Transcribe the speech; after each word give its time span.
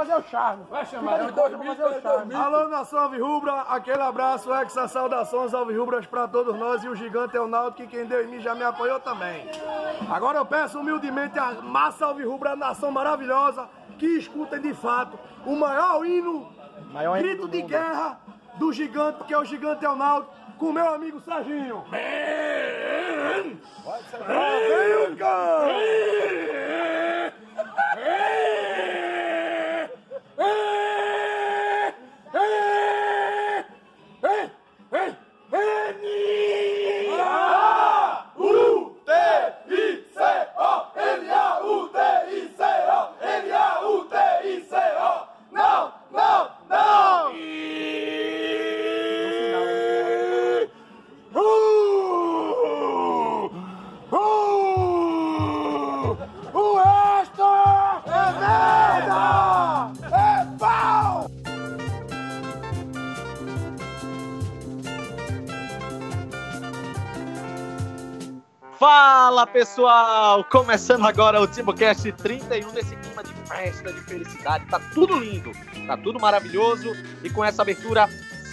fazer 0.00 0.14
o 0.14 0.22
charme. 0.22 0.64
Vai 0.70 0.86
chamar, 0.86 1.18
Fica 1.18 1.26
de 1.26 1.32
coxa 1.32 1.58
pra 1.58 1.66
fazer 1.74 1.84
o 1.84 2.02
charme. 2.02 2.34
Alô, 2.34 2.68
nação 2.68 2.98
Alvirrubra, 3.00 3.52
aquele 3.62 4.02
abraço, 4.02 4.52
exa 4.54 4.88
saudações 4.88 5.52
Alvirrubras 5.52 6.06
pra 6.06 6.26
todos 6.26 6.56
nós 6.56 6.82
e 6.82 6.88
o 6.88 6.94
gigante 6.94 7.36
é 7.36 7.40
o 7.40 7.46
Náutico, 7.46 7.82
que 7.82 7.96
quem 7.96 8.06
deu 8.06 8.24
em 8.24 8.28
mim 8.28 8.40
já 8.40 8.54
me 8.54 8.64
apoiou 8.64 8.98
também. 9.00 9.46
Agora 10.10 10.38
eu 10.38 10.46
peço 10.46 10.78
humildemente 10.78 11.38
a 11.38 11.52
massa 11.52 12.06
Alvirrubra, 12.06 12.52
a 12.52 12.56
nação 12.56 12.90
maravilhosa, 12.90 13.68
que 13.98 14.06
escutem 14.06 14.60
de 14.60 14.72
fato 14.74 15.18
o 15.44 15.54
maior 15.54 16.04
hino, 16.04 16.48
Maior 16.92 17.18
grito 17.18 17.46
de 17.46 17.62
guerra 17.62 18.18
do 18.56 18.72
gigante, 18.72 19.18
porque 19.18 19.36
o 19.36 19.44
gigante 19.44 19.84
é 19.84 19.90
o 19.90 19.96
Náutico, 19.96 20.34
com 20.58 20.72
meu 20.72 20.88
amigo 20.88 21.20
Serginho. 21.20 21.84
Vem, 21.90 22.00
cão! 25.16 26.19
Fala 69.40 69.52
pessoal! 69.52 70.44
Começando 70.44 71.06
agora 71.06 71.40
o 71.40 71.46
TimbuCast 71.46 72.12
31 72.12 72.72
nesse 72.72 72.94
clima 72.94 73.24
de 73.24 73.32
festa, 73.48 73.90
de 73.90 74.00
felicidade. 74.02 74.66
Tá 74.66 74.78
tudo 74.92 75.18
lindo, 75.18 75.50
tá 75.86 75.96
tudo 75.96 76.20
maravilhoso 76.20 76.92
e 77.24 77.30
com 77.30 77.42
essa 77.42 77.62
abertura 77.62 78.06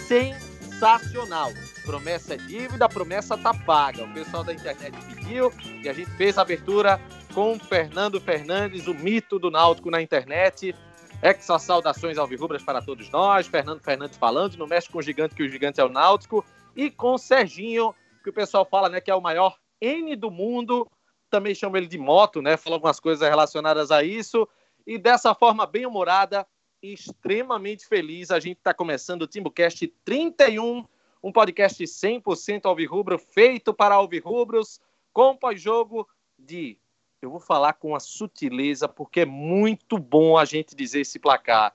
sensacional. 0.06 1.52
Promessa 1.84 2.32
é 2.32 2.36
dívida, 2.38 2.88
promessa 2.88 3.36
tá 3.36 3.52
paga. 3.52 4.02
O 4.04 4.14
pessoal 4.14 4.42
da 4.42 4.54
internet 4.54 4.96
pediu 5.04 5.52
e 5.84 5.90
a 5.90 5.92
gente 5.92 6.10
fez 6.12 6.38
a 6.38 6.40
abertura 6.40 6.98
com 7.34 7.58
Fernando 7.58 8.18
Fernandes, 8.18 8.86
o 8.86 8.94
mito 8.94 9.38
do 9.38 9.50
Náutico 9.50 9.90
na 9.90 10.00
internet. 10.00 10.74
Exa 11.22 11.58
saudações 11.58 12.16
alvirrubras 12.16 12.62
para 12.62 12.80
todos 12.80 13.10
nós. 13.10 13.46
Fernando 13.46 13.82
Fernandes 13.82 14.16
falando, 14.16 14.56
não 14.56 14.66
mexe 14.66 14.88
com 14.88 15.00
o 15.00 15.02
gigante, 15.02 15.34
que 15.34 15.42
o 15.42 15.50
gigante 15.50 15.82
é 15.82 15.84
o 15.84 15.90
Náutico. 15.90 16.42
E 16.74 16.90
com 16.90 17.12
o 17.12 17.18
Serginho, 17.18 17.94
que 18.24 18.30
o 18.30 18.32
pessoal 18.32 18.64
fala 18.64 18.88
né, 18.88 19.02
que 19.02 19.10
é 19.10 19.14
o 19.14 19.20
maior 19.20 19.54
N 19.80 20.16
do 20.16 20.30
mundo. 20.30 20.90
Também 21.30 21.54
chama 21.54 21.78
ele 21.78 21.86
de 21.86 21.98
moto, 21.98 22.40
né? 22.40 22.56
Fala 22.56 22.76
algumas 22.76 22.98
coisas 22.98 23.28
relacionadas 23.28 23.90
a 23.90 24.02
isso. 24.02 24.48
E 24.86 24.98
dessa 24.98 25.34
forma 25.34 25.66
bem 25.66 25.86
humorada 25.86 26.46
extremamente 26.82 27.86
feliz, 27.86 28.30
a 28.30 28.38
gente 28.40 28.58
está 28.58 28.72
começando 28.72 29.22
o 29.22 29.26
TimbuCast 29.26 29.86
31, 30.04 30.84
um 31.22 31.32
podcast 31.32 31.82
100% 31.82 32.66
alvirrubro, 32.66 33.18
feito 33.18 33.74
para 33.74 33.96
alvirrubros, 33.96 34.80
com 35.12 35.36
pós-jogo 35.36 36.08
de 36.38 36.78
eu 37.20 37.30
vou 37.30 37.40
falar 37.40 37.72
com 37.72 37.96
a 37.96 38.00
sutileza, 38.00 38.88
porque 38.88 39.20
é 39.20 39.26
muito 39.26 39.98
bom 39.98 40.38
a 40.38 40.44
gente 40.44 40.76
dizer 40.76 41.00
esse 41.00 41.18
placar. 41.18 41.74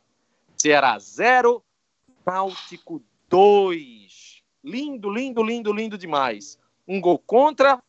Ceará 0.56 0.98
0, 0.98 1.62
Náutico 2.26 3.04
2. 3.28 4.42
Lindo, 4.64 5.10
lindo, 5.10 5.44
lindo, 5.44 5.74
lindo 5.74 5.98
demais. 5.98 6.58
Um 6.88 7.02
gol 7.02 7.20
contra 7.20 7.84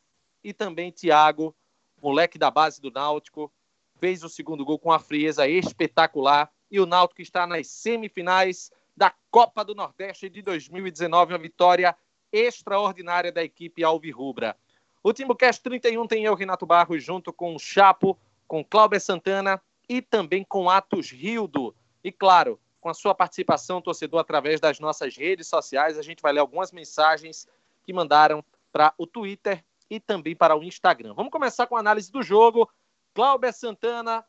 e 0.44 0.52
também 0.52 0.92
Thiago, 0.92 1.56
moleque 2.00 2.38
da 2.38 2.50
base 2.50 2.80
do 2.80 2.90
Náutico, 2.90 3.50
fez 3.98 4.22
o 4.22 4.28
segundo 4.28 4.64
gol 4.64 4.78
com 4.78 4.90
uma 4.90 4.98
frieza 4.98 5.48
espetacular. 5.48 6.52
E 6.70 6.78
o 6.78 6.86
Náutico 6.86 7.22
está 7.22 7.46
nas 7.46 7.68
semifinais 7.68 8.70
da 8.96 9.12
Copa 9.30 9.64
do 9.64 9.74
Nordeste 9.74 10.28
de 10.28 10.42
2019, 10.42 11.32
uma 11.32 11.38
vitória 11.38 11.96
extraordinária 12.30 13.32
da 13.32 13.42
equipe 13.42 13.82
Alvirrubra. 13.82 14.56
O 15.02 15.12
TimbuCast 15.12 15.62
31 15.62 16.06
tem 16.06 16.24
eu, 16.24 16.34
Renato 16.34 16.66
Barros, 16.66 17.02
junto 17.02 17.32
com 17.32 17.54
o 17.54 17.58
Chapo, 17.58 18.18
com 18.46 18.64
Cláudio 18.64 19.00
Santana 19.00 19.60
e 19.88 20.00
também 20.02 20.44
com 20.44 20.68
Atos 20.68 21.10
Rildo. 21.10 21.74
E 22.02 22.10
claro, 22.12 22.60
com 22.80 22.88
a 22.88 22.94
sua 22.94 23.14
participação, 23.14 23.80
torcedor, 23.80 24.20
através 24.20 24.60
das 24.60 24.78
nossas 24.78 25.16
redes 25.16 25.48
sociais, 25.48 25.98
a 25.98 26.02
gente 26.02 26.20
vai 26.20 26.32
ler 26.32 26.40
algumas 26.40 26.72
mensagens 26.72 27.46
que 27.82 27.92
mandaram 27.92 28.44
para 28.72 28.92
o 28.98 29.06
Twitter 29.06 29.64
e 29.90 30.00
também 30.00 30.34
para 30.34 30.56
o 30.56 30.62
Instagram. 30.62 31.14
Vamos 31.14 31.32
começar 31.32 31.66
com 31.66 31.76
a 31.76 31.80
análise 31.80 32.10
do 32.10 32.22
jogo. 32.22 32.68
Cláudio 33.14 33.52
Santana, 33.52 34.24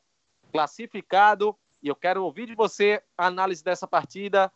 classificado, 0.51 1.55
e 1.81 1.87
eu 1.87 1.95
quero 1.95 2.23
ouvir 2.23 2.47
de 2.47 2.55
você 2.55 3.01
a 3.17 3.27
análise 3.27 3.63
dessa 3.63 3.87
partida, 3.87 4.51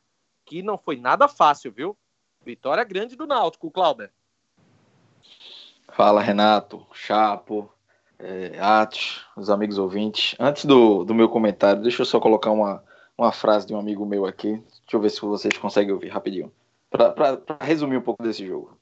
que 0.46 0.62
não 0.62 0.78
foi 0.78 0.98
nada 0.98 1.28
fácil, 1.28 1.72
viu? 1.72 1.98
Vitória 2.44 2.84
grande 2.84 3.16
do 3.16 3.28
Náutico, 3.28 3.72
Cláudio. 3.72 4.10
Fala, 5.94 6.22
Renato, 6.22 6.86
Chapo, 6.94 7.72
é, 8.18 8.58
Atos, 8.60 9.26
os 9.36 9.50
amigos 9.50 9.78
ouvintes. 9.78 10.36
Antes 10.40 10.66
do, 10.66 11.04
do 11.04 11.16
meu 11.16 11.30
comentário, 11.30 11.82
deixa 11.82 12.02
eu 12.02 12.06
só 12.06 12.20
colocar 12.20 12.52
uma, 12.52 12.84
uma 13.18 13.32
frase 13.32 13.68
de 13.68 13.74
um 13.74 13.80
amigo 13.80 14.06
meu 14.06 14.26
aqui. 14.26 14.54
Deixa 14.54 14.96
eu 14.96 15.00
ver 15.00 15.10
se 15.10 15.22
vocês 15.22 15.58
conseguem 15.58 15.94
ouvir 15.94 16.10
rapidinho. 16.10 16.52
Para 16.90 17.42
resumir 17.62 17.98
um 17.98 18.02
pouco 18.02 18.24
desse 18.24 18.46
jogo. 18.46 18.78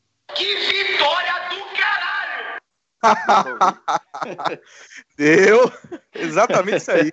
Deu 5.17 5.71
exatamente 6.13 6.77
isso 6.77 6.91
aí. 6.91 7.11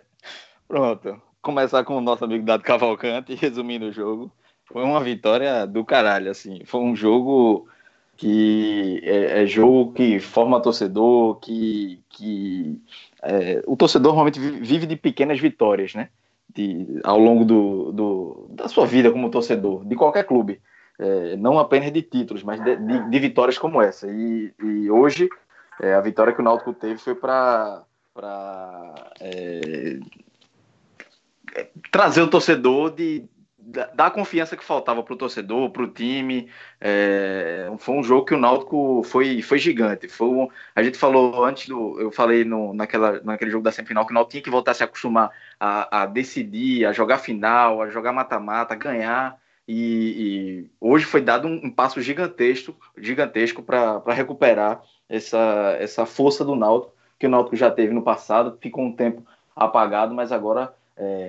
Pronto. 0.69 1.21
Começar 1.43 1.85
com 1.85 1.97
o 1.97 2.01
nosso 2.01 2.25
amigo 2.25 2.45
Dado 2.45 2.63
Cavalcante, 2.63 3.35
resumindo 3.35 3.87
o 3.87 3.93
jogo. 3.93 4.31
Foi 4.67 4.83
uma 4.83 5.01
vitória 5.01 5.67
do 5.67 5.85
caralho, 5.85 6.31
assim. 6.31 6.63
Foi 6.65 6.81
um 6.81 6.97
jogo 6.97 7.69
que 8.17 9.01
é, 9.05 9.43
é 9.43 9.47
jogo 9.47 9.93
que 9.93 10.19
forma 10.21 10.61
torcedor, 10.63 11.37
que, 11.41 12.01
que 12.09 12.81
é, 13.23 13.63
o 13.67 13.77
torcedor 13.77 14.13
normalmente 14.13 14.41
vi- 14.41 14.61
vive 14.61 14.87
de 14.87 14.97
pequenas 14.97 15.39
vitórias, 15.39 15.95
né? 15.95 16.09
De, 16.55 17.01
ao 17.03 17.19
longo 17.19 17.45
do, 17.45 17.93
do- 17.93 18.47
da 18.51 18.69
sua 18.69 18.87
vida 18.87 19.11
como 19.11 19.31
torcedor, 19.31 19.85
de 19.85 19.97
qualquer 19.97 20.25
clube. 20.25 20.61
É, 20.99 21.37
não 21.37 21.59
apenas 21.59 21.93
de 21.93 22.01
títulos, 22.03 22.43
mas 22.45 22.63
de, 22.63 22.77
de- 22.77 23.11
de 23.11 23.19
vitórias 23.19 23.59
como 23.59 23.83
essa. 23.83 24.07
E, 24.09 24.53
e 24.63 24.91
hoje, 24.91 25.29
é, 25.81 25.95
a 25.95 26.01
vitória 26.01 26.33
que 26.33 26.41
o 26.41 26.45
Náutico 26.45 26.73
teve 26.73 26.99
foi 26.99 27.15
para 27.15 27.85
trazer 31.91 32.23
o 32.23 32.29
torcedor 32.29 32.91
de 32.91 33.29
da- 33.67 33.87
dar 33.95 34.07
a 34.07 34.11
confiança 34.11 34.57
que 34.57 34.65
faltava 34.65 35.03
para 35.03 35.15
o 35.15 35.17
torcedor, 35.17 35.71
para 35.71 35.83
o 35.83 35.89
time. 35.89 36.51
É, 36.81 37.71
foi 37.79 37.95
um 37.95 38.03
jogo 38.03 38.27
que 38.27 38.35
o 38.35 38.39
Náutico 38.39 39.03
foi, 39.05 39.41
foi 39.43 39.59
gigante. 39.59 40.07
Foi 40.09 40.29
um- 40.29 40.49
a 40.75 40.83
gente 40.83 40.99
falou 40.99 41.45
antes 41.45 41.69
do. 41.69 41.99
Eu 42.01 42.11
falei 42.11 42.45
no, 42.45 42.75
naquela, 42.75 43.21
naquele 43.23 43.51
jogo 43.51 43.65
da 43.65 43.73
semifinal 43.73 44.07
que 44.07 44.13
o 44.13 44.15
Náutico 44.15 44.33
tinha 44.33 44.43
que 44.43 44.51
voltar 44.51 44.73
a 44.73 44.75
se 44.75 44.85
acostumar 44.85 45.31
a, 45.59 46.03
a 46.03 46.07
decidir, 46.07 46.85
a 46.85 46.93
jogar 46.93 47.19
final, 47.19 47.81
a 47.81 47.89
jogar 47.89 48.13
mata-mata, 48.13 48.75
ganhar. 48.75 49.39
E, 49.67 50.67
e 50.67 50.71
hoje 50.79 51.07
foi 51.07 51.23
dado 51.23 51.49
um, 51.49 51.59
um 51.65 51.71
passo 51.71 52.01
gigantesco, 52.03 52.77
gigantesco 52.99 53.63
para 53.63 54.03
recuperar 54.13 54.83
essa, 55.09 55.77
essa 55.79 56.07
força 56.07 56.45
do 56.45 56.55
Náutico 56.55 56.93
que 57.19 57.27
o 57.27 57.31
Náutico 57.31 57.57
já 57.57 57.71
teve 57.71 57.93
no 57.95 58.03
passado, 58.03 58.59
ficou 58.61 58.85
um 58.85 58.93
tempo 58.93 59.23
apagado, 59.55 60.15
mas 60.15 60.33
agora 60.33 60.75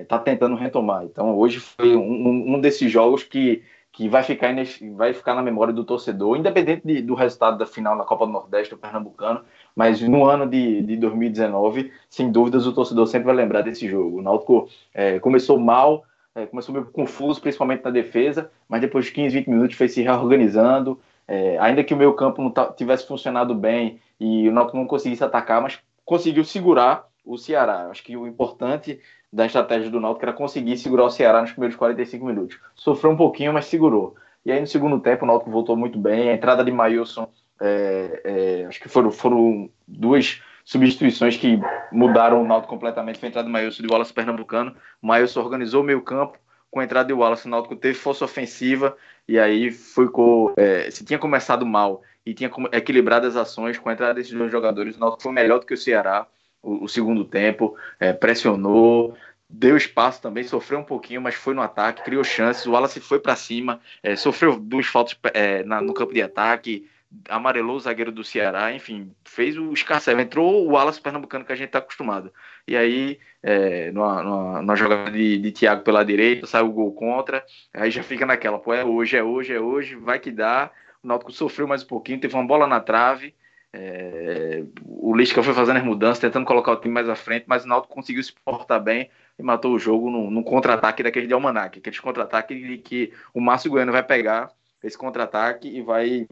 está 0.02 0.18
tentando 0.18 0.54
retomar. 0.56 1.04
Então 1.04 1.36
hoje 1.36 1.60
foi 1.60 1.96
um, 1.96 2.54
um 2.54 2.60
desses 2.60 2.90
jogos 2.90 3.22
que, 3.22 3.62
que 3.92 4.08
vai, 4.08 4.22
ficar 4.22 4.54
vai 4.94 5.12
ficar 5.12 5.34
na 5.34 5.42
memória 5.42 5.72
do 5.72 5.84
torcedor, 5.84 6.36
independente 6.36 6.82
de- 6.84 7.02
do 7.02 7.14
resultado 7.14 7.58
da 7.58 7.66
final 7.66 7.96
na 7.96 8.04
Copa 8.04 8.26
do 8.26 8.32
Nordeste 8.32 8.74
do 8.74 8.78
Pernambucano, 8.78 9.40
mas 9.74 10.00
no 10.00 10.24
ano 10.24 10.46
de, 10.46 10.82
de 10.82 10.96
2019, 10.96 11.90
sem 12.08 12.30
dúvidas, 12.30 12.66
o 12.66 12.72
torcedor 12.72 13.06
sempre 13.06 13.26
vai 13.26 13.34
lembrar 13.34 13.62
desse 13.62 13.88
jogo. 13.88 14.18
O 14.18 14.22
Náutico 14.22 14.68
é, 14.92 15.18
começou 15.18 15.58
mal, 15.58 16.04
é, 16.34 16.46
começou 16.46 16.72
meio 16.74 16.86
confuso, 16.86 17.40
principalmente 17.40 17.82
na 17.84 17.90
defesa, 17.90 18.50
mas 18.68 18.80
depois 18.80 19.06
de 19.06 19.12
15, 19.12 19.34
20 19.38 19.48
minutos 19.48 19.76
foi 19.76 19.88
se 19.88 20.02
reorganizando. 20.02 20.98
É, 21.28 21.58
ainda 21.58 21.82
que 21.82 21.92
o 21.92 21.96
meio 21.96 22.14
campo 22.14 22.42
não 22.42 22.52
tivesse 22.74 23.06
funcionado 23.06 23.54
bem 23.54 24.00
e 24.18 24.48
o 24.48 24.52
Náutico 24.52 24.76
não 24.76 24.86
conseguisse 24.86 25.24
atacar, 25.24 25.60
mas 25.60 25.78
conseguiu 26.04 26.44
segurar 26.44 27.06
o 27.24 27.36
Ceará. 27.36 27.88
Acho 27.90 28.02
que 28.02 28.16
o 28.16 28.26
importante 28.26 29.00
da 29.32 29.44
estratégia 29.44 29.90
do 29.90 30.00
Náutico 30.00 30.24
era 30.24 30.32
conseguir 30.32 30.76
segurar 30.78 31.04
o 31.04 31.10
Ceará 31.10 31.40
nos 31.40 31.50
primeiros 31.50 31.76
45 31.76 32.24
minutos. 32.24 32.58
Sofreu 32.74 33.10
um 33.10 33.16
pouquinho, 33.16 33.52
mas 33.52 33.66
segurou. 33.66 34.14
E 34.44 34.52
aí 34.52 34.60
no 34.60 34.66
segundo 34.66 35.00
tempo 35.00 35.24
o 35.24 35.28
Náutico 35.28 35.50
voltou 35.50 35.76
muito 35.76 35.98
bem. 35.98 36.30
A 36.30 36.34
entrada 36.34 36.64
de 36.64 36.70
Mailson, 36.70 37.28
é, 37.60 38.20
é, 38.24 38.66
acho 38.66 38.80
que 38.80 38.88
foram, 38.88 39.10
foram 39.10 39.68
duas, 39.86 40.40
substituições 40.66 41.36
que 41.36 41.60
mudaram 41.92 42.42
o 42.42 42.46
Náutico 42.46 42.74
completamente. 42.74 43.20
Foi 43.20 43.28
a 43.28 43.30
entrada 43.30 43.48
do 43.48 43.52
Maílson 43.52 43.82
de 43.82 43.88
Wallace 43.88 44.12
Pernambucano. 44.12 44.74
O 45.00 45.06
Maílson 45.06 45.40
organizou 45.40 45.80
o 45.80 45.84
meio 45.84 46.02
campo. 46.02 46.38
Com 46.76 46.80
a 46.80 46.84
entrada 46.84 47.06
de 47.06 47.14
Wallace, 47.14 47.46
o 47.46 47.50
Náutico 47.50 47.74
teve 47.74 47.94
força 47.94 48.26
ofensiva. 48.26 48.94
E 49.26 49.38
aí 49.38 49.70
foi 49.70 50.10
com, 50.10 50.52
é, 50.58 50.90
se 50.90 51.06
tinha 51.06 51.18
começado 51.18 51.64
mal 51.64 52.02
e 52.26 52.34
tinha 52.34 52.50
equilibrado 52.70 53.26
as 53.26 53.34
ações 53.34 53.78
com 53.78 53.88
a 53.88 53.94
entrada 53.94 54.12
desses 54.12 54.34
dois 54.34 54.52
jogadores, 54.52 54.94
o 54.94 55.00
Náutico 55.00 55.22
foi 55.22 55.32
melhor 55.32 55.58
do 55.58 55.64
que 55.64 55.72
o 55.72 55.76
Ceará 55.78 56.26
o, 56.62 56.84
o 56.84 56.86
segundo 56.86 57.24
tempo, 57.24 57.74
é, 57.98 58.12
pressionou, 58.12 59.16
deu 59.48 59.74
espaço 59.74 60.20
também, 60.20 60.44
sofreu 60.44 60.80
um 60.80 60.84
pouquinho, 60.84 61.22
mas 61.22 61.34
foi 61.34 61.54
no 61.54 61.62
ataque, 61.62 62.02
criou 62.02 62.22
chances. 62.22 62.66
O 62.66 62.72
Wallace 62.72 63.00
foi 63.00 63.20
para 63.20 63.34
cima, 63.36 63.80
é, 64.02 64.14
sofreu 64.14 64.60
duas 64.60 64.84
faltas 64.84 65.18
é, 65.32 65.64
na, 65.64 65.80
no 65.80 65.94
campo 65.94 66.12
de 66.12 66.20
ataque, 66.20 66.86
amarelou 67.28 67.76
o 67.76 67.80
zagueiro 67.80 68.12
do 68.12 68.24
Ceará, 68.24 68.72
enfim, 68.72 69.12
fez 69.24 69.56
o 69.56 69.72
escarcel. 69.72 70.18
Entrou 70.20 70.66
o 70.66 70.72
Wallace 70.72 71.00
pernambucano 71.00 71.44
que 71.44 71.52
a 71.52 71.56
gente 71.56 71.68
está 71.68 71.78
acostumado. 71.78 72.32
E 72.66 72.76
aí, 72.76 73.18
é, 73.42 73.90
numa, 73.92 74.22
numa, 74.22 74.62
numa, 74.62 74.76
jogada 74.76 75.10
de, 75.10 75.38
de 75.38 75.52
Thiago 75.52 75.82
pela 75.82 76.04
direita, 76.04 76.46
sai 76.46 76.62
o 76.62 76.72
gol 76.72 76.92
contra, 76.92 77.44
aí 77.72 77.90
já 77.90 78.02
fica 78.02 78.26
naquela, 78.26 78.58
pô, 78.58 78.74
é 78.74 78.84
hoje, 78.84 79.16
é 79.16 79.22
hoje, 79.22 79.52
é 79.52 79.60
hoje, 79.60 79.96
vai 79.96 80.18
que 80.18 80.30
dá. 80.30 80.70
O 81.02 81.06
Náutico 81.06 81.32
sofreu 81.32 81.68
mais 81.68 81.82
um 81.82 81.86
pouquinho, 81.86 82.20
teve 82.20 82.34
uma 82.34 82.46
bola 82.46 82.66
na 82.66 82.80
trave. 82.80 83.34
É, 83.72 84.64
o 84.84 85.14
Lisca 85.14 85.42
foi 85.42 85.52
fazendo 85.54 85.76
as 85.76 85.84
mudanças, 85.84 86.18
tentando 86.18 86.46
colocar 86.46 86.72
o 86.72 86.80
time 86.80 86.94
mais 86.94 87.08
à 87.08 87.14
frente, 87.14 87.44
mas 87.46 87.64
o 87.64 87.68
Náutico 87.68 87.94
conseguiu 87.94 88.22
se 88.22 88.32
portar 88.44 88.82
bem 88.82 89.10
e 89.38 89.42
matou 89.42 89.74
o 89.74 89.78
jogo 89.78 90.10
num, 90.10 90.42
contra-ataque 90.42 91.02
daquele 91.02 91.26
de 91.26 91.34
Almanac, 91.34 91.78
aqueles 91.78 92.00
contra-ataque 92.00 92.78
que 92.78 93.12
o 93.34 93.40
Márcio 93.40 93.70
Goiano 93.70 93.92
vai 93.92 94.02
pegar 94.02 94.50
esse 94.82 94.96
contra-ataque 94.96 95.68
e 95.68 95.82
vai 95.82 96.26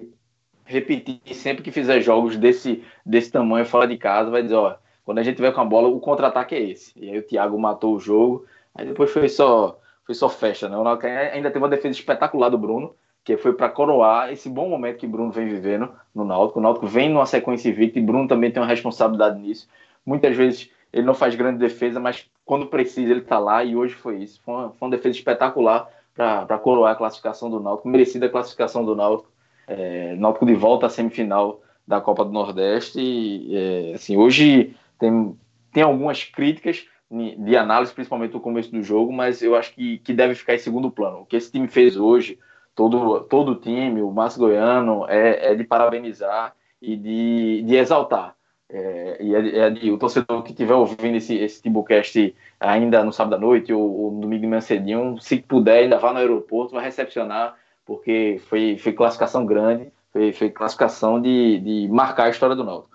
repetir 0.64 1.20
sempre 1.34 1.62
que 1.62 1.70
fizer 1.70 2.00
jogos 2.00 2.36
desse, 2.36 2.82
desse 3.04 3.30
tamanho 3.30 3.66
fora 3.66 3.86
de 3.86 3.96
casa, 3.96 4.30
vai 4.30 4.42
dizer, 4.42 4.54
ó, 4.54 4.76
quando 5.04 5.18
a 5.18 5.22
gente 5.22 5.36
tiver 5.36 5.52
com 5.52 5.60
a 5.60 5.64
bola, 5.64 5.88
o 5.88 6.00
contra-ataque 6.00 6.54
é 6.54 6.60
esse. 6.62 6.92
E 6.96 7.10
aí 7.10 7.18
o 7.18 7.22
Thiago 7.22 7.58
matou 7.58 7.94
o 7.94 8.00
jogo, 8.00 8.46
aí 8.74 8.86
depois 8.86 9.10
foi 9.10 9.28
só, 9.28 9.78
foi 10.04 10.14
só 10.14 10.28
festa, 10.28 10.68
né? 10.68 10.76
O 10.76 10.84
Náutico 10.84 11.06
ainda 11.06 11.50
teve 11.50 11.62
uma 11.62 11.68
defesa 11.68 11.98
espetacular 11.98 12.48
do 12.48 12.58
Bruno, 12.58 12.94
que 13.22 13.36
foi 13.36 13.52
para 13.54 13.68
coroar 13.68 14.32
esse 14.32 14.48
bom 14.48 14.68
momento 14.68 14.98
que 14.98 15.06
Bruno 15.06 15.30
vem 15.30 15.48
vivendo 15.48 15.90
no 16.14 16.24
Náutico. 16.24 16.58
O 16.58 16.62
Náutico 16.62 16.86
vem 16.86 17.08
numa 17.08 17.26
sequência 17.26 17.68
invicta 17.68 17.98
e 17.98 18.02
Bruno 18.02 18.28
também 18.28 18.50
tem 18.50 18.62
uma 18.62 18.68
responsabilidade 18.68 19.38
nisso. 19.38 19.68
Muitas 20.04 20.36
vezes 20.36 20.70
ele 20.92 21.06
não 21.06 21.14
faz 21.14 21.34
grande 21.34 21.58
defesa, 21.58 21.98
mas 21.98 22.30
quando 22.44 22.66
precisa 22.66 23.10
ele 23.10 23.20
está 23.20 23.38
lá 23.38 23.64
e 23.64 23.74
hoje 23.76 23.94
foi 23.94 24.18
isso. 24.18 24.40
Foi 24.44 24.54
uma, 24.54 24.70
foi 24.70 24.88
uma 24.88 24.96
defesa 24.96 25.16
espetacular 25.16 25.88
para 26.14 26.58
coroar 26.58 26.92
a 26.92 26.96
classificação 26.96 27.50
do 27.50 27.60
Náutico, 27.60 27.88
merecida 27.88 28.26
a 28.26 28.30
classificação 28.30 28.84
do 28.84 28.94
Náutico. 28.94 29.28
É, 29.66 30.14
Náutico 30.16 30.46
de 30.46 30.54
volta 30.54 30.86
à 30.86 30.88
semifinal 30.90 31.60
da 31.86 32.00
Copa 32.00 32.24
do 32.24 32.32
Nordeste. 32.32 33.00
E, 33.00 33.56
é, 33.56 33.94
assim, 33.94 34.16
hoje 34.16 34.74
tem, 34.98 35.36
tem 35.72 35.82
algumas 35.82 36.24
críticas 36.24 36.86
de 37.10 37.56
análise, 37.56 37.92
principalmente 37.92 38.32
no 38.32 38.40
começo 38.40 38.72
do 38.72 38.82
jogo, 38.82 39.12
mas 39.12 39.42
eu 39.42 39.54
acho 39.54 39.72
que, 39.72 39.98
que 39.98 40.12
deve 40.12 40.34
ficar 40.34 40.54
em 40.54 40.58
segundo 40.58 40.90
plano. 40.90 41.20
O 41.20 41.26
que 41.26 41.36
esse 41.36 41.50
time 41.50 41.68
fez 41.68 41.96
hoje, 41.96 42.38
todo, 42.74 43.20
todo 43.20 43.52
o 43.52 43.56
time, 43.56 44.02
o 44.02 44.10
Márcio 44.10 44.40
Goiano, 44.40 45.06
é, 45.08 45.52
é 45.52 45.54
de 45.54 45.64
parabenizar 45.64 46.54
e 46.80 46.96
de, 46.96 47.62
de 47.62 47.76
exaltar. 47.76 48.34
É, 48.68 49.18
e 49.20 49.34
é, 49.34 49.58
é 49.58 49.70
de, 49.70 49.90
o 49.92 49.98
torcedor 49.98 50.42
que 50.42 50.50
estiver 50.50 50.74
ouvindo 50.74 51.16
esse, 51.16 51.36
esse 51.36 51.62
Timbucast 51.62 52.34
ainda 52.58 53.04
no 53.04 53.12
sábado 53.12 53.36
à 53.36 53.38
noite 53.38 53.72
ou, 53.72 53.82
ou 53.82 54.10
no 54.10 54.22
domingo 54.22 54.40
de 54.40 54.48
manhã 54.48 54.60
cedinho, 54.60 55.16
se 55.20 55.36
puder, 55.36 55.84
ainda 55.84 55.98
vá 55.98 56.12
no 56.12 56.18
aeroporto, 56.18 56.74
vai 56.74 56.84
recepcionar, 56.84 57.54
porque 57.84 58.40
foi, 58.48 58.78
foi 58.78 58.92
classificação 58.92 59.44
grande, 59.44 59.92
foi, 60.12 60.32
foi 60.32 60.50
classificação 60.50 61.20
de, 61.20 61.58
de 61.60 61.88
marcar 61.88 62.24
a 62.24 62.30
história 62.30 62.56
do 62.56 62.64
Náutico. 62.64 62.94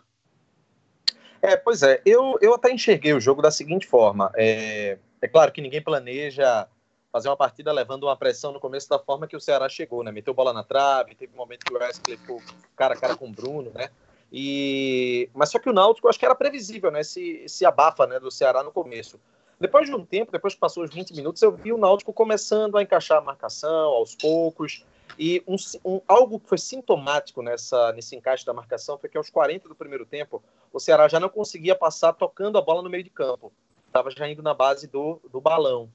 É, 1.42 1.56
pois 1.56 1.84
é, 1.84 2.02
eu, 2.06 2.38
eu 2.42 2.54
até 2.54 2.72
enxerguei 2.72 3.14
o 3.14 3.20
jogo 3.20 3.42
da 3.42 3.52
seguinte 3.52 3.88
forma. 3.88 4.32
É, 4.36 4.98
é 5.22 5.28
claro 5.28 5.52
que 5.52 5.62
ninguém 5.62 5.82
planeja 5.82 6.68
fazer 7.12 7.30
uma 7.30 7.38
partida 7.38 7.72
levando 7.72 8.04
uma 8.04 8.16
pressão 8.16 8.52
no 8.52 8.60
começo 8.60 8.90
da 8.90 9.00
forma 9.00 9.28
que 9.28 9.36
o 9.36 9.42
Ceará 9.42 9.68
chegou, 9.68 10.04
né? 10.04 10.12
Meteu 10.12 10.34
bola 10.34 10.54
na 10.54 10.64
trave, 10.64 11.16
teve 11.16 11.34
um 11.34 11.38
momento 11.38 11.66
que 11.66 11.74
o 11.74 11.78
Wesley 11.78 12.18
ficou 12.18 12.42
cara 12.76 12.94
a 12.94 12.98
cara 12.98 13.16
com 13.16 13.28
o 13.28 13.32
Bruno, 13.32 13.72
né? 13.74 13.90
E... 14.32 15.30
Mas 15.34 15.50
só 15.50 15.58
que 15.58 15.70
o 15.70 15.74
Náutico, 15.74 16.08
acho 16.08 16.20
que 16.20 16.26
era 16.26 16.36
previsível, 16.36 16.92
né? 16.92 17.02
Esse, 17.02 17.42
esse 17.46 17.66
abafa 17.66 18.06
né, 18.06 18.20
do 18.20 18.30
Ceará 18.30 18.64
no 18.64 18.72
começo. 18.72 19.20
Depois 19.60 19.88
de 19.88 19.94
um 19.94 20.06
tempo, 20.06 20.32
depois 20.32 20.54
que 20.54 20.60
passou 20.60 20.84
os 20.84 20.94
20 20.94 21.14
minutos, 21.14 21.42
eu 21.42 21.52
vi 21.52 21.74
o 21.74 21.78
Náutico 21.78 22.14
começando 22.14 22.78
a 22.78 22.82
encaixar 22.82 23.18
a 23.18 23.22
marcação 23.22 23.90
aos 23.90 24.16
poucos. 24.16 24.86
E 25.18 25.44
um, 25.46 25.56
um, 25.84 26.02
algo 26.08 26.40
que 26.40 26.48
foi 26.48 26.58
sintomático 26.58 27.42
nessa, 27.42 27.92
nesse 27.92 28.16
encaixe 28.16 28.46
da 28.46 28.54
marcação 28.54 28.98
foi 28.98 29.10
que 29.10 29.18
aos 29.18 29.30
40 29.30 29.68
do 29.68 29.76
primeiro 29.76 30.06
tempo, 30.06 30.42
o 30.72 30.80
Ceará 30.80 31.10
já 31.10 31.20
não 31.20 31.28
conseguia 31.28 31.76
passar 31.76 32.14
tocando 32.14 32.58
a 32.58 32.62
bola 32.62 32.82
no 32.82 32.90
meio 32.90 33.04
de 33.04 33.10
campo. 33.10 33.52
Estava 33.86 34.10
já 34.12 34.30
indo 34.30 34.42
na 34.42 34.54
base 34.54 34.88
do, 34.88 35.20
do 35.30 35.42
balão. 35.42 35.90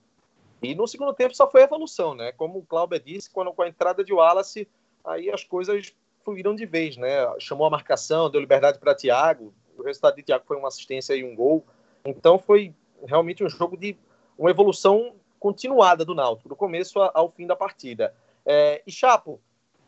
E 0.62 0.74
no 0.74 0.86
segundo 0.86 1.14
tempo 1.14 1.34
só 1.34 1.50
foi 1.50 1.62
evolução, 1.62 2.14
né? 2.14 2.32
Como 2.32 2.58
o 2.58 2.66
Cláudio 2.66 3.00
disse, 3.00 3.30
quando 3.30 3.52
com 3.52 3.62
a 3.62 3.68
entrada 3.68 4.04
de 4.04 4.12
Wallace, 4.12 4.68
aí 5.02 5.30
as 5.30 5.42
coisas 5.42 5.94
fluíram 6.22 6.54
de 6.54 6.66
vez, 6.66 6.98
né? 6.98 7.32
Chamou 7.38 7.66
a 7.66 7.70
marcação, 7.70 8.28
deu 8.28 8.40
liberdade 8.40 8.78
para 8.78 8.94
Thiago. 8.94 9.54
O 9.78 9.82
resultado 9.82 10.16
de 10.16 10.22
Thiago 10.22 10.44
foi 10.46 10.58
uma 10.58 10.68
assistência 10.68 11.14
e 11.14 11.24
um 11.24 11.34
gol. 11.34 11.64
Então 12.04 12.38
foi 12.38 12.74
realmente 13.06 13.44
um 13.44 13.48
jogo 13.48 13.76
de 13.76 13.96
uma 14.38 14.50
evolução 14.50 15.14
continuada 15.38 16.04
do 16.04 16.14
Náutico, 16.14 16.48
do 16.48 16.56
começo 16.56 17.00
ao 17.00 17.30
fim 17.30 17.46
da 17.46 17.54
partida. 17.54 18.14
É, 18.44 18.82
e 18.86 18.90
Chapo, 18.90 19.40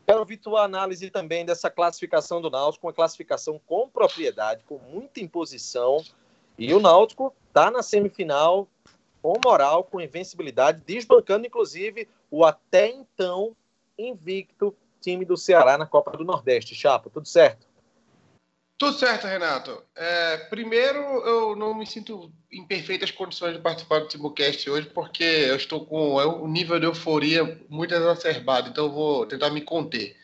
quero 0.05 0.19
ouvir 0.19 0.37
tua 0.37 0.63
análise 0.63 1.09
também 1.09 1.45
dessa 1.45 1.69
classificação 1.69 2.41
do 2.41 2.49
Náutico, 2.49 2.87
uma 2.87 2.93
classificação 2.93 3.59
com 3.65 3.89
propriedade, 3.89 4.63
com 4.65 4.77
muita 4.77 5.19
imposição. 5.19 6.03
E 6.57 6.73
o 6.73 6.79
Náutico 6.79 7.33
está 7.47 7.69
na 7.69 7.83
semifinal, 7.83 8.67
com 9.21 9.33
moral, 9.43 9.83
com 9.83 9.99
invencibilidade, 9.99 10.81
desbancando 10.85 11.45
inclusive 11.45 12.07
o 12.31 12.45
até 12.45 12.89
então 12.89 13.55
invicto 13.97 14.75
time 15.01 15.25
do 15.25 15.35
Ceará 15.35 15.77
na 15.77 15.85
Copa 15.85 16.11
do 16.11 16.23
Nordeste. 16.23 16.75
Chapo, 16.75 17.09
tudo 17.09 17.27
certo? 17.27 17.66
Tudo 18.77 18.97
certo, 18.97 19.25
Renato. 19.25 19.83
É, 19.95 20.37
primeiro, 20.49 20.99
eu 20.99 21.55
não 21.55 21.73
me 21.73 21.85
sinto 21.85 22.31
em 22.51 22.63
perfeitas 22.63 23.09
condições 23.09 23.55
de 23.55 23.61
participar 23.61 23.99
do 23.99 24.07
Timocast 24.07 24.69
hoje, 24.69 24.87
porque 24.93 25.23
eu 25.23 25.55
estou 25.55 25.83
com 25.83 26.17
um 26.17 26.47
nível 26.47 26.79
de 26.79 26.85
euforia 26.85 27.59
muito 27.67 27.93
exacerbado, 27.95 28.69
então 28.69 28.85
eu 28.85 28.91
vou 28.91 29.25
tentar 29.25 29.49
me 29.49 29.61
conter. 29.61 30.15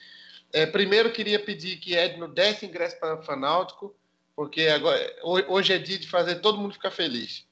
É, 0.51 0.67
primeiro, 0.67 1.11
queria 1.11 1.39
pedir 1.39 1.77
que 1.77 1.95
Edno 1.95 2.27
desse 2.27 2.67
ingresso 2.67 2.99
para 2.99 3.19
o 3.19 3.23
Fanáutico, 3.23 3.95
porque 4.35 4.67
agora, 4.67 5.15
hoje 5.23 5.73
é 5.73 5.79
dia 5.79 5.97
de 5.97 6.07
fazer 6.07 6.35
todo 6.35 6.59
mundo 6.59 6.73
ficar 6.73 6.91
feliz. 6.91 7.47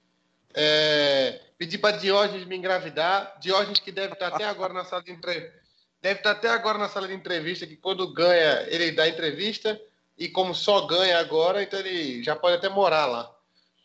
É, 0.54 1.40
pedir 1.58 1.80
para 1.80 1.98
Diógenes 1.98 2.46
me 2.46 2.56
engravidar. 2.56 3.40
Diógenes 3.40 3.80
que 3.80 3.92
deve 3.92 4.14
estar 4.14 4.28
até 4.28 4.46
agora 4.46 4.74
na 4.74 4.86
sala 4.86 5.02
de 5.02 5.12
entrevista. 5.12 5.60
Deve 6.00 6.20
estar 6.20 6.32
até 6.32 6.50
agora 6.50 6.78
na 6.78 6.90
sala 6.90 7.08
de 7.08 7.14
entrevista, 7.14 7.66
que 7.66 7.76
quando 7.76 8.12
ganha, 8.14 8.68
ele 8.68 8.92
dá 8.92 9.08
entrevista. 9.08 9.80
E 10.18 10.28
como 10.30 10.54
só 10.54 10.86
ganha 10.86 11.20
agora, 11.20 11.64
então 11.64 11.80
ele 11.80 12.24
já 12.24 12.36
pode 12.36 12.58
até 12.58 12.70
morar 12.70 13.06
lá. 13.06 13.34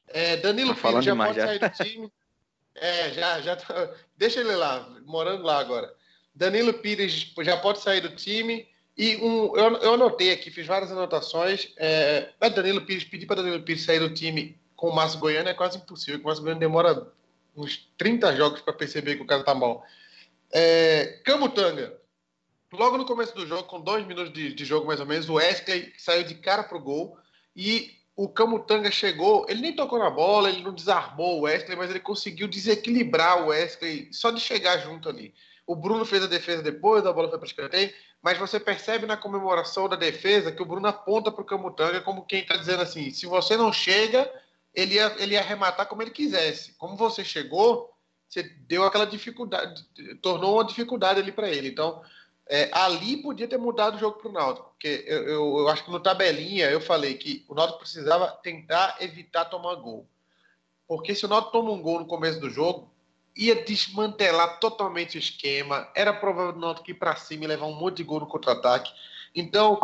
É, 0.09 0.37
Danilo 0.37 0.75
tá 0.75 0.89
Filho 0.89 1.03
já 1.03 1.17
pode 1.17 1.37
já. 1.37 1.47
sair 1.47 1.59
do 1.59 1.71
time. 1.85 2.13
É, 2.75 3.11
já, 3.11 3.41
já 3.41 3.59
deixa 4.17 4.41
ele 4.41 4.55
lá, 4.55 4.89
morando 5.05 5.43
lá 5.43 5.59
agora. 5.59 5.93
Danilo 6.35 6.75
Pires 6.75 7.33
já 7.41 7.57
pode 7.57 7.81
sair 7.81 8.01
do 8.01 8.15
time. 8.15 8.69
E 8.97 9.17
um, 9.17 9.57
eu, 9.57 9.77
eu 9.79 9.95
anotei 9.95 10.33
aqui, 10.33 10.51
fiz 10.51 10.67
várias 10.67 10.91
anotações. 10.93 11.73
É, 11.77 12.31
Danilo 12.55 12.83
Pires, 12.83 13.05
pedir 13.05 13.27
para 13.27 13.37
Danilo 13.37 13.63
Pires 13.63 13.85
sair 13.85 13.99
do 13.99 14.13
time 14.13 14.59
com 14.75 14.91
o 14.91 14.95
Márcio 14.95 15.19
Goiano 15.19 15.49
é 15.49 15.55
quase 15.55 15.79
impossível. 15.79 16.21
O 16.21 16.25
Márcio 16.25 16.43
Goiano 16.43 16.61
demora 16.61 17.11
uns 17.57 17.89
30 17.97 18.37
jogos 18.37 18.61
para 18.61 18.75
perceber 18.75 19.17
que 19.17 19.23
o 19.23 19.27
cara 19.27 19.43
tá 19.43 19.55
mal. 19.55 19.85
É, 20.53 21.21
Camutanga. 21.25 21.99
Logo 22.73 22.99
no 22.99 23.07
começo 23.07 23.35
do 23.35 23.47
jogo, 23.47 23.65
com 23.65 23.81
dois 23.81 24.07
minutos 24.07 24.33
de, 24.33 24.53
de 24.53 24.65
jogo 24.65 24.87
mais 24.87 25.01
ou 25.01 25.07
menos, 25.07 25.29
o 25.29 25.35
Wesley 25.35 25.93
saiu 25.97 26.25
de 26.25 26.35
cara 26.35 26.65
pro 26.65 26.81
gol 26.81 27.17
e 27.55 27.97
o 28.17 28.29
Camutanga 28.29 28.91
chegou. 28.91 29.47
Ele 29.49 29.61
nem 29.61 29.77
tocou 29.77 29.99
na 29.99 30.11
bola, 30.11 30.49
ele 30.49 30.63
não 30.63 30.75
desarmou 30.75 31.39
o 31.39 31.43
Wesley, 31.43 31.77
mas 31.77 31.91
ele 31.91 32.01
conseguiu 32.01 32.49
desequilibrar 32.49 33.43
o 33.43 33.49
Wesley 33.49 34.09
só 34.13 34.31
de 34.31 34.41
chegar 34.41 34.79
junto 34.79 35.09
ali. 35.09 35.35
O 35.67 35.77
Bruno 35.77 36.05
fez 36.05 36.23
a 36.23 36.29
defesa 36.29 36.63
depois, 36.63 37.05
a 37.05 37.13
bola 37.13 37.29
foi 37.29 37.39
para 37.39 37.47
escanteio, 37.47 37.93
mas 38.23 38.39
você 38.39 38.59
percebe 38.59 39.07
na 39.07 39.17
comemoração 39.17 39.89
da 39.89 39.97
defesa 39.97 40.53
que 40.53 40.63
o 40.63 40.67
Bruno 40.67 40.87
aponta 40.89 41.31
para 41.31 41.43
o 41.43 41.47
Camutanga 41.47 42.01
como 42.01 42.25
quem 42.25 42.41
está 42.41 42.57
dizendo 42.57 42.83
assim: 42.83 43.11
se 43.11 43.27
você 43.27 43.57
não 43.57 43.73
chega, 43.73 44.31
ele 44.75 44.95
ia, 44.95 45.15
ele 45.19 45.35
ia 45.35 45.41
arrematar 45.41 45.87
como 45.87 46.03
ele 46.03 46.11
quisesse. 46.11 46.73
Como 46.75 46.97
você 46.97 47.25
chegou, 47.25 47.93
você 48.29 48.43
deu 48.43 48.85
aquela 48.85 49.07
dificuldade, 49.07 49.85
tornou 50.23 50.55
uma 50.55 50.65
dificuldade 50.65 51.21
ali 51.21 51.33
para 51.33 51.49
ele. 51.49 51.69
Então, 51.69 52.03
é, 52.49 52.71
ali 52.73 53.17
podia 53.17 53.49
ter 53.49 53.59
mudado 53.59 53.97
o 53.97 53.99
jogo 53.99 54.19
para 54.19 54.29
o 54.29 54.33
Náutico, 54.33 54.69
porque 54.71 55.05
eu, 55.07 55.23
eu, 55.25 55.59
eu, 55.59 55.69
acho 55.69 55.85
que 55.85 55.91
no 55.91 55.99
tabelinha 55.99 56.71
eu 56.71 56.81
falei 56.81 57.15
que 57.15 57.45
o 57.49 57.55
Náutico 57.55 57.81
precisava 57.81 58.29
tentar 58.29 58.97
evitar 59.01 59.47
tomar 59.47 59.75
gol. 59.77 60.07
Porque 60.87 61.15
se 61.15 61.25
o 61.25 61.29
Náutico 61.29 61.53
toma 61.53 61.73
um 61.73 61.83
gol 61.83 61.99
no 61.99 62.07
começo 62.07 62.39
do 62.39 62.49
jogo, 62.49 62.89
ia 63.37 63.65
desmantelar 63.65 64.61
totalmente 64.61 65.17
o 65.17 65.19
esquema, 65.19 65.91
era 65.95 66.13
provável 66.13 66.55
o 66.55 66.59
Náutico 66.59 66.91
ir 66.91 66.95
para 66.95 67.17
cima 67.17 67.45
e 67.45 67.49
levar 67.49 67.67
um 67.67 67.75
monte 67.75 67.97
de 67.97 68.05
gol 68.05 68.21
no 68.21 68.27
contra-ataque. 68.27 68.93
Então, 69.35 69.81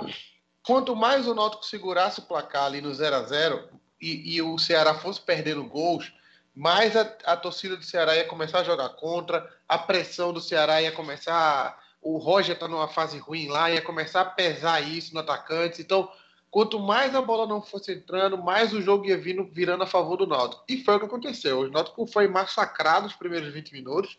quanto 0.65 0.95
mais 0.95 1.27
o 1.27 1.35
Náutico 1.35 1.67
segurasse 1.67 2.21
o 2.21 2.25
placar 2.25 2.65
ali 2.65 2.81
no 2.81 2.95
0 2.95 3.17
a 3.17 3.23
0 3.25 3.69
e, 4.01 4.37
e 4.37 4.43
o 4.43 4.57
Ceará 4.57 4.95
fosse 4.95 5.21
perdendo 5.21 5.65
gols, 5.65 6.13
mais 6.55 6.97
a, 6.97 7.03
a, 7.25 7.37
torcida 7.37 7.77
do 7.77 7.85
Ceará 7.85 8.17
ia 8.17 8.25
começar 8.25 8.61
a 8.61 8.65
jogar 8.65 8.91
contra, 8.91 9.51
a 9.69 9.79
pressão 9.79 10.33
do 10.33 10.41
Ceará 10.41 10.81
ia 10.81 10.93
começar. 10.93 11.82
O 12.03 12.19
Roger 12.19 12.55
está 12.55 12.67
numa 12.67 12.89
fase 12.89 13.17
ruim 13.19 13.47
lá, 13.47 13.71
ia 13.71 13.81
começar 13.81 14.23
a 14.23 14.27
pesar 14.27 14.81
isso 14.81 15.15
no 15.15 15.21
atacante. 15.21 15.81
Então, 15.81 16.11
quanto 16.51 16.81
mais 16.81 17.15
a 17.15 17.23
bola 17.23 17.47
não 17.47 17.63
fosse 17.63 17.93
entrando, 17.93 18.37
mais 18.37 18.73
o 18.73 18.83
jogo 18.83 19.07
ia 19.07 19.17
vindo, 19.17 19.45
virando 19.45 19.85
a 19.85 19.87
favor 19.87 20.17
do 20.17 20.27
Náutico. 20.27 20.65
E 20.69 20.83
foi 20.83 20.97
o 20.97 20.99
que 20.99 21.07
aconteceu. 21.07 21.61
O 21.61 21.71
Náutico 21.71 22.05
foi 22.07 22.27
massacrado 22.27 23.07
os 23.07 23.15
primeiros 23.15 23.53
20 23.55 23.73
minutos, 23.73 24.19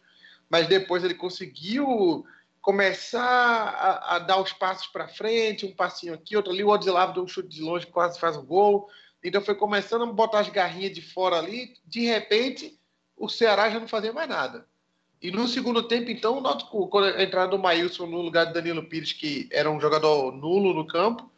mas 0.49 0.65
depois 0.65 1.03
ele 1.03 1.13
conseguiu 1.13 2.25
começar 2.61 3.21
a, 3.21 4.15
a 4.15 4.19
dar 4.19 4.39
os 4.39 4.53
passos 4.53 4.87
para 4.87 5.09
frente, 5.09 5.65
um 5.65 5.75
passinho 5.75 6.13
aqui, 6.13 6.37
outro 6.37 6.53
ali. 6.53 6.63
O 6.63 6.69
Odilavo 6.69 7.13
deu 7.13 7.23
um 7.23 7.27
chute 7.27 7.49
de 7.49 7.61
longe, 7.61 7.85
quase 7.85 8.17
faz 8.17 8.37
um 8.37 8.45
gol. 8.45 8.89
Então 9.21 9.41
foi 9.41 9.55
começando 9.55 10.03
a 10.03 10.07
botar 10.07 10.39
as 10.39 10.49
garrinhas 10.49 10.93
de 10.93 11.01
fora 11.01 11.37
ali. 11.37 11.73
De 11.85 12.05
repente, 12.05 12.79
o 13.17 13.27
Ceará 13.27 13.69
já 13.69 13.79
não 13.79 13.87
fazia 13.87 14.13
mais 14.13 14.29
nada. 14.29 14.65
E 15.23 15.31
no 15.31 15.47
segundo 15.47 15.81
tempo, 15.81 16.11
então, 16.11 16.37
o 16.37 16.41
Náutico, 16.41 16.85
quando 16.89 17.15
a 17.15 17.23
entrada 17.23 17.47
do 17.47 17.57
Maílson 17.57 18.05
no 18.05 18.21
lugar 18.21 18.47
de 18.47 18.53
Danilo 18.53 18.83
Pires, 18.83 19.13
que 19.13 19.47
era 19.53 19.71
um 19.71 19.79
jogador 19.79 20.33
nulo 20.33 20.73
no 20.73 20.85
campo, 20.85 21.31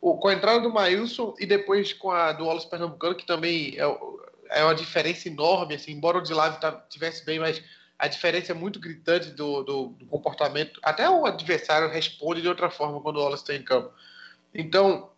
com 0.00 0.28
a 0.28 0.34
entrada 0.34 0.60
do 0.60 0.72
Maílson 0.72 1.34
e 1.40 1.44
depois 1.44 1.92
com 1.92 2.12
a 2.12 2.30
do 2.30 2.44
Wallace 2.44 2.70
Pernambucano, 2.70 3.16
que 3.16 3.26
também 3.26 3.74
é, 3.76 4.60
é 4.60 4.62
uma 4.62 4.74
diferença 4.74 5.26
enorme, 5.26 5.74
assim, 5.74 5.90
embora 5.90 6.18
o 6.18 6.22
de 6.22 6.32
Lave 6.32 6.58
tivesse 6.88 7.24
bem, 7.24 7.40
mas 7.40 7.60
a 7.98 8.06
diferença 8.06 8.52
é 8.52 8.54
muito 8.54 8.78
gritante 8.78 9.30
do, 9.30 9.64
do, 9.64 9.86
do, 9.88 10.06
comportamento. 10.06 10.78
Até 10.80 11.10
o 11.10 11.26
adversário 11.26 11.88
responde 11.88 12.40
de 12.40 12.46
outra 12.46 12.70
forma 12.70 13.00
quando 13.00 13.16
o 13.16 13.20
Wallace 13.20 13.42
está 13.42 13.54
em 13.56 13.64
campo. 13.64 13.92
Então, 14.54 15.10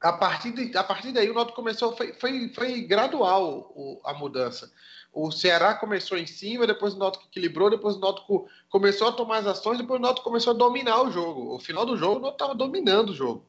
a 0.00 0.12
partir, 0.12 0.50
de, 0.50 0.76
a 0.76 0.82
partir 0.82 1.12
daí 1.12 1.30
o 1.30 1.34
Náutico 1.34 1.54
começou, 1.54 1.96
foi, 1.96 2.12
foi, 2.14 2.48
foi 2.48 2.80
gradual 2.80 4.00
a 4.04 4.14
mudança. 4.14 4.72
O 5.12 5.30
Ceará 5.30 5.74
começou 5.74 6.16
em 6.16 6.26
cima, 6.26 6.66
depois 6.66 6.94
o 6.94 6.98
Náutico 6.98 7.26
equilibrou, 7.26 7.68
depois 7.68 7.96
o 7.96 8.00
Náutico 8.00 8.48
começou 8.70 9.08
a 9.08 9.12
tomar 9.12 9.38
as 9.38 9.46
ações, 9.46 9.76
depois 9.76 10.00
o 10.00 10.02
Náutico 10.02 10.24
começou 10.24 10.54
a 10.54 10.56
dominar 10.56 11.02
o 11.02 11.10
jogo. 11.10 11.54
O 11.54 11.58
final 11.58 11.84
do 11.84 11.98
jogo 11.98 12.16
o 12.16 12.20
Náutico 12.20 12.42
estava 12.42 12.54
dominando 12.54 13.10
o 13.10 13.14
jogo. 13.14 13.44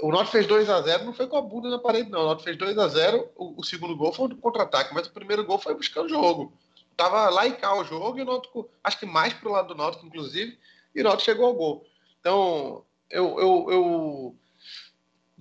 O 0.00 0.12
Náutico 0.12 0.30
fez 0.30 0.46
2 0.46 0.70
a 0.70 0.80
0 0.80 1.04
não 1.04 1.12
foi 1.12 1.26
com 1.26 1.36
a 1.36 1.42
bunda 1.42 1.68
na 1.68 1.78
parede, 1.78 2.08
não. 2.08 2.20
O 2.20 2.26
Náutico 2.26 2.44
fez 2.44 2.56
2 2.56 2.78
a 2.78 2.86
0 2.86 3.30
o, 3.34 3.60
o, 3.60 3.64
segundo 3.64 3.96
gol 3.96 4.12
foi 4.12 4.26
um 4.26 4.36
contra-ataque, 4.36 4.94
mas 4.94 5.08
o 5.08 5.12
primeiro 5.12 5.44
gol 5.44 5.58
foi 5.58 5.74
buscando 5.74 6.06
o 6.06 6.08
jogo. 6.08 6.52
Tava 6.96 7.28
lá 7.30 7.48
e 7.48 7.52
cá 7.54 7.74
o 7.76 7.82
jogo 7.82 8.18
e 8.18 8.22
o 8.22 8.24
Náutico, 8.24 8.70
acho 8.84 9.00
que 9.00 9.06
mais 9.06 9.32
pro 9.32 9.50
lado 9.50 9.68
do 9.68 9.74
Náutico, 9.74 10.06
inclusive, 10.06 10.56
e 10.94 11.00
o 11.00 11.04
Náutico 11.04 11.24
chegou 11.24 11.46
ao 11.46 11.54
gol. 11.54 11.84
Então, 12.20 12.84
eu, 13.10 13.40
eu, 13.40 13.66
eu 13.70 14.36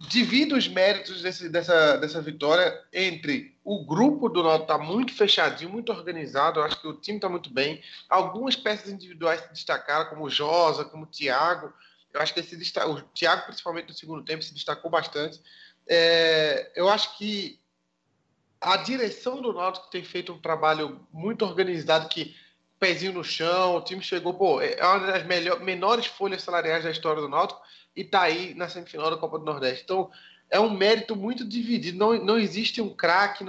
divido 0.07 0.55
os 0.55 0.67
méritos 0.67 1.21
desse, 1.21 1.49
dessa, 1.49 1.97
dessa 1.97 2.21
vitória 2.21 2.79
entre 2.91 3.57
o 3.63 3.85
grupo 3.85 4.27
do 4.27 4.41
Náutico 4.41 4.67
tá 4.67 4.77
muito 4.77 5.13
fechadinho, 5.13 5.69
muito 5.69 5.91
organizado, 5.91 6.59
eu 6.59 6.63
acho 6.63 6.81
que 6.81 6.87
o 6.87 6.99
time 6.99 7.17
está 7.17 7.29
muito 7.29 7.49
bem. 7.49 7.81
Algumas 8.09 8.55
peças 8.55 8.89
individuais 8.91 9.41
se 9.41 9.49
destacaram, 9.53 10.09
como 10.09 10.25
o 10.25 10.29
Josa, 10.29 10.85
como 10.85 11.03
o 11.03 11.07
Thiago. 11.07 11.71
Eu 12.13 12.21
acho 12.21 12.33
que 12.33 12.39
esse, 12.39 12.55
o 12.79 13.01
Thiago, 13.13 13.45
principalmente 13.45 13.89
no 13.89 13.93
segundo 13.93 14.23
tempo, 14.23 14.43
se 14.43 14.53
destacou 14.53 14.89
bastante. 14.89 15.39
É, 15.87 16.71
eu 16.75 16.89
acho 16.89 17.17
que 17.17 17.59
a 18.59 18.77
direção 18.77 19.41
do 19.41 19.53
Náutico 19.53 19.89
tem 19.89 20.03
feito 20.03 20.33
um 20.33 20.39
trabalho 20.39 21.07
muito 21.11 21.45
organizado, 21.45 22.09
que 22.09 22.35
pezinho 22.79 23.13
no 23.13 23.23
chão, 23.23 23.75
o 23.75 23.81
time 23.81 24.01
chegou, 24.01 24.33
pô, 24.33 24.59
é 24.59 24.83
uma 24.83 24.99
das 24.99 25.25
melhor, 25.25 25.59
menores 25.59 26.07
folhas 26.07 26.41
salariais 26.41 26.83
da 26.83 26.89
história 26.89 27.21
do 27.21 27.29
Náutico 27.29 27.61
e 27.95 28.03
tá 28.03 28.21
aí 28.21 28.53
na 28.53 28.69
semifinal 28.69 29.09
da 29.09 29.17
Copa 29.17 29.39
do 29.39 29.45
Nordeste. 29.45 29.83
Então, 29.83 30.09
é 30.49 30.59
um 30.59 30.69
mérito 30.69 31.15
muito 31.15 31.47
dividido. 31.47 31.97
Não, 31.97 32.13
não 32.23 32.37
existe 32.37 32.81
um 32.81 32.89
craque, 32.89 33.45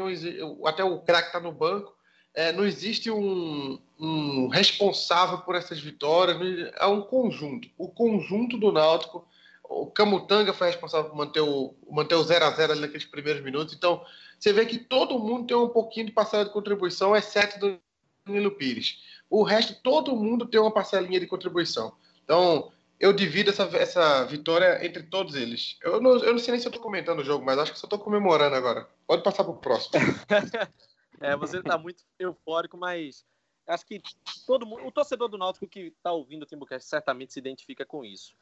até 0.64 0.84
o 0.84 1.00
craque 1.00 1.28
está 1.28 1.40
no 1.40 1.52
banco. 1.52 1.94
É, 2.34 2.50
não 2.52 2.64
existe 2.64 3.10
um, 3.10 3.78
um, 3.98 4.48
responsável 4.48 5.38
por 5.38 5.54
essas 5.54 5.80
vitórias. 5.80 6.72
É 6.78 6.86
um 6.86 7.02
conjunto. 7.02 7.68
O 7.76 7.88
conjunto 7.88 8.56
do 8.56 8.72
Náutico. 8.72 9.26
O 9.64 9.86
Camutanga 9.86 10.52
foi 10.52 10.68
responsável 10.68 11.10
por 11.10 11.16
manter 11.16 11.40
o, 11.40 11.74
manter 11.90 12.14
o 12.14 12.22
0 12.22 12.44
a 12.44 12.50
0 12.50 12.72
ali 12.72 12.80
naqueles 12.82 13.06
primeiros 13.06 13.42
minutos. 13.42 13.74
Então, 13.74 14.04
você 14.38 14.52
vê 14.52 14.66
que 14.66 14.78
todo 14.78 15.18
mundo 15.18 15.46
tem 15.46 15.56
um 15.56 15.68
pouquinho 15.68 16.06
de 16.06 16.12
parcela 16.12 16.44
de 16.44 16.50
contribuição, 16.50 17.16
exceto 17.16 17.58
do 17.58 17.78
Danilo 18.26 18.50
Pires. 18.52 18.98
O 19.30 19.42
resto, 19.42 19.74
todo 19.82 20.14
mundo 20.14 20.46
tem 20.46 20.60
uma 20.60 20.70
parcelinha 20.70 21.18
de 21.18 21.26
contribuição. 21.26 21.92
Então, 22.22 22.70
eu 23.02 23.12
divido 23.12 23.50
essa, 23.50 23.64
essa 23.76 24.24
vitória 24.26 24.86
entre 24.86 25.02
todos 25.02 25.34
eles. 25.34 25.76
Eu 25.82 26.00
não, 26.00 26.12
eu 26.18 26.30
não 26.30 26.38
sei 26.38 26.52
nem 26.52 26.60
se 26.60 26.68
eu 26.68 26.70
tô 26.70 26.78
comentando 26.78 27.18
o 27.18 27.24
jogo, 27.24 27.44
mas 27.44 27.58
acho 27.58 27.72
que 27.72 27.78
só 27.78 27.88
tô 27.88 27.98
comemorando 27.98 28.54
agora. 28.54 28.88
Pode 29.08 29.24
passar 29.24 29.42
pro 29.42 29.56
próximo. 29.56 29.92
é, 31.20 31.34
você 31.34 31.60
tá 31.60 31.76
muito 31.76 32.04
eufórico, 32.16 32.76
mas 32.76 33.24
acho 33.66 33.84
que 33.84 34.00
todo 34.46 34.64
mundo, 34.64 34.86
o 34.86 34.92
torcedor 34.92 35.28
do 35.28 35.36
Náutico 35.36 35.66
que 35.66 35.92
tá 36.00 36.12
ouvindo 36.12 36.44
o 36.44 36.46
Timbucast 36.46 36.88
certamente 36.88 37.32
se 37.32 37.40
identifica 37.40 37.84
com 37.84 38.04
isso. 38.04 38.36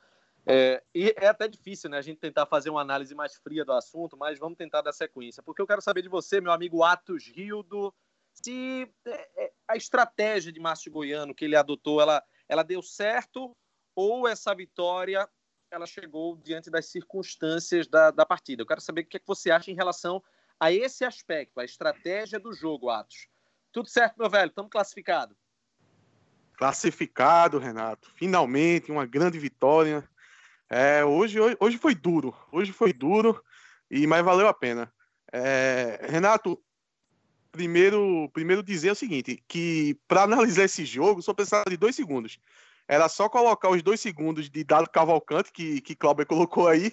É, 0.45 0.83
e 0.95 1.15
é 1.17 1.29
até 1.29 1.49
difícil, 1.49 1.89
né, 1.89 1.97
a 1.97 2.03
gente 2.03 2.19
tentar 2.19 2.45
fazer 2.45 2.69
uma 2.69 2.83
análise 2.83 3.15
mais 3.15 3.37
fria 3.37 3.65
do 3.65 3.73
assunto, 3.73 4.15
mas 4.15 4.39
vamos 4.39 4.59
tentar 4.59 4.83
dar 4.83 4.93
sequência, 4.93 5.43
porque 5.43 5.61
eu 5.63 5.67
quero 5.67 5.81
saber 5.81 6.03
de 6.03 6.09
você, 6.09 6.39
meu 6.39 6.53
amigo 6.53 6.83
Atos 6.83 7.29
Rildo, 7.29 7.95
se 8.35 8.91
é, 9.07 9.45
é, 9.45 9.53
a 9.67 9.77
estratégia 9.77 10.53
de 10.53 10.61
Márcio 10.61 10.93
Goiano 10.93 11.35
que 11.35 11.47
ele 11.47 11.57
adotou, 11.57 12.01
ela, 12.01 12.23
ela 12.47 12.63
deu 12.63 12.83
certo 12.83 13.57
ou 14.01 14.27
essa 14.27 14.55
vitória 14.55 15.29
ela 15.71 15.87
chegou 15.87 16.37
diante 16.37 16.71
das 16.71 16.87
circunstâncias 16.87 17.87
da, 17.87 18.11
da 18.11 18.27
partida. 18.27 18.63
Eu 18.63 18.67
quero 18.67 18.81
saber 18.81 19.03
o 19.03 19.07
que, 19.07 19.19
é 19.19 19.21
que 19.21 19.27
você 19.27 19.51
acha 19.51 19.71
em 19.71 19.75
relação 19.75 20.23
a 20.59 20.73
esse 20.73 21.05
aspecto, 21.05 21.61
a 21.61 21.65
estratégia 21.65 22.41
do 22.41 22.53
jogo, 22.53 22.91
Atos. 22.91 23.29
Tudo 23.71 23.89
certo, 23.89 24.17
meu 24.19 24.29
velho? 24.29 24.49
Estamos 24.49 24.71
classificados. 24.71 25.37
Classificado, 26.55 27.59
Renato. 27.59 28.11
Finalmente, 28.17 28.91
uma 28.91 29.07
grande 29.07 29.39
vitória. 29.39 30.09
É, 30.69 31.05
hoje, 31.05 31.39
hoje, 31.39 31.57
hoje 31.61 31.79
foi 31.79 31.95
duro. 31.95 32.35
Hoje 32.51 32.73
foi 32.73 32.93
duro, 32.93 33.43
e 33.91 34.07
mas 34.07 34.25
valeu 34.25 34.49
a 34.49 34.55
pena. 34.55 34.93
É, 35.33 36.01
Renato, 36.09 36.61
primeiro, 37.53 38.29
primeiro 38.33 38.63
dizer 38.63 38.91
o 38.91 38.97
seguinte: 38.97 39.43
que 39.47 39.97
para 40.09 40.25
analisar 40.25 40.65
esse 40.65 40.85
jogo, 40.85 41.23
só 41.23 41.33
precisava 41.33 41.65
de 41.69 41.77
dois 41.77 41.95
segundos. 41.95 42.41
Era 42.91 43.09
só 43.09 43.29
colocar 43.29 43.71
os 43.71 43.85
dois 43.85 44.01
segundos 44.01 44.51
de 44.51 44.65
dado 44.65 44.91
Cavalcante, 44.91 45.53
que, 45.53 45.81
que 45.81 45.95
Cláudio 45.95 46.27
colocou 46.27 46.67
aí, 46.67 46.93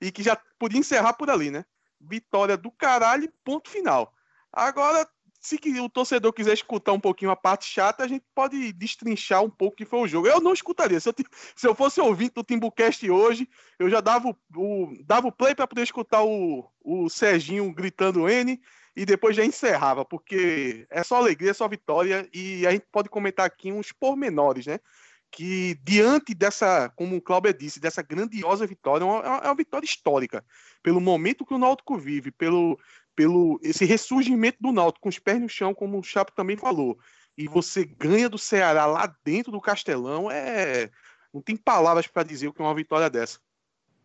e 0.00 0.10
que 0.10 0.20
já 0.20 0.36
podia 0.58 0.80
encerrar 0.80 1.12
por 1.12 1.30
ali, 1.30 1.52
né? 1.52 1.64
Vitória 2.00 2.56
do 2.56 2.68
caralho, 2.72 3.32
ponto 3.44 3.70
final. 3.70 4.12
Agora, 4.52 5.08
se 5.40 5.56
o 5.80 5.88
torcedor 5.88 6.32
quiser 6.32 6.52
escutar 6.52 6.92
um 6.92 6.98
pouquinho 6.98 7.30
a 7.30 7.36
parte 7.36 7.64
chata, 7.64 8.02
a 8.02 8.08
gente 8.08 8.24
pode 8.34 8.72
destrinchar 8.72 9.40
um 9.40 9.48
pouco 9.48 9.74
o 9.74 9.76
que 9.76 9.84
foi 9.84 10.00
o 10.00 10.08
jogo. 10.08 10.26
Eu 10.26 10.40
não 10.40 10.52
escutaria. 10.52 10.98
Se 10.98 11.10
eu, 11.10 11.14
se 11.54 11.68
eu 11.68 11.76
fosse 11.76 12.00
ouvinte 12.00 12.34
do 12.34 12.42
Timbucast 12.42 13.08
hoje, 13.08 13.48
eu 13.78 13.88
já 13.88 14.00
dava 14.00 14.28
o, 14.28 14.36
o 14.56 14.96
dava 15.04 15.28
o 15.28 15.32
play 15.32 15.54
para 15.54 15.68
poder 15.68 15.82
escutar 15.82 16.24
o, 16.24 16.68
o 16.82 17.08
Serginho 17.08 17.72
gritando 17.72 18.28
N 18.28 18.60
e 18.96 19.06
depois 19.06 19.36
já 19.36 19.44
encerrava, 19.44 20.04
porque 20.04 20.88
é 20.90 21.04
só 21.04 21.16
alegria, 21.16 21.52
é 21.52 21.54
só 21.54 21.68
vitória 21.68 22.28
e 22.34 22.66
a 22.66 22.72
gente 22.72 22.86
pode 22.90 23.08
comentar 23.08 23.46
aqui 23.46 23.70
uns 23.70 23.92
pormenores, 23.92 24.66
né? 24.66 24.80
Que 25.30 25.78
diante 25.82 26.34
dessa, 26.34 26.88
como 26.96 27.16
o 27.16 27.20
Cláudio 27.20 27.52
disse, 27.52 27.80
dessa 27.80 28.02
grandiosa 28.02 28.66
vitória, 28.66 29.04
é 29.04 29.06
uma, 29.06 29.22
é 29.22 29.46
uma, 29.46 29.54
vitória 29.54 29.84
histórica, 29.84 30.44
pelo 30.82 31.00
momento 31.00 31.44
que 31.44 31.54
o 31.54 31.58
Náutico 31.58 31.98
vive, 31.98 32.30
pelo, 32.30 32.78
pelo 33.14 33.60
esse 33.62 33.84
ressurgimento 33.84 34.58
do 34.60 34.72
Náutico 34.72 35.02
com 35.02 35.08
os 35.08 35.18
pés 35.18 35.40
no 35.40 35.48
chão, 35.48 35.74
como 35.74 35.98
o 35.98 36.02
Chapo 36.02 36.32
também 36.32 36.56
falou, 36.56 36.98
e 37.36 37.46
você 37.46 37.84
ganha 37.84 38.28
do 38.28 38.38
Ceará 38.38 38.86
lá 38.86 39.14
dentro 39.24 39.52
do 39.52 39.60
Castelão, 39.60 40.30
é 40.30 40.90
não 41.36 41.42
tem 41.42 41.54
palavras 41.54 42.06
para 42.06 42.22
dizer 42.22 42.48
o 42.48 42.52
que 42.52 42.62
é 42.62 42.64
uma 42.64 42.74
vitória 42.74 43.10
dessa. 43.10 43.38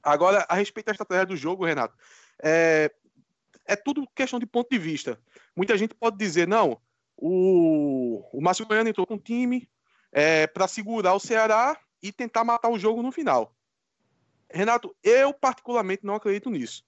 Agora, 0.03 0.45
a 0.49 0.55
respeito 0.55 0.87
da 0.87 0.91
estratégia 0.91 1.25
do 1.25 1.37
jogo, 1.37 1.65
Renato, 1.65 1.95
é, 2.43 2.91
é 3.65 3.75
tudo 3.75 4.05
questão 4.13 4.37
de 4.37 4.45
ponto 4.45 4.69
de 4.69 4.77
vista. 4.77 5.17
Muita 5.55 5.77
gente 5.77 5.95
pode 5.95 6.17
dizer, 6.17 6.45
não, 6.45 6.81
o, 7.15 8.21
o 8.33 8.41
Márcio 8.41 8.65
Goiano 8.65 8.89
entrou 8.89 9.07
com 9.07 9.13
o 9.13 9.19
time, 9.19 9.69
é, 10.11 10.47
para 10.47 10.67
segurar 10.67 11.13
o 11.13 11.19
Ceará 11.19 11.77
e 12.01 12.11
tentar 12.11 12.43
matar 12.43 12.69
o 12.69 12.79
jogo 12.79 13.01
no 13.01 13.11
final. 13.11 13.55
Renato, 14.51 14.95
eu 15.03 15.33
particularmente 15.33 16.05
não 16.05 16.15
acredito 16.15 16.49
nisso. 16.49 16.83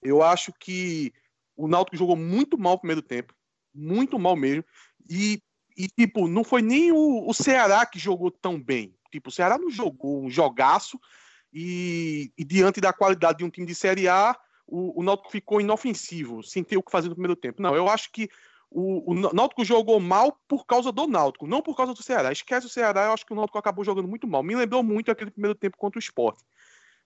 Eu 0.00 0.22
acho 0.22 0.52
que 0.52 1.12
o 1.56 1.66
Náutico 1.66 1.96
jogou 1.96 2.16
muito 2.16 2.58
mal 2.58 2.74
no 2.74 2.80
primeiro 2.80 3.02
tempo, 3.02 3.34
muito 3.74 4.18
mal 4.18 4.36
mesmo, 4.36 4.64
e, 5.08 5.42
e 5.76 5.88
tipo, 5.88 6.28
não 6.28 6.44
foi 6.44 6.62
nem 6.62 6.92
o, 6.92 7.28
o, 7.28 7.34
Ceará 7.34 7.84
que 7.86 7.98
jogou 7.98 8.30
tão 8.30 8.60
bem. 8.60 8.94
Tipo, 9.10 9.28
o 9.28 9.32
Ceará 9.32 9.58
não 9.58 9.70
jogou 9.70 10.22
um 10.22 10.30
jogaço, 10.30 11.00
e, 11.52 12.32
e 12.36 12.44
diante 12.44 12.80
da 12.80 12.92
qualidade 12.92 13.38
de 13.38 13.44
um 13.44 13.50
time 13.50 13.66
de 13.66 13.74
Série 13.74 14.08
A, 14.08 14.36
o, 14.66 15.00
o 15.00 15.04
Náutico 15.04 15.30
ficou 15.30 15.60
inofensivo, 15.60 16.42
sem 16.42 16.64
ter 16.64 16.76
o 16.76 16.82
que 16.82 16.90
fazer 16.90 17.08
no 17.08 17.14
primeiro 17.14 17.36
tempo. 17.36 17.62
Não, 17.62 17.76
eu 17.76 17.88
acho 17.88 18.10
que 18.10 18.28
o, 18.74 19.12
o 19.12 19.14
Náutico 19.32 19.64
jogou 19.64 20.00
mal 20.00 20.36
por 20.48 20.66
causa 20.66 20.90
do 20.90 21.06
Náutico, 21.06 21.46
não 21.46 21.62
por 21.62 21.76
causa 21.76 21.94
do 21.94 22.02
Ceará. 22.02 22.32
Esquece 22.32 22.66
o 22.66 22.68
Ceará, 22.68 23.04
eu 23.04 23.12
acho 23.12 23.24
que 23.24 23.32
o 23.32 23.36
Náutico 23.36 23.56
acabou 23.56 23.84
jogando 23.84 24.08
muito 24.08 24.26
mal. 24.26 24.42
Me 24.42 24.56
lembrou 24.56 24.82
muito 24.82 25.12
aquele 25.12 25.30
primeiro 25.30 25.54
tempo 25.54 25.78
contra 25.78 25.96
o 25.96 26.02
Sport. 26.02 26.40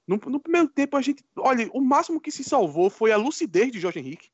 No, 0.06 0.16
no 0.16 0.40
primeiro 0.40 0.68
tempo, 0.68 0.96
a 0.96 1.02
gente. 1.02 1.22
Olha, 1.36 1.68
o 1.74 1.82
máximo 1.82 2.22
que 2.22 2.32
se 2.32 2.42
salvou 2.42 2.88
foi 2.88 3.12
a 3.12 3.18
lucidez 3.18 3.70
de 3.70 3.78
Jorge 3.78 3.98
Henrique. 3.98 4.30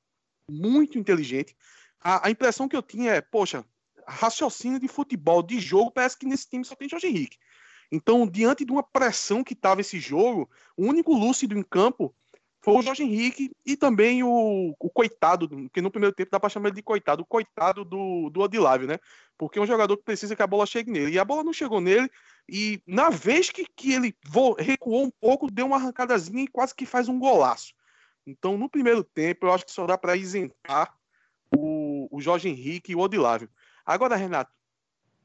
muito 0.49 0.97
inteligente. 0.97 1.57
A, 2.01 2.29
a 2.29 2.31
impressão 2.31 2.69
que 2.69 2.77
eu 2.77 2.83
tinha 2.83 3.15
é, 3.15 3.21
poxa, 3.21 3.65
raciocínio 4.07 4.79
de 4.79 4.87
futebol, 4.87 5.43
de 5.43 5.59
jogo, 5.59 5.91
parece 5.91 6.17
que 6.17 6.27
nesse 6.27 6.49
time 6.49 6.65
só 6.65 6.77
tem 6.77 6.89
Jorge 6.89 7.09
Henrique. 7.09 7.37
Então, 7.91 8.29
diante 8.29 8.65
de 8.65 8.71
uma 8.71 8.83
pressão 8.83 9.43
que 9.43 9.55
estava 9.55 9.81
esse 9.81 9.99
jogo, 9.99 10.49
o 10.77 10.85
único 10.87 11.13
lúcido 11.13 11.59
em 11.59 11.63
campo 11.65 12.15
foi 12.65 12.79
o 12.79 12.83
Jorge 12.83 13.03
Henrique 13.03 13.55
e 13.67 13.77
também 13.77 14.23
o, 14.23 14.75
o 14.81 14.89
coitado, 14.89 15.69
que 15.71 15.83
no 15.83 15.91
primeiro 15.91 16.17
tempo 16.17 16.31
dá 16.31 16.41
para 16.41 16.49
chamar 16.49 16.69
ele 16.69 16.77
de 16.77 16.83
coitado, 16.83 17.23
o 17.23 17.27
coitado 17.27 17.85
do, 17.85 18.31
do 18.31 18.41
Odilávio, 18.41 18.89
né? 18.89 18.99
Porque 19.37 19.59
é 19.59 19.63
um 19.63 19.67
jogador 19.67 19.99
que 19.99 20.03
precisa 20.03 20.35
que 20.35 20.43
a 20.43 20.47
bola 20.47 20.65
chegue 20.65 20.91
nele. 20.91 21.13
E 21.13 21.19
a 21.19 21.25
bola 21.27 21.45
não 21.45 21.53
chegou 21.53 21.79
nele, 21.79 22.11
e 22.49 22.83
na 22.87 23.11
vez 23.11 23.51
que, 23.51 23.67
que 23.77 23.93
ele 23.93 24.17
recuou 24.59 25.05
um 25.05 25.11
pouco, 25.11 25.51
deu 25.51 25.67
uma 25.67 25.77
arrancadazinha 25.77 26.45
e 26.45 26.49
quase 26.49 26.75
que 26.75 26.87
faz 26.87 27.07
um 27.07 27.19
golaço. 27.19 27.75
Então, 28.27 28.57
no 28.57 28.71
primeiro 28.71 29.05
tempo, 29.05 29.45
eu 29.45 29.53
acho 29.53 29.67
que 29.67 29.71
só 29.71 29.87
dá 29.87 29.99
para 29.99 30.17
isentar 30.17 30.97
o, 31.55 32.09
o 32.11 32.19
Jorge 32.23 32.49
Henrique 32.49 32.93
e 32.93 32.97
o 32.97 33.01
Odilávio. 33.01 33.51
Agora, 33.85 34.17
Renato, 34.17 34.51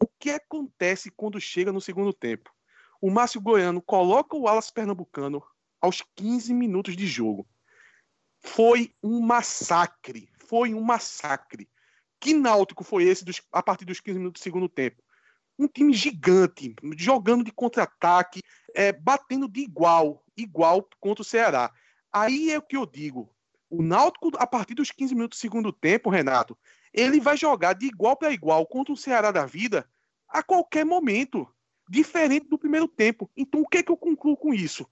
o 0.03 0.07
que 0.19 0.31
acontece 0.31 1.09
quando 1.09 1.39
chega 1.39 1.71
no 1.71 1.79
segundo 1.79 2.11
tempo? 2.11 2.51
O 2.99 3.09
Márcio 3.09 3.39
Goiano 3.39 3.81
coloca 3.81 4.35
o 4.35 4.45
Alas 4.45 4.69
Pernambucano 4.69 5.41
aos 5.81 6.03
15 6.15 6.53
minutos 6.53 6.95
de 6.95 7.07
jogo. 7.07 7.47
Foi 8.39 8.93
um 9.03 9.19
massacre. 9.19 10.29
Foi 10.47 10.73
um 10.73 10.81
massacre. 10.81 11.69
Que 12.19 12.33
náutico 12.33 12.83
foi 12.83 13.03
esse 13.03 13.23
dos, 13.23 13.41
a 13.51 13.63
partir 13.63 13.85
dos 13.85 13.99
15 13.99 14.17
minutos 14.17 14.41
do 14.41 14.43
segundo 14.43 14.67
tempo? 14.67 15.01
Um 15.57 15.67
time 15.67 15.93
gigante, 15.93 16.73
jogando 16.97 17.43
de 17.43 17.51
contra-ataque, 17.51 18.41
é, 18.73 18.91
batendo 18.91 19.47
de 19.47 19.61
igual, 19.61 20.23
igual 20.35 20.87
contra 20.99 21.21
o 21.21 21.25
Ceará. 21.25 21.71
Aí 22.11 22.51
é 22.51 22.57
o 22.57 22.61
que 22.61 22.77
eu 22.77 22.85
digo. 22.85 23.33
O 23.69 23.83
Náutico, 23.83 24.31
a 24.37 24.47
partir 24.47 24.73
dos 24.73 24.89
15 24.89 25.13
minutos 25.13 25.37
do 25.37 25.41
segundo 25.41 25.71
tempo, 25.71 26.09
Renato, 26.09 26.57
ele 26.93 27.19
vai 27.19 27.37
jogar 27.37 27.73
de 27.73 27.85
igual 27.85 28.17
para 28.17 28.31
igual 28.31 28.65
contra 28.65 28.93
o 28.93 28.97
Ceará 28.97 29.31
da 29.31 29.45
vida 29.45 29.87
a 30.27 30.41
qualquer 30.41 30.85
momento, 30.85 31.47
diferente 31.89 32.47
do 32.47 32.57
primeiro 32.57 32.87
tempo. 32.87 33.29
Então, 33.35 33.61
o 33.61 33.67
que, 33.67 33.79
é 33.79 33.83
que 33.83 33.91
eu 33.91 33.97
concluo 33.97 34.37
com 34.37 34.53
isso? 34.53 34.89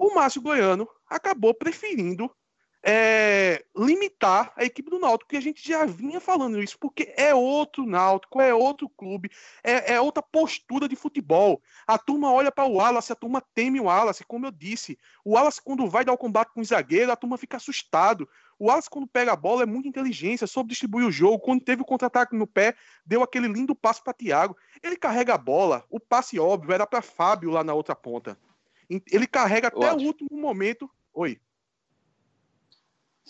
O 0.00 0.14
Márcio 0.14 0.40
Goiano 0.40 0.88
acabou 1.06 1.52
preferindo 1.52 2.34
é, 2.82 3.62
limitar 3.76 4.50
a 4.56 4.64
equipe 4.64 4.88
do 4.88 4.98
Náutico, 4.98 5.28
que 5.28 5.36
a 5.36 5.42
gente 5.42 5.66
já 5.68 5.84
vinha 5.84 6.18
falando 6.18 6.62
isso, 6.62 6.78
porque 6.78 7.12
é 7.18 7.34
outro 7.34 7.84
Náutico, 7.84 8.40
é 8.40 8.54
outro 8.54 8.88
clube, 8.88 9.30
é, 9.62 9.92
é 9.92 10.00
outra 10.00 10.22
postura 10.22 10.88
de 10.88 10.96
futebol. 10.96 11.60
A 11.86 11.98
turma 11.98 12.32
olha 12.32 12.50
para 12.50 12.64
o 12.64 12.76
Wallace, 12.76 13.12
a 13.12 13.14
turma 13.14 13.42
teme 13.54 13.78
o 13.78 13.84
Wallace, 13.84 14.24
como 14.24 14.46
eu 14.46 14.50
disse. 14.50 14.98
O 15.22 15.32
Wallace, 15.34 15.60
quando 15.62 15.86
vai 15.86 16.02
dar 16.02 16.14
o 16.14 16.18
combate 16.18 16.54
com 16.54 16.62
o 16.62 16.64
zagueiro, 16.64 17.12
a 17.12 17.16
turma 17.16 17.36
fica 17.36 17.58
assustado. 17.58 18.26
O 18.58 18.68
Wallace, 18.68 18.88
quando 18.88 19.06
pega 19.06 19.32
a 19.32 19.36
bola, 19.36 19.64
é 19.64 19.66
muita 19.66 19.86
inteligência, 19.86 20.46
soube 20.46 20.70
distribuir 20.70 21.06
o 21.06 21.12
jogo. 21.12 21.40
Quando 21.40 21.62
teve 21.62 21.82
o 21.82 21.84
contra-ataque 21.84 22.34
no 22.34 22.46
pé, 22.46 22.74
deu 23.04 23.22
aquele 23.22 23.48
lindo 23.48 23.74
passo 23.74 24.02
para 24.02 24.14
Thiago. 24.14 24.56
Ele 24.82 24.96
carrega 24.96 25.34
a 25.34 25.38
bola, 25.38 25.84
o 25.90 26.00
passe 26.00 26.38
óbvio 26.38 26.72
era 26.72 26.86
para 26.86 27.02
Fábio 27.02 27.50
lá 27.50 27.62
na 27.62 27.74
outra 27.74 27.94
ponta. 27.94 28.38
Ele 28.90 29.26
carrega 29.26 29.68
até 29.68 29.86
Ótimo. 29.86 30.02
o 30.02 30.06
último 30.06 30.40
momento. 30.40 30.90
Oi 31.14 31.40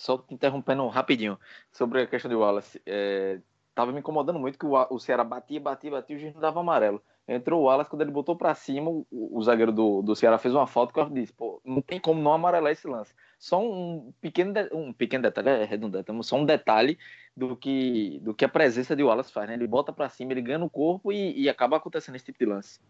só 0.01 0.17
te 0.17 0.33
interrompendo 0.33 0.87
rapidinho 0.89 1.39
sobre 1.71 2.03
a 2.03 2.07
questão 2.07 2.31
do 2.31 2.39
Wallace. 2.39 2.81
É, 2.87 3.39
tava 3.75 3.93
me 3.93 4.01
incomodando 4.01 4.39
muito 4.39 4.59
que 4.59 4.65
o, 4.65 4.73
o 4.91 4.99
Ceará 4.99 5.23
batia, 5.23 5.61
batia, 5.61 5.91
batia 5.91 6.15
e 6.15 6.19
o 6.19 6.21
juiz 6.21 6.35
não 6.35 6.41
dava 6.41 6.61
amarelo. 6.61 7.03
Entrou 7.29 7.61
o 7.61 7.65
Wallace, 7.65 7.89
quando 7.91 8.03
ele 8.03 8.11
botou 8.11 8.35
para 8.35 8.55
cima, 8.55 8.91
o, 8.91 9.07
o, 9.11 9.43
zagueiro 9.43 9.71
do, 9.71 10.01
do 10.03 10.17
Ceará 10.17 10.39
fez 10.39 10.55
uma 10.55 10.67
falta 10.67 10.93
que 10.93 10.99
eu 10.99 11.09
disse, 11.11 11.33
pô, 11.33 11.61
não 11.65 11.83
tem 11.83 12.01
como 12.01 12.21
não 12.21 12.33
amarelar 12.33 12.73
esse 12.73 12.89
lance. 12.89 13.15
Só 13.39 13.63
um 13.63 14.13
pequeno, 14.21 14.53
de, 14.53 14.69
um 14.75 14.93
pequeno 14.93 15.23
detalhe, 15.23 15.51
é 15.51 15.65
redundante, 15.65 16.11
só 16.25 16.37
um 16.37 16.47
detalhe 16.47 16.99
do 17.37 17.55
que, 17.55 18.19
do 18.21 18.35
que 18.35 18.45
a 18.45 18.49
presença 18.49 18.97
de 18.97 19.05
Wallace 19.05 19.31
faz, 19.31 19.49
né? 19.49 19.55
Ele 19.55 19.67
bota 19.67 19.93
para 19.93 20.09
cima, 20.09 20.33
ele 20.33 20.43
ganha 20.43 20.59
no 20.59 20.71
corpo 20.71 21.13
e, 21.13 21.43
e 21.43 21.49
acaba 21.49 21.77
acontecendo 21.77 22.17
esse 22.17 22.25
tipo 22.25 22.39
de 22.39 22.47
lance. 22.47 22.81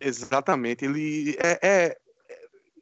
Exatamente, 0.00 0.84
ele 0.84 1.36
é, 1.42 1.58
é, 1.62 1.98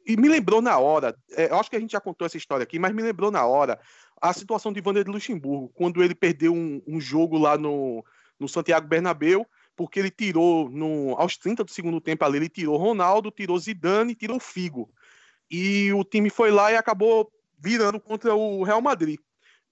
e 0.05 0.15
me 0.15 0.29
lembrou 0.29 0.61
na 0.61 0.77
hora, 0.77 1.17
é, 1.31 1.49
eu 1.49 1.55
acho 1.55 1.69
que 1.69 1.75
a 1.75 1.79
gente 1.79 1.91
já 1.91 1.99
contou 1.99 2.25
essa 2.25 2.37
história 2.37 2.63
aqui, 2.63 2.77
mas 2.77 2.93
me 2.93 3.01
lembrou 3.01 3.31
na 3.31 3.45
hora 3.45 3.79
a 4.21 4.33
situação 4.33 4.71
de 4.71 4.81
Wander 4.85 5.03
de 5.03 5.11
Luxemburgo, 5.11 5.71
quando 5.73 6.03
ele 6.03 6.13
perdeu 6.13 6.53
um, 6.53 6.81
um 6.87 6.99
jogo 6.99 7.37
lá 7.37 7.57
no, 7.57 8.03
no 8.39 8.47
Santiago 8.47 8.87
Bernabéu, 8.87 9.47
porque 9.75 9.99
ele 9.99 10.11
tirou 10.11 10.69
no, 10.69 11.15
aos 11.17 11.37
30 11.37 11.63
do 11.63 11.71
segundo 11.71 11.99
tempo 11.99 12.23
ali, 12.23 12.37
ele 12.37 12.49
tirou 12.49 12.77
Ronaldo, 12.77 13.31
tirou 13.31 13.57
Zidane, 13.59 14.15
tirou 14.15 14.39
Figo. 14.39 14.89
E 15.49 15.91
o 15.93 16.03
time 16.03 16.29
foi 16.29 16.49
lá 16.49 16.71
e 16.71 16.77
acabou 16.77 17.31
virando 17.59 17.99
contra 17.99 18.33
o 18.33 18.63
Real 18.63 18.81
Madrid. 18.81 19.19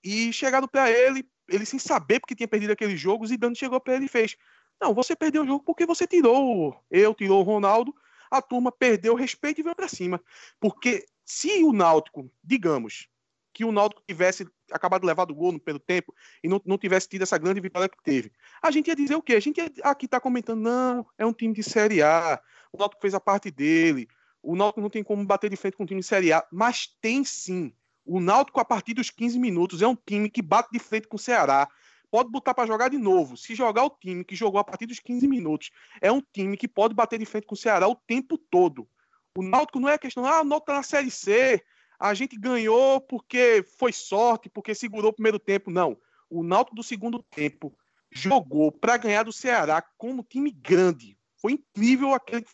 E 0.03 0.33
chegaram 0.33 0.67
para 0.67 0.91
ele, 0.91 1.25
ele 1.47 1.65
sem 1.65 1.79
saber 1.79 2.19
porque 2.19 2.35
tinha 2.35 2.47
perdido 2.47 2.71
aquele 2.71 2.97
jogo, 2.97 3.25
Zidane 3.25 3.55
chegou 3.55 3.79
para 3.79 3.95
ele 3.95 4.05
e 4.05 4.09
fez: 4.09 4.35
"Não, 4.83 4.93
você 4.93 5.15
perdeu 5.15 5.43
o 5.43 5.47
jogo 5.47 5.63
porque 5.63 5.85
você 5.85 6.05
tirou 6.05 6.75
eu, 6.91 7.13
tirou 7.13 7.39
o 7.39 7.43
Ronaldo 7.43 7.93
a 8.33 8.41
turma 8.41 8.71
perdeu 8.71 9.13
o 9.13 9.15
respeito 9.15 9.59
e 9.59 9.63
veio 9.63 9.75
para 9.75 9.87
cima. 9.87 10.19
Porque 10.59 11.05
se 11.23 11.63
o 11.63 11.71
Náutico, 11.71 12.31
digamos, 12.43 13.07
que 13.53 13.63
o 13.63 13.71
Náutico 13.71 14.01
tivesse 14.07 14.47
acabado 14.71 15.01
de 15.01 15.07
levar 15.07 15.25
do 15.25 15.35
gol 15.35 15.57
primeiro 15.59 15.79
tempo 15.79 16.13
e 16.43 16.47
não, 16.47 16.59
não 16.65 16.77
tivesse 16.77 17.07
tido 17.07 17.21
essa 17.21 17.37
grande 17.37 17.61
vitória 17.61 17.87
que 17.87 18.01
teve, 18.03 18.31
a 18.59 18.71
gente 18.71 18.87
ia 18.87 18.95
dizer 18.95 19.15
o 19.15 19.21
quê? 19.21 19.35
A 19.35 19.39
gente 19.39 19.59
ia, 19.59 19.71
aqui 19.83 20.05
está 20.05 20.19
comentando, 20.19 20.61
não, 20.61 21.05
é 21.15 21.23
um 21.23 21.31
time 21.31 21.53
de 21.53 21.61
Série 21.61 22.01
A, 22.01 22.41
o 22.71 22.77
Náutico 22.79 23.01
fez 23.01 23.13
a 23.13 23.19
parte 23.19 23.51
dele, 23.51 24.07
o 24.41 24.55
Náutico 24.55 24.81
não 24.81 24.89
tem 24.89 25.03
como 25.03 25.23
bater 25.23 25.51
de 25.51 25.55
frente 25.55 25.77
com 25.77 25.83
um 25.83 25.85
time 25.85 26.01
de 26.01 26.07
Série 26.07 26.33
A, 26.33 26.43
mas 26.51 26.87
tem 26.99 27.23
sim. 27.23 27.71
O 28.03 28.19
Náutico, 28.19 28.59
a 28.59 28.65
partir 28.65 28.95
dos 28.95 29.11
15 29.11 29.39
minutos, 29.39 29.81
é 29.81 29.87
um 29.87 29.95
time 29.95 30.29
que 30.29 30.41
bate 30.41 30.69
de 30.73 30.79
frente 30.79 31.07
com 31.07 31.15
o 31.15 31.19
Ceará, 31.19 31.69
pode 32.13 32.29
botar 32.29 32.53
para 32.53 32.67
jogar 32.67 32.89
de 32.89 32.97
novo. 32.99 33.35
Se 33.35 33.55
jogar 33.55 33.85
o 33.85 33.89
time 33.89 34.23
que 34.23 34.35
jogou 34.35 34.59
a 34.59 34.63
partir 34.63 34.85
dos 34.85 34.99
15 34.99 35.27
minutos, 35.27 35.71
é 35.99 36.11
um 36.11 36.21
time 36.21 36.55
que 36.55 36.67
pode 36.67 36.93
bater 36.93 37.17
de 37.17 37.25
frente 37.25 37.47
com 37.47 37.55
o 37.55 37.57
Ceará 37.57 37.87
o 37.87 37.95
tempo 37.95 38.37
todo. 38.37 38.87
O 39.35 39.41
Náutico 39.41 39.79
não 39.79 39.89
é 39.89 39.97
questão, 39.97 40.23
ah, 40.23 40.41
o 40.41 40.43
Náutico 40.43 40.67
tá 40.67 40.73
na 40.75 40.83
Série 40.83 41.09
C, 41.09 41.59
a 41.99 42.13
gente 42.13 42.37
ganhou 42.37 43.01
porque 43.01 43.65
foi 43.79 43.91
sorte, 43.91 44.47
porque 44.47 44.75
segurou 44.75 45.09
o 45.09 45.13
primeiro 45.13 45.39
tempo. 45.39 45.71
Não. 45.71 45.97
O 46.29 46.43
Náutico 46.43 46.75
do 46.75 46.83
segundo 46.83 47.17
tempo 47.31 47.75
jogou 48.11 48.71
para 48.71 48.95
ganhar 48.97 49.23
do 49.23 49.33
Ceará 49.33 49.83
como 49.97 50.21
time 50.21 50.51
grande. 50.51 51.17
Foi 51.41 51.53
incrível 51.53 52.13
aquele, 52.13 52.45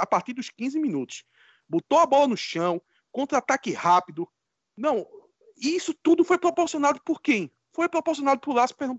a 0.00 0.06
partir 0.06 0.32
dos 0.32 0.48
15 0.48 0.80
minutos. 0.80 1.22
Botou 1.68 1.98
a 1.98 2.06
bola 2.06 2.28
no 2.28 2.36
chão, 2.36 2.80
contra-ataque 3.10 3.72
rápido. 3.72 4.26
Não, 4.74 5.06
isso 5.58 5.92
tudo 6.02 6.24
foi 6.24 6.38
proporcionado 6.38 6.98
por 7.04 7.20
quem? 7.20 7.52
Foi 7.72 7.88
proporcionado 7.88 8.40
por 8.40 8.54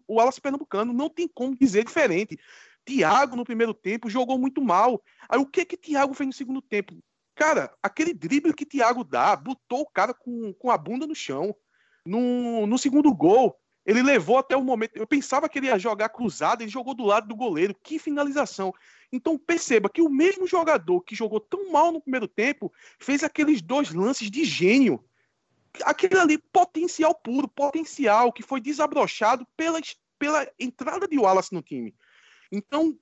o 0.07 0.15
Wallace 0.15 0.41
Pernambucano. 0.41 0.93
Não 0.93 1.09
tem 1.09 1.27
como 1.27 1.55
dizer 1.55 1.85
diferente. 1.85 2.37
Thiago, 2.85 3.35
no 3.35 3.45
primeiro 3.45 3.73
tempo, 3.73 4.09
jogou 4.09 4.37
muito 4.37 4.61
mal. 4.61 5.01
Aí 5.29 5.39
o 5.39 5.45
que 5.45 5.63
que 5.63 5.77
Thiago 5.77 6.13
fez 6.13 6.27
no 6.27 6.33
segundo 6.33 6.61
tempo? 6.61 6.97
Cara, 7.35 7.73
aquele 7.81 8.13
drible 8.13 8.53
que 8.53 8.65
Thiago 8.65 9.03
dá, 9.03 9.35
botou 9.35 9.81
o 9.81 9.89
cara 9.89 10.13
com, 10.13 10.53
com 10.53 10.69
a 10.69 10.77
bunda 10.77 11.07
no 11.07 11.15
chão. 11.15 11.55
No, 12.05 12.67
no 12.67 12.77
segundo 12.77 13.13
gol, 13.13 13.55
ele 13.85 14.01
levou 14.01 14.37
até 14.37 14.55
o 14.55 14.63
momento. 14.63 14.97
Eu 14.97 15.07
pensava 15.07 15.47
que 15.47 15.59
ele 15.59 15.67
ia 15.67 15.79
jogar 15.79 16.09
cruzado, 16.09 16.61
ele 16.61 16.69
jogou 16.69 16.93
do 16.93 17.05
lado 17.05 17.27
do 17.27 17.35
goleiro. 17.35 17.75
Que 17.81 17.97
finalização. 17.97 18.73
Então 19.11 19.37
perceba 19.37 19.89
que 19.89 20.01
o 20.01 20.09
mesmo 20.09 20.47
jogador 20.47 21.01
que 21.01 21.15
jogou 21.15 21.39
tão 21.39 21.71
mal 21.71 21.91
no 21.91 22.01
primeiro 22.01 22.27
tempo 22.27 22.71
fez 22.99 23.23
aqueles 23.23 23.61
dois 23.61 23.93
lances 23.93 24.29
de 24.29 24.43
gênio 24.43 25.03
aquele 25.83 26.17
ali, 26.17 26.37
potencial 26.37 27.15
puro, 27.15 27.47
potencial 27.47 28.31
que 28.31 28.43
foi 28.43 28.61
desabrochado 28.61 29.47
pela, 29.57 29.79
pela 30.19 30.47
entrada 30.59 31.07
de 31.07 31.17
Wallace 31.17 31.53
no 31.53 31.61
time. 31.61 31.95
Então, 32.51 32.97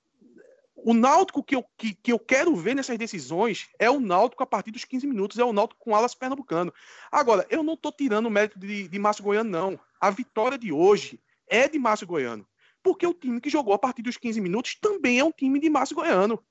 o 0.74 0.94
Náutico 0.94 1.42
que 1.42 1.54
eu, 1.54 1.64
que, 1.76 1.94
que 1.94 2.12
eu 2.12 2.18
quero 2.18 2.54
ver 2.56 2.74
nessas 2.74 2.98
decisões 2.98 3.68
é 3.78 3.90
o 3.90 4.00
Náutico 4.00 4.42
a 4.42 4.46
partir 4.46 4.70
dos 4.70 4.84
15 4.84 5.06
minutos, 5.06 5.38
é 5.38 5.44
o 5.44 5.52
Náutico 5.52 5.80
com 5.80 5.92
Wallace 5.92 6.16
Pernambucano. 6.16 6.72
Agora, 7.10 7.46
eu 7.50 7.62
não 7.62 7.74
estou 7.74 7.92
tirando 7.92 8.26
o 8.26 8.30
mérito 8.30 8.58
de, 8.58 8.88
de 8.88 8.98
Márcio 8.98 9.24
Goiano, 9.24 9.50
não. 9.50 9.80
A 10.00 10.10
vitória 10.10 10.58
de 10.58 10.72
hoje 10.72 11.20
é 11.46 11.68
de 11.68 11.78
Márcio 11.78 12.06
Goiano. 12.06 12.46
Porque 12.82 13.06
o 13.06 13.14
time 13.14 13.40
que 13.40 13.50
jogou 13.50 13.74
a 13.74 13.78
partir 13.78 14.02
dos 14.02 14.16
15 14.16 14.40
minutos 14.40 14.74
também 14.74 15.18
é 15.18 15.24
um 15.24 15.30
time 15.30 15.60
de 15.60 15.70
Márcio 15.70 15.94
Goiano. 15.94 16.42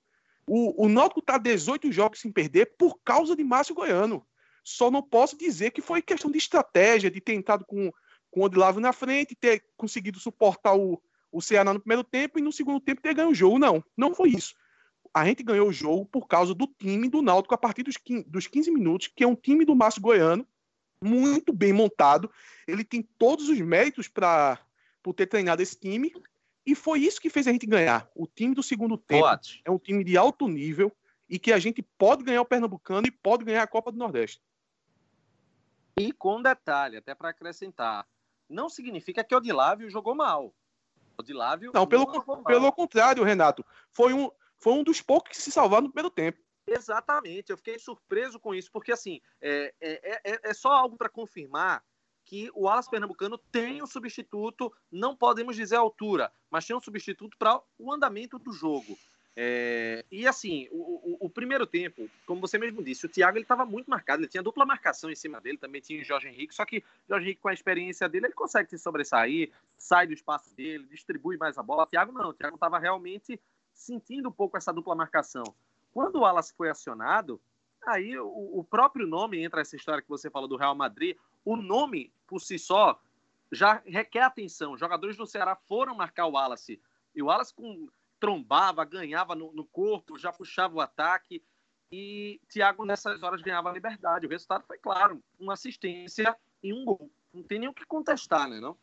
O, 0.48 0.86
o 0.86 0.90
Náutico 0.90 1.20
está 1.20 1.38
18 1.38 1.92
jogos 1.92 2.22
sem 2.22 2.32
perder 2.32 2.76
por 2.78 3.00
causa 3.04 3.36
de 3.36 3.44
Márcio 3.44 3.76
Goiano. 3.76 4.26
Só 4.64 4.92
não 4.92 5.02
posso 5.02 5.38
dizer 5.38 5.72
que 5.72 5.82
foi 5.82 6.02
questão 6.02 6.32
de 6.32 6.38
estratégia, 6.38 7.10
de 7.10 7.20
tentado 7.20 7.66
com, 7.66 7.92
com 8.30 8.42
o 8.42 8.44
Odilávio 8.44 8.82
na 8.82 8.94
frente, 8.94 9.36
ter 9.36 9.64
conseguido 9.76 10.20
suportar 10.20 10.76
o, 10.76 11.02
o 11.32 11.42
Ceará 11.42 11.74
no 11.74 11.80
primeiro 11.80 12.04
tempo 12.04 12.38
e 12.38 12.42
no 12.42 12.52
segundo 12.52 12.80
tempo 12.80 13.02
ter 13.02 13.14
ganho 13.14 13.30
o 13.30 13.36
jogo. 13.36 13.58
Não, 13.58 13.84
não 13.98 14.14
foi 14.14 14.30
isso. 14.30 14.54
A 15.14 15.26
gente 15.26 15.44
ganhou 15.44 15.68
o 15.68 15.74
jogo 15.74 16.06
por 16.06 16.28
causa 16.28 16.54
do 16.54 16.68
time 16.68 17.10
do 17.10 17.22
Náutico 17.22 17.54
a 17.54 17.58
partir 17.58 17.84
dos 17.84 17.98
15, 17.98 18.24
dos 18.30 18.48
15 18.48 18.72
minutos, 18.72 19.08
que 19.08 19.24
é 19.24 19.28
um 19.28 19.36
time 19.36 19.66
do 19.66 19.76
Márcio 19.76 20.02
Goiano, 20.02 20.48
muito 21.04 21.52
bem 21.52 21.74
montado. 21.74 22.32
Ele 22.68 22.84
tem 22.84 23.02
todos 23.18 23.50
os 23.50 23.60
méritos 23.60 24.08
para 24.08 24.60
por 25.02 25.14
ter 25.14 25.28
treinado 25.28 25.62
esse 25.62 25.78
time. 25.78 26.14
E 26.66 26.76
foi 26.76 27.00
isso 27.00 27.20
que 27.20 27.30
fez 27.30 27.48
a 27.48 27.52
gente 27.52 27.66
ganhar. 27.66 28.10
O 28.16 28.28
time 28.28 28.54
do 28.54 28.62
segundo 28.62 28.96
tempo 28.96 29.26
é 29.66 29.72
um 29.72 29.80
time 29.80 30.04
de 30.04 30.16
alto 30.16 30.48
nível 30.48 30.92
e 31.28 31.40
que 31.40 31.52
a 31.52 31.58
gente 31.58 31.82
pode 31.98 32.24
ganhar 32.24 32.42
o 32.42 32.46
Pernambucano 32.46 33.08
e 33.08 33.12
pode 33.12 33.44
ganhar 33.44 33.64
a 33.64 33.68
Copa 33.68 33.92
do 33.92 33.98
Nordeste. 33.98 34.42
E 35.98 36.12
com 36.12 36.42
detalhe, 36.42 36.98
até 36.98 37.14
para 37.14 37.30
acrescentar, 37.30 38.08
não 38.50 38.70
significa 38.70 39.24
que 39.24 39.34
o 39.34 39.38
Odilávio 39.38 39.90
jogou 39.90 40.16
mal. 40.16 40.54
Odilávio 41.18 41.72
Não, 41.74 41.88
pelo, 41.88 42.04
jogou 42.04 42.36
mal. 42.36 42.44
pelo 42.44 42.72
contrário, 42.72 43.24
Renato. 43.24 43.66
Foi 43.92 44.14
um, 44.14 44.30
foi 44.58 44.74
um 44.74 44.84
dos 44.84 45.02
poucos 45.02 45.32
que 45.32 45.42
se 45.42 45.52
salvaram 45.52 45.84
no 45.84 45.92
primeiro 45.92 46.10
tempo. 46.10 46.40
Exatamente, 46.68 47.52
eu 47.52 47.58
fiquei 47.58 47.78
surpreso 47.80 48.40
com 48.40 48.54
isso, 48.54 48.72
porque 48.72 48.92
assim, 48.92 49.20
é, 49.42 49.74
é, 49.82 50.22
é, 50.24 50.40
é 50.44 50.54
só 50.54 50.72
algo 50.72 50.96
para 50.96 51.10
confirmar 51.10 51.84
que 52.24 52.50
o 52.54 52.68
Alas 52.68 52.88
Pernambucano 52.88 53.38
tem 53.38 53.82
um 53.82 53.88
substituto, 53.88 54.72
não 54.92 55.16
podemos 55.16 55.56
dizer 55.56 55.76
a 55.76 55.80
altura, 55.80 56.32
mas 56.50 56.66
tem 56.66 56.76
um 56.76 56.82
substituto 56.82 57.36
para 57.38 57.60
o 57.78 57.92
andamento 57.92 58.38
do 58.38 58.54
jogo. 58.54 58.98
É, 59.36 60.04
e 60.12 60.28
assim, 60.28 60.68
o, 60.72 60.76
o, 60.76 61.26
o, 61.26 61.30
primeiro 61.30 61.66
tempo, 61.66 62.10
como 62.26 62.42
você 62.42 62.58
mesmo 62.58 62.84
disse, 62.84 63.06
o 63.06 63.10
Thiago 63.10 63.38
ele 63.38 63.46
estava 63.46 63.66
muito 63.66 63.90
marcado, 63.90 64.22
ele 64.22 64.30
tinha 64.30 64.44
dupla 64.44 64.66
marcação 64.66 65.10
em 65.10 65.16
cima 65.16 65.40
dele, 65.40 65.58
também 65.58 65.80
tinha 65.80 66.02
o 66.02 66.04
Jorge 66.04 66.28
Henrique, 66.28 66.54
só 66.54 66.66
que 66.66 66.80
o 66.80 66.84
Jorge 67.08 67.28
Henrique, 67.28 67.42
com 67.42 67.48
a 67.48 67.54
experiência 67.54 68.10
dele, 68.10 68.26
ele 68.26 68.34
consegue 68.34 68.70
se 68.70 68.78
sobressair, 68.78 69.52
sai 69.78 70.06
do 70.06 70.14
espaço 70.14 70.54
dele, 70.54 70.86
distribui 70.88 71.38
mais 71.38 71.58
a 71.58 71.64
bola. 71.64 71.84
O 71.84 71.88
Thiago 71.88 72.12
não, 72.12 72.30
o 72.30 72.34
Thiago 72.34 72.56
estava 72.56 72.78
realmente 72.78 73.40
sentindo 73.74 74.28
um 74.28 74.34
pouco 74.34 74.58
essa 74.58 74.74
dupla 74.74 74.96
marcação. 74.96 75.44
Quando 75.94 76.18
o 76.18 76.22
Wallace 76.22 76.54
foi 76.54 76.70
acionado, 76.70 77.40
aí 77.86 78.18
o, 78.18 78.60
o, 78.60 78.64
próprio 78.64 79.08
nome 79.08 79.42
entra 79.42 79.62
essa 79.62 79.76
história 79.76 80.02
que 80.02 80.10
você 80.10 80.30
falou 80.30 80.48
do 80.48 80.58
Real 80.58 80.76
Madrid. 80.76 81.18
O 81.44 81.56
nome, 81.56 82.14
por 82.28 82.40
si 82.40 82.60
só, 82.60 83.00
já 83.52 83.82
requer 83.86 84.24
atenção. 84.24 84.78
Jogadores 84.78 85.18
do 85.18 85.26
Ceará 85.26 85.56
foram 85.56 85.96
marcar 85.96 86.26
o 86.26 86.32
Wallace. 86.32 86.82
E 87.16 87.22
o 87.22 87.26
Wallace 87.26 87.54
com, 87.54 87.90
trombava, 88.22 88.86
ganhava 88.86 89.36
no, 89.36 89.52
no 89.52 89.66
corpo, 89.66 90.18
já 90.18 90.32
puxava 90.32 90.76
o 90.76 90.80
ataque. 90.80 91.44
E 91.92 92.40
Thiago, 92.48 92.86
nessas 92.86 93.22
horas, 93.22 93.42
ganhava 93.42 93.72
liberdade. 93.72 94.26
O 94.26 94.30
resultado 94.30 94.64
foi 94.66 94.78
claro: 94.78 95.22
uma 95.38 95.54
assistência 95.54 96.38
e 96.64 96.72
um 96.72 96.86
gol. 96.86 97.12
Não 97.34 97.44
tem 97.44 97.60
nem 97.60 97.68
o 97.68 97.74
que 97.74 97.86
contestar, 97.86 98.48
né? 98.48 98.62
Não? 98.62 98.78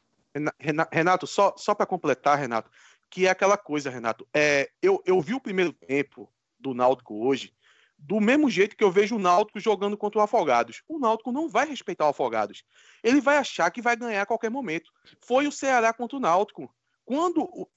Renato, 0.92 1.26
só, 1.26 1.54
só 1.56 1.74
para 1.74 1.86
completar, 1.86 2.38
Renato, 2.38 2.70
que 3.08 3.26
é 3.26 3.30
aquela 3.30 3.56
coisa, 3.56 3.88
Renato. 3.88 4.28
É, 4.34 4.70
eu, 4.82 5.02
eu 5.06 5.20
vi 5.20 5.34
o 5.34 5.40
primeiro 5.40 5.72
tempo 5.72 6.30
do 6.58 6.74
Náutico 6.74 7.26
hoje 7.26 7.54
do 7.98 8.20
mesmo 8.20 8.48
jeito 8.48 8.76
que 8.76 8.84
eu 8.84 8.92
vejo 8.92 9.16
o 9.16 9.18
Náutico 9.18 9.58
jogando 9.58 9.96
contra 9.96 10.20
o 10.20 10.22
Afogados. 10.22 10.82
O 10.86 11.00
Náutico 11.00 11.32
não 11.32 11.48
vai 11.48 11.66
respeitar 11.66 12.06
o 12.06 12.10
Afogados. 12.10 12.62
Ele 13.02 13.20
vai 13.20 13.38
achar 13.38 13.70
que 13.72 13.82
vai 13.82 13.96
ganhar 13.96 14.22
a 14.22 14.26
qualquer 14.26 14.50
momento. 14.50 14.92
Foi 15.26 15.48
o 15.48 15.52
Ceará 15.52 15.92
contra 15.92 16.16
o 16.16 16.20
Náutico. 16.20 16.72
Quando 17.04 17.68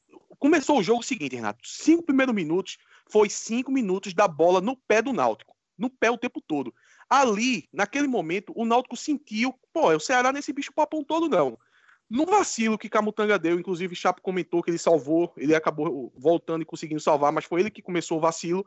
começou 0.41 0.79
o 0.79 0.83
jogo 0.83 1.03
seguinte, 1.03 1.35
Renato, 1.35 1.59
cinco 1.63 2.01
primeiros 2.01 2.33
minutos 2.33 2.79
foi 3.07 3.29
cinco 3.29 3.71
minutos 3.71 4.11
da 4.11 4.27
bola 4.27 4.59
no 4.59 4.75
pé 4.75 4.99
do 4.99 5.13
Náutico, 5.13 5.55
no 5.77 5.87
pé 5.87 6.09
o 6.09 6.17
tempo 6.17 6.41
todo. 6.41 6.73
Ali, 7.07 7.69
naquele 7.71 8.07
momento, 8.07 8.51
o 8.55 8.65
Náutico 8.65 8.97
sentiu, 8.97 9.53
pô, 9.71 9.91
é 9.91 9.95
o 9.95 9.99
Ceará 9.99 10.33
nesse 10.33 10.51
bicho 10.51 10.73
papão 10.73 11.03
todo 11.03 11.29
não. 11.29 11.59
No 12.09 12.25
vacilo 12.25 12.75
que 12.75 12.89
Camutanga 12.89 13.37
deu, 13.37 13.59
inclusive 13.59 13.95
Chapo 13.95 14.19
comentou 14.19 14.63
que 14.63 14.71
ele 14.71 14.79
salvou, 14.79 15.31
ele 15.37 15.53
acabou 15.53 16.11
voltando 16.17 16.63
e 16.63 16.65
conseguindo 16.65 16.99
salvar, 16.99 17.31
mas 17.31 17.45
foi 17.45 17.61
ele 17.61 17.69
que 17.69 17.81
começou 17.81 18.17
o 18.17 18.21
vacilo. 18.21 18.65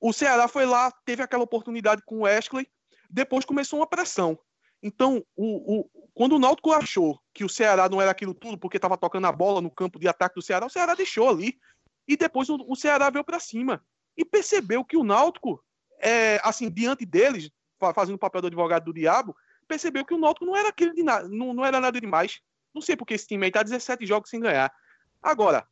O 0.00 0.12
Ceará 0.12 0.46
foi 0.46 0.66
lá, 0.66 0.92
teve 1.04 1.20
aquela 1.20 1.42
oportunidade 1.42 2.02
com 2.06 2.18
o 2.18 2.22
Wesley, 2.22 2.68
depois 3.10 3.44
começou 3.44 3.80
uma 3.80 3.88
pressão. 3.88 4.38
Então, 4.80 5.24
o, 5.34 5.80
o, 5.80 5.90
quando 6.14 6.36
o 6.36 6.38
Náutico 6.38 6.70
achou 6.70 7.20
que 7.32 7.44
o 7.44 7.48
Ceará 7.48 7.88
não 7.88 8.00
era 8.00 8.10
aquilo 8.10 8.34
tudo 8.34 8.58
porque 8.58 8.76
estava 8.76 8.96
tocando 8.96 9.26
a 9.26 9.32
bola 9.32 9.60
no 9.60 9.70
campo 9.70 9.98
de 9.98 10.08
ataque 10.08 10.34
do 10.34 10.42
Ceará, 10.42 10.66
o 10.66 10.70
Ceará 10.70 10.94
deixou 10.94 11.28
ali. 11.28 11.58
E 12.06 12.16
depois 12.16 12.48
o, 12.50 12.74
Ceará 12.74 13.10
veio 13.10 13.24
para 13.24 13.40
cima. 13.40 13.84
E 14.16 14.24
percebeu 14.24 14.84
que 14.84 14.96
o 14.96 15.04
Náutico, 15.04 15.62
é, 16.00 16.40
assim, 16.42 16.68
diante 16.70 17.06
deles, 17.06 17.50
fazendo 17.94 18.16
o 18.16 18.18
papel 18.18 18.42
do 18.42 18.46
advogado 18.48 18.84
do 18.84 18.92
diabo, 18.92 19.34
percebeu 19.66 20.04
que 20.04 20.14
o 20.14 20.18
Náutico 20.18 20.44
não 20.44 20.56
era 20.56 20.68
aquele 20.68 20.92
de 20.92 21.02
nada, 21.02 21.28
não, 21.28 21.54
não 21.54 21.64
era 21.64 21.80
nada 21.80 22.00
demais. 22.00 22.40
Não 22.74 22.82
sei 22.82 22.96
porque 22.96 23.14
esse 23.14 23.26
time 23.26 23.46
aí 23.46 23.52
tá 23.52 23.62
17 23.62 24.04
jogos 24.04 24.28
sem 24.28 24.40
ganhar. 24.40 24.72
Agora, 25.22 25.66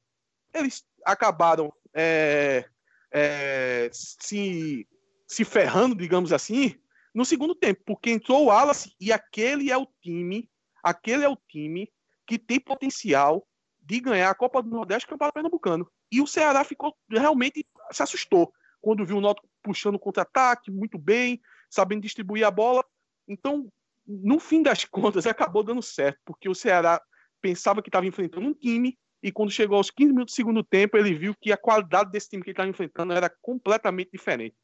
eles 0.55 0.85
acabaram 1.05 1.73
é, 1.95 2.69
é, 3.13 3.91
se, 3.93 4.87
se 5.27 5.45
ferrando, 5.45 5.95
digamos 5.95 6.33
assim, 6.33 6.77
no 7.15 7.25
segundo 7.25 7.55
tempo, 7.55 7.83
porque 7.85 8.11
entrou 8.11 8.45
o 8.45 8.47
Wallace 8.47 8.95
e 9.01 9.13
aquele 9.13 9.71
é 9.71 9.77
o 9.77 9.89
time, 10.01 10.49
aquele 10.83 11.25
é 11.25 11.29
o 11.29 11.39
time 11.49 11.91
que 12.27 12.39
tem 12.39 12.61
potencial 12.61 13.47
de 13.81 14.01
ganhar 14.01 14.31
a 14.31 14.35
Copa 14.35 14.63
do 14.63 14.71
Nordeste 14.71 15.05
e 15.05 15.09
o 15.09 15.11
Campeonato 15.11 15.35
Pernambucano. 15.35 15.91
E 16.13 16.21
o 16.21 16.27
Ceará 16.27 16.65
ficou 16.65 16.97
realmente 17.11 17.67
se 17.91 18.03
assustou 18.03 18.53
quando 18.81 19.05
viu 19.05 19.19
o 19.19 19.21
Náutico 19.21 19.49
puxando 19.63 19.99
contra-ataque 19.99 20.71
muito 20.71 20.99
bem, 20.99 21.41
sabendo 21.69 22.03
distribuir 22.03 22.47
a 22.47 22.51
bola. 22.51 22.85
Então, 23.29 23.71
no 24.07 24.39
fim 24.39 24.63
das 24.63 24.85
contas, 24.85 25.27
acabou 25.27 25.63
dando 25.63 25.83
certo, 25.83 26.19
porque 26.25 26.49
o 26.49 26.55
Ceará 26.55 27.01
pensava 27.41 27.83
que 27.83 27.89
estava 27.89 28.07
enfrentando 28.07 28.47
um 28.47 28.55
time, 28.55 28.99
e 29.23 29.31
quando 29.31 29.51
chegou 29.51 29.77
aos 29.77 29.91
15 29.91 30.13
minutos 30.13 30.35
do 30.35 30.37
segundo 30.37 30.65
tempo, 30.65 30.97
ele 30.97 31.15
viu 31.15 31.35
que 31.39 31.53
a 31.53 31.57
qualidade 31.57 32.11
desse 32.11 32.31
time 32.31 32.43
que 32.43 32.51
ele 32.51 32.55
estava 32.55 32.71
enfrentando 32.71 33.13
era 33.13 33.31
completamente 33.43 34.11
diferente. 34.13 34.57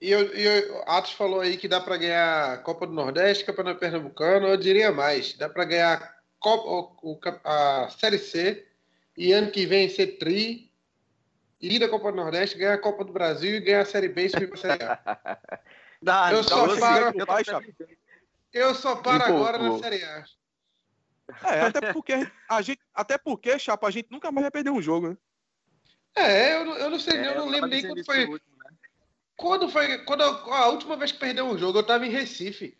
E, 0.00 0.10
eu, 0.10 0.34
e 0.34 0.70
o 0.70 0.82
Atos 0.86 1.12
falou 1.12 1.40
aí 1.40 1.56
que 1.56 1.66
dá 1.66 1.80
para 1.80 1.96
ganhar 1.96 2.52
a 2.52 2.58
Copa 2.58 2.86
do 2.86 2.92
Nordeste, 2.92 3.44
Campeonato 3.44 3.80
Pernambucano, 3.80 4.46
eu 4.46 4.56
diria 4.56 4.92
mais, 4.92 5.34
dá 5.34 5.48
para 5.48 5.64
ganhar 5.64 6.16
Copa, 6.38 7.40
a 7.44 7.88
Série 7.90 8.18
C 8.18 8.66
e 9.16 9.32
ano 9.32 9.50
que 9.50 9.66
vem 9.66 9.88
ser 9.88 10.18
tri 10.18 10.70
ir 11.60 11.80
da 11.80 11.88
Copa 11.88 12.12
do 12.12 12.16
Nordeste, 12.16 12.56
ganhar 12.56 12.74
a 12.74 12.78
Copa 12.78 13.04
do 13.04 13.12
Brasil 13.12 13.56
e 13.56 13.60
ganhar 13.60 13.80
a 13.80 13.84
Série 13.84 14.08
B 14.08 14.26
e 14.26 14.30
subir 14.30 14.48
para 14.48 14.58
a 14.58 14.60
Série 14.60 14.84
A. 14.84 15.38
Dá, 16.00 16.32
eu, 16.32 16.44
só 16.44 16.78
paro, 16.78 17.12
eu 18.52 18.74
só 18.76 18.94
paro 18.94 19.24
agora 19.24 19.58
na 19.58 19.78
Série 19.78 20.04
A. 20.04 20.24
É, 21.42 21.60
até 21.62 21.92
porque, 21.92 22.12
a 22.48 22.62
gente, 22.62 22.80
até 22.94 23.18
porque, 23.18 23.58
Chapa, 23.58 23.88
a 23.88 23.90
gente 23.90 24.08
nunca 24.10 24.30
mais 24.30 24.44
vai 24.44 24.50
perder 24.52 24.70
um 24.70 24.80
jogo, 24.80 25.10
né? 25.10 25.16
É, 26.14 26.54
eu, 26.54 26.64
eu 26.76 26.90
não 26.90 26.98
sei, 26.98 27.18
é, 27.18 27.28
eu 27.28 27.34
não 27.34 27.48
lembro 27.48 27.68
nem 27.68 27.82
quando 27.82 28.04
foi. 28.04 28.40
Né? 29.38 29.44
Quando 29.44 29.68
foi. 29.68 29.98
Quando 30.04 30.22
eu, 30.22 30.52
a 30.52 30.68
última 30.68 30.96
vez 30.96 31.12
que 31.12 31.18
perdeu 31.18 31.46
um 31.46 31.56
jogo, 31.56 31.78
eu 31.78 31.86
tava 31.86 32.04
em 32.06 32.10
Recife. 32.10 32.76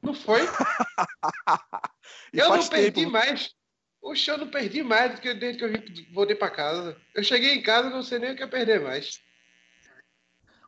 Não 0.00 0.14
foi? 0.14 0.42
eu 2.32 2.48
não 2.48 2.68
perdi 2.68 2.92
tempo. 2.92 3.10
mais. 3.10 3.54
Oxe, 4.00 4.30
eu 4.30 4.38
não 4.38 4.48
perdi 4.48 4.84
mais 4.84 5.16
do 5.16 5.20
que 5.20 5.34
desde 5.34 5.58
que 5.58 5.64
eu 5.64 5.72
vim, 5.72 6.12
voltei 6.12 6.36
para 6.36 6.50
casa. 6.50 6.96
Eu 7.12 7.24
cheguei 7.24 7.54
em 7.54 7.62
casa 7.62 7.90
não 7.90 8.04
sei 8.04 8.20
nem 8.20 8.32
o 8.32 8.36
que 8.36 8.42
é 8.42 8.46
perder 8.46 8.80
mais. 8.80 9.20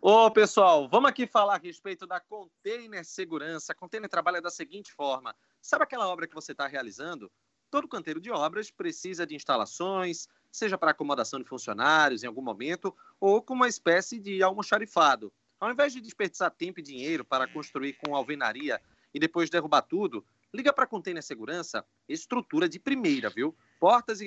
Ô, 0.00 0.30
pessoal, 0.30 0.88
vamos 0.88 1.10
aqui 1.10 1.26
falar 1.26 1.56
a 1.56 1.58
respeito 1.58 2.06
da 2.06 2.18
Container 2.18 3.04
Segurança. 3.04 3.72
A 3.72 3.74
Container 3.74 4.08
trabalha 4.08 4.40
da 4.40 4.50
seguinte 4.50 4.92
forma: 4.92 5.36
sabe 5.60 5.84
aquela 5.84 6.08
obra 6.08 6.26
que 6.26 6.34
você 6.34 6.52
está 6.52 6.66
realizando? 6.66 7.30
Todo 7.70 7.86
canteiro 7.86 8.20
de 8.20 8.30
obras 8.30 8.70
precisa 8.70 9.26
de 9.26 9.36
instalações, 9.36 10.26
seja 10.50 10.78
para 10.78 10.90
acomodação 10.90 11.40
de 11.40 11.48
funcionários 11.48 12.22
em 12.22 12.26
algum 12.26 12.42
momento, 12.42 12.94
ou 13.20 13.42
com 13.42 13.54
uma 13.54 13.68
espécie 13.68 14.18
de 14.18 14.42
almoxarifado. 14.42 15.32
Ao 15.60 15.70
invés 15.70 15.92
de 15.92 16.00
desperdiçar 16.00 16.50
tempo 16.50 16.80
e 16.80 16.82
dinheiro 16.82 17.24
para 17.24 17.48
construir 17.48 17.94
com 17.94 18.14
alvenaria 18.14 18.80
e 19.12 19.18
depois 19.18 19.50
derrubar 19.50 19.82
tudo, 19.82 20.24
Liga 20.52 20.72
para 20.72 20.86
Container 20.86 21.22
Segurança, 21.22 21.84
estrutura 22.08 22.66
de 22.68 22.78
primeira, 22.78 23.28
viu? 23.28 23.54
Portas, 23.78 24.22
e 24.22 24.26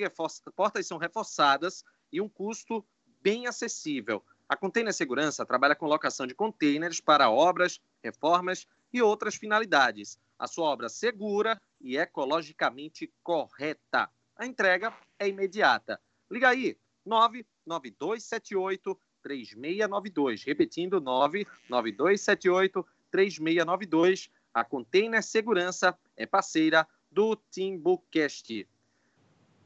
Portas 0.54 0.86
são 0.86 0.96
reforçadas 0.96 1.84
e 2.12 2.20
um 2.20 2.28
custo 2.28 2.84
bem 3.20 3.48
acessível. 3.48 4.24
A 4.48 4.56
Container 4.56 4.94
Segurança 4.94 5.44
trabalha 5.44 5.74
com 5.74 5.86
locação 5.86 6.24
de 6.24 6.34
containers 6.34 7.00
para 7.00 7.28
obras, 7.28 7.80
reformas 8.04 8.68
e 8.92 9.02
outras 9.02 9.34
finalidades. 9.34 10.16
A 10.38 10.46
sua 10.46 10.66
obra 10.66 10.88
segura 10.88 11.60
e 11.80 11.96
ecologicamente 11.96 13.12
correta. 13.22 14.08
A 14.36 14.46
entrega 14.46 14.96
é 15.18 15.26
imediata. 15.26 16.00
Liga 16.32 16.48
aí, 16.48 16.78
99278 17.04 18.98
3692. 19.22 20.44
Repetindo, 20.44 20.98
99278 20.98 22.86
3692 23.10 24.30
a 24.54 24.64
Container 24.64 25.22
Segurança 25.22 25.94
é 26.16 26.24
parceira 26.24 26.88
do 27.10 27.36
Timbucast. 27.36 28.66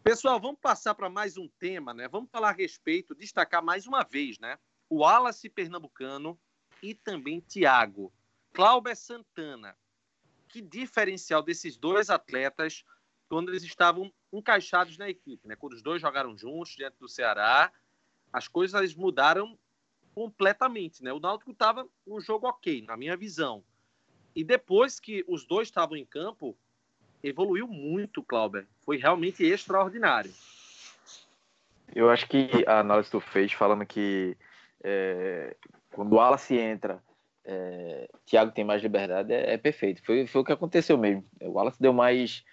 Pessoal, 0.02 0.40
vamos 0.40 0.58
passar 0.60 0.96
para 0.96 1.08
mais 1.08 1.36
um 1.36 1.46
tema, 1.46 1.94
né? 1.94 2.08
Vamos 2.08 2.30
falar 2.30 2.48
a 2.48 2.52
respeito, 2.52 3.14
destacar 3.14 3.62
mais 3.62 3.86
uma 3.86 4.02
vez, 4.02 4.36
né? 4.40 4.58
O 4.90 5.02
Wallace 5.02 5.48
Pernambucano 5.48 6.36
e 6.82 6.94
também 6.94 7.40
Thiago. 7.40 8.12
Cláudio 8.52 8.96
Santana. 8.96 9.78
Que 10.48 10.60
diferencial 10.60 11.44
desses 11.44 11.76
dois 11.76 12.10
atletas 12.10 12.84
quando 13.28 13.50
eles 13.50 13.62
estavam 13.62 14.12
encaixados 14.32 14.96
na 14.98 15.08
equipe, 15.08 15.46
né? 15.46 15.56
Quando 15.56 15.72
os 15.72 15.82
dois 15.82 16.00
jogaram 16.00 16.36
juntos 16.36 16.74
diante 16.76 16.96
do 16.98 17.08
Ceará, 17.08 17.72
as 18.32 18.48
coisas 18.48 18.94
mudaram 18.94 19.58
completamente, 20.14 21.02
né? 21.02 21.12
O 21.12 21.20
Náutico 21.20 21.50
estava 21.50 21.86
um 22.06 22.20
jogo 22.20 22.46
ok, 22.46 22.82
na 22.82 22.96
minha 22.96 23.16
visão. 23.16 23.62
E 24.34 24.44
depois 24.44 25.00
que 25.00 25.24
os 25.26 25.44
dois 25.46 25.68
estavam 25.68 25.96
em 25.96 26.04
campo, 26.04 26.56
evoluiu 27.22 27.66
muito, 27.66 28.22
Clauber. 28.22 28.66
Foi 28.84 28.96
realmente 28.96 29.42
extraordinário. 29.44 30.32
Eu 31.94 32.10
acho 32.10 32.28
que 32.28 32.48
a 32.66 32.80
análise 32.80 33.08
que 33.08 33.12
tu 33.12 33.20
fez 33.20 33.52
falando 33.52 33.86
que 33.86 34.36
é, 34.82 35.56
quando 35.90 36.12
o 36.12 36.16
Wallace 36.16 36.56
entra, 36.56 37.02
é, 37.44 38.08
Thiago 38.26 38.52
tem 38.52 38.64
mais 38.64 38.82
liberdade, 38.82 39.32
é, 39.32 39.54
é, 39.54 39.56
perfeito. 39.56 40.04
Foi, 40.04 40.26
foi 40.26 40.40
o 40.40 40.44
que 40.44 40.52
aconteceu 40.52 40.98
mesmo. 40.98 41.24
O 41.40 41.52
Wallace 41.52 41.80
deu 41.80 41.92
mais 41.92 42.44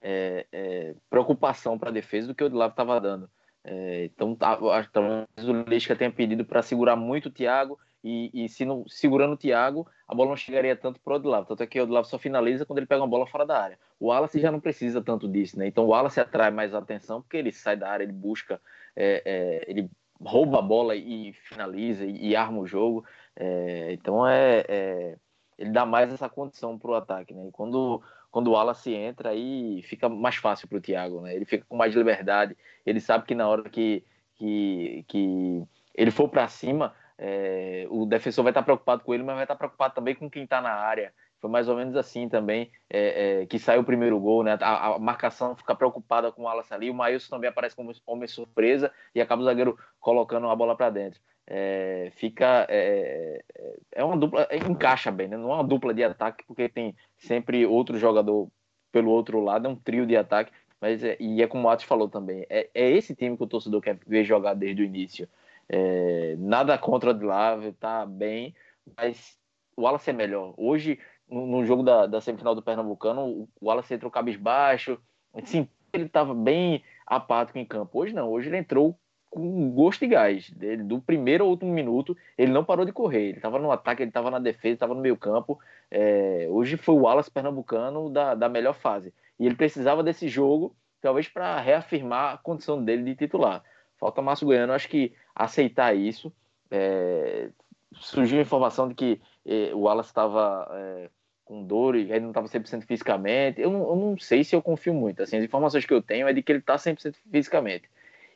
é, 0.00 0.46
é 0.52 0.94
preocupação 1.08 1.78
para 1.78 1.90
a 1.90 1.92
defesa 1.92 2.28
do 2.28 2.34
que 2.34 2.42
o 2.42 2.46
Odilavo 2.46 2.72
estava 2.72 3.00
dando. 3.00 3.30
É, 3.62 4.04
então, 4.06 4.34
tá, 4.34 4.56
que 4.56 5.44
o 5.44 5.62
Lisca 5.64 5.94
tenha 5.94 6.10
pedido 6.10 6.44
para 6.44 6.62
segurar 6.62 6.96
muito 6.96 7.26
o 7.26 7.30
Thiago 7.30 7.78
e, 8.02 8.30
e, 8.32 8.48
se 8.48 8.64
não 8.64 8.88
segurando 8.88 9.34
o 9.34 9.36
Thiago, 9.36 9.86
a 10.08 10.14
bola 10.14 10.30
não 10.30 10.36
chegaria 10.36 10.74
tanto 10.74 10.98
para 11.00 11.12
o 11.12 11.16
Odilavo. 11.16 11.46
Tanto 11.46 11.62
é 11.62 11.66
que 11.66 11.78
o 11.78 11.82
Odilavo 11.82 12.06
só 12.06 12.18
finaliza 12.18 12.64
quando 12.64 12.78
ele 12.78 12.86
pega 12.86 13.02
uma 13.02 13.08
bola 13.08 13.26
fora 13.26 13.44
da 13.44 13.62
área. 13.62 13.78
O 13.98 14.06
Wallace 14.06 14.40
já 14.40 14.50
não 14.50 14.60
precisa 14.60 15.02
tanto 15.02 15.28
disso, 15.28 15.58
né? 15.58 15.66
Então 15.66 15.84
o 15.84 15.88
Wallace 15.88 16.18
atrai 16.18 16.50
mais 16.50 16.74
atenção 16.74 17.20
porque 17.20 17.36
ele 17.36 17.52
sai 17.52 17.76
da 17.76 17.90
área, 17.90 18.04
ele 18.04 18.12
busca, 18.12 18.60
é, 18.96 19.22
é, 19.24 19.64
ele 19.70 19.90
rouba 20.18 20.58
a 20.58 20.62
bola 20.62 20.96
e 20.96 21.32
finaliza 21.32 22.04
e, 22.06 22.28
e 22.28 22.36
arma 22.36 22.58
o 22.58 22.66
jogo. 22.66 23.04
É, 23.36 23.92
então 23.92 24.26
é, 24.26 24.64
é, 24.66 25.16
ele 25.58 25.70
dá 25.70 25.84
mais 25.84 26.10
essa 26.10 26.28
condição 26.28 26.78
para 26.78 26.90
o 26.90 26.94
ataque, 26.94 27.34
né? 27.34 27.46
E 27.48 27.52
quando 27.52 28.02
quando 28.30 28.48
o 28.48 28.52
Wallace 28.52 28.92
entra 28.92 29.30
aí 29.30 29.82
fica 29.82 30.08
mais 30.08 30.36
fácil 30.36 30.68
para 30.68 30.78
o 30.78 30.80
Thiago, 30.80 31.20
né? 31.20 31.34
Ele 31.34 31.44
fica 31.44 31.64
com 31.68 31.76
mais 31.76 31.94
liberdade. 31.94 32.56
Ele 32.86 33.00
sabe 33.00 33.26
que 33.26 33.34
na 33.34 33.48
hora 33.48 33.68
que 33.68 34.04
que, 34.40 35.04
que 35.06 35.62
ele 35.94 36.10
for 36.10 36.26
para 36.26 36.48
cima, 36.48 36.94
é, 37.18 37.86
o 37.90 38.06
defensor 38.06 38.42
vai 38.42 38.50
estar 38.50 38.62
preocupado 38.62 39.04
com 39.04 39.12
ele, 39.12 39.22
mas 39.22 39.34
vai 39.34 39.44
estar 39.44 39.54
preocupado 39.54 39.94
também 39.94 40.14
com 40.14 40.30
quem 40.30 40.44
está 40.44 40.62
na 40.62 40.72
área. 40.72 41.12
Foi 41.38 41.50
mais 41.50 41.68
ou 41.68 41.76
menos 41.76 41.94
assim 41.94 42.28
também 42.28 42.70
é, 42.88 43.42
é, 43.42 43.46
que 43.46 43.58
saiu 43.58 43.82
o 43.82 43.84
primeiro 43.84 44.18
gol, 44.18 44.42
né? 44.42 44.58
A, 44.60 44.94
a, 44.94 44.98
marcação 44.98 45.54
fica 45.54 45.74
preocupada 45.74 46.32
com 46.32 46.42
o 46.42 46.48
Alas 46.48 46.72
ali, 46.72 46.90
o 46.90 46.94
Maílson 46.94 47.28
também 47.30 47.50
aparece 47.50 47.76
como 47.76 47.92
homem 48.06 48.26
surpresa 48.26 48.90
e 49.14 49.20
acaba 49.20 49.42
o 49.42 49.44
zagueiro 49.44 49.78
colocando 49.98 50.48
a 50.48 50.56
bola 50.56 50.74
para 50.74 50.90
dentro. 50.90 51.20
É, 51.52 52.12
fica 52.14 52.64
é, 52.68 53.42
é, 53.56 53.76
é 53.90 54.04
uma 54.04 54.16
dupla, 54.16 54.46
encaixa 54.52 55.10
bem, 55.10 55.26
né? 55.26 55.36
Não 55.36 55.50
é 55.50 55.54
uma 55.54 55.64
dupla 55.64 55.92
de 55.92 56.04
ataque 56.04 56.44
porque 56.46 56.68
tem 56.68 56.94
sempre 57.18 57.66
outro 57.66 57.98
jogador 57.98 58.48
pelo 58.92 59.10
outro 59.10 59.40
lado, 59.40 59.66
é 59.66 59.70
um 59.70 59.74
trio 59.74 60.06
de 60.06 60.16
ataque, 60.16 60.52
mas 60.80 61.02
é, 61.02 61.16
e 61.18 61.42
é 61.42 61.48
como 61.48 61.66
o 61.66 61.70
Atos 61.70 61.84
falou 61.84 62.08
também, 62.08 62.46
é, 62.48 62.70
é 62.72 62.90
esse 62.90 63.16
time 63.16 63.36
que 63.36 63.42
o 63.42 63.48
torcedor 63.48 63.80
quer 63.80 63.98
ver 64.06 64.24
jogar 64.24 64.54
desde 64.54 64.80
o 64.80 64.84
início. 64.84 65.28
É, 65.68 66.36
nada 66.38 66.78
contra 66.78 67.10
o 67.10 67.12
Adlave, 67.12 67.72
tá 67.72 68.06
bem, 68.06 68.54
mas 68.96 69.36
o 69.76 69.82
Wallace 69.82 70.10
é 70.10 70.12
melhor. 70.12 70.54
Hoje 70.56 71.00
no, 71.28 71.64
jogo 71.64 71.82
da, 71.82 72.06
da, 72.06 72.20
semifinal 72.20 72.54
do 72.54 72.62
Pernambucano, 72.62 73.22
o 73.26 73.48
Wallace 73.60 73.94
entrou 73.94 74.10
cabisbaixo, 74.10 74.98
assim, 75.34 75.68
ele 75.92 76.04
estava 76.04 76.32
bem 76.32 76.82
apático 77.06 77.58
em 77.58 77.64
campo. 77.64 77.98
Hoje 77.98 78.14
não, 78.14 78.30
hoje 78.30 78.48
ele 78.48 78.58
entrou 78.58 78.96
com 79.30 79.70
gosto 79.70 80.04
e 80.04 80.08
gás. 80.08 80.52
Ele, 80.60 80.82
do 80.82 81.00
primeiro 81.00 81.44
ao 81.44 81.50
último 81.50 81.72
minuto, 81.72 82.16
ele 82.36 82.52
não 82.52 82.64
parou 82.64 82.84
de 82.84 82.92
correr. 82.92 83.28
Ele 83.28 83.36
estava 83.36 83.58
no 83.58 83.70
ataque, 83.70 84.02
ele 84.02 84.10
estava 84.10 84.30
na 84.30 84.40
defesa, 84.40 84.74
estava 84.74 84.94
no 84.94 85.00
meio 85.00 85.16
campo. 85.16 85.58
É, 85.90 86.46
hoje 86.50 86.76
foi 86.76 86.94
o 86.96 87.02
Wallace 87.02 87.30
Pernambucano 87.30 88.10
da, 88.10 88.34
da 88.34 88.48
melhor 88.48 88.74
fase. 88.74 89.14
E 89.38 89.46
ele 89.46 89.54
precisava 89.54 90.02
desse 90.02 90.28
jogo, 90.28 90.74
talvez 91.00 91.28
para 91.28 91.60
reafirmar 91.60 92.34
a 92.34 92.38
condição 92.38 92.84
dele 92.84 93.04
de 93.04 93.14
titular. 93.14 93.62
Falta 93.98 94.20
Márcio 94.20 94.46
Goiano, 94.46 94.72
acho 94.72 94.88
que 94.88 95.14
aceitar 95.34 95.94
isso. 95.94 96.32
É, 96.70 97.50
surgiu 97.94 98.38
a 98.38 98.42
informação 98.42 98.88
de 98.88 98.94
que 98.94 99.20
é, 99.46 99.72
o 99.74 99.80
Wallace 99.80 100.10
estava 100.10 100.68
é, 100.72 101.10
com 101.44 101.64
dor 101.64 101.96
e 101.96 102.10
ele 102.10 102.20
não 102.20 102.30
estava 102.30 102.48
100% 102.48 102.84
fisicamente. 102.84 103.60
Eu 103.60 103.70
não, 103.70 103.80
eu 103.88 103.96
não 103.96 104.18
sei 104.18 104.42
se 104.42 104.56
eu 104.56 104.62
confio 104.62 104.94
muito. 104.94 105.22
Assim, 105.22 105.36
as 105.36 105.44
informações 105.44 105.84
que 105.84 105.94
eu 105.94 106.02
tenho 106.02 106.26
é 106.26 106.32
de 106.32 106.42
que 106.42 106.50
ele 106.50 106.58
está 106.58 106.76
100% 106.76 107.14
fisicamente. 107.30 107.88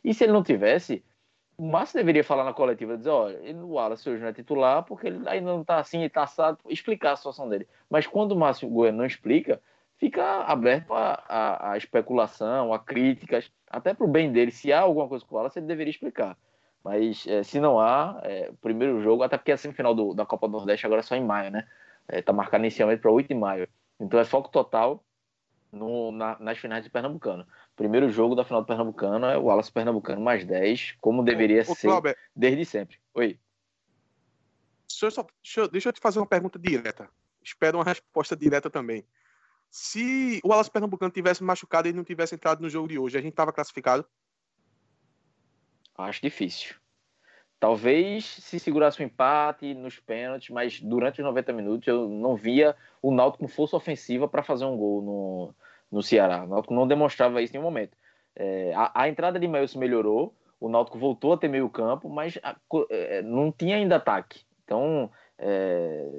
E 0.05 0.13
se 0.13 0.25
ele 0.25 0.33
não 0.33 0.43
tivesse, 0.43 1.03
o 1.57 1.67
Márcio 1.67 1.97
deveria 1.97 2.23
falar 2.23 2.45
na 2.45 2.53
coletiva, 2.53 2.97
dizer, 2.97 3.11
olha, 3.11 3.57
o 3.57 3.73
Wallace 3.73 4.09
hoje 4.09 4.21
não 4.21 4.29
é 4.29 4.33
titular 4.33 4.83
porque 4.85 5.07
ele 5.07 5.29
ainda 5.29 5.53
não 5.53 5.63
está 5.63 5.79
assim, 5.79 6.03
está 6.03 6.25
assado, 6.25 6.59
explicar 6.69 7.13
a 7.13 7.17
situação 7.17 7.49
dele. 7.49 7.67
Mas 7.89 8.07
quando 8.07 8.33
o 8.33 8.37
Márcio 8.37 8.69
Goiano 8.69 8.99
não 8.99 9.07
explica, 9.07 9.61
fica 9.97 10.43
aberto 10.43 10.93
a, 10.93 11.23
a, 11.29 11.73
a 11.73 11.77
especulação, 11.77 12.73
a 12.73 12.79
críticas, 12.79 13.51
até 13.71 13.95
para 13.95 14.05
o 14.05 14.09
bem 14.09 14.31
dele. 14.33 14.51
Se 14.51 14.73
há 14.73 14.81
alguma 14.81 15.09
coisa 15.09 15.25
com 15.25 15.35
o 15.35 15.39
Wallace, 15.39 15.59
ele 15.59 15.67
deveria 15.67 15.91
explicar. 15.91 16.37
Mas 16.83 17.27
é, 17.27 17.43
se 17.43 17.59
não 17.61 17.81
há, 17.81 18.21
é, 18.25 18.53
primeiro 18.61 19.01
jogo, 19.01 19.23
até 19.23 19.39
porque 19.39 19.53
a 19.53 19.57
semifinal 19.57 19.95
do, 19.95 20.13
da 20.13 20.27
Copa 20.27 20.47
do 20.47 20.53
Nordeste 20.53 20.85
agora 20.85 21.01
é 21.01 21.03
só 21.03 21.15
em 21.17 21.25
maio, 21.25 21.51
né? 21.51 21.67
Está 22.13 22.33
é, 22.33 22.47
tá 22.51 22.59
inicialmente 22.59 23.01
para 23.01 23.11
8 23.11 23.29
de 23.29 23.35
maio. 23.35 23.67
Então 23.99 24.21
é 24.21 24.25
foco 24.25 24.51
total 24.51 25.03
no, 25.73 26.13
na, 26.13 26.37
nas 26.39 26.59
finais 26.59 26.85
de 26.85 26.91
Pernambucano. 26.91 27.47
Primeiro 27.77 28.09
jogo 28.09 28.35
da 28.35 28.45
final 28.45 28.63
do 28.63 28.67
Pernambucano 28.67 29.27
é 29.27 29.37
o 29.37 29.45
Wallace 29.45 29.73
Pernambucano 29.73 30.21
mais 30.21 30.45
10, 30.45 30.97
como 31.01 31.25
deveria 31.25 31.63
ô, 31.63 31.75
ser 31.75 32.17
desde 32.35 32.65
sempre. 32.65 32.99
Oi. 33.15 33.39
Deixa 34.89 35.07
eu, 35.07 35.11
só, 35.11 35.27
deixa, 35.43 35.61
eu, 35.61 35.69
deixa 35.69 35.89
eu 35.89 35.93
te 35.93 36.01
fazer 36.01 36.21
uma 36.21 36.27
pergunta 36.27 36.59
direta. 36.59 37.09
Espero 37.43 37.79
uma 37.79 37.85
resposta 37.85 38.37
direta 38.37 38.71
também. 38.71 39.05
Se 39.69 40.41
o 40.45 40.51
Wallace 40.51 40.71
Pernambucano 40.71 41.11
tivesse 41.11 41.43
machucado 41.43 41.89
e 41.89 41.93
não 41.93 42.05
tivesse 42.05 42.37
entrado 42.37 42.61
no 42.61 42.71
jogo 42.71 42.87
de 42.87 42.97
hoje, 42.97 43.19
a 43.19 43.21
gente 43.21 43.33
estava 43.33 43.53
classificado? 43.53 44.07
Acho 45.99 46.23
difícil. 46.23 46.77
Talvez 47.59 48.25
se 48.25 48.61
segurasse 48.61 49.01
o 49.01 49.03
um 49.03 49.07
empate 49.07 49.75
nos 49.75 49.99
pênaltis, 49.99 50.51
mas 50.51 50.81
durante 50.81 51.21
os 51.21 51.27
90 51.27 51.53
minutos 51.53 51.89
eu 51.89 52.09
não 52.09 52.37
via 52.37 52.77
o 53.03 53.13
Náutico 53.13 53.45
com 53.45 53.49
força 53.49 53.77
ofensiva 53.77 54.29
para 54.29 54.45
fazer 54.45 54.65
um 54.65 54.77
gol 54.77 55.03
no, 55.03 55.55
no 55.95 56.03
Ceará. 56.03 56.43
O 56.43 56.49
Náutico 56.49 56.75
não 56.75 56.89
demonstrava 56.89 57.41
isso 57.41 57.53
em 57.53 57.59
nenhum 57.59 57.71
momento. 57.71 57.97
É, 58.35 58.73
a, 58.75 59.03
a, 59.03 59.09
entrada 59.09 59.39
de 59.39 59.47
Maílson 59.47 59.79
melhorou, 59.79 60.35
o 60.61 60.69
Náutico 60.69 60.99
voltou 60.99 61.33
a 61.33 61.39
ter 61.39 61.49
meio 61.49 61.71
campo, 61.71 62.09
mas 62.09 62.37
a, 62.43 62.57
é, 62.91 63.23
não 63.23 63.53
tinha 63.53 63.77
ainda 63.77 63.97
ataque. 63.97 64.41
Então, 64.65 65.09
é, 65.39 66.11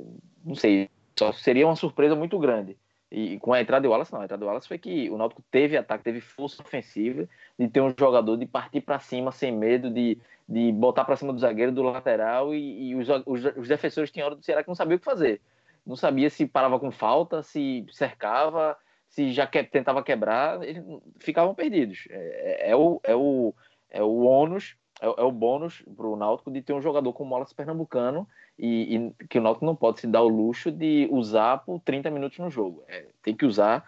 não 0.44 0.56
sei, 0.56 0.90
só 1.20 1.34
seria 1.34 1.68
uma 1.68 1.76
surpresa 1.76 2.16
muito 2.16 2.40
grande. 2.40 2.78
E 3.12 3.38
com 3.40 3.54
a 3.54 3.62
entrada 3.62 3.84
do 3.84 3.92
Wallace, 3.92 4.14
não. 4.14 4.22
A 4.22 4.24
entrada 4.26 4.40
do 4.40 4.48
Wallace 4.48 4.68
foi 4.68 4.78
que 4.78 5.10
o 5.10 5.18
Náutico 5.18 5.44
teve 5.52 5.78
ataque, 5.78 6.04
teve 6.04 6.22
força 6.22 6.62
ofensiva, 6.62 7.28
de 7.60 7.68
ter 7.68 7.82
um 7.82 7.94
jogador 7.98 8.38
de 8.38 8.46
partir 8.46 8.82
para 8.82 9.00
cima 9.00 9.32
sem 9.32 9.52
medo, 9.52 9.90
de, 9.90 10.18
de 10.48 10.72
botar 10.72 11.04
para 11.04 11.18
cima 11.18 11.34
do 11.34 11.40
zagueiro, 11.40 11.72
do 11.72 11.84
lateral, 11.84 12.54
e, 12.54 12.90
e 12.90 12.96
os, 12.96 13.08
os, 13.26 13.46
os, 13.58 13.68
defensores 13.68 14.10
tinham 14.10 14.26
hora 14.26 14.36
do 14.36 14.44
Ceará 14.44 14.64
que 14.64 14.70
não 14.70 14.76
sabia 14.76 14.96
o 14.96 15.00
que 15.00 15.06
fazer. 15.06 15.42
Não 15.86 15.96
sabia 15.96 16.30
se 16.30 16.48
parava 16.48 16.80
com 16.80 16.92
falta, 16.92 17.44
se 17.44 17.86
cercava, 17.92 18.78
se 19.16 19.32
já 19.32 19.48
que, 19.48 19.64
tentava 19.64 20.04
quebrar, 20.04 20.62
eles 20.62 20.84
ficavam 21.20 21.56
perdidos. 21.56 22.06
É, 22.10 22.68
é, 22.68 22.72
é 22.72 22.76
o, 22.76 23.00
é, 23.02 23.16
o, 23.16 23.56
é 23.90 24.04
o 24.04 24.24
ônus, 24.24 24.76
é, 25.00 25.06
é 25.06 25.24
o 25.24 25.32
bônus 25.32 25.82
para 25.96 26.06
o 26.06 26.18
Náutico 26.18 26.52
de 26.52 26.62
ter 26.62 26.74
um 26.74 26.82
jogador 26.82 27.14
como 27.14 27.34
o 27.34 27.56
Pernambucano 27.56 28.28
e, 28.60 28.98
e, 28.98 29.26
que 29.28 29.40
o 29.40 29.42
Náutico 29.42 29.66
não 29.66 29.74
pode 29.74 30.02
se 30.02 30.08
dar 30.08 30.22
o 30.22 30.28
luxo 30.28 30.70
de 30.70 31.08
usar 31.10 31.60
por 31.60 31.80
30 31.80 32.12
minutos 32.12 32.38
no 32.40 32.50
jogo. 32.50 32.84
É, 32.90 33.06
tem 33.24 33.34
que 33.34 33.46
usar, 33.46 33.86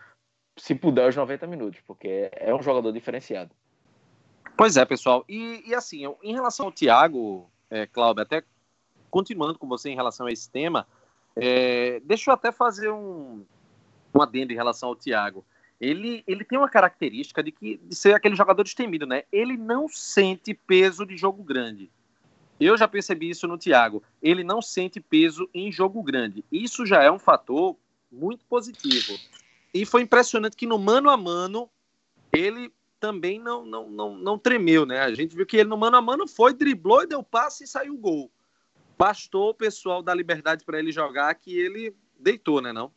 se 0.55 0.73
puder, 0.73 1.09
os 1.09 1.15
90 1.17 1.45
minutos, 1.45 1.81
porque 1.85 2.29
é 2.31 2.55
um 2.55 2.61
jogador 2.61 2.93
diferenciado. 2.93 3.51
Pois 4.55 4.77
é, 4.77 4.85
pessoal. 4.85 5.25
E, 5.27 5.61
e 5.67 5.75
assim, 5.75 6.05
em 6.23 6.33
relação 6.33 6.67
ao 6.67 6.71
Thiago, 6.71 7.51
é, 7.69 7.85
Cláudio, 7.85 8.23
até 8.23 8.43
continuando 9.11 9.59
com 9.59 9.67
você 9.67 9.89
em 9.89 9.95
relação 9.95 10.25
a 10.25 10.31
esse 10.31 10.49
tema, 10.49 10.87
é, 11.35 11.99
deixa 12.05 12.31
eu 12.31 12.33
até 12.33 12.49
fazer 12.49 12.89
um, 12.89 13.45
um 14.17 14.21
adendo 14.21 14.51
em 14.51 14.55
relação 14.55 14.89
ao 14.89 14.95
Thiago. 14.95 15.45
Ele, 15.79 16.23
ele 16.25 16.43
tem 16.43 16.57
uma 16.57 16.69
característica 16.69 17.43
de, 17.43 17.51
que, 17.51 17.77
de 17.77 17.95
ser 17.95 18.15
aquele 18.15 18.35
jogador 18.35 18.63
destemido, 18.63 19.05
né? 19.05 19.23
Ele 19.31 19.55
não 19.55 19.87
sente 19.87 20.53
peso 20.53 21.05
de 21.05 21.15
jogo 21.15 21.43
grande. 21.43 21.89
Eu 22.59 22.75
já 22.75 22.87
percebi 22.87 23.29
isso 23.29 23.47
no 23.47 23.57
Thiago. 23.57 24.01
Ele 24.21 24.43
não 24.43 24.61
sente 24.61 24.99
peso 24.99 25.47
em 25.53 25.71
jogo 25.71 26.01
grande. 26.01 26.43
Isso 26.51 26.85
já 26.85 27.03
é 27.03 27.11
um 27.11 27.19
fator 27.19 27.75
muito 28.11 28.43
positivo. 28.45 29.19
E 29.71 29.85
foi 29.85 30.01
impressionante 30.01 30.57
que 30.57 30.65
no 30.65 30.79
mano 30.79 31.09
a 31.09 31.17
mano 31.17 31.69
ele 32.33 32.73
também 32.99 33.39
não, 33.39 33.63
não, 33.63 33.89
não, 33.89 34.17
não 34.17 34.39
tremeu, 34.39 34.85
né? 34.85 35.01
A 35.01 35.13
gente 35.13 35.35
viu 35.35 35.45
que 35.45 35.57
ele 35.57 35.69
no 35.69 35.77
mano 35.77 35.97
a 35.97 36.01
mano 36.01 36.27
foi, 36.27 36.53
driblou 36.53 37.03
e 37.03 37.07
deu 37.07 37.21
passe 37.21 37.65
e 37.65 37.67
saiu 37.67 37.93
o 37.93 37.97
gol. 37.97 38.31
Bastou 38.97 39.51
o 39.51 39.53
pessoal 39.53 40.01
dar 40.01 40.15
liberdade 40.15 40.65
para 40.65 40.79
ele 40.79 40.91
jogar 40.91 41.35
que 41.35 41.55
ele 41.55 41.95
deitou, 42.19 42.59
né, 42.59 42.73
não? 42.73 42.91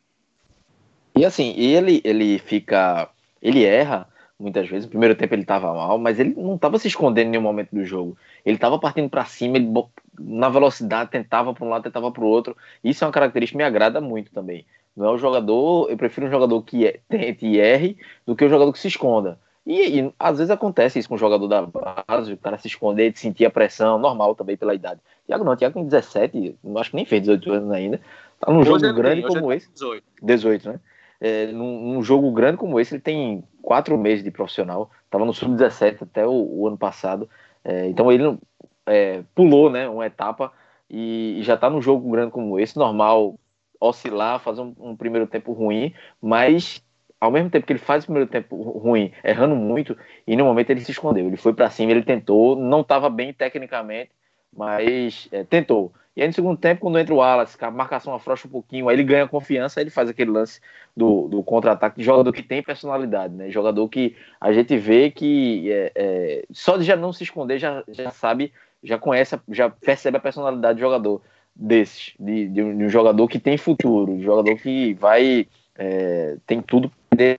E 1.17 1.25
assim, 1.25 1.55
ele 1.57 2.01
ele 2.05 2.39
fica, 2.39 3.09
ele 3.43 3.65
erra 3.65 4.07
muitas 4.39 4.69
vezes. 4.69 4.87
No 4.87 4.91
primeiro 4.91 5.15
tempo 5.15 5.35
ele 5.35 5.43
estava 5.43 5.73
mal, 5.73 5.99
mas 5.99 6.19
ele 6.19 6.35
não 6.37 6.55
estava 6.55 6.79
se 6.79 6.89
escondendo 6.89 7.29
em 7.29 7.31
nenhum 7.31 7.43
momento 7.43 7.71
do 7.73 7.85
jogo. 7.85 8.17
Ele 8.45 8.57
estava 8.57 8.79
partindo 8.79 9.09
para 9.09 9.25
cima, 9.25 9.57
ele 9.57 9.71
na 10.19 10.49
velocidade 10.49 11.11
tentava 11.11 11.53
para 11.53 11.65
um 11.65 11.69
lado, 11.69 11.85
tentava 11.85 12.11
para 12.11 12.25
o 12.25 12.27
outro. 12.27 12.57
Isso 12.83 13.05
é 13.05 13.07
uma 13.07 13.13
característica 13.13 13.57
que 13.57 13.63
me 13.63 13.65
agrada 13.65 14.01
muito 14.01 14.33
também. 14.33 14.65
Não 14.97 15.07
é 15.07 15.11
o 15.11 15.19
jogador, 15.19 15.91
eu 15.91 15.97
prefiro 15.97 16.27
um 16.27 16.31
jogador 16.31 16.61
que 16.63 16.87
é, 16.87 17.01
tente 17.09 17.47
e 17.47 17.59
erre 17.59 17.97
do 18.27 18.35
que 18.35 18.45
o 18.45 18.47
um 18.47 18.51
jogador 18.51 18.73
que 18.73 18.79
se 18.79 18.89
esconda. 18.89 19.39
E, 19.67 20.01
e, 20.01 20.13
às 20.19 20.39
vezes 20.39 20.51
acontece 20.51 20.99
isso 20.99 21.09
com 21.09 21.15
o 21.15 21.19
jogador 21.19 21.47
da 21.47 21.63
base, 21.63 22.33
o 22.33 22.37
cara 22.37 22.59
se 22.59 22.67
esconder, 22.67 23.13
de 23.13 23.19
sentir 23.19 23.45
a 23.45 23.51
pressão, 23.51 23.99
normal 23.99 24.35
também 24.35 24.57
pela 24.57 24.75
idade. 24.75 25.01
Tiago 25.27 25.45
não, 25.45 25.55
Tiago 25.55 25.75
tem 25.75 25.85
17, 25.85 26.57
acho 26.77 26.91
que 26.91 26.97
nem 26.97 27.05
fez 27.05 27.23
18 27.23 27.53
anos 27.53 27.71
ainda. 27.71 28.01
Tá 28.41 28.51
num 28.51 28.65
jogo 28.65 28.81
grande 28.95 29.23
tem, 29.23 29.29
como 29.29 29.53
esse. 29.53 29.71
18. 29.73 30.05
18, 30.23 30.69
né? 30.71 30.81
É, 31.21 31.47
num, 31.49 31.95
num, 31.95 32.03
jogo 32.03 32.33
grande 32.33 32.57
como 32.57 32.81
esse, 32.81 32.95
ele 32.95 33.03
tem 33.03 33.45
quatro 33.61 33.99
meses 33.99 34.25
de 34.25 34.31
profissional, 34.31 34.91
estava 35.05 35.25
no 35.25 35.35
sub-17 35.35 36.03
até 36.03 36.27
o, 36.27 36.33
o, 36.33 36.67
ano 36.67 36.79
passado, 36.79 37.29
é, 37.63 37.89
então 37.89 38.11
ele 38.11 38.39
é, 38.87 39.23
pulou 39.35 39.69
né, 39.69 39.87
uma 39.87 40.07
etapa 40.07 40.51
e, 40.89 41.37
e 41.39 41.43
já 41.43 41.55
está 41.55 41.69
num 41.69 41.83
jogo 41.83 42.11
grande 42.11 42.33
como 42.33 42.59
esse, 42.59 42.79
normal 42.79 43.39
oscilar, 43.79 44.41
fazer 44.41 44.63
um, 44.63 44.75
um, 44.79 44.97
primeiro 44.97 45.27
tempo 45.27 45.53
ruim, 45.53 45.95
mas 46.21 46.83
ao 47.21 47.31
mesmo 47.31 47.51
tempo 47.51 47.67
que 47.67 47.73
ele 47.73 47.79
faz 47.79 48.05
o 48.05 48.07
primeiro 48.07 48.29
tempo 48.29 48.57
ruim, 48.57 49.13
errando 49.23 49.55
muito, 49.55 49.97
e 50.27 50.35
no 50.37 50.45
momento 50.45 50.71
ele 50.71 50.81
se 50.81 50.91
escondeu, 50.91 51.27
ele 51.27 51.37
foi 51.37 51.53
para 51.53 51.69
cima, 51.71 51.93
ele 51.93 52.03
tentou, 52.03 52.57
não 52.57 52.81
estava 52.81 53.11
bem 53.11 53.33
tecnicamente, 53.33 54.11
mas 54.53 55.29
é, 55.31 55.45
tentou. 55.45 55.93
E 56.21 56.23
aí 56.23 56.29
no 56.29 56.35
segundo 56.35 56.59
tempo, 56.59 56.83
quando 56.83 56.99
entra 56.99 57.15
o 57.15 57.17
Wallace, 57.17 57.57
a 57.59 57.71
marcação 57.71 58.13
afrouxa 58.13 58.47
um 58.47 58.51
pouquinho, 58.51 58.91
aí 58.91 58.95
ele 58.95 59.05
ganha 59.05 59.27
confiança, 59.27 59.81
aí 59.81 59.85
ele 59.85 59.91
faz 59.91 60.07
aquele 60.11 60.31
lance 60.31 60.61
do, 60.95 61.27
do 61.29 61.43
contra-ataque 61.43 61.97
de 61.97 62.05
jogador 62.05 62.31
que 62.31 62.43
tem 62.43 62.63
personalidade, 62.63 63.33
né? 63.33 63.49
Jogador 63.49 63.89
que 63.89 64.15
a 64.39 64.53
gente 64.53 64.77
vê 64.77 65.11
que 65.11 65.73
é, 65.73 65.93
é, 65.95 66.45
só 66.53 66.77
de 66.77 66.85
já 66.85 66.95
não 66.95 67.11
se 67.11 67.23
esconder 67.23 67.59
já, 67.59 67.83
já 67.89 68.11
sabe, 68.11 68.53
já 68.85 68.99
conhece, 68.99 69.41
já 69.49 69.71
percebe 69.71 70.19
a 70.19 70.21
personalidade 70.21 70.75
do 70.75 70.81
jogador 70.81 71.23
desses, 71.57 72.13
de, 72.21 72.49
de, 72.49 72.63
um, 72.63 72.77
de 72.77 72.85
um 72.85 72.91
jogador 72.91 73.27
que 73.27 73.39
tem 73.39 73.57
futuro, 73.57 74.13
de 74.15 74.21
um 74.21 74.23
jogador 74.23 74.57
que 74.57 74.93
vai, 74.93 75.49
é, 75.75 76.37
tem 76.47 76.61
tudo 76.61 76.93
para 77.09 77.39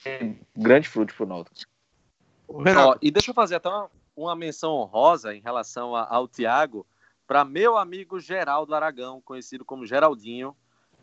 grande 0.57 0.89
fruto 0.89 1.13
pro 1.13 1.27
Náutico. 1.27 1.69
E 2.99 3.11
deixa 3.11 3.29
eu 3.29 3.35
fazer 3.35 3.57
até 3.57 3.69
uma, 3.69 3.91
uma 4.15 4.35
menção 4.35 4.71
honrosa 4.71 5.35
em 5.35 5.39
relação 5.39 5.95
a, 5.95 6.07
ao 6.09 6.27
Thiago, 6.27 6.83
para 7.31 7.45
meu 7.45 7.77
amigo 7.77 8.19
Geraldo 8.19 8.75
Aragão, 8.75 9.21
conhecido 9.21 9.63
como 9.63 9.85
Geraldinho, 9.85 10.53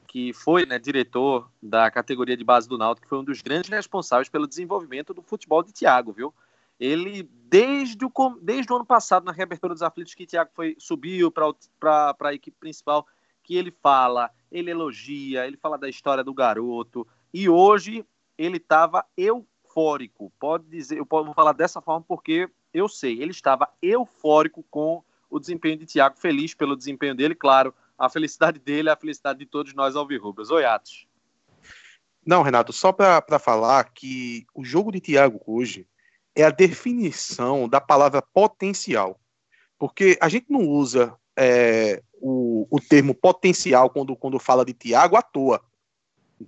que 0.06 0.30
foi 0.34 0.66
né, 0.66 0.78
diretor 0.78 1.50
da 1.62 1.90
categoria 1.90 2.36
de 2.36 2.44
base 2.44 2.68
do 2.68 2.76
Náutico, 2.76 3.06
que 3.06 3.08
foi 3.08 3.20
um 3.20 3.24
dos 3.24 3.40
grandes 3.40 3.70
responsáveis 3.70 4.28
pelo 4.28 4.46
desenvolvimento 4.46 5.14
do 5.14 5.22
futebol 5.22 5.62
de 5.62 5.72
Thiago, 5.72 6.12
viu? 6.12 6.34
Ele, 6.78 7.22
desde 7.22 8.04
o, 8.04 8.12
desde 8.42 8.70
o 8.70 8.76
ano 8.76 8.84
passado, 8.84 9.24
na 9.24 9.32
reabertura 9.32 9.72
dos 9.72 9.82
aflitos, 9.82 10.12
que 10.12 10.26
Thiago 10.26 10.50
foi, 10.52 10.76
subiu 10.78 11.30
para 11.30 12.14
a 12.20 12.34
equipe 12.34 12.58
principal, 12.60 13.06
que 13.42 13.56
ele 13.56 13.70
fala, 13.70 14.30
ele 14.52 14.70
elogia, 14.70 15.46
ele 15.46 15.56
fala 15.56 15.78
da 15.78 15.88
história 15.88 16.22
do 16.22 16.34
garoto, 16.34 17.08
e 17.32 17.48
hoje 17.48 18.04
ele 18.36 18.58
estava 18.58 19.02
eufórico. 19.16 20.30
Pode 20.38 20.64
dizer, 20.64 20.98
eu 20.98 21.06
posso 21.06 21.32
falar 21.32 21.52
dessa 21.52 21.80
forma 21.80 22.04
porque 22.06 22.50
eu 22.74 22.86
sei, 22.86 23.18
ele 23.18 23.30
estava 23.30 23.66
eufórico 23.80 24.62
com 24.70 25.02
o 25.30 25.38
desempenho 25.38 25.76
de 25.76 25.86
Thiago, 25.86 26.16
feliz 26.18 26.54
pelo 26.54 26.76
desempenho 26.76 27.14
dele, 27.14 27.34
claro, 27.34 27.74
a 27.98 28.08
felicidade 28.08 28.58
dele 28.58 28.88
é 28.88 28.92
a 28.92 28.96
felicidade 28.96 29.38
de 29.38 29.46
todos 29.46 29.74
nós 29.74 29.96
alvirrubras. 29.96 30.50
Oi, 30.50 30.64
Atos. 30.64 31.06
Não, 32.24 32.42
Renato, 32.42 32.72
só 32.72 32.92
para 32.92 33.38
falar 33.38 33.92
que 33.92 34.46
o 34.54 34.64
jogo 34.64 34.92
de 34.92 35.00
Thiago 35.00 35.40
hoje 35.46 35.86
é 36.34 36.44
a 36.44 36.50
definição 36.50 37.68
da 37.68 37.80
palavra 37.80 38.22
potencial. 38.22 39.18
Porque 39.78 40.18
a 40.20 40.28
gente 40.28 40.46
não 40.50 40.60
usa 40.60 41.16
é, 41.36 42.02
o, 42.14 42.66
o 42.70 42.80
termo 42.80 43.14
potencial 43.14 43.90
quando, 43.90 44.14
quando 44.16 44.38
fala 44.38 44.64
de 44.64 44.74
Thiago 44.74 45.16
à 45.16 45.22
toa. 45.22 45.60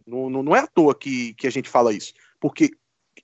Não, 0.06 0.30
não, 0.30 0.42
não 0.42 0.56
é 0.56 0.60
à 0.60 0.66
toa 0.66 0.94
que, 0.94 1.34
que 1.34 1.46
a 1.46 1.50
gente 1.50 1.68
fala 1.68 1.92
isso. 1.92 2.12
Porque 2.38 2.70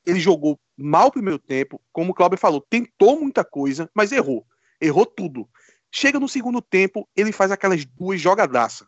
ele 0.05 0.19
jogou 0.19 0.59
mal 0.77 1.09
o 1.09 1.13
primeiro 1.13 1.39
tempo, 1.39 1.81
como 1.93 2.13
o 2.13 2.15
Cláudio 2.15 2.39
falou, 2.39 2.61
tentou 2.61 3.19
muita 3.21 3.45
coisa, 3.45 3.91
mas 3.95 4.13
errou 4.13 4.47
errou 4.81 5.07
tudo. 5.07 5.49
Chega 5.91 6.21
no 6.21 6.29
segundo 6.29 6.61
tempo, 6.61 7.09
ele 7.17 7.33
faz 7.33 7.51
aquelas 7.51 7.85
duas 7.85 8.21
jogadaças. 8.21 8.87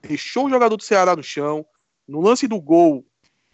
Deixou 0.00 0.46
o 0.46 0.50
jogador 0.50 0.76
do 0.76 0.82
Ceará 0.82 1.14
no 1.14 1.22
chão. 1.22 1.64
No 2.08 2.20
lance 2.20 2.48
do 2.48 2.60
gol, 2.60 3.06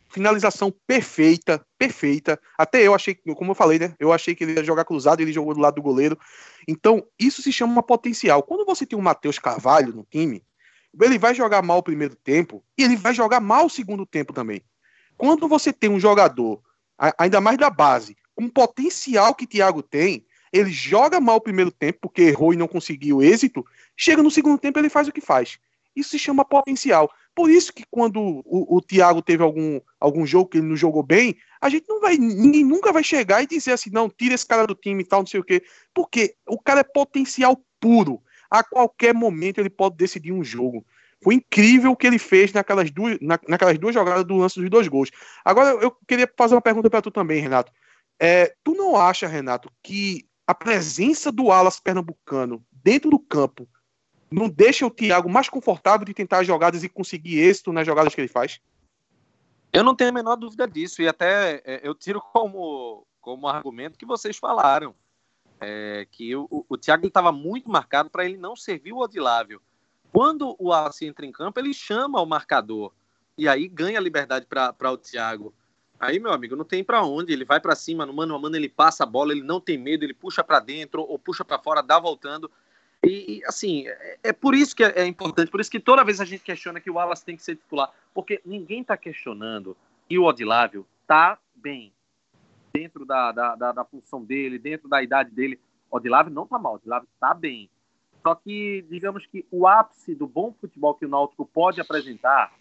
finalização 0.09 0.73
perfeita, 0.87 1.65
perfeita. 1.79 2.41
Até 2.57 2.83
eu 2.83 2.95
achei, 2.95 3.15
como 3.15 3.51
eu 3.51 3.55
falei, 3.55 3.79
né? 3.79 3.95
Eu 3.99 4.13
achei 4.13 4.35
que 4.35 4.43
ele 4.43 4.55
ia 4.55 4.65
jogar 4.65 4.85
cruzado, 4.85 5.21
ele 5.21 5.33
jogou 5.33 5.55
do 5.55 5.61
lado 5.61 5.75
do 5.75 5.83
goleiro. 5.83 6.19
Então, 6.67 7.07
isso 7.19 7.43
se 7.43 7.53
chama 7.53 7.83
potencial. 7.83 8.43
Quando 8.43 8.65
você 8.65 8.87
tem 8.87 8.99
o 8.99 9.03
Matheus 9.03 9.39
Carvalho 9.39 9.93
no 9.93 10.07
time, 10.11 10.43
ele 11.01 11.19
vai 11.19 11.35
jogar 11.35 11.63
mal 11.63 11.79
o 11.79 11.83
primeiro 11.83 12.17
tempo 12.17 12.65
e 12.77 12.83
ele 12.83 12.97
vai 12.97 13.15
jogar 13.15 13.41
mal 13.41 13.67
o 13.67 13.71
segundo 13.71 14.07
tempo 14.07 14.33
também. 14.33 14.63
Quando 15.17 15.47
você 15.47 15.73
tem 15.73 15.91
um 15.91 16.01
jogador, 16.01 16.63
ainda 17.19 17.41
mais 17.41 17.59
da 17.59 17.69
base, 17.69 18.17
com 18.35 18.49
potencial 18.49 19.35
que 19.35 19.47
Thiago 19.47 19.83
tem, 19.83 20.25
ele 20.53 20.71
joga 20.71 21.21
mal 21.21 21.37
o 21.37 21.41
primeiro 21.41 21.71
tempo, 21.71 21.99
porque 22.03 22.23
errou 22.23 22.53
e 22.53 22.57
não 22.57 22.69
conseguiu 22.69 23.23
êxito, 23.23 23.65
chega 23.97 24.23
no 24.23 24.31
segundo 24.31 24.59
tempo 24.59 24.79
ele 24.79 24.89
faz 24.89 25.09
o 25.09 25.13
que 25.13 25.21
faz. 25.21 25.59
Isso 25.95 26.11
se 26.11 26.19
chama 26.19 26.45
potencial. 26.45 27.11
Por 27.35 27.51
isso 27.51 27.73
que 27.73 27.85
quando 27.91 28.21
o, 28.21 28.77
o 28.77 28.81
Thiago 28.81 29.21
teve 29.23 29.43
algum, 29.43 29.81
algum 29.99 30.25
jogo 30.25 30.51
que 30.51 30.59
ele 30.59 30.67
não 30.67 30.77
jogou 30.77 31.03
bem, 31.03 31.37
a 31.61 31.69
gente 31.69 31.87
não 31.89 32.01
vai, 32.01 32.17
ninguém 32.17 32.65
nunca 32.65 32.93
vai 32.93 33.03
chegar 33.03 33.43
e 33.43 33.47
dizer 33.47 33.73
assim, 33.73 33.91
não, 33.91 34.09
tira 34.09 34.35
esse 34.35 34.47
cara 34.47 34.67
do 34.67 34.75
time 34.75 35.03
e 35.03 35.07
tal, 35.07 35.21
não 35.21 35.27
sei 35.27 35.41
o 35.41 35.45
quê. 35.45 35.63
Porque 35.93 36.37
o 36.47 36.59
cara 36.59 36.81
é 36.81 36.85
potencial 36.85 37.61
puro. 37.81 38.23
A 38.51 38.63
qualquer 38.63 39.13
momento 39.13 39.59
ele 39.59 39.71
pode 39.71 39.97
decidir 39.97 40.33
um 40.33 40.45
jogo. 40.45 40.87
Foi 41.23 41.35
incrível 41.35 41.91
o 41.91 41.97
que 41.97 42.07
ele 42.07 42.19
fez 42.19 42.53
naquelas 42.53 42.91
duas, 42.91 43.19
na, 43.21 43.39
naquelas 43.49 43.77
duas 43.79 43.93
jogadas 43.93 44.25
do 44.25 44.37
lance 44.37 44.61
dos 44.61 44.71
dois 44.71 44.87
gols. 44.87 45.11
Agora 45.45 45.71
eu 45.83 45.91
queria 46.07 46.31
fazer 46.37 46.55
uma 46.55 46.63
pergunta 46.63 46.89
para 46.89 47.03
tu 47.03 47.11
também, 47.11 47.41
Renato. 47.41 47.73
É, 48.21 48.55
tu 48.63 48.75
não 48.75 48.97
acha, 48.97 49.27
Renato, 49.27 49.71
que 49.83 50.28
a 50.49 50.55
presença 50.55 51.31
do 51.31 51.53
Alas 51.53 51.79
pernambucano 51.79 52.65
dentro 52.73 53.11
do 53.11 53.19
campo 53.19 53.69
não 54.31 54.49
deixa 54.49 54.87
o 54.87 54.91
Thiago 54.91 55.29
mais 55.29 55.47
confortável 55.47 56.07
de 56.07 56.15
tentar 56.15 56.43
jogadas 56.43 56.83
e 56.83 56.89
conseguir 56.89 57.39
êxito 57.39 57.71
nas 57.71 57.87
jogadas 57.87 58.15
que 58.15 58.21
ele 58.23 58.29
faz? 58.29 58.59
Eu 59.71 59.85
não 59.85 59.95
tenho 59.95 60.09
a 60.09 60.15
menor 60.15 60.37
dúvida 60.37 60.67
disso, 60.67 61.03
e 61.03 61.09
até 61.09 61.63
é, 61.67 61.81
eu 61.83 61.95
tiro 61.95 62.23
como, 62.33 63.07
como 63.21 63.47
argumento 63.47 63.99
que 63.99 64.07
vocês 64.07 64.39
falaram. 64.39 64.95
É, 65.61 66.07
que 66.11 66.35
o, 66.35 66.47
o, 66.51 66.65
o 66.67 66.79
Thiago 66.79 67.07
estava 67.07 67.31
muito 67.31 67.69
marcado 67.69 68.09
para 68.09 68.25
ele 68.25 68.39
não 68.39 68.57
servir 68.57 68.93
o 68.93 69.01
Odilável. 69.01 69.61
Quando 70.11 70.57
o 70.59 70.73
Alas 70.73 71.03
entra 71.03 71.27
em 71.27 71.33
campo, 71.33 71.61
ele 71.61 71.75
chama 71.75 72.23
o 72.23 72.27
marcador. 72.27 72.95
E 73.37 73.47
aí 73.47 73.69
ganha 73.69 74.01
liberdade 74.01 74.47
para 74.47 74.91
o 74.91 74.97
Thiago. 74.97 75.53
Aí, 76.01 76.21
meu 76.21 76.33
amigo, 76.33 76.55
não 76.55 76.65
tem 76.65 76.85
para 76.85 77.03
onde. 77.03 77.33
Ele 77.33 77.45
vai 77.45 77.61
para 77.61 77.75
cima, 77.75 78.07
no 78.07 78.13
mano 78.13 78.35
a 78.35 78.39
mano, 78.39 78.57
ele 78.57 78.69
passa 78.69 79.03
a 79.03 79.07
bola, 79.07 79.33
ele 79.33 79.43
não 79.43 79.61
tem 79.61 79.77
medo, 79.77 80.05
ele 80.05 80.15
puxa 80.15 80.45
para 80.45 80.61
dentro 80.61 81.03
ou 81.03 81.19
puxa 81.19 81.45
para 81.45 81.59
fora, 81.59 81.83
dá 81.83 81.99
voltando. 81.99 82.51
E, 83.03 83.43
assim, 83.47 83.87
é, 83.87 84.19
é, 84.25 84.33
por 84.33 84.55
isso 84.55 84.75
que 84.75 84.85
é, 84.85 85.01
é, 85.01 85.07
importante, 85.07 85.51
por 85.51 85.61
isso 85.61 85.71
que 85.71 85.81
toda 85.81 86.05
vez 86.05 86.21
a 86.21 86.25
gente 86.25 86.43
questiona 86.43 86.81
que 86.81 86.91
o 86.91 86.95
Wallace 86.95 87.25
tem 87.25 87.37
que 87.37 87.43
ser 87.43 87.57
titular, 87.57 87.93
porque 88.13 88.41
ninguém 88.45 88.81
está 88.81 88.97
questionando 88.97 89.77
e 90.11 90.19
o 90.19 90.25
Odilável 90.25 90.85
tá 91.07 91.39
bem 91.55 91.93
dentro 92.73 93.05
da, 93.05 93.31
da, 93.31 93.55
da, 93.55 93.73
da, 93.73 93.85
função 93.85 94.25
dele, 94.25 94.59
dentro 94.59 94.89
da 94.89 95.03
idade 95.03 95.31
dele. 95.31 95.61
O 95.91 95.97
Odilável 95.97 96.33
não 96.33 96.47
tá 96.47 96.59
mal, 96.59 96.73
o 96.73 96.77
Odilável 96.77 97.09
tá 97.21 97.33
bem. 97.35 97.71
Só 98.23 98.35
que, 98.35 98.85
digamos 98.91 99.27
que 99.27 99.47
o 99.51 99.67
ápice 99.67 100.15
do 100.15 100.27
bom 100.27 100.53
futebol 100.61 100.95
que 100.95 101.07
o 101.07 101.09
Náutico 101.09 101.47
pode 101.47 101.81
apresentar, 101.81 102.53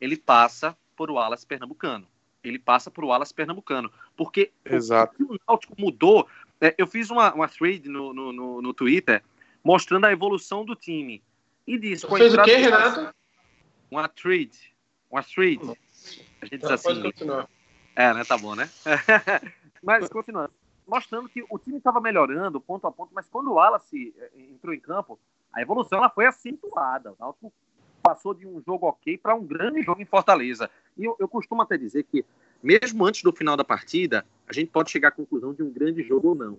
ele 0.00 0.16
passa 0.16 0.76
por 0.96 1.10
o 1.10 1.14
Wallace 1.14 1.46
pernambucano 1.46 2.06
ele 2.48 2.58
passa 2.58 2.90
para 2.90 3.04
o 3.04 3.12
Alas 3.12 3.32
pernambucano. 3.32 3.90
Porque 4.16 4.52
Exato. 4.64 5.14
o, 5.22 5.34
o 5.34 5.38
Náutico 5.46 5.74
mudou. 5.78 6.28
É, 6.60 6.74
eu 6.78 6.86
fiz 6.86 7.10
uma, 7.10 7.32
uma 7.34 7.48
thread 7.48 7.88
no, 7.88 8.12
no, 8.12 8.32
no, 8.32 8.62
no, 8.62 8.74
Twitter 8.74 9.22
mostrando 9.62 10.06
a 10.06 10.12
evolução 10.12 10.64
do 10.64 10.74
time. 10.74 11.22
E 11.66 11.78
disse. 11.78 12.06
Fez 12.06 12.34
o 12.34 12.42
quê, 12.42 12.56
Renato? 12.56 13.14
Uma 13.90 14.08
thread. 14.08 14.50
Uma 15.10 15.22
thread. 15.22 15.60
A 16.40 16.46
gente 16.46 16.60
diz 16.60 16.70
assim. 16.70 16.88
Pode 16.88 17.02
continuar. 17.02 17.48
É, 17.94 18.12
né? 18.14 18.24
Tá 18.24 18.36
bom, 18.36 18.54
né? 18.54 18.68
mas, 19.82 20.08
continuando. 20.08 20.52
Mostrando 20.86 21.28
que 21.28 21.44
o 21.50 21.58
time 21.58 21.78
estava 21.78 22.00
melhorando 22.00 22.60
ponto 22.60 22.86
a 22.86 22.92
ponto, 22.92 23.12
mas 23.12 23.26
quando 23.28 23.48
o 23.50 23.54
Wallace 23.54 24.14
é, 24.18 24.30
entrou 24.52 24.72
em 24.72 24.78
campo, 24.78 25.18
a 25.52 25.60
evolução 25.60 25.98
ela 25.98 26.10
foi 26.10 26.26
acentuada. 26.26 27.12
O 27.12 27.16
Náutico 27.18 27.52
passou 28.06 28.32
de 28.32 28.46
um 28.46 28.62
jogo 28.64 28.86
ok 28.86 29.18
para 29.18 29.34
um 29.34 29.44
grande 29.44 29.82
jogo 29.82 30.00
em 30.00 30.04
Fortaleza. 30.04 30.70
E 30.96 31.04
eu, 31.04 31.16
eu 31.18 31.26
costumo 31.26 31.62
até 31.62 31.76
dizer 31.76 32.04
que, 32.04 32.24
mesmo 32.62 33.04
antes 33.04 33.22
do 33.22 33.32
final 33.32 33.56
da 33.56 33.64
partida, 33.64 34.24
a 34.46 34.52
gente 34.52 34.70
pode 34.70 34.90
chegar 34.90 35.08
à 35.08 35.10
conclusão 35.10 35.52
de 35.52 35.62
um 35.62 35.70
grande 35.70 36.02
jogo 36.02 36.28
ou 36.28 36.34
não, 36.36 36.58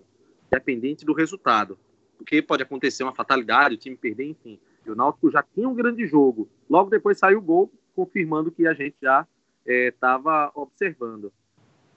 dependente 0.50 1.06
do 1.06 1.14
resultado. 1.14 1.78
Porque 2.18 2.42
pode 2.42 2.62
acontecer 2.62 3.02
uma 3.02 3.14
fatalidade, 3.14 3.76
o 3.76 3.78
time 3.78 3.96
perder, 3.96 4.26
enfim. 4.26 4.60
E 4.84 4.90
o 4.90 4.94
Náutico 4.94 5.30
já 5.30 5.42
tinha 5.42 5.68
um 5.68 5.74
grande 5.74 6.06
jogo. 6.06 6.48
Logo 6.68 6.90
depois 6.90 7.18
saiu 7.18 7.38
o 7.38 7.42
gol, 7.42 7.72
confirmando 7.94 8.50
que 8.50 8.66
a 8.66 8.74
gente 8.74 8.96
já 9.00 9.26
estava 9.64 10.52
é, 10.54 10.60
observando. 10.60 11.32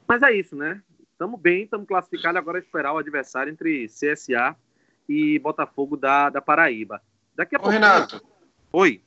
Mas 0.08 0.22
é 0.22 0.34
isso, 0.34 0.56
né? 0.56 0.82
Estamos 1.12 1.40
bem, 1.40 1.64
estamos 1.64 1.88
classificados. 1.88 2.38
Agora 2.38 2.58
é 2.58 2.62
esperar 2.62 2.94
o 2.94 2.98
adversário 2.98 3.52
entre 3.52 3.88
CSA 3.88 4.56
e 5.10 5.38
Botafogo 5.40 5.98
da, 5.98 6.30
da 6.30 6.42
Paraíba. 6.42 7.02
Daqui 7.36 7.56
a 7.56 7.60
Ô, 7.60 7.62
pouco. 7.62 7.74
Renato. 7.74 8.22
Oi. 8.72 9.02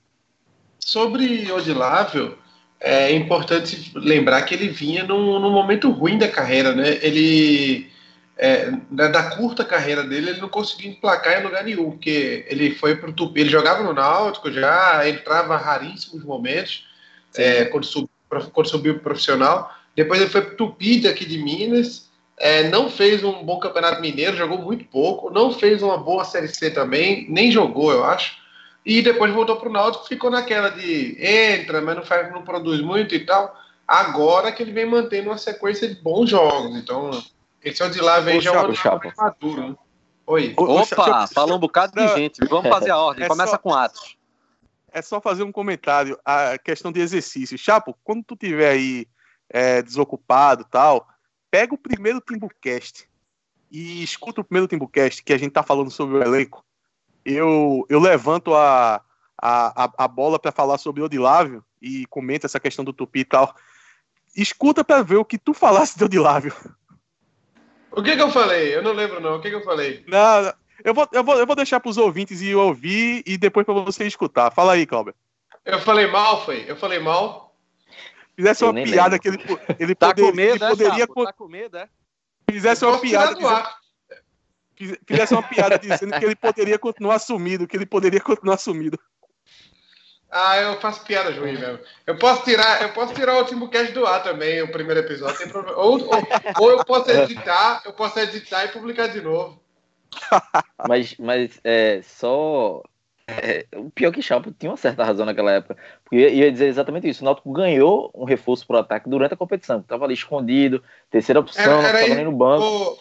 Sobre 0.84 1.50
Odilável, 1.50 2.36
é 2.78 3.10
importante 3.10 3.90
lembrar 3.94 4.42
que 4.42 4.52
ele 4.52 4.68
vinha 4.68 5.02
num, 5.02 5.40
num 5.40 5.50
momento 5.50 5.90
ruim 5.90 6.18
da 6.18 6.28
carreira, 6.28 6.74
né? 6.74 6.98
Ele 7.00 7.90
é, 8.36 8.70
da, 8.90 9.30
curta 9.30 9.64
carreira 9.64 10.02
dele, 10.02 10.28
ele 10.28 10.42
não 10.42 10.48
conseguiu 10.50 10.90
emplacar 10.90 11.40
em 11.40 11.42
lugar 11.42 11.64
nenhum, 11.64 11.92
porque 11.92 12.44
ele 12.50 12.74
foi 12.74 12.96
pro 12.96 13.14
Tupi, 13.14 13.40
ele 13.40 13.48
jogava 13.48 13.82
no 13.82 13.94
Náutico 13.94 14.52
já, 14.52 15.08
entrava 15.08 15.56
raríssimos 15.56 16.22
momentos 16.22 16.84
é, 17.34 17.64
quando, 17.64 17.86
sub, 17.86 18.06
quando 18.52 18.68
subiu 18.68 18.98
profissional. 18.98 19.74
Depois 19.96 20.20
ele 20.20 20.28
foi 20.28 20.42
pro 20.42 20.56
Tupi 20.56 21.00
daqui 21.00 21.24
de 21.24 21.38
Minas, 21.38 22.10
é, 22.38 22.68
não 22.68 22.90
fez 22.90 23.24
um 23.24 23.42
bom 23.42 23.58
campeonato 23.58 24.02
mineiro, 24.02 24.36
jogou 24.36 24.58
muito 24.58 24.84
pouco, 24.84 25.30
não 25.30 25.50
fez 25.50 25.82
uma 25.82 25.96
boa 25.96 26.26
Série 26.26 26.48
C 26.48 26.70
também, 26.70 27.26
nem 27.30 27.50
jogou, 27.50 27.90
eu 27.90 28.04
acho. 28.04 28.43
E 28.84 29.00
depois 29.00 29.32
voltou 29.32 29.56
pro 29.56 29.70
Náutico, 29.70 30.06
ficou 30.06 30.30
naquela 30.30 30.68
de 30.68 31.16
entra, 31.18 31.80
mas 31.80 31.96
não, 31.96 32.04
faz, 32.04 32.30
não 32.30 32.42
produz 32.42 32.80
muito 32.82 33.14
e 33.14 33.24
tal. 33.24 33.56
Agora 33.86 34.52
que 34.52 34.62
ele 34.62 34.72
vem 34.72 34.86
mantendo 34.86 35.30
uma 35.30 35.38
sequência 35.38 35.88
de 35.88 36.00
bons 36.00 36.30
jogos. 36.30 36.76
Então, 36.76 37.10
esse 37.62 37.82
é 37.82 37.86
o 37.86 37.90
de 37.90 38.00
lá 38.00 38.20
vem 38.20 38.38
Ô, 38.38 38.40
já 38.40 38.52
Chapo, 38.52 38.74
Chapo. 38.74 39.12
maduro. 39.16 39.68
Né? 39.70 39.76
Oi. 40.26 40.54
Opa, 40.56 41.26
falou 41.28 41.56
um 41.56 41.60
bocado 41.60 41.92
de 41.94 42.08
gente. 42.14 42.44
Vamos 42.48 42.68
fazer 42.68 42.90
a 42.90 42.98
ordem. 42.98 43.24
é 43.24 43.28
Começa 43.28 43.52
só- 43.52 43.58
com 43.58 43.74
Atos. 43.74 44.16
É 44.92 45.02
só 45.02 45.20
fazer 45.20 45.42
um 45.42 45.52
comentário. 45.52 46.18
A 46.24 46.56
questão 46.56 46.92
de 46.92 47.00
exercício. 47.00 47.58
Chapo, 47.58 47.96
quando 48.04 48.22
tu 48.22 48.36
tiver 48.36 48.70
aí 48.70 49.06
é, 49.50 49.82
desocupado 49.82 50.62
e 50.62 50.70
tal, 50.70 51.06
pega 51.50 51.74
o 51.74 51.78
primeiro 51.78 52.20
Timbucast 52.20 53.08
e 53.70 54.02
escuta 54.02 54.40
o 54.40 54.44
primeiro 54.44 54.68
Timbucast 54.68 55.22
que 55.22 55.32
a 55.32 55.38
gente 55.38 55.52
tá 55.52 55.62
falando 55.62 55.90
sobre 55.90 56.18
o 56.18 56.22
elenco. 56.22 56.64
Eu, 57.24 57.86
eu 57.88 57.98
levanto 57.98 58.54
a, 58.54 59.00
a, 59.40 59.90
a, 59.98 60.08
bola 60.08 60.38
para 60.38 60.52
falar 60.52 60.78
sobre 60.78 61.00
o 61.02 61.06
Odilávio 61.06 61.64
e 61.80 62.06
comenta 62.06 62.46
essa 62.46 62.60
questão 62.60 62.84
do 62.84 62.92
Tupi 62.92 63.20
e 63.20 63.24
tal. 63.24 63.54
Escuta 64.36 64.84
para 64.84 65.02
ver 65.02 65.16
o 65.16 65.24
que 65.24 65.38
tu 65.38 65.54
falasse 65.54 65.96
de 65.96 66.04
Odilávio. 66.04 66.54
O 67.90 68.02
que 68.02 68.16
que 68.16 68.22
eu 68.22 68.30
falei? 68.30 68.74
Eu 68.74 68.82
não 68.82 68.92
lembro 68.92 69.20
não. 69.20 69.36
O 69.36 69.40
que 69.40 69.48
que 69.48 69.54
eu 69.54 69.62
falei? 69.64 70.04
Não, 70.08 70.52
eu 70.84 70.92
vou, 70.92 71.08
eu 71.12 71.22
vou, 71.22 71.36
eu 71.36 71.46
vou 71.46 71.56
deixar 71.56 71.80
pros 71.80 71.96
ouvintes 71.96 72.42
ir 72.42 72.54
ouvir 72.54 73.22
e 73.24 73.38
depois 73.38 73.64
para 73.64 73.74
você 73.74 74.06
escutar. 74.06 74.50
Fala 74.50 74.72
aí, 74.72 74.84
Cláudio. 74.84 75.14
Eu 75.64 75.80
falei 75.80 76.06
mal, 76.08 76.44
foi? 76.44 76.64
Eu 76.68 76.76
falei 76.76 76.98
mal? 76.98 77.56
Fizesse 78.36 78.64
Eu 78.64 78.70
uma 78.70 78.82
piada 78.82 79.16
lembro. 79.16 79.20
que 79.20 79.28
ele, 79.28 79.60
ele, 79.78 79.94
Tá 79.94 80.08
poder- 80.08 80.22
com 80.22 80.28
ele 80.28 80.36
medo, 80.36 80.64
é, 80.64 80.68
poderia 80.68 80.98
Chapo? 80.98 81.24
Tá 81.24 81.32
com 81.32 81.48
medo, 81.48 81.76
é? 81.78 81.88
fizesse 82.50 82.84
uma 82.84 82.98
piada 82.98 83.34
do 83.34 83.40
dizendo, 83.40 83.64
fizesse 84.76 85.34
uma 85.34 85.42
piada 85.42 85.78
dizendo 85.78 86.18
que 86.18 86.24
ele 86.24 86.36
poderia 86.36 86.78
continuar 86.78 87.18
sumido, 87.18 87.66
que 87.66 87.76
ele 87.76 87.86
poderia 87.86 88.20
continuar 88.20 88.58
sumido. 88.58 88.98
Ah, 90.30 90.56
eu 90.56 90.80
faço 90.80 91.04
piada 91.04 91.30
ruim 91.30 91.56
mesmo. 91.56 91.78
Eu 92.04 92.18
posso 92.18 92.42
tirar, 92.42 92.82
eu 92.82 92.88
posso 92.92 93.14
tirar 93.14 93.38
o 93.38 93.44
Timbucast 93.44 93.92
do 93.92 94.04
ar 94.04 94.20
também, 94.20 94.60
o 94.62 94.72
primeiro 94.72 94.98
episódio, 94.98 95.38
tem 95.38 95.48
problema. 95.48 95.78
Ou, 95.78 95.92
ou, 95.92 96.28
ou 96.58 96.70
eu 96.72 96.84
posso 96.84 97.08
editar, 97.08 97.82
eu 97.84 97.92
posso 97.92 98.18
editar 98.18 98.64
e 98.64 98.68
publicar 98.68 99.06
de 99.06 99.20
novo. 99.20 99.62
Mas, 100.88 101.16
mas 101.18 101.60
é, 101.64 102.00
só. 102.02 102.82
é, 103.26 103.66
o 103.76 103.90
pior 103.90 104.12
que 104.12 104.20
Chapo 104.20 104.52
tinha 104.52 104.70
uma 104.70 104.76
certa 104.76 105.02
razão 105.02 105.24
naquela 105.24 105.50
época. 105.52 105.76
Porque 106.04 106.16
eu 106.16 106.28
ia 106.30 106.52
dizer 106.52 106.66
exatamente 106.66 107.08
isso. 107.08 107.22
O 107.22 107.24
Náutico 107.24 107.50
ganhou 107.52 108.10
um 108.14 108.24
reforço 108.24 108.66
pro 108.66 108.78
ataque 108.78 109.08
durante 109.08 109.34
a 109.34 109.36
competição. 109.36 109.82
Tava 109.82 110.04
ali 110.04 110.14
escondido, 110.14 110.82
terceira 111.10 111.40
opção, 111.40 111.80
Era- 111.80 111.88
era 111.88 111.98
tava 112.00 112.12
ali 112.12 112.24
no 112.24 112.32
banco. 112.32 112.64
Ô, 112.64 112.98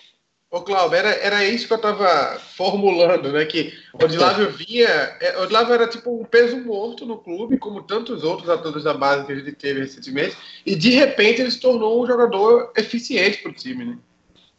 ô 0.53 0.61
Cláudio, 0.61 0.95
era, 0.95 1.09
era 1.15 1.43
isso 1.43 1.65
que 1.65 1.73
eu 1.73 1.81
tava 1.81 2.39
formulando, 2.55 3.31
né? 3.31 3.43
Que 3.43 3.73
o 3.91 4.03
Odilávio 4.05 4.51
vinha. 4.51 4.87
é, 5.19 5.35
O 5.39 5.43
Odilávio 5.43 5.73
era 5.73 5.87
tipo 5.87 6.21
um 6.21 6.23
peso 6.23 6.57
morto 6.57 7.07
no 7.07 7.17
clube, 7.17 7.57
como 7.57 7.81
tantos 7.81 8.23
outros 8.23 8.47
atores 8.47 8.83
da 8.83 8.93
base 8.93 9.25
que 9.25 9.31
a 9.31 9.35
gente 9.35 9.51
teve 9.53 9.79
recentemente, 9.79 10.37
e 10.63 10.75
de 10.75 10.91
repente 10.91 11.41
ele 11.41 11.49
se 11.49 11.59
tornou 11.59 12.03
um 12.03 12.05
jogador 12.05 12.71
eficiente 12.77 13.41
pro 13.41 13.51
time, 13.51 13.83
né? 13.83 13.97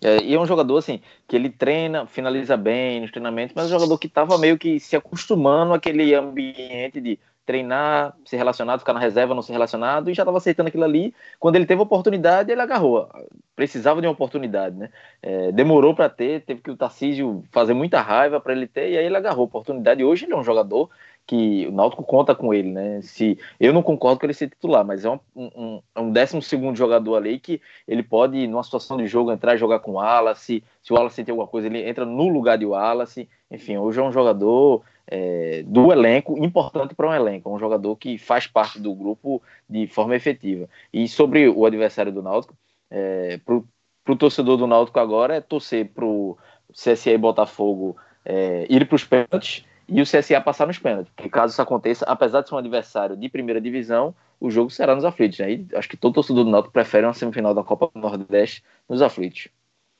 É, 0.02 0.20
e 0.20 0.34
é 0.34 0.38
um 0.38 0.46
jogador 0.46 0.76
assim 0.76 1.00
que 1.28 1.36
ele 1.36 1.48
treina, 1.48 2.06
finaliza 2.06 2.56
bem 2.56 3.00
nos 3.00 3.12
treinamentos, 3.12 3.54
mas 3.54 3.66
é 3.66 3.68
um 3.68 3.78
jogador 3.78 3.96
que 3.96 4.08
estava 4.08 4.36
meio 4.36 4.58
que 4.58 4.80
se 4.80 4.96
acostumando 4.96 5.72
àquele 5.72 6.12
ambiente 6.12 7.00
de 7.00 7.18
treinar, 7.44 8.16
ser 8.24 8.36
relacionado, 8.36 8.80
ficar 8.80 8.92
na 8.92 9.00
reserva, 9.00 9.34
não 9.34 9.42
ser 9.42 9.52
relacionado, 9.52 10.10
e 10.10 10.14
já 10.14 10.22
estava 10.22 10.38
aceitando 10.38 10.68
aquilo 10.68 10.84
ali. 10.84 11.14
Quando 11.38 11.56
ele 11.56 11.66
teve 11.66 11.80
a 11.80 11.84
oportunidade, 11.84 12.50
ele 12.50 12.60
agarrou. 12.60 13.08
Precisava 13.54 14.00
de 14.00 14.06
uma 14.06 14.12
oportunidade, 14.12 14.76
né? 14.76 14.90
É, 15.22 15.52
demorou 15.52 15.94
para 15.94 16.08
ter, 16.08 16.42
teve 16.42 16.60
que 16.60 16.70
o 16.70 16.76
Tarcísio 16.76 17.44
fazer 17.52 17.74
muita 17.74 18.00
raiva 18.00 18.40
para 18.40 18.52
ele 18.52 18.66
ter, 18.66 18.90
e 18.90 18.98
aí 18.98 19.04
ele 19.04 19.16
agarrou 19.16 19.42
a 19.42 19.46
oportunidade. 19.46 20.00
E 20.00 20.04
hoje 20.04 20.24
ele 20.24 20.32
é 20.32 20.36
um 20.36 20.44
jogador 20.44 20.90
que 21.26 21.66
o 21.66 21.72
Náutico 21.72 22.02
conta 22.02 22.34
com 22.34 22.52
ele, 22.52 22.70
né? 22.70 23.00
Se 23.02 23.38
eu 23.58 23.72
não 23.72 23.82
concordo 23.82 24.20
com 24.20 24.26
ele 24.26 24.34
ser 24.34 24.48
titular, 24.48 24.84
mas 24.84 25.04
é 25.04 25.10
um, 25.10 25.18
um, 25.34 25.82
é 25.94 26.00
um 26.00 26.10
décimo 26.10 26.42
segundo 26.42 26.76
jogador 26.76 27.16
ali 27.16 27.38
que 27.38 27.60
ele 27.88 28.02
pode, 28.02 28.46
numa 28.46 28.62
situação 28.62 28.96
de 28.96 29.06
jogo, 29.06 29.32
entrar 29.32 29.54
e 29.54 29.58
jogar 29.58 29.78
com 29.78 29.92
o 29.92 29.94
Wallace. 29.94 30.62
Se 30.82 30.92
o 30.92 30.96
Wallace 30.96 31.24
tem 31.24 31.32
alguma 31.32 31.48
coisa, 31.48 31.66
ele 31.66 31.88
entra 31.88 32.04
no 32.04 32.28
lugar 32.28 32.58
de 32.58 32.66
Wallace. 32.66 33.28
Enfim, 33.50 33.76
hoje 33.76 34.00
é 34.00 34.02
um 34.02 34.12
jogador 34.12 34.82
é, 35.06 35.62
do 35.66 35.92
elenco, 35.92 36.42
importante 36.42 36.94
para 36.94 37.08
um 37.08 37.14
elenco. 37.14 37.50
É 37.50 37.52
um 37.52 37.58
jogador 37.58 37.96
que 37.96 38.18
faz 38.18 38.46
parte 38.46 38.78
do 38.80 38.94
grupo 38.94 39.42
de 39.68 39.86
forma 39.86 40.14
efetiva. 40.16 40.68
E 40.92 41.06
sobre 41.08 41.48
o 41.48 41.66
adversário 41.66 42.12
do 42.12 42.22
Náutico, 42.22 42.54
é, 42.90 43.38
para 43.44 44.12
o 44.12 44.16
torcedor 44.16 44.56
do 44.56 44.66
Náutico 44.66 44.98
agora 44.98 45.36
é 45.36 45.40
torcer 45.40 45.88
para 45.88 46.04
o 46.04 46.36
CSA 46.72 47.10
e 47.10 47.18
Botafogo 47.18 47.96
é, 48.24 48.66
ir 48.68 48.86
para 48.86 48.96
os 48.96 49.04
pênaltis 49.04 49.64
e 49.88 50.00
o 50.00 50.04
CSA 50.04 50.40
passar 50.40 50.66
nos 50.66 50.78
pênaltis. 50.78 51.12
Porque 51.14 51.28
caso 51.28 51.52
isso 51.52 51.62
aconteça, 51.62 52.04
apesar 52.06 52.40
de 52.40 52.48
ser 52.48 52.54
um 52.54 52.58
adversário 52.58 53.16
de 53.16 53.28
primeira 53.28 53.60
divisão, 53.60 54.14
o 54.40 54.50
jogo 54.50 54.70
será 54.70 54.94
nos 54.94 55.04
aflitos. 55.04 55.38
Né? 55.38 55.52
E 55.52 55.66
acho 55.74 55.88
que 55.88 55.96
todo 55.96 56.14
torcedor 56.14 56.44
do 56.44 56.50
Náutico 56.50 56.72
prefere 56.72 57.06
uma 57.06 57.14
semifinal 57.14 57.54
da 57.54 57.62
Copa 57.62 57.90
do 57.94 58.00
Nordeste 58.00 58.64
nos 58.88 59.02
aflitos. 59.02 59.48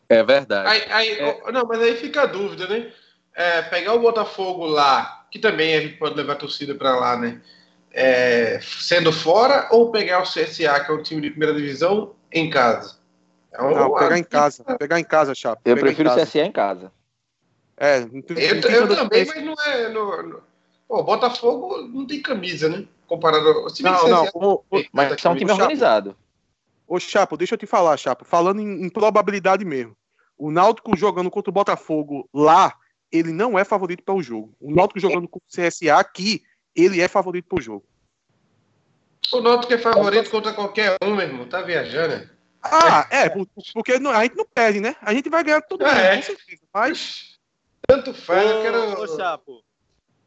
É 0.09 0.23
verdade. 0.23 0.69
Aí, 0.91 1.19
aí- 1.19 1.43
ô, 1.47 1.53
Não, 1.53 1.67
mas 1.67 1.81
aí 1.81 1.97
fica 1.97 2.23
a 2.23 2.27
dúvida, 2.27 2.67
né? 2.69 2.91
É, 3.35 3.63
pegar 3.63 3.95
o 3.95 4.01
Botafogo 4.01 4.65
lá, 4.65 5.27
que 5.31 5.39
também 5.39 5.75
a 5.75 5.81
gente 5.81 5.97
pode 5.97 6.15
levar 6.15 6.35
a 6.35 6.37
torcida 6.37 6.75
para 6.75 6.95
lá, 6.97 7.17
né? 7.17 7.41
É, 7.91 8.61
sendo 8.61 9.13
fora, 9.13 9.69
ou 9.71 9.91
pegar 9.91 10.21
o 10.21 10.27
CSA, 10.27 10.81
que 10.85 10.91
é 10.91 10.95
um 10.95 11.03
time 11.03 11.21
de 11.21 11.31
primeira 11.31 11.55
divisão, 11.55 12.15
em 12.33 12.49
casa? 12.51 12.99
É 13.53 13.63
um- 13.63 13.75
Não, 13.75 13.95
pegar 13.95 14.19
em 14.19 14.25
casa. 14.25 14.65
Pegar 14.79 15.01
em 15.01 15.05
casa, 15.05 15.35
Chapo. 15.35 15.63
Eu 15.65 15.77
pegar 15.77 15.87
prefiro 15.87 16.11
o. 16.11 16.15
CSA 16.15 16.41
em 16.47 16.53
casa. 16.53 16.93
É, 17.77 18.01
não 18.01 18.23
tem- 18.23 18.39
Eu, 18.39 18.55
não 18.63 18.71
eu 18.71 18.97
também, 18.97 19.25
mas 19.27 19.45
não 19.45 19.55
é. 19.65 19.89
No, 19.89 20.23
no... 20.23 20.43
Pô, 20.89 21.03
Botafogo 21.03 21.83
não 21.83 22.07
tem 22.07 22.21
camisa, 22.21 22.69
né? 22.69 22.85
Comparado 23.07 23.49
ao. 23.49 23.71
Se 23.71 23.83
Não, 23.83 24.09
não. 24.09 24.25
CSA 24.25 24.31
Ô, 24.35 24.65
ô, 24.71 24.83
Mas 24.93 25.25
é 25.25 25.29
um 25.29 25.37
time 25.37 25.51
Chapo. 25.51 25.63
organizado. 25.63 26.17
Ô, 26.87 26.99
Chapo, 27.01 27.37
deixa 27.37 27.55
eu 27.55 27.59
te 27.59 27.67
falar, 27.67 27.97
Chapo. 27.97 28.25
Falando 28.25 28.61
em, 28.61 28.85
em 28.85 28.91
probabilidade 28.91 29.65
mesmo. 29.65 29.97
O 30.37 30.51
Náutico 30.51 30.97
jogando 30.97 31.31
contra 31.31 31.51
o 31.51 31.55
Botafogo 31.55 32.29
lá, 32.35 32.75
ele 33.15 33.33
não 33.33 33.57
é 33.59 33.65
favorito 33.65 34.03
para 34.03 34.15
o 34.15 34.23
jogo. 34.23 34.55
O 34.61 34.75
Náutico 34.75 34.99
jogando 34.99 35.29
com 35.29 35.39
o 35.39 35.43
CSA 35.49 35.97
aqui, 35.99 36.43
ele 36.75 37.01
é 37.01 37.07
favorito 37.07 37.47
para 37.49 37.59
o 37.59 37.63
jogo. 37.63 37.87
O 39.33 39.41
Náutico 39.41 39.73
é 39.73 39.79
favorito 39.79 40.31
contra 40.31 40.53
qualquer 40.53 40.97
um, 41.03 41.15
meu 41.15 41.27
irmão. 41.27 41.49
Tá 41.49 41.63
viajando, 41.63 42.17
né? 42.17 42.31
Ah, 42.61 43.07
é, 43.11 43.29
por- 43.29 43.47
porque 43.73 43.93
a 43.93 44.23
gente 44.23 44.37
não 44.37 44.47
perde, 44.47 44.81
né? 44.81 44.97
A 45.01 45.13
gente 45.15 45.29
vai 45.31 45.45
ganhar 45.45 45.61
tudo 45.63 45.85
Ah, 45.87 45.97
é. 45.99 46.17
com 46.17 46.23
certeza. 46.23 46.63
Mas 46.73 47.39
Tanto 47.87 48.15
faz, 48.15 48.51
eu 48.51 48.59
Ô, 48.59 48.63
quero. 48.63 49.01
ô, 49.03 49.07
Chapo, 49.17 49.63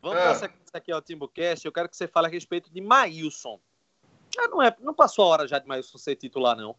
vamos 0.01 0.17
Ah. 0.19 0.35
sequência 0.35 0.71
aqui 0.75 0.91
ao 0.91 1.01
Timbucast. 1.01 1.65
Eu 1.65 1.71
quero 1.71 1.89
que 1.89 1.97
você 1.97 2.07
fale 2.07 2.27
a 2.27 2.29
respeito 2.29 2.71
de 2.71 2.79
Maílson. 2.79 3.59
Já 4.33 4.47
não, 4.47 4.61
é, 4.61 4.73
não 4.79 4.93
passou 4.93 5.25
a 5.25 5.27
hora 5.29 5.47
já 5.47 5.57
de 5.57 5.67
Maílson 5.67 5.97
ser 5.97 6.15
titular, 6.15 6.55
não. 6.55 6.75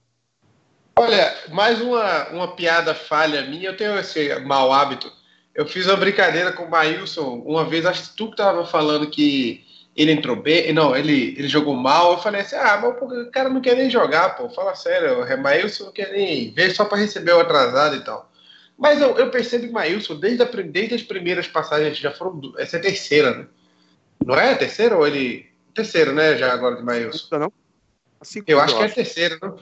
Olha, 0.97 1.35
mais 1.51 1.81
uma, 1.81 2.29
uma 2.31 2.55
piada 2.57 2.95
falha 2.95 3.43
minha. 3.43 3.71
Eu 3.71 3.77
tenho 3.77 3.99
esse 3.99 4.39
mau 4.41 4.73
hábito. 4.73 5.13
Eu 5.59 5.67
fiz 5.67 5.89
uma 5.89 5.97
brincadeira 5.97 6.53
com 6.53 6.63
o 6.63 6.71
Maílson 6.71 7.43
uma 7.45 7.65
vez. 7.65 7.85
Acho 7.85 8.05
que 8.05 8.17
tu 8.17 8.31
que 8.31 8.37
tava 8.37 8.65
falando 8.65 9.11
que 9.11 9.67
ele 9.97 10.13
entrou 10.13 10.37
bem. 10.37 10.73
Não, 10.73 10.97
ele, 10.97 11.35
ele 11.37 11.49
jogou 11.49 11.75
mal. 11.75 12.13
Eu 12.13 12.19
falei 12.19 12.43
assim: 12.43 12.55
ah, 12.55 12.79
mas 12.81 13.27
o 13.27 13.31
cara 13.33 13.49
não 13.49 13.61
quer 13.61 13.75
nem 13.75 13.91
jogar, 13.91 14.37
pô. 14.37 14.49
Fala 14.49 14.77
sério. 14.77 15.21
O 15.21 15.43
Maílson 15.43 15.87
não 15.87 15.93
quer 15.93 16.13
nem 16.13 16.53
ver 16.53 16.71
só 16.71 16.85
para 16.85 16.99
receber 16.99 17.33
o 17.33 17.41
atrasado 17.41 17.97
e 17.97 18.05
tal. 18.05 18.31
Mas 18.79 19.01
eu, 19.01 19.19
eu 19.19 19.33
percebo 19.33 19.65
que 19.65 19.71
o 19.71 19.75
Maílson, 19.75 20.15
desde, 20.15 20.45
a, 20.45 20.47
desde 20.47 20.95
as 20.95 21.03
primeiras 21.03 21.49
passagens, 21.49 21.99
já 21.99 22.13
foram. 22.13 22.41
Essa 22.57 22.77
é 22.77 22.79
a 22.79 22.83
terceira, 22.83 23.35
né? 23.35 23.47
Não 24.25 24.37
é 24.37 24.53
a 24.53 24.57
terceira 24.57 24.97
ou 24.97 25.05
ele. 25.05 25.45
Terceira, 25.75 26.13
né? 26.13 26.37
Já 26.37 26.53
agora 26.53 26.77
de 26.77 26.85
Maílson. 26.85 27.27
não. 27.33 27.39
não. 27.41 27.53
Assim, 28.21 28.45
Eu 28.47 28.61
acho 28.61 28.77
que 28.77 28.83
é 28.85 28.87
a 28.87 28.91
terceira, 28.91 29.37
não? 29.43 29.59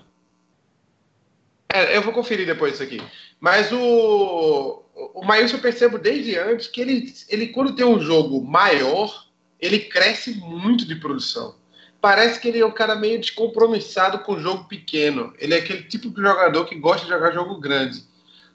É, 1.72 1.97
eu 1.97 2.03
vou 2.03 2.12
conferir 2.12 2.47
depois 2.47 2.74
isso 2.74 2.82
aqui. 2.82 3.03
Mas 3.40 3.72
o, 3.72 4.82
o 4.97 5.24
Maílson 5.24 5.57
eu 5.57 5.62
percebo 5.62 5.99
desde 5.99 6.38
antes 6.38 6.66
que 6.66 6.80
ele, 6.80 7.12
ele, 7.28 7.49
quando 7.49 7.76
tem 7.76 7.84
um 7.84 8.01
jogo 8.01 8.42
maior, 8.42 9.26
ele 9.61 9.78
cresce 9.78 10.34
muito 10.34 10.86
de 10.86 10.97
produção. 10.97 11.55
Parece 12.01 12.40
que 12.40 12.49
ele 12.49 12.61
é 12.61 12.66
um 12.66 12.70
cara 12.70 12.94
meio 12.94 13.20
descompromissado 13.20 14.20
com 14.20 14.34
o 14.34 14.40
jogo 14.40 14.64
pequeno. 14.64 15.34
Ele 15.38 15.55
é 15.55 15.59
aquele 15.59 15.82
tipo 15.82 16.09
de 16.09 16.20
jogador 16.20 16.64
que 16.64 16.76
gosta 16.76 17.05
de 17.05 17.12
jogar 17.12 17.32
jogo 17.32 17.61
grande. 17.61 18.03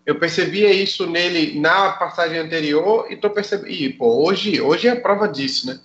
Eu 0.05 0.15
percebia 0.15 0.73
isso 0.73 1.05
nele 1.05 1.59
na 1.59 1.91
passagem 1.91 2.39
anterior 2.39 3.07
e 3.11 3.15
tô 3.15 3.29
percebendo. 3.29 3.69
E, 3.69 3.93
pô, 3.93 4.25
hoje, 4.25 4.59
hoje 4.59 4.87
é 4.87 4.91
a 4.91 4.99
prova 4.99 5.27
disso, 5.27 5.67
né? 5.67 5.79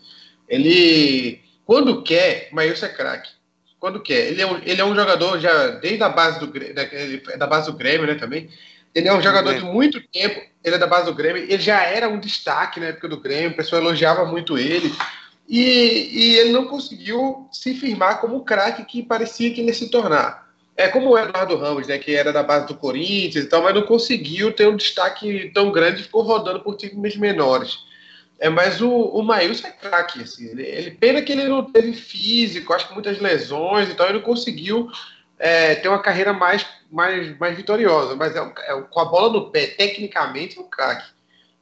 Ele, 0.49 1.41
quando 1.67 2.03
quer, 2.03 2.49
Maílson 2.53 2.87
é 2.87 2.89
craque 2.91 3.31
quando 3.79 4.01
quer. 4.01 4.29
Ele 4.29 4.43
é 4.43 4.47
um, 4.47 4.59
ele 4.65 4.81
é 4.81 4.85
um 4.85 4.95
jogador 4.95 5.39
já 5.39 5.69
desde 5.69 6.03
a 6.03 6.09
base 6.09 6.41
do 6.41 6.47
da, 6.47 7.37
da 7.37 7.47
base 7.47 7.71
do 7.71 7.77
Grêmio, 7.77 8.07
né, 8.07 8.15
também. 8.15 8.49
Ele 8.97 9.09
é 9.09 9.15
um 9.15 9.21
jogador 9.21 9.55
de 9.55 9.63
muito 9.63 10.01
tempo, 10.09 10.41
ele 10.65 10.75
é 10.75 10.79
da 10.79 10.87
base 10.87 11.05
do 11.05 11.15
Grêmio, 11.15 11.43
ele 11.43 11.61
já 11.61 11.83
era 11.83 12.09
um 12.09 12.19
destaque 12.19 12.81
na 12.81 12.87
época 12.87 13.07
do 13.07 13.21
Grêmio, 13.21 13.51
o 13.51 13.55
pessoal 13.55 13.83
elogiava 13.83 14.25
muito 14.25 14.57
ele. 14.57 14.91
E, 15.47 16.09
e 16.13 16.37
ele 16.37 16.51
não 16.51 16.65
conseguiu 16.65 17.47
se 17.53 17.75
firmar 17.75 18.23
como 18.23 18.37
o 18.37 18.43
craque 18.43 18.87
que 18.87 19.03
parecia 19.03 19.53
que 19.53 19.61
ele 19.61 19.69
ia 19.69 19.75
se 19.75 19.91
tornar. 19.91 20.49
É 20.75 20.89
como 20.89 21.11
o 21.11 21.19
Eduardo 21.19 21.59
Ramos, 21.59 21.87
né, 21.87 21.99
que 21.99 22.15
era 22.15 22.33
da 22.33 22.43
base 22.43 22.69
do 22.69 22.75
Corinthians 22.75 23.45
e 23.45 23.49
tal, 23.49 23.63
mas 23.63 23.75
não 23.75 23.83
conseguiu 23.83 24.51
ter 24.51 24.67
um 24.67 24.77
destaque 24.77 25.51
tão 25.53 25.71
grande 25.71 26.01
e 26.01 26.05
ficou 26.05 26.23
rodando 26.23 26.61
por 26.61 26.75
times 26.75 27.19
menores. 27.19 27.79
É, 28.39 28.49
mas 28.49 28.81
o, 28.81 28.91
o 28.91 29.23
Maílson 29.23 29.67
é 29.67 29.73
craque, 29.73 30.23
assim. 30.23 30.49
Ele, 30.49 30.63
ele, 30.63 30.91
pena 30.93 31.21
que 31.21 31.33
ele 31.33 31.45
não 31.45 31.63
teve 31.63 31.93
físico, 31.93 32.73
acho 32.73 32.89
que 32.89 32.95
muitas 32.95 33.21
lesões, 33.21 33.91
então 33.91 34.07
ele 34.07 34.15
não 34.15 34.23
conseguiu 34.23 34.91
é, 35.39 35.75
ter 35.75 35.89
uma 35.89 35.99
carreira 35.99 36.33
mais, 36.33 36.67
mais, 36.91 37.37
mais 37.39 37.57
vitoriosa. 37.57 38.15
Mas 38.17 38.35
é, 38.35 38.41
é, 38.41 38.81
com 38.83 39.01
a 39.01 39.05
bola 39.05 39.33
no 39.33 39.51
pé, 39.51 39.67
tecnicamente, 39.67 40.59
é 40.59 40.61
um 40.61 40.69
craque. 40.69 41.11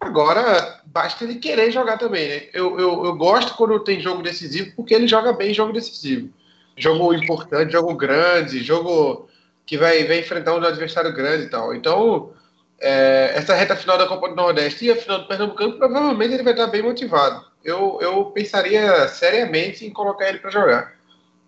Agora, 0.00 0.80
basta 0.84 1.24
ele 1.24 1.36
querer 1.36 1.70
jogar 1.70 1.96
também, 1.96 2.28
né? 2.28 2.42
Eu, 2.52 2.78
eu, 2.78 3.04
eu 3.06 3.16
gosto 3.16 3.54
quando 3.54 3.80
tem 3.80 4.00
jogo 4.00 4.22
decisivo, 4.22 4.72
porque 4.76 4.94
ele 4.94 5.08
joga 5.08 5.32
bem 5.32 5.54
jogo 5.54 5.72
decisivo. 5.72 6.28
Jogo 6.76 7.14
importante, 7.14 7.72
jogo 7.72 7.94
grande, 7.94 8.62
jogo 8.62 9.28
que 9.64 9.78
vai, 9.78 10.04
vai 10.04 10.18
enfrentar 10.18 10.54
um 10.54 10.62
adversário 10.62 11.12
grande 11.12 11.44
e 11.44 11.48
tal. 11.48 11.74
Então, 11.74 12.32
é, 12.80 13.32
essa 13.34 13.54
reta 13.54 13.76
final 13.76 13.96
da 13.96 14.06
Copa 14.06 14.28
do 14.28 14.34
Nordeste 14.34 14.84
e 14.84 14.90
a 14.90 14.96
final 14.96 15.20
do 15.20 15.26
Pernambucano, 15.26 15.78
provavelmente 15.78 16.34
ele 16.34 16.42
vai 16.42 16.52
estar 16.52 16.66
bem 16.66 16.82
motivado. 16.82 17.46
Eu, 17.64 17.98
eu 18.02 18.26
pensaria 18.26 19.08
seriamente 19.08 19.86
em 19.86 19.90
colocar 19.90 20.28
ele 20.28 20.38
para 20.38 20.50
jogar. 20.50 20.92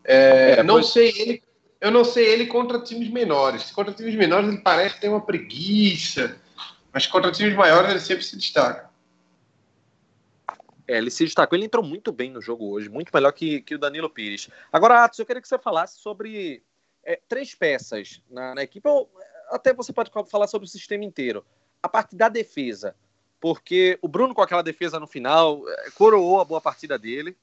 É, 0.03 0.57
é, 0.59 0.63
não 0.63 0.77
pois... 0.77 0.93
sei 0.93 1.13
ele, 1.19 1.43
eu 1.81 1.91
não 1.91 2.05
sei 2.05 2.27
ele 2.27 2.47
contra 2.47 2.81
times 2.81 3.11
menores. 3.11 3.71
Contra 3.71 3.93
times 3.93 4.15
menores 4.15 4.49
ele 4.49 4.59
parece 4.59 5.01
ter 5.01 5.09
uma 5.09 5.21
preguiça, 5.21 6.41
mas 6.93 7.07
contra 7.07 7.31
times 7.33 7.55
maiores 7.55 7.91
ele 7.91 8.01
sempre 8.01 8.25
se 8.25 8.37
destaca. 8.37 8.91
É, 10.89 10.99
ele 10.99 11.11
se 11.11 11.25
destacou, 11.25 11.57
ele 11.57 11.67
entrou 11.67 11.85
muito 11.85 12.13
bem 12.13 12.31
no 12.31 12.41
jogo 12.41 12.71
hoje, 12.71 12.89
muito 12.89 13.11
melhor 13.13 13.33
que, 13.33 13.61
que 13.63 13.75
o 13.75 13.79
Danilo 13.79 14.09
Pires. 14.09 14.49
Agora, 14.73 15.05
Atos, 15.05 15.19
eu 15.19 15.27
queria 15.27 15.43
que 15.43 15.49
você 15.49 15.59
falasse 15.59 15.99
sobre 15.99 16.63
é, 17.05 17.21
três 17.29 17.55
peças 17.55 18.23
na, 18.31 18.55
na 18.55 18.63
equipe. 18.63 18.89
Eu, 18.89 19.09
até 19.51 19.75
você 19.75 19.93
pode 19.93 20.11
falar 20.29 20.47
sobre 20.47 20.67
o 20.67 20.71
sistema 20.71 21.05
inteiro. 21.05 21.45
A 21.83 21.89
parte 21.89 22.15
da 22.15 22.29
defesa, 22.29 22.95
porque 23.41 23.99
o 24.01 24.09
Bruno, 24.09 24.35
com 24.35 24.43
aquela 24.43 24.63
defesa 24.63 25.01
no 25.01 25.07
final, 25.07 25.69
é, 25.69 25.91
coroou 25.91 26.41
a 26.41 26.45
boa 26.45 26.61
partida 26.61 26.97
dele. 26.97 27.37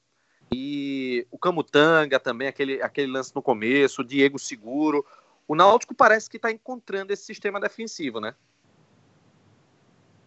E 0.52 1.26
o 1.30 1.38
Camutanga 1.38 2.18
também, 2.20 2.48
aquele, 2.48 2.82
aquele 2.82 3.10
lance 3.10 3.34
no 3.34 3.42
começo, 3.42 4.02
o 4.02 4.04
Diego 4.04 4.38
Seguro. 4.38 5.04
O 5.46 5.54
Náutico 5.54 5.94
parece 5.94 6.28
que 6.28 6.36
está 6.36 6.50
encontrando 6.50 7.12
esse 7.12 7.24
sistema 7.24 7.60
defensivo, 7.60 8.20
né? 8.20 8.34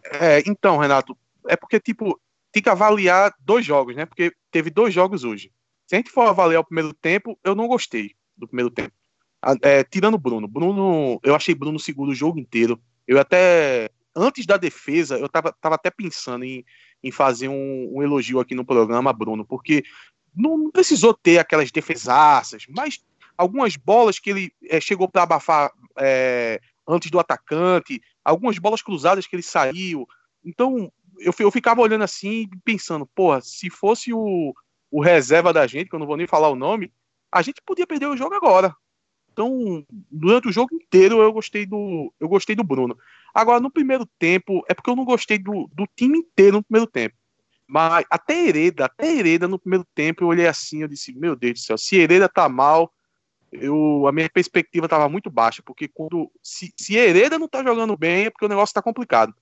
É, 0.04 0.42
então, 0.46 0.78
Renato, 0.78 1.16
é 1.46 1.56
porque, 1.56 1.80
tipo, 1.80 2.20
tem 2.52 2.62
que 2.62 2.68
avaliar 2.68 3.34
dois 3.40 3.64
jogos, 3.64 3.94
né? 3.94 4.06
Porque 4.06 4.32
teve 4.50 4.70
dois 4.70 4.94
jogos 4.94 5.24
hoje. 5.24 5.52
Se 5.86 5.94
a 5.94 5.98
gente 5.98 6.10
for 6.10 6.28
avaliar 6.28 6.60
o 6.60 6.64
primeiro 6.64 6.92
tempo, 6.94 7.38
eu 7.42 7.54
não 7.54 7.66
gostei 7.66 8.14
do 8.36 8.46
primeiro 8.46 8.70
tempo. 8.70 8.94
É, 9.62 9.84
tirando 9.84 10.14
o 10.14 10.18
Bruno. 10.18 10.48
Bruno, 10.48 11.20
eu 11.22 11.34
achei 11.34 11.54
Bruno 11.54 11.78
seguro 11.78 12.10
o 12.10 12.14
jogo 12.14 12.38
inteiro. 12.38 12.80
Eu 13.06 13.18
até, 13.18 13.88
antes 14.14 14.46
da 14.46 14.56
defesa, 14.56 15.18
eu 15.18 15.28
tava, 15.28 15.54
tava 15.60 15.76
até 15.76 15.90
pensando 15.90 16.44
em, 16.44 16.64
em 17.02 17.10
fazer 17.10 17.48
um, 17.48 17.90
um 17.94 18.02
elogio 18.02 18.40
aqui 18.40 18.54
no 18.54 18.64
programa, 18.64 19.12
Bruno, 19.12 19.44
porque 19.44 19.84
não, 20.34 20.70
precisou 20.70 21.14
ter 21.14 21.38
aquelas 21.38 21.70
defesaças, 21.70 22.64
mas 22.68 23.00
algumas 23.36 23.76
bolas 23.76 24.18
que 24.18 24.30
ele 24.30 24.52
é, 24.68 24.80
chegou 24.80 25.08
para 25.08 25.22
abafar 25.22 25.70
é, 25.98 26.60
antes 26.86 27.10
do 27.10 27.18
atacante, 27.18 28.00
algumas 28.24 28.58
bolas 28.58 28.82
cruzadas 28.82 29.26
que 29.26 29.36
ele 29.36 29.42
saiu. 29.42 30.06
Então, 30.44 30.90
eu, 31.18 31.32
eu 31.38 31.50
ficava 31.50 31.80
olhando 31.80 32.04
assim, 32.04 32.48
pensando, 32.64 33.06
porra, 33.06 33.40
se 33.40 33.70
fosse 33.70 34.12
o, 34.12 34.54
o 34.90 35.00
reserva 35.00 35.52
da 35.52 35.66
gente, 35.66 35.88
que 35.88 35.94
eu 35.94 35.98
não 35.98 36.06
vou 36.06 36.16
nem 36.16 36.26
falar 36.26 36.48
o 36.48 36.56
nome, 36.56 36.92
a 37.30 37.42
gente 37.42 37.62
podia 37.62 37.86
perder 37.86 38.06
o 38.06 38.16
jogo 38.16 38.34
agora. 38.34 38.74
Então, 39.32 39.84
durante 40.10 40.48
o 40.48 40.52
jogo 40.52 40.74
inteiro 40.74 41.20
eu 41.20 41.32
gostei 41.32 41.64
do 41.64 42.12
eu 42.18 42.28
gostei 42.28 42.56
do 42.56 42.64
Bruno. 42.64 42.98
Agora, 43.34 43.60
no 43.60 43.70
primeiro 43.70 44.06
tempo, 44.18 44.64
é 44.68 44.74
porque 44.74 44.90
eu 44.90 44.96
não 44.96 45.04
gostei 45.04 45.38
do, 45.38 45.68
do 45.72 45.86
time 45.96 46.18
inteiro 46.18 46.58
no 46.58 46.64
primeiro 46.64 46.90
tempo. 46.90 47.14
Mas 47.66 48.04
até 48.10 48.48
Hereda, 48.48 48.86
até 48.86 49.14
Hereda 49.14 49.46
no 49.46 49.58
primeiro 49.58 49.86
tempo, 49.94 50.24
eu 50.24 50.28
olhei 50.28 50.46
assim, 50.46 50.82
eu 50.82 50.88
disse, 50.88 51.12
meu 51.12 51.36
Deus 51.36 51.54
do 51.54 51.58
céu, 51.58 51.76
se 51.76 51.96
Hereda 51.96 52.28
tá 52.28 52.48
mal, 52.48 52.90
eu, 53.52 54.06
a 54.06 54.12
minha 54.12 54.28
perspectiva 54.30 54.86
estava 54.86 55.08
muito 55.08 55.30
baixa, 55.30 55.62
porque 55.62 55.86
quando 55.86 56.30
se, 56.42 56.72
se 56.76 56.96
Hereda 56.96 57.38
não 57.38 57.46
tá 57.46 57.62
jogando 57.62 57.96
bem, 57.96 58.26
é 58.26 58.30
porque 58.30 58.46
o 58.46 58.48
negócio 58.48 58.74
tá 58.74 58.80
complicado. 58.80 59.34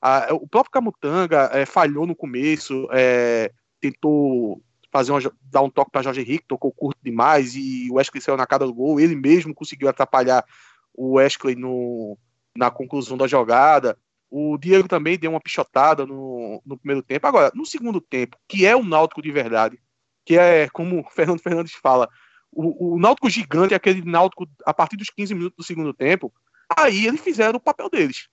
Ah, 0.00 0.28
o 0.32 0.46
próprio 0.46 0.72
Camutanga 0.72 1.50
é, 1.52 1.66
falhou 1.66 2.06
no 2.06 2.16
começo, 2.16 2.88
é, 2.90 3.50
tentou 3.80 4.62
fazer 4.90 5.12
uma, 5.12 5.20
dar 5.50 5.62
um 5.62 5.70
toque 5.70 5.90
para 5.90 6.02
Jorge 6.02 6.20
Henrique, 6.20 6.44
tocou 6.46 6.72
curto 6.72 6.98
demais 7.02 7.54
e 7.56 7.88
o 7.90 7.94
Wesley 7.94 8.20
saiu 8.20 8.36
na 8.36 8.46
cara 8.46 8.66
do 8.66 8.72
gol. 8.72 9.00
Ele 9.00 9.16
mesmo 9.16 9.54
conseguiu 9.54 9.88
atrapalhar 9.88 10.44
o 10.94 11.14
Wesley 11.14 11.56
no, 11.56 12.16
na 12.56 12.70
conclusão 12.70 13.16
da 13.16 13.26
jogada. 13.26 13.98
O 14.30 14.56
Diego 14.58 14.88
também 14.88 15.18
deu 15.18 15.30
uma 15.30 15.40
pichotada 15.40 16.06
no, 16.06 16.60
no 16.64 16.76
primeiro 16.76 17.02
tempo. 17.02 17.26
Agora, 17.26 17.50
no 17.54 17.64
segundo 17.64 18.00
tempo, 18.00 18.36
que 18.48 18.66
é 18.66 18.74
o 18.74 18.84
Náutico 18.84 19.22
de 19.22 19.30
verdade, 19.30 19.78
que 20.24 20.36
é 20.36 20.68
como 20.70 21.00
o 21.00 21.10
Fernando 21.10 21.40
Fernandes 21.40 21.74
fala, 21.74 22.08
o, 22.50 22.94
o 22.94 22.98
Náutico 22.98 23.28
gigante, 23.28 23.74
aquele 23.74 24.02
Náutico 24.02 24.48
a 24.64 24.72
partir 24.72 24.96
dos 24.96 25.10
15 25.10 25.34
minutos 25.34 25.56
do 25.56 25.64
segundo 25.64 25.92
tempo, 25.92 26.32
aí 26.76 27.06
eles 27.06 27.20
fizeram 27.20 27.56
o 27.56 27.62
papel 27.62 27.90
deles. 27.90 28.28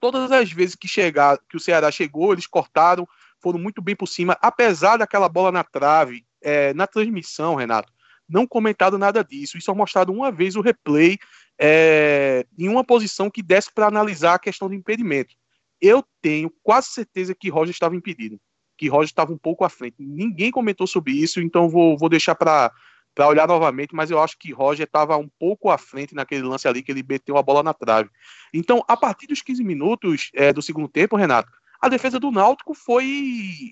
Todas 0.00 0.32
as 0.32 0.50
vezes 0.50 0.74
que 0.74 0.88
chegar, 0.88 1.38
que 1.48 1.56
o 1.56 1.60
Ceará 1.60 1.90
chegou, 1.90 2.32
eles 2.32 2.46
cortaram, 2.46 3.06
foram 3.38 3.58
muito 3.58 3.80
bem 3.80 3.94
por 3.94 4.06
cima, 4.06 4.36
apesar 4.40 4.96
daquela 4.96 5.28
bola 5.28 5.52
na 5.52 5.62
trave, 5.62 6.26
é, 6.42 6.72
na 6.74 6.86
transmissão, 6.86 7.54
Renato, 7.54 7.92
não 8.28 8.46
comentado 8.46 8.96
nada 8.96 9.24
disso, 9.24 9.58
e 9.58 9.62
só 9.62 9.74
mostrado 9.74 10.12
uma 10.12 10.30
vez 10.30 10.56
o 10.56 10.60
replay 10.60 11.18
é, 11.62 12.46
em 12.58 12.68
uma 12.68 12.82
posição 12.82 13.30
que 13.30 13.42
desse 13.42 13.70
para 13.70 13.86
analisar 13.86 14.34
a 14.34 14.38
questão 14.38 14.66
do 14.66 14.74
impedimento. 14.74 15.34
Eu 15.78 16.02
tenho 16.22 16.50
quase 16.62 16.88
certeza 16.88 17.34
que 17.34 17.50
Roger 17.50 17.72
estava 17.72 17.94
impedido, 17.94 18.40
que 18.78 18.88
Roger 18.88 19.10
estava 19.10 19.32
um 19.32 19.38
pouco 19.38 19.62
à 19.62 19.68
frente. 19.68 19.96
Ninguém 19.98 20.50
comentou 20.50 20.86
sobre 20.86 21.12
isso, 21.12 21.38
então 21.40 21.68
vou, 21.68 21.98
vou 21.98 22.08
deixar 22.08 22.34
para 22.34 22.72
olhar 23.18 23.46
novamente, 23.46 23.94
mas 23.94 24.10
eu 24.10 24.18
acho 24.18 24.38
que 24.38 24.52
Roger 24.52 24.86
estava 24.86 25.18
um 25.18 25.28
pouco 25.38 25.68
à 25.68 25.76
frente 25.76 26.14
naquele 26.14 26.42
lance 26.42 26.66
ali 26.66 26.82
que 26.82 26.90
ele 26.90 27.04
meteu 27.06 27.36
a 27.36 27.42
bola 27.42 27.62
na 27.62 27.74
trave. 27.74 28.08
Então, 28.54 28.82
a 28.88 28.96
partir 28.96 29.26
dos 29.26 29.42
15 29.42 29.62
minutos 29.62 30.30
é, 30.34 30.54
do 30.54 30.62
segundo 30.62 30.88
tempo, 30.88 31.16
Renato, 31.16 31.50
a 31.78 31.90
defesa 31.90 32.18
do 32.18 32.30
Náutico 32.30 32.74
foi 32.74 33.70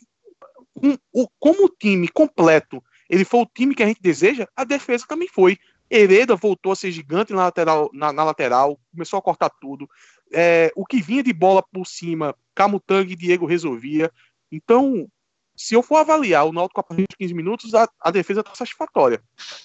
um, 0.76 0.97
um, 1.14 1.26
como 1.39 1.64
o 1.66 1.70
time 1.70 2.09
completo, 2.09 2.82
ele 3.09 3.24
foi 3.24 3.41
o 3.41 3.47
time 3.47 3.74
que 3.74 3.82
a 3.82 3.86
gente 3.86 4.01
deseja, 4.03 4.47
a 4.55 4.64
defesa 4.64 5.07
também 5.09 5.28
foi. 5.28 5.59
Hereda 5.91 6.36
voltou 6.36 6.72
a 6.72 6.76
ser 6.76 6.91
gigante 6.91 7.32
na 7.32 7.45
lateral, 7.45 7.91
na, 7.93 8.12
na 8.12 8.24
lateral 8.24 8.78
começou 8.91 9.18
a 9.18 9.22
cortar 9.22 9.51
tudo. 9.51 9.89
É, 10.32 10.70
o 10.76 10.84
que 10.84 11.01
vinha 11.01 11.22
de 11.22 11.32
bola 11.32 11.62
por 11.62 11.86
cima, 11.86 12.34
Camutanga 12.55 13.12
e 13.12 13.16
Diego 13.16 13.47
resolvia. 13.47 14.12
Então, 14.53 15.09
se 15.57 15.74
eu 15.74 15.82
for 15.82 15.97
avaliar 15.97 16.47
o 16.47 16.53
Náutico 16.53 16.80
a 16.80 16.82
partir 16.84 17.07
de 17.09 17.16
15 17.16 17.34
minutos, 17.34 17.74
a, 17.74 17.89
a 18.01 18.11
defesa 18.11 18.41
está 18.41 18.55
satisfatória. 18.55 19.20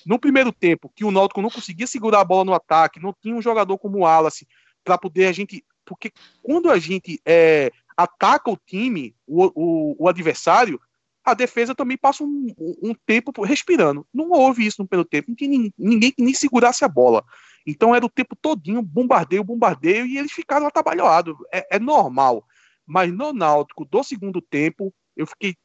No 0.05 0.17
primeiro 0.17 0.51
tempo, 0.51 0.91
que 0.95 1.05
o 1.05 1.11
Náutico 1.11 1.41
não 1.41 1.49
conseguia 1.49 1.85
segurar 1.85 2.21
a 2.21 2.25
bola 2.25 2.45
no 2.45 2.53
ataque, 2.53 2.99
não 2.99 3.13
tinha 3.13 3.35
um 3.35 3.41
jogador 3.41 3.77
como 3.77 3.99
o 3.99 4.01
Wallace 4.01 4.47
para 4.83 4.97
poder 4.97 5.27
a 5.27 5.31
gente. 5.31 5.63
Porque 5.85 6.11
quando 6.41 6.71
a 6.71 6.79
gente 6.79 7.21
é, 7.25 7.71
ataca 7.95 8.49
o 8.49 8.57
time, 8.57 9.15
o, 9.27 9.51
o, 9.53 9.95
o 10.05 10.09
adversário, 10.09 10.81
a 11.23 11.33
defesa 11.33 11.73
também 11.73 11.97
passa 11.97 12.23
um, 12.23 12.47
um, 12.81 12.93
tempo 13.05 13.31
respirando. 13.43 14.05
Não 14.13 14.31
houve 14.31 14.65
isso 14.65 14.81
no 14.81 14.87
primeiro 14.87 15.07
tempo, 15.07 15.29
não 15.29 15.35
tinha 15.35 15.71
ninguém 15.77 16.11
que 16.11 16.21
nem 16.21 16.33
segurasse 16.33 16.83
a 16.83 16.87
bola. 16.87 17.23
Então 17.65 17.95
era 17.95 18.05
o 18.05 18.09
tempo 18.09 18.35
todinho, 18.35 18.81
bombardeio, 18.81 19.43
bombardeio, 19.43 20.05
e 20.05 20.17
eles 20.17 20.31
ficaram 20.31 20.67
atabalhoados. 20.67 21.35
É, 21.51 21.77
é 21.77 21.79
normal. 21.79 22.45
Mas 22.85 23.11
no 23.13 23.31
Náutico, 23.31 23.85
do 23.85 24.03
segundo 24.03 24.41
tempo, 24.41 24.93
eu 25.15 25.25
fiquei 25.25 25.55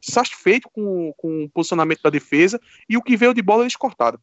satisfeito 0.00 0.68
com, 0.72 1.12
com 1.16 1.44
o 1.44 1.50
posicionamento 1.50 2.02
da 2.02 2.10
defesa 2.10 2.60
e 2.88 2.96
o 2.96 3.02
que 3.02 3.16
veio 3.16 3.34
de 3.34 3.42
bola 3.42 3.62
eles 3.62 3.76
cortaram. 3.76 4.18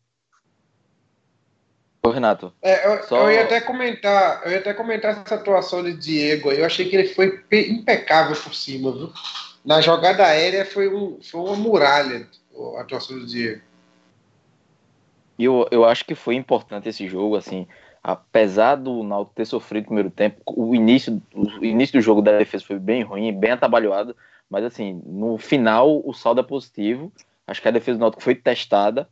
Ô, 2.01 2.09
Renato. 2.09 2.53
É, 2.61 2.87
eu, 2.87 3.03
só... 3.03 3.23
eu, 3.23 3.31
ia 3.31 3.43
até 3.43 3.61
comentar, 3.61 4.41
eu 4.45 4.51
ia 4.51 4.59
até 4.59 4.73
comentar 4.73 5.11
essa 5.11 5.35
atuação 5.35 5.83
de 5.83 5.93
Diego 5.93 6.49
aí. 6.49 6.59
Eu 6.59 6.65
achei 6.65 6.89
que 6.89 6.95
ele 6.95 7.13
foi 7.13 7.43
impecável 7.51 8.35
por 8.35 8.55
cima, 8.55 8.91
viu? 8.91 9.11
Na 9.69 9.81
jogada 9.81 10.25
aérea 10.25 10.65
foi, 10.65 10.91
um, 10.91 11.19
foi 11.21 11.41
uma 11.41 11.55
muralha 11.55 12.27
a 12.75 12.81
atuação 12.81 13.19
do 13.19 13.27
Diego. 13.27 13.61
Eu, 15.37 15.67
eu 15.69 15.85
acho 15.85 16.03
que 16.05 16.15
foi 16.15 16.33
importante 16.33 16.89
esse 16.89 17.07
jogo, 17.07 17.35
assim, 17.35 17.67
apesar 18.03 18.77
do 18.77 19.03
Náutico 19.03 19.35
ter 19.35 19.45
sofrido 19.45 19.83
no 19.83 19.87
primeiro 19.89 20.09
tempo, 20.09 20.41
o 20.47 20.73
início, 20.73 21.21
o 21.35 21.63
início 21.63 21.99
do 21.99 22.01
jogo 22.01 22.19
da 22.19 22.35
defesa 22.39 22.65
foi 22.65 22.79
bem 22.79 23.03
ruim, 23.03 23.31
bem 23.31 23.51
atabalhoado, 23.51 24.15
mas 24.49 24.65
assim, 24.65 25.03
no 25.05 25.37
final 25.37 26.01
o 26.03 26.15
saldo 26.15 26.41
é 26.41 26.43
positivo. 26.43 27.13
Acho 27.45 27.61
que 27.61 27.67
a 27.67 27.71
defesa 27.71 27.99
do 27.99 28.01
Náutico 28.01 28.23
foi 28.23 28.33
testada, 28.33 29.07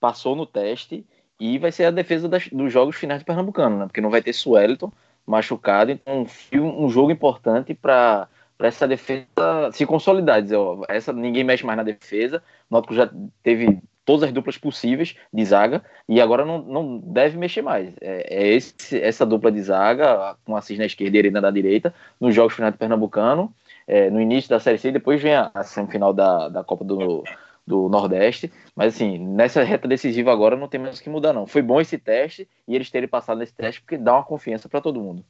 passou 0.00 0.34
no 0.34 0.44
teste 0.44 1.06
e 1.38 1.56
vai 1.56 1.70
ser 1.70 1.84
a 1.84 1.90
defesa 1.92 2.28
das, 2.28 2.48
dos 2.48 2.72
jogos 2.72 2.96
finais 2.96 3.22
do 3.22 3.26
Pernambucano, 3.26 3.78
né? 3.78 3.86
Porque 3.86 4.00
não 4.00 4.10
vai 4.10 4.20
ter 4.20 4.32
Sueliton 4.32 4.90
machucado, 5.24 5.92
então 5.92 6.26
um, 6.52 6.86
um 6.86 6.90
jogo 6.90 7.12
importante 7.12 7.74
para 7.74 8.26
essa 8.60 8.86
defesa 8.86 9.26
se 9.72 9.86
consolidar. 9.86 10.42
Dizer, 10.42 10.56
ó, 10.56 10.82
essa, 10.88 11.12
ninguém 11.12 11.44
mexe 11.44 11.64
mais 11.64 11.76
na 11.76 11.82
defesa. 11.82 12.42
O 12.70 12.74
Náutico 12.74 12.94
já 12.94 13.10
teve 13.42 13.80
todas 14.04 14.24
as 14.24 14.32
duplas 14.32 14.58
possíveis 14.58 15.14
de 15.32 15.44
zaga 15.44 15.84
e 16.08 16.20
agora 16.20 16.44
não, 16.44 16.58
não 16.62 16.98
deve 16.98 17.38
mexer 17.38 17.62
mais. 17.62 17.92
É, 18.00 18.42
é 18.42 18.48
esse, 18.48 19.00
essa 19.00 19.24
dupla 19.24 19.52
de 19.52 19.62
zaga, 19.62 20.36
com 20.44 20.56
a 20.56 20.60
Cis 20.60 20.78
na 20.78 20.86
esquerda 20.86 21.16
e 21.16 21.20
a 21.20 21.22
Arena 21.22 21.40
na 21.40 21.50
direita, 21.50 21.94
nos 22.18 22.34
jogos 22.34 22.54
finais 22.54 22.74
do 22.74 22.78
Pernambucano 22.78 23.54
é, 23.86 24.08
no 24.10 24.20
início 24.20 24.48
da 24.48 24.60
Série 24.60 24.78
C 24.78 24.88
e 24.88 24.92
depois 24.92 25.20
vem 25.20 25.34
a, 25.34 25.50
a 25.52 25.64
semifinal 25.64 26.12
da, 26.12 26.48
da 26.48 26.64
Copa 26.64 26.84
do, 26.84 27.24
do 27.66 27.88
Nordeste. 27.88 28.50
Mas 28.74 28.94
assim, 28.94 29.18
nessa 29.18 29.62
reta 29.62 29.88
decisiva 29.88 30.32
agora 30.32 30.56
não 30.56 30.68
tem 30.68 30.80
mais 30.80 30.98
o 30.98 31.02
que 31.02 31.10
mudar, 31.10 31.32
não. 31.32 31.46
Foi 31.46 31.62
bom 31.62 31.80
esse 31.80 31.98
teste 31.98 32.48
e 32.68 32.74
eles 32.74 32.90
terem 32.90 33.08
passado 33.08 33.38
nesse 33.38 33.54
teste 33.54 33.80
porque 33.80 33.98
dá 33.98 34.14
uma 34.14 34.24
confiança 34.24 34.68
para 34.68 34.80
todo 34.80 35.00
mundo. 35.00 35.24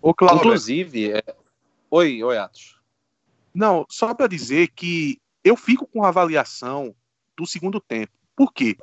Ô, 0.00 0.14
Cláudio, 0.14 0.38
Inclusive, 0.38 1.12
é... 1.12 1.22
oi, 1.90 2.22
oi, 2.22 2.38
Atos. 2.38 2.78
Não, 3.52 3.84
só 3.88 4.14
para 4.14 4.28
dizer 4.28 4.68
que 4.68 5.20
eu 5.42 5.56
fico 5.56 5.86
com 5.86 6.04
a 6.04 6.08
avaliação 6.08 6.94
do 7.36 7.46
segundo 7.46 7.80
tempo. 7.80 8.12
Por 8.36 8.52
quê? 8.52 8.76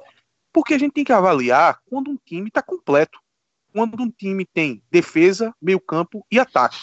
Porque 0.52 0.74
a 0.74 0.78
gente 0.78 0.94
tem 0.94 1.04
que 1.04 1.14
avaliar 1.14 1.80
quando 1.90 2.12
um 2.12 2.18
time 2.18 2.50
está 2.50 2.62
completo. 2.62 3.20
Quando 3.72 4.02
um 4.02 4.10
time 4.10 4.46
tem 4.46 4.82
defesa, 4.92 5.54
meio-campo 5.62 6.26
e 6.32 6.40
ataque. 6.40 6.80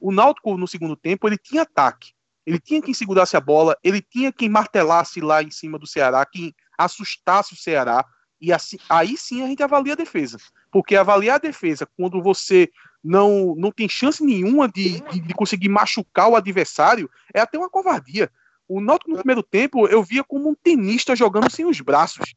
O 0.00 0.10
Náutico, 0.10 0.56
no 0.56 0.66
segundo 0.66 0.96
tempo, 0.96 1.28
ele 1.28 1.36
tinha 1.36 1.62
ataque. 1.62 2.12
Ele 2.46 2.58
tinha 2.58 2.80
quem 2.80 2.94
segurasse 2.94 3.36
a 3.36 3.40
bola, 3.40 3.76
ele 3.84 4.00
tinha 4.00 4.32
quem 4.32 4.48
martelasse 4.48 5.20
lá 5.20 5.42
em 5.42 5.50
cima 5.50 5.78
do 5.78 5.86
Ceará, 5.86 6.24
quem 6.24 6.54
assustasse 6.76 7.52
o 7.52 7.56
Ceará. 7.56 8.04
E 8.40 8.52
assim, 8.52 8.78
aí 8.88 9.16
sim 9.16 9.42
a 9.42 9.46
gente 9.46 9.62
avalia 9.62 9.92
a 9.92 9.96
defesa. 9.96 10.38
Porque 10.72 10.96
avaliar 10.96 11.36
a 11.36 11.40
defesa 11.40 11.86
quando 11.96 12.22
você 12.22 12.70
não, 13.02 13.54
não 13.56 13.70
tem 13.70 13.88
chance 13.88 14.22
nenhuma 14.24 14.68
de, 14.68 15.00
de, 15.10 15.20
de 15.20 15.34
conseguir 15.34 15.68
machucar 15.68 16.28
o 16.28 16.36
adversário 16.36 17.10
é 17.32 17.40
até 17.40 17.58
uma 17.58 17.70
covardia. 17.70 18.30
O 18.68 18.80
Náutico 18.80 19.10
no 19.10 19.16
primeiro 19.16 19.42
tempo 19.42 19.88
eu 19.88 20.02
via 20.02 20.22
como 20.22 20.48
um 20.48 20.54
tenista 20.54 21.16
jogando 21.16 21.50
sem 21.50 21.64
os 21.64 21.80
braços. 21.80 22.34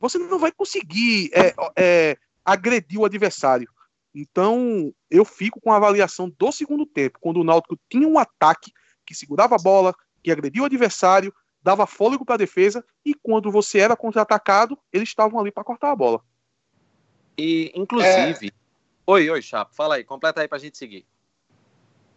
Você 0.00 0.16
não 0.18 0.38
vai 0.38 0.52
conseguir 0.52 1.30
é, 1.34 1.54
é, 1.76 2.16
agredir 2.44 3.00
o 3.00 3.04
adversário. 3.04 3.68
Então 4.14 4.92
eu 5.10 5.24
fico 5.24 5.60
com 5.60 5.72
a 5.72 5.76
avaliação 5.76 6.32
do 6.38 6.52
segundo 6.52 6.86
tempo, 6.86 7.18
quando 7.20 7.40
o 7.40 7.44
Náutico 7.44 7.78
tinha 7.88 8.08
um 8.08 8.18
ataque 8.18 8.72
que 9.04 9.14
segurava 9.14 9.56
a 9.56 9.58
bola, 9.58 9.94
que 10.22 10.30
agredia 10.30 10.62
o 10.62 10.66
adversário, 10.66 11.34
dava 11.62 11.86
fôlego 11.86 12.24
para 12.24 12.36
a 12.36 12.38
defesa, 12.38 12.84
e 13.04 13.14
quando 13.14 13.50
você 13.50 13.78
era 13.78 13.96
contra-atacado, 13.96 14.78
eles 14.92 15.08
estavam 15.08 15.40
ali 15.40 15.50
para 15.50 15.64
cortar 15.64 15.90
a 15.90 15.96
bola. 15.96 16.22
E, 17.36 17.72
inclusive. 17.74 18.48
É... 18.48 18.57
Oi, 19.10 19.30
oi, 19.30 19.40
Chapo, 19.40 19.74
fala 19.74 19.94
aí, 19.94 20.04
completa 20.04 20.42
aí 20.42 20.46
para 20.46 20.58
a 20.58 20.60
gente 20.60 20.76
seguir. 20.76 21.06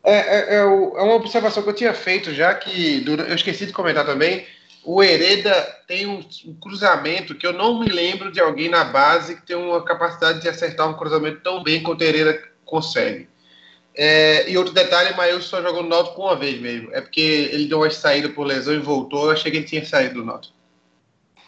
É, 0.03 0.13
é, 0.13 0.55
é, 0.57 0.65
uma 0.65 1.13
observação 1.13 1.63
que 1.63 1.69
eu 1.69 1.73
tinha 1.73 1.93
feito 1.93 2.33
já, 2.33 2.53
que 2.53 3.05
eu 3.07 3.33
esqueci 3.33 3.65
de 3.65 3.71
comentar 3.71 4.05
também. 4.05 4.45
O 4.83 5.01
Hereda 5.01 5.53
tem 5.87 6.05
um, 6.05 6.19
um, 6.45 6.53
cruzamento 6.59 7.33
que 7.33 7.47
eu 7.47 7.53
não 7.53 7.79
me 7.79 7.87
lembro 7.87 8.29
de 8.29 8.41
alguém 8.41 8.67
na 8.67 8.83
base 8.83 9.37
que 9.37 9.45
tem 9.47 9.55
uma 9.55 9.85
capacidade 9.85 10.41
de 10.41 10.49
acertar 10.49 10.89
um 10.89 10.97
cruzamento 10.97 11.39
tão 11.39 11.63
bem 11.63 11.81
quanto 11.81 12.01
o 12.01 12.03
Hereda 12.03 12.43
consegue. 12.65 13.29
É, 13.95 14.51
e 14.51 14.57
outro 14.57 14.73
detalhe, 14.73 15.15
Maílson 15.15 15.47
só 15.47 15.61
jogou 15.61 15.83
no 15.83 15.87
Náutico 15.87 16.21
uma 16.21 16.35
vez 16.35 16.59
mesmo. 16.59 16.93
É 16.93 16.99
porque 16.99 17.21
ele 17.53 17.67
deu 17.67 17.77
uma 17.77 17.89
saída 17.89 18.27
por 18.27 18.43
lesão 18.45 18.73
e 18.73 18.79
voltou. 18.79 19.27
Eu 19.27 19.31
achei 19.31 19.49
que 19.49 19.55
ele 19.59 19.65
tinha 19.65 19.85
saído 19.85 20.15
do 20.15 20.25
Náutico. 20.25 20.57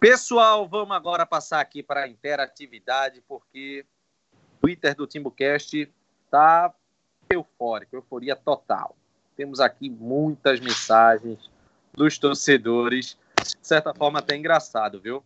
Pessoal, 0.00 0.68
vamos 0.68 0.96
agora 0.96 1.26
passar 1.26 1.58
aqui 1.58 1.82
para 1.82 2.04
a 2.04 2.08
interatividade, 2.08 3.20
porque 3.26 3.84
o 4.32 4.60
Twitter 4.60 4.94
do 4.94 5.08
Timbucast 5.08 5.92
está 6.24 6.72
eufórico, 7.28 7.96
euforia 7.96 8.36
total. 8.36 8.96
Temos 9.36 9.58
aqui 9.58 9.90
muitas 9.90 10.60
mensagens 10.60 11.50
dos 11.92 12.16
torcedores 12.16 13.18
de 13.42 13.66
certa 13.66 13.92
forma 13.92 14.20
até 14.20 14.36
engraçado, 14.36 15.00
viu? 15.00 15.24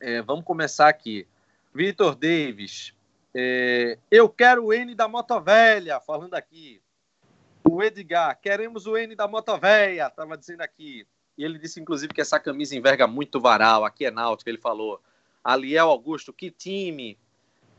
É, 0.00 0.22
vamos 0.22 0.46
começar 0.46 0.88
aqui. 0.88 1.28
Vitor 1.74 2.14
Davis, 2.14 2.94
é, 3.34 3.98
eu 4.10 4.26
quero 4.26 4.64
o 4.64 4.72
N 4.72 4.94
da 4.94 5.06
Motovelha, 5.06 6.00
falando 6.00 6.32
aqui. 6.32 6.82
O 7.62 7.82
Edgar, 7.82 8.40
queremos 8.40 8.86
o 8.86 8.96
N 8.96 9.14
da 9.14 9.28
Motovelha, 9.28 10.06
estava 10.06 10.38
dizendo 10.38 10.62
aqui. 10.62 11.06
E 11.36 11.44
ele 11.44 11.58
disse, 11.58 11.80
inclusive, 11.80 12.12
que 12.12 12.20
essa 12.20 12.38
camisa 12.38 12.76
enverga 12.76 13.06
muito 13.06 13.40
varal. 13.40 13.84
Aqui 13.84 14.04
é 14.04 14.10
náutico, 14.10 14.48
ele 14.50 14.58
falou. 14.58 15.00
Aliel 15.42 15.88
Augusto, 15.88 16.32
que 16.32 16.50
time. 16.50 17.18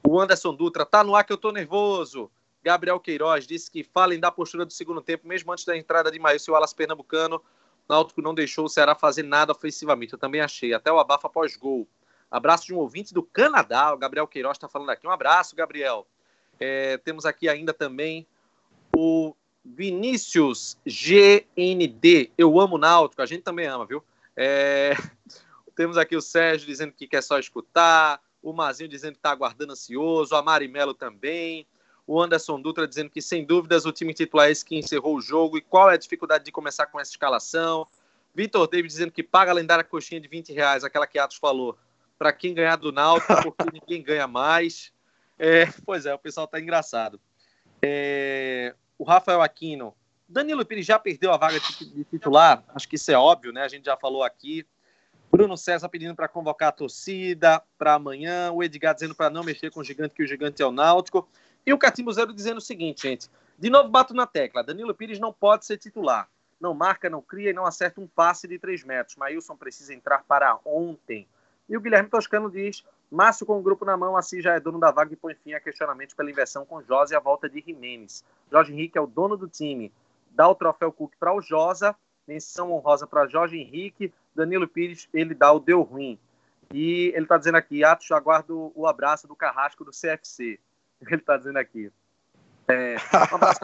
O 0.06 0.20
Anderson 0.20 0.54
Dutra, 0.54 0.86
tá 0.86 1.04
no 1.04 1.16
ar 1.16 1.24
que 1.24 1.32
eu 1.32 1.38
tô 1.38 1.51
nervoso. 1.51 2.30
Gabriel 2.64 2.99
Queiroz 2.99 3.45
disse 3.45 3.70
que 3.70 3.84
falem 3.84 4.20
da 4.20 4.32
postura 4.32 4.66
do 4.66 4.74
segundo 4.74 5.01
tempo, 5.01 5.28
mesmo 5.28 5.51
antes 5.51 5.66
da 5.66 5.78
entrada 5.78 6.10
de 6.12 6.20
Maílson 6.20 6.51
e 6.51 6.56
Alas 6.56 6.74
Pernambucano. 6.74 7.41
Náutico 7.88 8.22
não 8.22 8.34
deixou 8.34 8.66
o 8.66 8.70
Ceará 8.70 8.95
fazer 8.95 9.24
nada 9.24 9.51
ofensivamente. 9.51 10.14
Eu 10.14 10.20
também 10.20 10.41
achei. 10.41 10.74
Até 10.74 10.91
o 10.91 10.99
abafa 10.99 11.28
após 11.28 11.56
gol. 11.56 11.88
Abraço 12.32 12.66
de 12.66 12.74
um 12.74 12.78
ouvinte 12.78 13.14
do 13.14 13.22
Canadá. 13.22 13.93
O 13.93 13.97
Gabriel 13.97 14.28
Queiroz 14.28 14.58
está 14.58 14.68
falando 14.68 14.89
aqui. 14.89 15.06
Um 15.06 15.12
abraço, 15.12 15.56
Gabriel. 15.56 16.08
É, 16.60 16.97
temos 16.97 17.26
aqui 17.26 17.49
ainda 17.49 17.74
também 17.74 18.26
o 18.95 19.36
Vinícius 19.64 20.78
GND. 20.86 22.32
Eu 22.38 22.59
amo 22.59 22.78
Náutico. 22.78 23.22
A 23.22 23.26
gente 23.26 23.43
também 23.43 23.68
ama, 23.68 23.86
viu? 23.86 24.03
É... 24.36 24.93
Temos 25.76 25.97
aqui 25.97 26.16
o 26.16 26.22
Sérgio 26.22 26.68
dizendo 26.68 26.93
que 26.93 27.07
quer 27.07 27.24
só 27.24 27.39
escutar. 27.39 28.22
O 28.41 28.53
Mazinho 28.53 28.89
dizendo 28.89 29.14
que 29.14 29.20
está 29.20 29.32
aguardando 29.32 29.74
ansioso. 29.74 30.36
A 30.36 30.41
Marimelo 30.41 30.93
também. 30.93 31.66
O 32.05 32.22
Anderson 32.22 32.61
Dutra 32.61 32.88
dizendo 32.88 33.09
que, 33.09 33.22
sem 33.22 33.45
dúvidas, 33.45 33.86
o 33.86 33.91
time 33.91 34.14
titular 34.14 34.49
é 34.49 34.51
esse 34.51 34.66
que 34.66 34.76
encerrou 34.76 35.16
o 35.16 35.22
jogo. 35.22 35.57
E 35.57 35.61
qual 35.61 35.89
é 35.89 35.93
a 35.93 35.97
dificuldade 35.97 36.43
de 36.43 36.51
começar 36.51 36.86
com 36.88 36.99
essa 36.99 37.11
escalação? 37.11 37.88
Vitor 38.36 38.68
David 38.68 38.88
dizendo 38.88 39.11
que 39.11 39.24
paga 39.24 39.51
a 39.51 39.53
lendária 39.53 39.84
coxinha 39.84 40.20
de 40.20 40.28
20 40.28 40.51
reais, 40.51 40.84
aquela 40.84 41.05
que 41.05 41.20
Atos 41.20 41.38
falou, 41.38 41.78
para 42.18 42.34
quem 42.34 42.53
ganhar 42.53 42.76
do 42.78 42.91
Náutico, 42.91 43.36
porque 43.43 43.72
ninguém 43.72 44.03
ganha 44.03 44.28
mais. 44.28 44.91
É, 45.38 45.68
pois 45.86 46.05
é, 46.05 46.14
o 46.14 46.20
pessoal 46.20 46.47
tá 46.47 46.59
engraçado. 46.59 47.20
É, 47.82 48.74
o 48.98 49.04
Rafael 49.04 49.41
Aquino. 49.41 49.94
Danilo 50.28 50.66
Pires 50.66 50.86
já 50.86 50.98
perdeu 50.98 51.32
a 51.32 51.38
vaga 51.38 51.60
de 51.60 52.04
titular, 52.06 52.64
acho 52.74 52.88
que 52.88 52.96
isso 52.96 53.12
é 53.12 53.18
óbvio, 53.18 53.52
né? 53.52 53.64
A 53.64 53.68
gente 53.68 53.86
já 53.86 53.98
falou 53.98 54.24
aqui. 54.24 54.66
Bruno 55.32 55.58
César 55.58 55.89
pedindo 55.89 56.16
para 56.16 56.28
convocar 56.28 56.70
a 56.70 56.72
torcida 56.72 57.62
para 57.78 57.96
amanhã. 57.96 58.52
O 58.52 58.64
Edgar 58.64 58.94
dizendo 58.94 59.16
para 59.16 59.32
não 59.32 59.44
mexer 59.44 59.72
com 59.72 59.80
o 59.80 59.84
gigante, 59.84 60.14
que 60.14 60.24
o 60.24 60.28
gigante 60.28 60.62
é 60.62 60.66
o 60.66 60.72
Náutico. 60.72 61.28
E 61.66 61.74
o 61.74 61.78
Catimbo 61.78 62.14
Zero 62.14 62.32
dizendo 62.32 62.58
o 62.58 62.62
seguinte, 62.62 63.08
gente. 63.08 63.30
De 63.58 63.70
novo, 63.70 63.89
bato 63.89 64.14
na 64.14 64.28
tecla. 64.28 64.64
Danilo 64.64 64.94
Pires 64.94 65.20
não 65.20 65.34
pode 65.34 65.66
ser 65.66 65.78
titular. 65.78 66.30
Não 66.60 66.76
marca, 66.76 67.10
não 67.10 67.22
cria 67.22 67.50
e 67.50 67.54
não 67.54 67.66
acerta 67.66 68.00
um 68.00 68.08
passe 68.08 68.48
de 68.48 68.60
3 68.60 68.84
metros. 68.84 69.18
Maílson 69.18 69.56
precisa 69.56 69.94
entrar 69.94 70.24
para 70.24 70.60
ontem. 70.64 71.28
E 71.68 71.76
o 71.76 71.82
Guilherme 71.82 72.10
Toscano 72.10 72.52
diz: 72.52 72.84
Márcio 73.14 73.45
com 73.45 73.59
o 73.59 73.61
grupo 73.61 73.86
na 73.86 73.95
mão, 73.95 74.18
assim 74.18 74.41
já 74.41 74.55
é 74.55 74.59
dono 74.59 74.80
da 74.80 74.89
vaga 74.89 75.14
e 75.14 75.16
põe 75.16 75.36
fim 75.36 75.53
a 75.53 75.59
questionamentos 75.59 76.16
pela 76.16 76.32
inversão 76.32 76.66
com 76.66 76.82
Josa 76.82 77.14
e 77.14 77.18
a 77.18 77.20
volta 77.20 77.47
de 77.47 77.61
Jimenez. 77.61 78.26
Jorge 78.51 78.74
Henrique 78.74 78.97
é 78.97 79.01
o 79.01 79.05
dono 79.05 79.38
do 79.38 79.47
time. 79.47 79.93
Dá 80.32 80.47
o 80.49 80.55
troféu 80.55 80.91
Cook 80.91 81.14
para 81.20 81.32
o 81.32 81.39
Josa, 81.39 81.95
menção 82.28 82.72
honrosa 82.72 83.05
para 83.05 83.28
Jorge 83.28 83.57
Henrique. 83.57 84.11
Danilo 84.34 84.68
Pires, 84.68 85.07
ele 85.14 85.36
dá 85.36 85.51
o 85.51 85.59
deu 85.59 85.84
ruim. 85.84 86.18
E 86.74 87.11
ele 87.14 87.26
está 87.26 87.38
dizendo 87.38 87.55
aqui: 87.55 87.84
Atos, 87.84 88.11
aguardo 88.11 88.72
o 88.74 88.88
abraço 88.88 89.28
do 89.28 89.36
carrasco 89.36 89.86
do 89.86 89.91
CFC. 89.91 90.59
ele 91.05 91.16
está 91.16 91.38
dizendo 91.38 91.57
aqui. 91.57 91.91
É, 92.68 92.95
um, 93.32 93.36
abraço, 93.36 93.59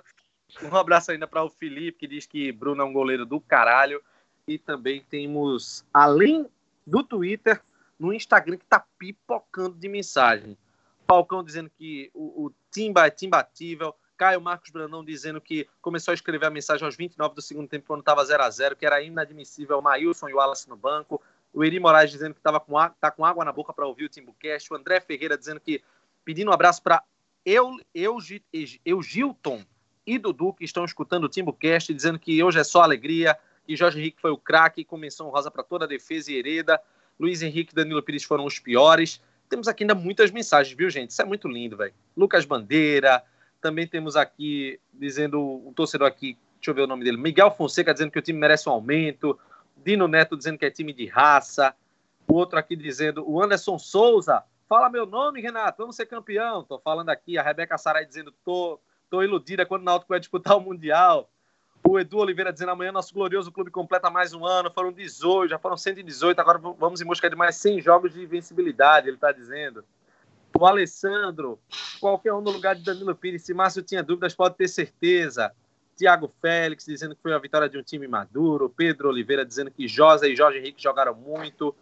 um, 0.62 0.76
abraço, 0.76 1.12
ainda 1.12 1.28
para 1.28 1.44
o 1.44 1.50
Felipe, 1.50 1.98
que 1.98 2.08
diz 2.08 2.28
que 2.28 2.52
Bruno 2.52 2.84
é 2.84 2.86
um 2.86 2.94
goleiro 2.94 3.26
do 3.26 3.42
caralho. 3.42 4.00
E 4.48 4.60
também 4.60 5.04
temos, 5.10 5.84
além 5.92 6.48
do 6.86 7.04
Twitter, 7.04 7.62
no 8.00 8.14
Instagram 8.14 8.58
que 8.58 8.64
está 8.64 8.84
pipocando 8.98 9.76
de 9.76 9.90
mensagem. 9.90 10.58
Falcão 11.06 11.44
dizendo 11.44 11.70
que 11.70 12.10
o, 12.14 12.46
o 12.46 12.54
Timba 12.72 13.08
é 13.08 13.10
timbatível, 13.10 13.96
Caio 14.20 14.42
Marcos 14.42 14.70
Brandão 14.70 15.04
dizendo 15.04 15.40
que 15.40 15.66
começou 15.82 16.12
a 16.12 16.16
escrever 16.16 16.46
a 16.46 16.50
mensagem 16.50 16.86
aos 16.86 16.96
29 16.96 17.36
do 17.36 17.42
segundo 17.42 17.70
tempo, 17.70 17.88
quando 17.88 18.02
estava 18.02 18.24
0 18.24 18.44
a 18.44 18.50
0 18.50 18.76
que 18.76 18.86
era 18.86 19.02
inadmissível 19.02 19.80
o 19.80 19.82
Maílson 19.82 20.28
e 20.28 20.34
o 20.34 20.38
Wallace 20.38 20.68
no 20.68 20.76
banco. 20.76 21.22
O 21.54 21.64
Eri 21.64 21.80
Moraes 21.80 22.12
dizendo 22.12 22.34
que 22.34 22.40
estava 22.40 22.60
com, 22.60 22.76
tá 23.00 23.10
com 23.10 23.26
água 23.26 23.46
na 23.46 23.52
boca 23.52 23.74
para 23.74 23.88
ouvir 23.88 24.06
o 24.06 24.10
Timbucast. 24.10 24.72
O 24.72 24.76
André 24.76 25.00
Ferreira 25.00 25.38
dizendo 25.38 25.60
que 25.60 25.82
pedindo 26.26 26.52
um 26.52 26.54
abraço 26.54 26.84
para 26.84 27.02
eu, 27.46 27.78
eu, 27.96 28.18
eu, 28.86 29.02
Gilton 29.02 29.64
e 30.06 30.20
Dudu, 30.20 30.54
que 30.54 30.66
estão 30.66 30.84
escutando 30.84 31.24
o 31.24 31.30
Timbucast, 31.30 31.94
dizendo 31.94 32.20
que 32.20 32.44
hoje 32.44 32.60
é 32.60 32.64
só 32.64 32.82
alegria, 32.82 33.38
que 33.66 33.76
Jorge 33.76 34.00
Henrique 34.00 34.20
foi 34.20 34.32
o 34.32 34.38
craque, 34.38 34.84
com 34.84 34.98
menção 34.98 35.30
rosa 35.30 35.50
para 35.50 35.64
toda 35.64 35.86
a 35.86 35.88
defesa 35.88 36.32
e 36.32 36.36
hereda. 36.36 36.80
Luiz 37.20 37.42
Henrique 37.42 37.74
e 37.74 37.76
Danilo 37.76 38.02
Pires 38.02 38.24
foram 38.24 38.46
os 38.46 38.60
piores. 38.60 39.22
Temos 39.50 39.68
aqui 39.68 39.84
ainda 39.84 39.96
muitas 39.96 40.32
mensagens, 40.32 40.76
viu, 40.76 40.90
gente? 40.90 41.10
Isso 41.10 41.22
é 41.22 41.26
muito 41.26 41.48
lindo, 41.48 41.76
velho. 41.76 41.94
Lucas 42.16 42.46
Bandeira, 42.46 43.24
também 43.60 43.88
temos 43.88 44.16
aqui, 44.16 44.80
dizendo, 44.94 45.42
um 45.66 45.74
torcedor 45.74 46.08
aqui, 46.08 46.38
deixa 46.56 46.72
eu 46.72 46.76
ver 46.76 46.82
o 46.82 46.88
nome 46.88 47.04
dele, 47.04 47.18
Miguel 47.18 47.52
Fonseca 47.52 47.94
dizendo 47.94 48.12
que 48.12 48.20
o 48.20 48.22
time 48.22 48.40
merece 48.40 48.70
um 48.70 48.72
aumento. 48.72 49.38
Dino 49.78 50.08
Neto 50.08 50.38
dizendo 50.38 50.58
que 50.58 50.66
é 50.66 50.72
time 50.72 50.94
de 50.94 51.06
raça. 51.08 51.74
O 52.28 52.36
outro 52.36 52.60
aqui 52.60 52.76
dizendo, 52.76 53.28
o 53.28 53.42
Anderson 53.42 53.80
Souza, 53.80 54.44
fala 54.68 54.90
meu 54.90 55.06
nome, 55.06 55.42
Renato, 55.42 55.82
vamos 55.82 55.96
ser 55.96 56.06
campeão. 56.06 56.64
Tô 56.64 56.80
falando 56.80 57.10
aqui, 57.10 57.38
a 57.38 57.44
Rebeca 57.44 57.78
Sarai 57.78 58.06
dizendo, 58.06 58.34
tô, 58.46 58.80
tô 59.10 59.24
iludida 59.24 59.66
quando 59.66 59.82
o 59.82 59.86
Náutico 59.86 60.14
vai 60.14 60.20
disputar 60.20 60.56
o 60.56 60.62
Mundial. 60.62 61.30
O 61.84 62.00
Edu 62.00 62.18
Oliveira 62.18 62.52
dizendo 62.52 62.72
amanhã 62.72 62.92
nosso 62.92 63.14
glorioso 63.14 63.52
clube 63.52 63.72
completa 63.72 64.10
mais 64.10 64.34
um 64.34 64.46
ano. 64.46 64.72
Foram 64.72 64.92
18, 64.92 65.50
já 65.50 65.58
foram 65.58 65.78
118. 65.78 66.40
Agora 66.40 66.58
vamos 66.58 67.02
em 67.02 67.06
busca 67.06 67.30
de 67.30 67.36
mais 67.36 67.56
100 67.56 67.82
jogos 67.82 68.14
de 68.14 68.22
invencibilidade, 68.22 69.08
ele 69.08 69.16
está 69.16 69.32
dizendo. 69.32 69.84
O 70.58 70.66
Alessandro, 70.66 71.60
qualquer 72.00 72.34
um 72.34 72.42
no 72.42 72.52
lugar 72.52 72.76
de 72.76 72.84
Danilo 72.84 73.16
Pires. 73.16 73.44
Se 73.44 73.54
Márcio 73.54 73.82
tinha 73.82 74.04
dúvidas, 74.04 74.36
pode 74.36 74.56
ter 74.56 74.68
certeza. 74.68 75.52
Tiago 75.96 76.32
Félix 76.42 76.86
dizendo 76.86 77.16
que 77.16 77.22
foi 77.22 77.34
a 77.34 77.40
vitória 77.40 77.70
de 77.70 77.78
um 77.78 77.84
time 77.84 78.08
maduro. 78.08 78.70
Pedro 78.70 79.10
Oliveira 79.10 79.46
dizendo 79.46 79.72
que 79.72 79.88
Josa 79.88 80.28
e 80.28 80.36
Jorge 80.36 80.60
Henrique 80.60 80.82
jogaram 80.82 81.16
muito. 81.16 81.76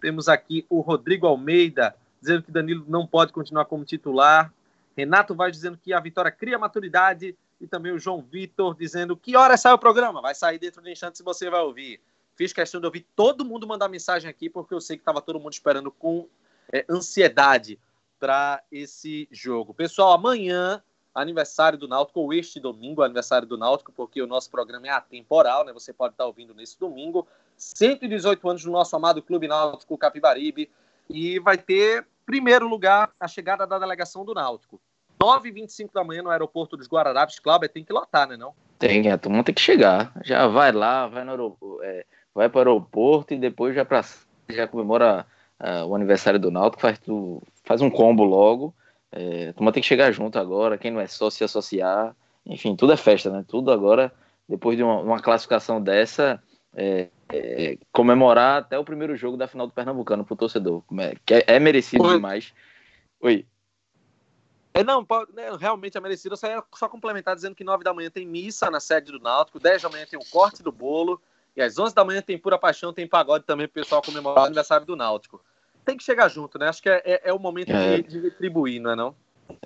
Temos 0.00 0.28
aqui 0.28 0.66
o 0.68 0.80
Rodrigo 0.80 1.26
Almeida 1.26 1.94
dizendo 2.20 2.42
que 2.42 2.52
Danilo 2.52 2.84
não 2.88 3.06
pode 3.06 3.32
continuar 3.32 3.64
como 3.64 3.84
titular. 3.84 4.52
Renato 4.96 5.34
vai 5.34 5.50
dizendo 5.50 5.78
que 5.82 5.92
a 5.92 6.00
vitória 6.00 6.30
cria 6.30 6.58
maturidade 6.58 7.36
e 7.60 7.66
também 7.66 7.92
o 7.92 7.98
João 7.98 8.22
Vitor 8.22 8.74
dizendo 8.76 9.16
que 9.16 9.36
hora 9.36 9.56
sai 9.56 9.72
o 9.72 9.78
programa. 9.78 10.20
Vai 10.20 10.34
sair 10.34 10.58
dentro 10.58 10.82
de 10.82 10.90
instantes 10.90 11.20
e 11.20 11.24
você 11.24 11.50
vai 11.50 11.60
ouvir. 11.60 12.00
Fiz 12.36 12.52
questão 12.52 12.80
de 12.80 12.86
ouvir 12.86 13.06
todo 13.16 13.44
mundo 13.44 13.66
mandar 13.66 13.88
mensagem 13.88 14.30
aqui, 14.30 14.48
porque 14.48 14.72
eu 14.72 14.80
sei 14.80 14.96
que 14.96 15.00
estava 15.00 15.20
todo 15.20 15.40
mundo 15.40 15.52
esperando 15.52 15.90
com 15.90 16.28
é, 16.72 16.84
ansiedade 16.88 17.78
para 18.18 18.62
esse 18.70 19.28
jogo. 19.30 19.74
Pessoal, 19.74 20.12
amanhã, 20.12 20.82
aniversário 21.14 21.78
do 21.78 21.88
Náutico, 21.88 22.20
ou 22.20 22.32
este 22.32 22.60
domingo, 22.60 23.02
aniversário 23.02 23.46
do 23.46 23.58
Náutico, 23.58 23.92
porque 23.92 24.22
o 24.22 24.26
nosso 24.26 24.50
programa 24.50 24.86
é 24.86 24.90
atemporal, 24.90 25.64
né? 25.64 25.72
Você 25.72 25.92
pode 25.92 26.14
estar 26.14 26.26
ouvindo 26.26 26.54
nesse 26.54 26.78
domingo. 26.78 27.26
118 27.56 28.48
anos 28.48 28.62
do 28.62 28.70
nosso 28.70 28.94
amado 28.94 29.20
Clube 29.20 29.48
Náutico 29.48 29.98
Capibaribe. 29.98 30.70
E 31.10 31.40
vai 31.40 31.58
ter, 31.58 32.06
primeiro 32.24 32.68
lugar, 32.68 33.10
a 33.18 33.26
chegada 33.26 33.66
da 33.66 33.78
delegação 33.78 34.24
do 34.24 34.34
Náutico. 34.34 34.80
9h25 35.22 35.92
da 35.92 36.04
manhã 36.04 36.22
no 36.22 36.30
aeroporto 36.30 36.76
dos 36.76 36.88
Guararapes, 36.88 37.38
Cláudio, 37.38 37.68
tem 37.68 37.84
que 37.84 37.92
lotar, 37.92 38.28
né 38.28 38.36
não? 38.36 38.54
Tem, 38.78 39.10
a 39.10 39.18
turma 39.18 39.42
tem 39.42 39.54
que 39.54 39.60
chegar. 39.60 40.12
Já 40.24 40.46
vai 40.46 40.72
lá, 40.72 41.06
vai, 41.06 41.24
no 41.24 41.32
aeroporto, 41.32 41.82
é, 41.82 42.04
vai 42.34 42.48
para 42.48 42.70
o 42.70 42.72
aeroporto 42.72 43.34
e 43.34 43.38
depois 43.38 43.74
já, 43.74 43.84
pra, 43.84 44.04
já 44.48 44.66
comemora 44.68 45.26
uh, 45.60 45.84
o 45.86 45.94
aniversário 45.94 46.38
do 46.38 46.50
Náutico, 46.50 46.80
faz, 46.80 46.98
tu, 46.98 47.42
faz 47.64 47.80
um 47.80 47.90
combo 47.90 48.22
logo. 48.22 48.74
É, 49.10 49.48
a 49.48 49.52
turma 49.52 49.72
tem 49.72 49.82
que 49.82 49.88
chegar 49.88 50.12
junto 50.12 50.38
agora, 50.38 50.78
quem 50.78 50.90
não 50.90 51.00
é 51.00 51.06
só 51.06 51.30
se 51.30 51.42
associar. 51.42 52.14
Enfim, 52.46 52.76
tudo 52.76 52.92
é 52.92 52.96
festa, 52.96 53.30
né? 53.30 53.44
Tudo 53.46 53.72
agora, 53.72 54.12
depois 54.48 54.76
de 54.76 54.82
uma, 54.82 55.00
uma 55.00 55.20
classificação 55.20 55.80
dessa, 55.80 56.42
é, 56.74 57.08
é, 57.32 57.78
comemorar 57.92 58.60
até 58.60 58.78
o 58.78 58.84
primeiro 58.84 59.16
jogo 59.16 59.36
da 59.36 59.48
final 59.48 59.66
do 59.66 59.72
Pernambucano 59.72 60.24
pro 60.24 60.36
torcedor. 60.36 60.82
É, 60.98 61.14
que 61.24 61.34
é, 61.34 61.44
é 61.46 61.58
merecido 61.58 62.04
Oi. 62.04 62.14
demais. 62.14 62.54
Oi. 63.20 63.44
É, 64.78 64.84
não, 64.84 65.04
né, 65.34 65.50
realmente 65.58 65.98
é 65.98 66.00
merecido. 66.00 66.34
Eu 66.34 66.36
só 66.36 66.46
ia 66.46 66.62
só 66.76 66.88
complementar 66.88 67.34
dizendo 67.34 67.56
que 67.56 67.64
9 67.64 67.82
da 67.82 67.92
manhã 67.92 68.08
tem 68.08 68.24
missa 68.24 68.70
na 68.70 68.78
sede 68.78 69.10
do 69.10 69.18
Náutico, 69.18 69.58
10 69.58 69.82
da 69.82 69.88
manhã 69.88 70.06
tem 70.08 70.16
o 70.16 70.30
corte 70.30 70.62
do 70.62 70.70
bolo, 70.70 71.20
e 71.56 71.60
às 71.60 71.76
11 71.76 71.92
da 71.92 72.04
manhã 72.04 72.22
tem 72.22 72.38
pura 72.38 72.56
paixão, 72.56 72.92
tem 72.92 73.04
pagode 73.04 73.44
também 73.44 73.66
pro 73.66 73.82
pessoal 73.82 74.00
comemorar 74.00 74.44
o 74.44 74.46
aniversário 74.46 74.86
do 74.86 74.94
Náutico. 74.94 75.42
Tem 75.84 75.96
que 75.96 76.04
chegar 76.04 76.28
junto, 76.28 76.60
né? 76.60 76.68
Acho 76.68 76.80
que 76.80 76.88
é, 76.88 77.02
é, 77.04 77.22
é 77.24 77.32
o 77.32 77.40
momento 77.40 77.72
é. 77.72 77.96
de, 77.96 78.02
de, 78.08 78.20
retribuir, 78.20 78.80
não 78.80 78.92
é 78.92 78.94
não? 78.94 79.16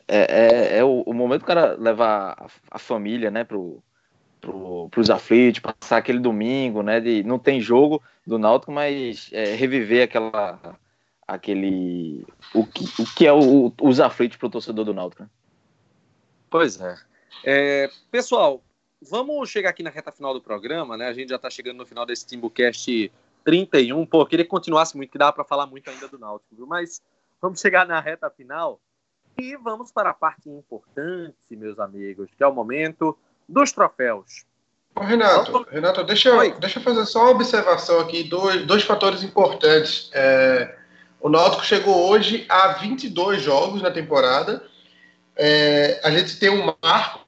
É, 0.08 0.20
é, 0.20 0.78
é 0.78 0.84
o, 0.84 1.02
o, 1.02 1.12
momento 1.12 1.42
do 1.42 1.46
cara 1.46 1.76
levar 1.78 2.34
a, 2.38 2.46
a 2.70 2.78
família, 2.78 3.30
né, 3.30 3.44
pro, 3.44 3.82
pro, 4.40 4.88
pros 4.88 5.10
aflitos, 5.10 5.60
passar 5.60 5.98
aquele 5.98 6.20
domingo, 6.20 6.82
né, 6.82 7.00
de 7.00 7.22
não 7.22 7.38
tem 7.38 7.60
jogo 7.60 8.02
do 8.26 8.38
Náutico, 8.38 8.72
mas 8.72 9.28
é, 9.30 9.54
reviver 9.56 10.04
aquela 10.04 10.58
aquele 11.34 12.26
o 12.54 12.66
que, 12.66 12.84
o 13.02 13.14
que 13.14 13.26
é 13.26 13.32
o, 13.32 13.72
os 13.80 14.00
aflitos 14.00 14.36
para 14.36 14.46
o 14.46 14.50
torcedor 14.50 14.84
do 14.84 14.94
Náutico. 14.94 15.22
Né? 15.22 15.30
Pois 16.50 16.80
é. 16.80 16.96
é. 17.44 17.90
Pessoal, 18.10 18.62
vamos 19.00 19.48
chegar 19.48 19.70
aqui 19.70 19.82
na 19.82 19.90
reta 19.90 20.12
final 20.12 20.34
do 20.34 20.40
programa, 20.40 20.96
né? 20.96 21.06
A 21.06 21.12
gente 21.12 21.30
já 21.30 21.36
está 21.36 21.48
chegando 21.48 21.78
no 21.78 21.86
final 21.86 22.04
desse 22.04 22.26
Timbucast 22.26 23.10
31. 23.44 24.06
Pô, 24.06 24.24
queria 24.26 24.44
que 24.44 24.50
continuasse 24.50 24.96
muito, 24.96 25.10
que 25.10 25.18
dá 25.18 25.32
para 25.32 25.44
falar 25.44 25.66
muito 25.66 25.88
ainda 25.88 26.08
do 26.08 26.18
Náutico, 26.18 26.54
viu? 26.54 26.66
Mas 26.66 27.02
vamos 27.40 27.60
chegar 27.60 27.86
na 27.86 28.00
reta 28.00 28.30
final 28.30 28.80
e 29.38 29.56
vamos 29.56 29.90
para 29.90 30.10
a 30.10 30.14
parte 30.14 30.50
importante, 30.50 31.34
meus 31.50 31.78
amigos, 31.78 32.30
que 32.36 32.44
é 32.44 32.46
o 32.46 32.54
momento 32.54 33.16
dos 33.48 33.72
troféus. 33.72 34.44
Ô, 34.94 35.00
Renato, 35.00 35.66
Renato, 35.70 36.04
deixa 36.04 36.28
eu, 36.28 36.60
deixa 36.60 36.78
eu 36.78 36.82
fazer 36.82 37.06
só 37.06 37.22
uma 37.22 37.30
observação 37.30 37.98
aqui, 38.00 38.24
dois, 38.24 38.66
dois 38.66 38.82
fatores 38.82 39.22
importantes. 39.22 40.10
É, 40.12 40.81
o 41.22 41.28
Náutico 41.28 41.64
chegou 41.64 42.10
hoje 42.10 42.44
a 42.48 42.72
22 42.72 43.40
jogos 43.40 43.80
na 43.80 43.92
temporada. 43.92 44.60
É, 45.36 46.00
a 46.02 46.10
gente 46.10 46.36
tem 46.36 46.50
um 46.50 46.74
marco, 46.82 47.20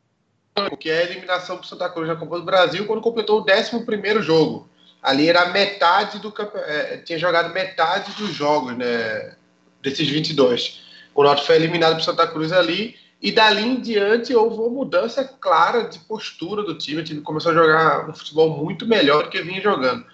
que 0.80 0.90
é 0.90 0.98
a 0.98 1.02
eliminação 1.04 1.58
do 1.58 1.66
Santa 1.66 1.88
Cruz 1.88 2.08
na 2.08 2.16
Copa 2.16 2.40
do 2.40 2.44
Brasil, 2.44 2.86
quando 2.86 3.00
completou 3.00 3.40
o 3.40 3.46
11 3.48 4.20
jogo. 4.22 4.68
Ali 5.00 5.28
era 5.28 5.50
metade 5.50 6.18
do 6.18 6.34
é, 6.66 6.96
tinha 6.98 7.18
jogado 7.18 7.54
metade 7.54 8.12
dos 8.12 8.30
jogos, 8.34 8.76
né? 8.76 9.36
Desses 9.80 10.08
22. 10.08 10.82
O 11.14 11.22
Náutico 11.22 11.46
foi 11.46 11.56
eliminado 11.56 11.94
por 11.94 12.02
Santa 12.02 12.26
Cruz 12.26 12.50
ali. 12.50 12.96
E 13.22 13.30
dali 13.30 13.62
em 13.62 13.80
diante 13.80 14.34
houve 14.34 14.56
uma 14.56 14.68
mudança 14.68 15.24
clara 15.24 15.84
de 15.84 16.00
postura 16.00 16.62
do 16.62 16.76
time. 16.76 17.00
O 17.00 17.04
time 17.04 17.20
começou 17.20 17.52
a 17.52 17.54
jogar 17.54 18.10
um 18.10 18.14
futebol 18.14 18.50
muito 18.50 18.86
melhor 18.86 19.24
do 19.24 19.30
que 19.30 19.40
vinha 19.40 19.62
jogando. 19.62 20.04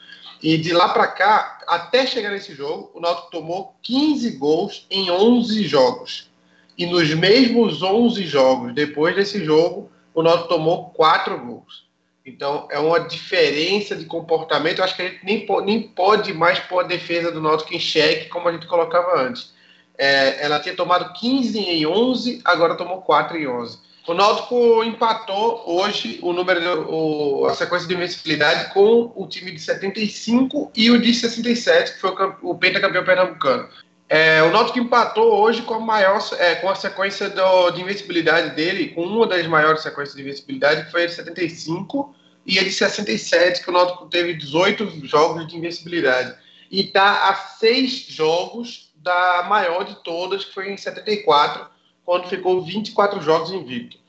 E 0.42 0.56
de 0.56 0.72
lá 0.72 0.88
para 0.88 1.06
cá, 1.06 1.58
até 1.66 2.06
chegar 2.06 2.30
nesse 2.30 2.54
jogo, 2.54 2.90
o 2.94 3.00
Náutico 3.00 3.30
tomou 3.30 3.74
15 3.82 4.30
gols 4.32 4.86
em 4.90 5.10
11 5.10 5.66
jogos. 5.66 6.30
E 6.78 6.86
nos 6.86 7.12
mesmos 7.14 7.82
11 7.82 8.26
jogos, 8.26 8.74
depois 8.74 9.14
desse 9.14 9.44
jogo, 9.44 9.90
o 10.14 10.22
Náutico 10.22 10.48
tomou 10.48 10.90
4 10.90 11.38
gols. 11.38 11.88
Então, 12.24 12.68
é 12.70 12.78
uma 12.78 13.00
diferença 13.00 13.94
de 13.94 14.04
comportamento. 14.06 14.78
Eu 14.78 14.84
acho 14.84 14.96
que 14.96 15.02
a 15.02 15.08
gente 15.08 15.24
nem, 15.24 15.46
nem 15.64 15.82
pode 15.82 16.32
mais 16.32 16.58
pôr 16.58 16.80
a 16.80 16.86
defesa 16.86 17.30
do 17.30 17.40
Náutico 17.40 17.74
em 17.74 17.80
xeque, 17.80 18.28
como 18.28 18.48
a 18.48 18.52
gente 18.52 18.66
colocava 18.66 19.20
antes. 19.20 19.52
É, 19.98 20.42
ela 20.44 20.60
tinha 20.60 20.74
tomado 20.74 21.12
15 21.18 21.58
em 21.58 21.86
11, 21.86 22.40
agora 22.44 22.76
tomou 22.76 23.02
4 23.02 23.36
em 23.36 23.46
11. 23.46 23.78
O 24.10 24.14
Náutico 24.14 24.82
empatou 24.82 25.62
hoje 25.64 26.18
o 26.20 26.32
número, 26.32 26.92
o, 26.92 27.46
a 27.46 27.54
sequência 27.54 27.86
de 27.86 27.94
invencibilidade 27.94 28.74
com 28.74 29.12
o 29.14 29.24
time 29.28 29.52
de 29.52 29.60
75 29.60 30.72
e 30.74 30.90
o 30.90 31.00
de 31.00 31.14
67, 31.14 31.92
que 31.92 32.00
foi 32.00 32.10
o, 32.10 32.50
o 32.50 32.58
pentacampeão 32.58 33.04
pernambucano. 33.04 33.68
É, 34.08 34.42
o 34.42 34.50
Náutico 34.50 34.80
empatou 34.80 35.32
hoje 35.40 35.62
com 35.62 35.74
a 35.74 35.78
maior, 35.78 36.20
é, 36.40 36.56
com 36.56 36.68
a 36.68 36.74
sequência 36.74 37.30
do, 37.30 37.70
de 37.70 37.82
invencibilidade 37.82 38.56
dele, 38.56 38.88
com 38.88 39.04
uma 39.04 39.28
das 39.28 39.46
maiores 39.46 39.80
sequências 39.80 40.16
de 40.16 40.22
invencibilidade, 40.22 40.86
que 40.86 40.90
foi 40.90 41.04
a 41.04 41.06
de 41.06 41.12
75 41.12 42.12
e 42.44 42.58
a 42.58 42.64
de 42.64 42.72
67, 42.72 43.62
que 43.62 43.70
o 43.70 43.72
Náutico 43.72 44.06
teve 44.06 44.34
18 44.34 45.06
jogos 45.06 45.46
de 45.46 45.56
invencibilidade. 45.56 46.34
E 46.68 46.80
está 46.80 47.28
a 47.28 47.34
seis 47.36 48.06
jogos 48.08 48.90
da 48.96 49.46
maior 49.48 49.84
de 49.84 50.02
todas, 50.02 50.44
que 50.44 50.52
foi 50.52 50.72
em 50.72 50.76
74, 50.76 51.64
quando 52.04 52.26
ficou 52.26 52.60
24 52.60 53.22
jogos 53.22 53.52
invicto. 53.52 53.99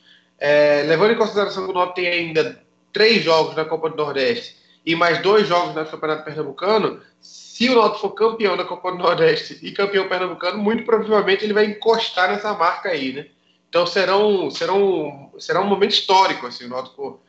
É, 0.43 0.81
levando 0.87 1.11
em 1.11 1.17
consideração 1.17 1.65
que 1.65 1.69
o 1.69 1.73
Náutico 1.73 1.97
tem 1.97 2.07
ainda 2.07 2.59
três 2.91 3.23
jogos 3.23 3.55
na 3.55 3.63
Copa 3.63 3.91
do 3.91 3.95
Nordeste 3.95 4.57
e 4.83 4.95
mais 4.95 5.21
dois 5.21 5.47
jogos 5.47 5.75
no 5.75 5.85
Campeonato 5.85 6.25
Pernambucano, 6.25 6.99
se 7.21 7.69
o 7.69 7.75
Náutico 7.75 7.99
for 7.99 8.15
campeão 8.15 8.57
da 8.57 8.65
Copa 8.65 8.91
do 8.91 8.97
Nordeste 8.97 9.59
e 9.61 9.71
campeão 9.71 10.09
pernambucano, 10.09 10.57
muito 10.57 10.83
provavelmente 10.83 11.43
ele 11.43 11.53
vai 11.53 11.65
encostar 11.65 12.31
nessa 12.31 12.55
marca 12.55 12.89
aí, 12.89 13.13
né? 13.13 13.27
Então 13.69 13.85
serão, 13.85 14.49
serão, 14.49 15.31
será 15.37 15.61
um 15.61 15.67
momento 15.67 15.91
histórico, 15.91 16.47
assim, 16.47 16.65
o 16.65 16.69
Náutico 16.69 17.21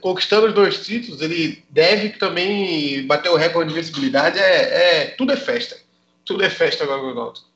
conquistando 0.00 0.46
os 0.46 0.54
dois 0.54 0.84
títulos, 0.84 1.20
ele 1.20 1.64
deve 1.68 2.10
também 2.10 3.04
bater 3.06 3.30
o 3.30 3.36
recorde 3.36 3.70
de 3.70 3.80
visibilidade, 3.80 4.38
é, 4.38 5.00
é, 5.00 5.06
tudo 5.18 5.32
é 5.32 5.36
festa. 5.36 5.76
Tudo 6.24 6.44
é 6.44 6.50
festa 6.50 6.84
agora 6.84 7.02
no 7.02 7.14
Náutico. 7.14 7.48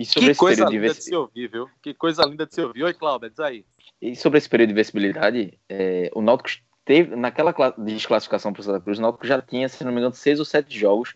E 0.00 0.04
sobre 0.06 0.28
Que 0.28 0.30
esse 0.30 0.40
coisa 0.40 0.64
período 0.64 0.70
de 0.70 0.88
linda 0.88 0.94
de 0.98 1.14
ouvir, 1.14 1.48
viu? 1.50 1.68
Que 1.82 1.92
coisa 1.92 2.24
linda 2.24 2.46
de 2.46 2.54
se 2.54 2.62
ouvir. 2.62 2.84
Oi, 2.84 2.94
Cláudia, 2.94 3.28
diz 3.28 3.38
aí. 3.38 3.66
E 4.00 4.16
sobre 4.16 4.38
esse 4.38 4.48
período 4.48 4.68
de 4.68 4.72
invencibilidade, 4.72 5.58
é, 5.68 6.10
o 6.14 6.22
Náutico 6.22 6.64
teve, 6.86 7.14
naquela 7.14 7.52
cla- 7.52 7.74
desclassificação 7.76 8.50
para 8.50 8.60
o 8.60 8.64
Santa 8.64 8.80
Cruz, 8.80 8.98
o 8.98 9.02
Náutico 9.02 9.26
já 9.26 9.42
tinha, 9.42 9.68
se 9.68 9.84
não 9.84 9.92
me 9.92 9.98
engano, 9.98 10.14
seis 10.14 10.38
ou 10.38 10.46
sete 10.46 10.74
jogos 10.74 11.14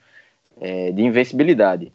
é, 0.60 0.92
de 0.92 1.00
invencibilidade. 1.00 1.90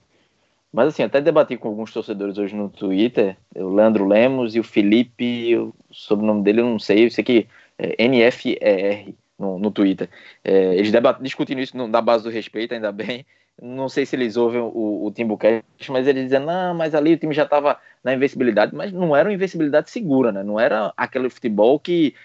Mas 0.73 0.87
assim, 0.87 1.03
até 1.03 1.21
debati 1.21 1.57
com 1.57 1.67
alguns 1.67 1.93
torcedores 1.93 2.39
hoje 2.39 2.55
no 2.55 2.69
Twitter, 2.69 3.37
o 3.55 3.71
Leandro 3.71 4.07
Lemos 4.07 4.55
e 4.55 4.59
o 4.59 4.63
Felipe, 4.63 5.55
o 5.55 5.75
sobrenome 5.91 6.41
dele 6.41 6.61
eu 6.61 6.65
não 6.65 6.79
sei, 6.79 7.05
eu 7.05 7.11
sei 7.11 7.23
que 7.23 7.47
é 7.77 8.07
NFER 8.07 9.13
no, 9.37 9.59
no 9.59 9.69
Twitter. 9.69 10.09
É, 10.43 10.75
eles 10.75 10.91
discutindo 11.21 11.61
isso 11.61 11.77
no- 11.77 11.87
na 11.87 12.01
base 12.01 12.23
do 12.23 12.31
respeito, 12.31 12.73
ainda 12.73 12.91
bem. 12.91 13.27
Não 13.61 13.89
sei 13.89 14.05
se 14.05 14.15
eles 14.15 14.37
ouvem 14.37 14.61
o, 14.61 15.05
o 15.05 15.11
Timbucast, 15.11 15.63
mas 15.89 16.07
eles 16.07 16.23
dizem, 16.25 16.39
não, 16.39 16.73
mas 16.73 16.95
ali 16.95 17.13
o 17.13 17.17
time 17.17 17.33
já 17.33 17.43
estava 17.43 17.77
na 18.03 18.13
invencibilidade, 18.13 18.73
mas 18.73 18.91
não 18.91 19.15
era 19.15 19.27
uma 19.29 19.33
invencibilidade 19.33 19.89
segura, 19.89 20.31
né? 20.31 20.43
Não 20.43 20.59
era 20.59 20.93
aquele 20.95 21.29
futebol 21.29 21.79
que 21.79 22.15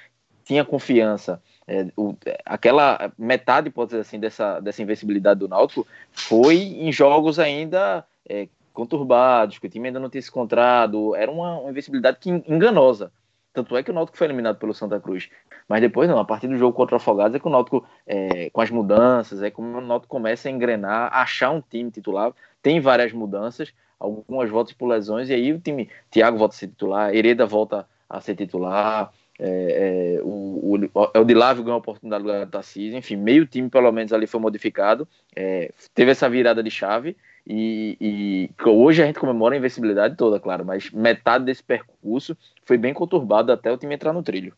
tinha 0.45 0.65
confiança. 0.65 1.43
É, 1.67 1.87
o- 1.97 2.15
aquela 2.45 3.13
metade, 3.19 3.71
pode 3.71 3.89
dizer 3.91 4.03
assim, 4.03 4.21
dessa, 4.21 4.61
dessa 4.61 4.83
invencibilidade 4.83 5.41
do 5.41 5.49
Náutico 5.49 5.87
foi 6.13 6.57
em 6.57 6.93
jogos 6.93 7.39
ainda 7.39 8.05
é, 8.29 8.49
conturbados, 8.73 9.59
que 9.59 9.67
o 9.67 9.71
time 9.71 9.89
ainda 9.89 9.99
não 10.01 10.11
tinha 10.11 10.21
se 10.23 10.29
encontrado. 10.29 11.15
Era 11.17 11.31
uma, 11.31 11.59
uma 11.61 11.71
invencibilidade 11.71 12.19
que 12.21 12.31
en- 12.31 12.45
enganosa. 12.47 13.11
Tanto 13.55 13.77
é 13.77 13.83
que 13.85 13.91
o 13.91 13.95
Náutico 13.95 14.19
foi 14.19 14.27
eliminado 14.27 14.59
pelo 14.59 14.75
Santa 14.75 15.01
Cruz. 15.01 15.31
Mas 15.69 15.81
depois, 15.81 16.09
não, 16.09 16.19
a 16.19 16.25
partir 16.25 16.49
do 16.49 16.59
jogo 16.59 16.77
contra 16.77 16.97
o 16.97 16.99
Afogados, 16.99 17.37
é 17.37 17.39
que 17.39 17.47
o 17.47 17.51
Náutico, 17.51 17.87
é, 18.05 18.51
com 18.51 18.61
as 18.61 18.69
mudanças, 18.69 19.41
é 19.43 19.51
como 19.51 19.79
o 19.79 19.81
Náutico 19.81 20.11
começa 20.11 20.49
a 20.49 20.51
engrenar, 20.51 21.09
achar 21.15 21.51
um 21.51 21.63
time 21.63 21.91
titular. 21.91 22.33
Tem 22.61 22.81
várias 22.81 23.13
mudanças, 23.13 23.73
algumas 23.99 24.51
voltas 24.51 24.75
por 24.75 24.89
lesões, 24.89 25.31
e 25.31 25.35
aí 25.35 25.53
o 25.53 25.61
time, 25.61 25.89
Thiago 26.11 26.37
volta 26.37 26.55
a 26.55 26.59
ser 26.59 26.67
titular, 26.67 27.15
Hereda 27.15 27.47
volta 27.47 27.89
a 28.11 28.21
ser 28.21 28.35
titular, 28.35 29.13
é, 29.39 30.17
é, 30.19 30.23
o, 30.23 30.77
o, 30.95 31.21
o 31.21 31.25
Dilávio 31.25 31.63
ganhou 31.63 31.77
a 31.77 31.79
oportunidade 31.79 32.23
do 32.23 32.27
lugar 32.27 32.45
do 32.45 32.51
Tarcísio, 32.51 32.99
enfim, 32.99 33.17
meio 33.17 33.47
time 33.47 33.69
pelo 33.69 33.91
menos 33.93 34.13
ali 34.13 34.27
foi 34.27 34.41
modificado, 34.41 35.09
é, 35.35 35.73
teve 35.95 36.11
essa 36.11 36.29
virada 36.29 36.63
de 36.63 36.71
chave, 36.71 37.17
e, 37.47 37.97
e 38.01 38.69
hoje 38.69 39.03
a 39.03 39.07
gente 39.07 39.19
comemora 39.19 39.55
a 39.55 39.59
invencibilidade 39.59 40.17
toda, 40.17 40.41
claro, 40.41 40.65
mas 40.65 40.91
metade 40.91 41.45
desse 41.45 41.63
percurso 41.63 42.37
foi 42.65 42.79
bem 42.79 42.95
conturbado 42.95 43.53
até 43.53 43.71
o 43.71 43.77
time 43.77 43.95
entrar 43.95 44.13
no 44.13 44.23
trilho. 44.23 44.57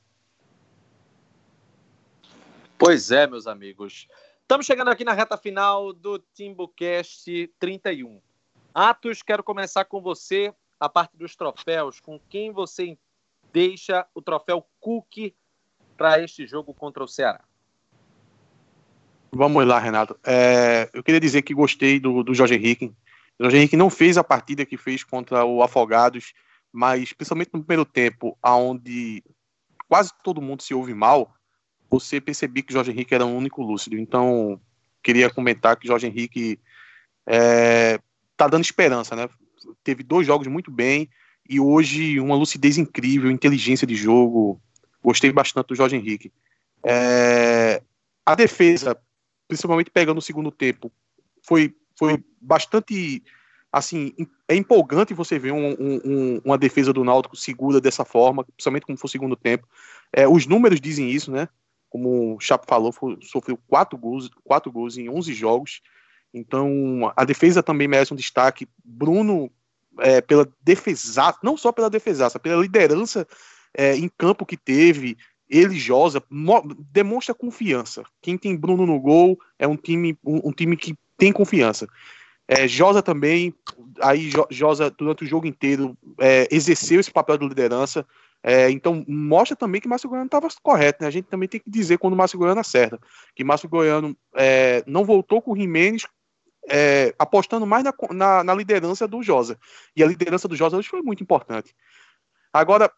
Pois 2.79 3.11
é, 3.11 3.27
meus 3.27 3.47
amigos. 3.47 4.07
Estamos 4.43 4.67
chegando 4.67 4.89
aqui 4.89 5.03
na 5.03 5.13
reta 5.13 5.37
final 5.37 5.93
do 5.93 6.19
TimbuCast 6.19 7.51
31. 7.59 8.21
Atos, 8.73 9.23
quero 9.23 9.43
começar 9.43 9.85
com 9.87 10.01
você, 10.01 10.55
a 10.79 10.89
parte 10.89 11.17
dos 11.17 11.35
troféus. 11.35 11.99
Com 11.99 12.21
quem 12.29 12.53
você 12.53 12.97
deixa 13.53 14.07
o 14.15 14.21
troféu 14.21 14.65
Cook 14.79 15.35
para 15.97 16.21
este 16.23 16.47
jogo 16.47 16.75
contra 16.75 17.03
o 17.03 17.09
Ceará? 17.09 17.46
Vamos 19.33 19.67
lá, 19.67 19.79
Renato. 19.79 20.19
É, 20.25 20.89
eu 20.93 21.03
queria 21.03 21.21
dizer 21.21 21.43
que 21.43 21.55
gostei 21.55 22.01
do, 22.01 22.23
do 22.23 22.35
Jorge 22.35 22.55
Henrique. 22.55 22.93
O 23.39 23.45
Jorge 23.45 23.57
Henrique 23.59 23.77
não 23.77 23.91
fez 23.91 24.17
a 24.17 24.25
partida 24.25 24.65
que 24.65 24.77
fez 24.77 25.05
contra 25.05 25.45
o 25.45 25.63
Afogados, 25.63 26.33
mas 26.73 27.13
principalmente 27.13 27.51
no 27.53 27.63
primeiro 27.63 27.85
tempo, 27.85 28.37
onde 28.45 29.23
quase 29.89 30.11
todo 30.23 30.43
mundo 30.43 30.63
se 30.63 30.75
ouve 30.75 30.95
mal, 30.95 31.35
você 31.91 32.21
percebia 32.21 32.63
que 32.63 32.71
o 32.71 32.73
Jorge 32.73 32.91
Henrique 32.91 33.15
era 33.15 33.25
o 33.25 33.37
único 33.37 33.63
lúcido. 33.63 33.97
Então, 33.99 34.61
queria 35.03 35.31
comentar 35.31 35.77
que 35.77 35.87
o 35.87 35.89
Jorge 35.89 36.07
Henrique 36.07 36.59
é, 37.27 37.99
tá 38.37 38.49
dando 38.49 38.65
esperança, 38.65 39.15
né? 39.15 39.29
Teve 39.85 40.03
dois 40.03 40.27
jogos 40.27 40.47
muito 40.47 40.71
bem 40.71 41.09
e 41.49 41.61
hoje 41.61 42.19
uma 42.21 42.35
lucidez 42.35 42.77
incrível, 42.79 43.31
inteligência 43.31 43.87
de 43.87 43.95
jogo. 43.95 44.61
Gostei 45.03 45.31
bastante 45.33 45.69
do 45.69 45.75
Jorge 45.75 45.97
Henrique. 45.97 46.33
É, 46.85 47.83
a 48.25 48.35
defesa, 48.35 48.99
principalmente 49.49 49.91
pegando 49.91 50.19
o 50.19 50.23
segundo 50.23 50.51
tempo, 50.51 50.93
foi, 51.43 51.75
foi 51.97 52.23
bastante 52.41 53.23
assim, 53.73 54.13
é 54.49 54.55
empolgante 54.55 55.13
você 55.13 55.39
ver 55.39 55.53
um, 55.53 55.77
um, 55.79 56.41
uma 56.45 56.57
defesa 56.57 56.93
do 56.93 57.05
Náutico 57.05 57.37
segura 57.37 57.81
dessa 57.81 58.05
forma, 58.05 58.45
principalmente 58.45 58.87
como 58.87 58.99
foi 58.99 59.09
o 59.09 59.11
segundo 59.11 59.37
tempo. 59.37 59.69
É, 60.13 60.27
os 60.27 60.47
números 60.47 60.81
dizem 60.81 61.11
isso, 61.11 61.31
né? 61.31 61.49
Como 61.91 62.37
o 62.37 62.41
Chapo 62.41 62.67
falou, 62.67 62.91
foi, 62.91 63.19
sofreu 63.23 63.59
quatro 63.69 63.99
gols, 63.99 64.31
quatro 64.45 64.73
gols 64.73 64.97
em 64.97 65.11
11 65.11 65.35
jogos. 65.35 65.83
Então, 66.33 67.13
a 67.15 67.25
defesa 67.25 67.63
também 67.63 67.87
merece 67.87 68.13
um 68.13 68.17
destaque. 68.17 68.67
Bruno, 68.85 69.51
é, 69.99 70.21
pela 70.21 70.49
defesaça, 70.63 71.39
não 71.43 71.57
só 71.57 71.71
pela 71.71 71.91
defesaça, 71.91 72.39
pela 72.39 72.63
liderança 72.63 73.27
é, 73.75 73.95
em 73.95 74.09
campo 74.09 74.47
que 74.47 74.57
teve, 74.57 75.17
ele, 75.49 75.79
Josa, 75.79 76.23
demonstra 76.93 77.35
confiança. 77.35 78.03
Quem 78.21 78.37
tem 78.37 78.57
Bruno 78.57 78.87
no 78.87 78.99
gol 79.01 79.39
é 79.59 79.67
um 79.67 79.77
time, 79.77 80.19
um, 80.25 80.49
um 80.49 80.53
time 80.53 80.77
que 80.77 80.97
tem 81.17 81.33
confiança. 81.33 81.87
É, 82.49 82.69
Josa 82.69 83.03
também, 83.03 83.53
aí 84.01 84.31
Josa 84.51 84.91
durante 84.91 85.25
o 85.25 85.27
jogo 85.27 85.47
inteiro 85.47 85.97
é, 86.21 86.47
exerceu 86.51 87.01
esse 87.01 87.11
papel 87.11 87.39
de 87.39 87.49
liderança. 87.49 88.07
É, 88.43 88.71
então 88.71 89.05
mostra 89.09 89.57
também 89.57 89.81
que 89.81 89.89
Márcio 89.89 90.09
Goiano 90.09 90.27
estava 90.27 90.47
correto. 90.63 91.03
Né? 91.03 91.09
A 91.09 91.11
gente 91.11 91.27
também 91.27 91.49
tem 91.49 91.61
que 91.61 91.71
dizer 91.71 91.99
quando 91.99 92.15
o 92.15 92.17
Márcio 92.17 92.39
Goiano 92.39 92.61
acerta. 92.61 93.01
Que 93.35 93.43
Márcio 93.43 93.69
Goiano 93.69 94.17
é, 94.35 94.85
não 94.87 95.05
voltou 95.05 95.43
com 95.43 95.53
o 95.53 95.57
Jimenez 95.57 96.07
é, 96.69 97.15
apostando 97.19 97.67
mais 97.67 97.85
na, 97.85 97.93
na, 98.11 98.45
na, 98.45 98.55
liderança 98.55 99.07
do 99.07 99.23
Josa. 99.23 99.59
E 99.97 100.03
a 100.03 100.07
liderança 100.07 100.47
do 100.47 100.57
Josa 100.57 100.77
hoje 100.77 100.89
foi 100.89 101.03
muito 101.03 101.23
importante. 101.23 101.75
Agora, 102.53 102.91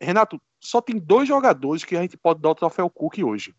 Renato, 0.00 0.40
só 0.60 0.80
tem 0.80 0.98
dois 0.98 1.28
jogadores 1.28 1.84
que 1.84 1.96
a 1.96 2.02
gente 2.02 2.16
pode 2.16 2.40
dar 2.40 2.50
o 2.50 2.54
troféu 2.54 2.90
Cook 2.90 3.18
hoje. 3.18 3.54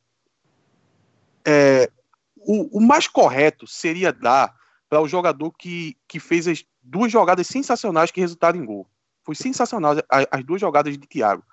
É, 1.45 1.89
o, 2.35 2.77
o 2.77 2.81
mais 2.81 3.07
correto 3.07 3.65
seria 3.65 4.11
dar 4.11 4.55
para 4.89 5.01
o 5.01 5.07
jogador 5.07 5.51
que, 5.51 5.97
que 6.07 6.19
fez 6.19 6.47
as 6.47 6.63
duas 6.81 7.11
jogadas 7.11 7.47
sensacionais 7.47 8.11
que 8.11 8.21
resultaram 8.21 8.59
em 8.59 8.65
gol. 8.65 8.87
Foi 9.23 9.35
sensacional 9.35 9.95
as, 10.09 10.25
as 10.31 10.43
duas 10.43 10.61
jogadas 10.61 10.97
de 10.97 11.07
Thiago. 11.07 11.43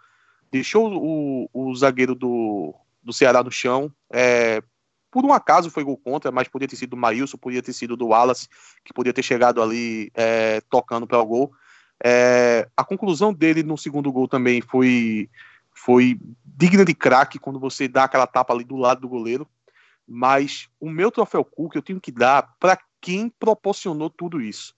Deixou 0.50 0.92
o, 0.94 1.50
o 1.52 1.74
zagueiro 1.74 2.14
do, 2.14 2.74
do 3.02 3.12
Ceará 3.12 3.42
no 3.42 3.50
chão. 3.50 3.92
É, 4.12 4.62
por 5.10 5.24
um 5.24 5.32
acaso 5.32 5.70
foi 5.70 5.82
gol 5.82 5.96
contra, 5.96 6.30
mas 6.30 6.48
podia 6.48 6.68
ter 6.68 6.76
sido 6.76 6.90
do 6.90 6.96
Maílson, 6.96 7.36
podia 7.36 7.62
ter 7.62 7.72
sido 7.72 7.96
do 7.96 8.08
Wallace, 8.08 8.48
que 8.84 8.92
podia 8.92 9.12
ter 9.12 9.22
chegado 9.22 9.60
ali 9.62 10.10
é, 10.14 10.60
tocando 10.70 11.06
para 11.06 11.18
o 11.18 11.26
gol. 11.26 11.52
É, 12.06 12.68
a 12.76 12.84
conclusão 12.84 13.32
dele 13.32 13.62
no 13.62 13.78
segundo 13.78 14.12
gol 14.12 14.28
também 14.28 14.60
foi, 14.60 15.30
foi 15.72 16.20
digna 16.44 16.84
de 16.84 16.94
craque 16.94 17.38
quando 17.38 17.58
você 17.58 17.88
dá 17.88 18.04
aquela 18.04 18.26
tapa 18.26 18.52
ali 18.52 18.62
do 18.62 18.76
lado 18.76 19.00
do 19.00 19.08
goleiro. 19.08 19.48
Mas 20.06 20.68
o 20.78 20.90
meu 20.90 21.10
troféu 21.10 21.42
Cook 21.42 21.74
eu 21.74 21.80
tenho 21.82 21.98
que 21.98 22.12
dar 22.12 22.54
para 22.60 22.78
quem 23.00 23.30
proporcionou 23.30 24.10
tudo 24.10 24.38
isso. 24.38 24.74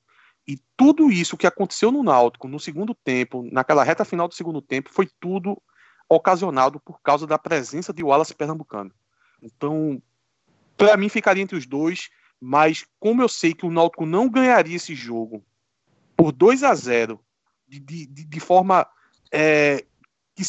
E 0.47 0.57
tudo 0.77 1.11
isso 1.11 1.37
que 1.37 1.49
aconteceu 1.49 1.91
no 1.91 2.05
Náutico 2.05 2.47
no 2.47 2.61
segundo 2.61 2.95
tempo, 2.95 3.43
naquela 3.51 3.83
reta 3.83 4.05
final 4.05 4.29
do 4.29 4.35
segundo 4.35 4.63
tempo, 4.63 4.93
foi 4.93 5.09
tudo 5.19 5.61
ocasionado 6.09 6.79
por 6.79 7.01
causa 7.03 7.27
da 7.27 7.37
presença 7.37 7.93
de 7.93 8.05
Wallace 8.05 8.37
Pernambucano. 8.37 8.93
Então, 9.43 10.01
para 10.77 10.97
mim 10.97 11.09
ficaria 11.09 11.43
entre 11.43 11.57
os 11.57 11.67
dois, 11.67 12.09
mas 12.41 12.87
como 13.01 13.21
eu 13.21 13.29
sei 13.29 13.53
que 13.53 13.67
o 13.67 13.71
Náutico 13.71 14.07
não 14.07 14.29
ganharia 14.29 14.77
esse 14.77 14.95
jogo 14.95 15.45
por 16.17 16.33
2 16.33 16.63
a 16.63 16.75
0 16.75 17.21
de, 17.69 17.81
de, 17.81 18.07
de 18.07 18.41
forma 18.41 18.87
é, 19.31 19.85
que, 20.35 20.45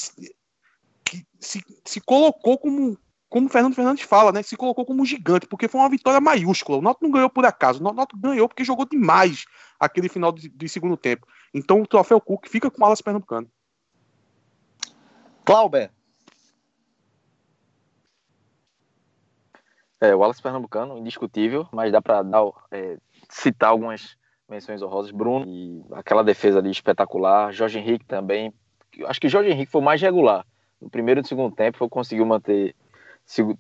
que 1.03 1.27
se, 1.39 1.63
se 1.85 2.01
colocou 2.01 2.57
como 2.57 2.97
como 3.29 3.47
o 3.47 3.49
Fernando 3.49 3.75
Fernandes 3.75 4.05
fala, 4.05 4.31
né, 4.31 4.41
se 4.41 4.55
colocou 4.55 4.85
como 4.85 5.01
um 5.01 5.05
gigante, 5.05 5.47
porque 5.47 5.67
foi 5.67 5.81
uma 5.81 5.89
vitória 5.89 6.21
maiúscula. 6.21 6.77
O 6.77 6.81
Náutico 6.81 7.03
não 7.03 7.11
ganhou 7.11 7.29
por 7.29 7.45
acaso, 7.45 7.79
o 7.79 7.93
Náutico 7.93 8.19
ganhou 8.19 8.47
porque 8.47 8.63
jogou 8.63 8.85
demais 8.85 9.45
aquele 9.77 10.07
final 10.07 10.31
de, 10.31 10.47
de 10.47 10.69
segundo 10.69 10.95
tempo. 10.95 11.27
Então 11.53 11.81
o 11.81 11.87
troféu 11.87 12.21
Cook 12.21 12.47
fica 12.47 12.71
com 12.71 12.81
o 12.81 12.85
Alas 12.85 13.01
Pernambucano. 13.01 13.51
Clauber. 15.43 15.91
É, 19.99 20.15
o 20.15 20.23
Alas 20.23 20.39
Pernambucano, 20.39 20.97
indiscutível, 20.97 21.67
mas 21.73 21.91
dá 21.91 22.01
para 22.01 22.23
é, 22.71 22.97
citar 23.29 23.71
algumas 23.71 24.17
menções 24.49 24.81
honrosas. 24.81 25.11
Bruno, 25.11 25.45
e 25.47 25.83
aquela 25.91 26.23
defesa 26.23 26.59
ali 26.59 26.71
espetacular. 26.71 27.51
Jorge 27.51 27.79
Henrique 27.79 28.05
também. 28.05 28.53
Acho 29.05 29.21
que 29.21 29.29
Jorge 29.29 29.49
Henrique 29.49 29.71
foi 29.71 29.81
mais 29.81 30.01
regular. 30.01 30.45
No 30.81 30.89
primeiro 30.89 31.19
e 31.19 31.23
no 31.23 31.27
segundo 31.27 31.55
tempo, 31.55 31.77
foi 31.77 31.89
conseguiu 31.89 32.25
manter 32.25 32.75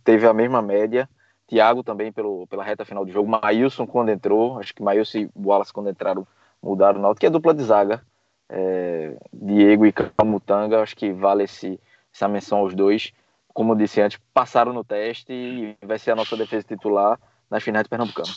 teve 0.03 0.27
a 0.27 0.33
mesma 0.33 0.61
média. 0.61 1.09
Thiago 1.47 1.81
também 1.81 2.11
pelo, 2.11 2.45
pela 2.47 2.63
reta 2.63 2.85
final 2.85 3.05
do 3.05 3.11
jogo. 3.11 3.29
Maílson 3.29 3.87
quando 3.87 4.09
entrou, 4.09 4.59
acho 4.59 4.73
que 4.73 4.83
Maílson 4.83 5.19
e 5.19 5.29
Wallace 5.35 5.71
quando 5.71 5.89
entraram 5.89 6.27
mudaram 6.61 6.99
o 6.99 7.01
Náutico, 7.01 7.21
que 7.21 7.25
é 7.25 7.29
dupla 7.29 7.53
de 7.53 7.63
zaga. 7.63 8.01
É, 8.49 9.15
Diego 9.31 9.85
e 9.85 9.91
Camutanga, 9.91 10.81
acho 10.81 10.95
que 10.95 11.11
vale 11.11 11.43
esse, 11.43 11.79
essa 12.13 12.27
menção 12.27 12.59
aos 12.59 12.73
dois. 12.73 13.13
Como 13.53 13.73
eu 13.73 13.77
disse 13.77 14.01
antes, 14.01 14.19
passaram 14.33 14.73
no 14.73 14.83
teste 14.83 15.31
e 15.31 15.77
vai 15.85 15.97
ser 15.97 16.11
a 16.11 16.15
nossa 16.15 16.35
defesa 16.35 16.67
titular 16.67 17.19
nas 17.49 17.63
finais 17.63 17.83
de 17.83 17.89
Pernambucano. 17.89 18.27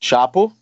Chapo? 0.00 0.52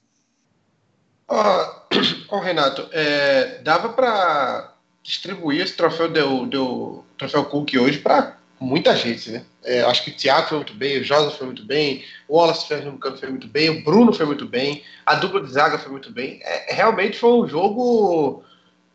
Ó, 1.28 1.74
ó, 2.30 2.38
Renato, 2.40 2.88
é, 2.92 3.58
dava 3.62 3.90
para 3.90 4.72
distribuir 5.02 5.62
esse 5.62 5.76
troféu 5.76 6.08
do, 6.08 6.46
do 6.46 7.04
troféu 7.16 7.44
Cook 7.44 7.74
hoje 7.74 7.98
para 7.98 8.36
muita 8.58 8.96
gente, 8.96 9.30
né? 9.30 9.44
É, 9.64 9.82
acho 9.82 10.04
que 10.04 10.10
o 10.10 10.14
Thiago 10.14 10.48
foi 10.48 10.58
muito 10.58 10.74
bem, 10.74 11.00
o 11.00 11.04
Josa 11.04 11.30
foi 11.30 11.46
muito 11.46 11.64
bem, 11.64 12.04
o 12.28 12.36
Wallace 12.36 12.66
Fernando 12.66 12.98
foi 13.18 13.28
muito 13.30 13.48
bem, 13.48 13.68
o 13.70 13.84
Bruno 13.84 14.12
foi 14.12 14.26
muito 14.26 14.46
bem, 14.46 14.82
a 15.04 15.16
dupla 15.16 15.42
de 15.42 15.50
zaga 15.50 15.78
foi 15.78 15.92
muito 15.92 16.10
bem. 16.10 16.40
É, 16.42 16.74
realmente 16.74 17.18
foi 17.18 17.30
um 17.32 17.48
jogo 17.48 18.42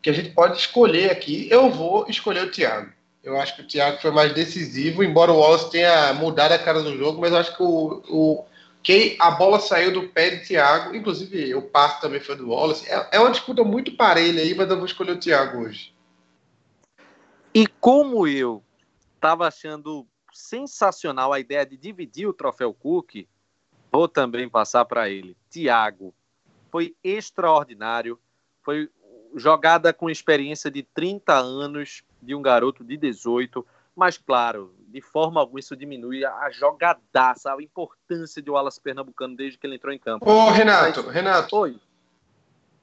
que 0.00 0.10
a 0.10 0.12
gente 0.12 0.30
pode 0.30 0.58
escolher 0.58 1.10
aqui. 1.10 1.46
Eu 1.50 1.70
vou 1.70 2.06
escolher 2.08 2.44
o 2.44 2.50
Thiago. 2.50 2.90
Eu 3.22 3.40
acho 3.40 3.54
que 3.54 3.62
o 3.62 3.66
Thiago 3.66 4.00
foi 4.00 4.10
mais 4.10 4.32
decisivo, 4.32 5.04
embora 5.04 5.30
o 5.30 5.38
Wallace 5.38 5.70
tenha 5.70 6.12
mudado 6.14 6.52
a 6.52 6.58
cara 6.58 6.82
do 6.82 6.98
jogo, 6.98 7.20
mas 7.20 7.30
eu 7.30 7.38
acho 7.38 7.56
que 7.56 7.62
o 7.62 8.44
que 8.82 9.16
a 9.20 9.30
bola 9.30 9.60
saiu 9.60 9.92
do 9.92 10.08
pé 10.08 10.30
de 10.30 10.46
Thiago, 10.46 10.94
inclusive 10.94 11.54
o 11.54 11.62
passe 11.62 12.00
também 12.00 12.20
foi 12.20 12.36
do 12.36 12.48
Wallace. 12.50 12.88
É, 12.90 13.08
é 13.12 13.20
uma 13.20 13.30
disputa 13.30 13.62
muito 13.62 13.96
parelha 13.96 14.42
aí, 14.42 14.54
mas 14.54 14.68
eu 14.68 14.76
vou 14.76 14.86
escolher 14.86 15.12
o 15.12 15.20
Thiago 15.20 15.58
hoje. 15.60 15.94
E 17.54 17.66
como 17.66 18.26
eu 18.26 18.62
estava 19.14 19.46
achando 19.46 20.06
sensacional 20.32 21.32
a 21.32 21.38
ideia 21.38 21.64
de 21.64 21.76
dividir 21.76 22.26
o 22.26 22.32
troféu 22.32 22.72
Cook, 22.72 23.26
vou 23.92 24.08
também 24.08 24.48
passar 24.48 24.84
para 24.84 25.08
ele. 25.08 25.36
Thiago 25.50 26.14
foi 26.70 26.96
extraordinário, 27.04 28.18
foi 28.62 28.90
jogada 29.36 29.92
com 29.92 30.10
experiência 30.10 30.70
de 30.70 30.82
30 30.82 31.34
anos 31.34 32.02
de 32.20 32.34
um 32.34 32.42
garoto 32.42 32.82
de 32.82 32.96
18, 32.96 33.64
mas 33.94 34.16
claro, 34.16 34.74
de 34.92 35.00
forma 35.00 35.40
alguma 35.40 35.58
isso 35.58 35.74
diminui 35.74 36.24
a 36.24 36.50
jogadaça, 36.50 37.52
a 37.52 37.62
importância 37.62 38.42
de 38.42 38.50
Wallace 38.50 38.80
Pernambucano 38.80 39.34
desde 39.34 39.58
que 39.58 39.66
ele 39.66 39.76
entrou 39.76 39.92
em 39.92 39.98
campo. 39.98 40.30
Ô, 40.30 40.50
Renato, 40.50 41.02
mas... 41.04 41.14
Renato. 41.14 41.56
Oi. 41.56 41.76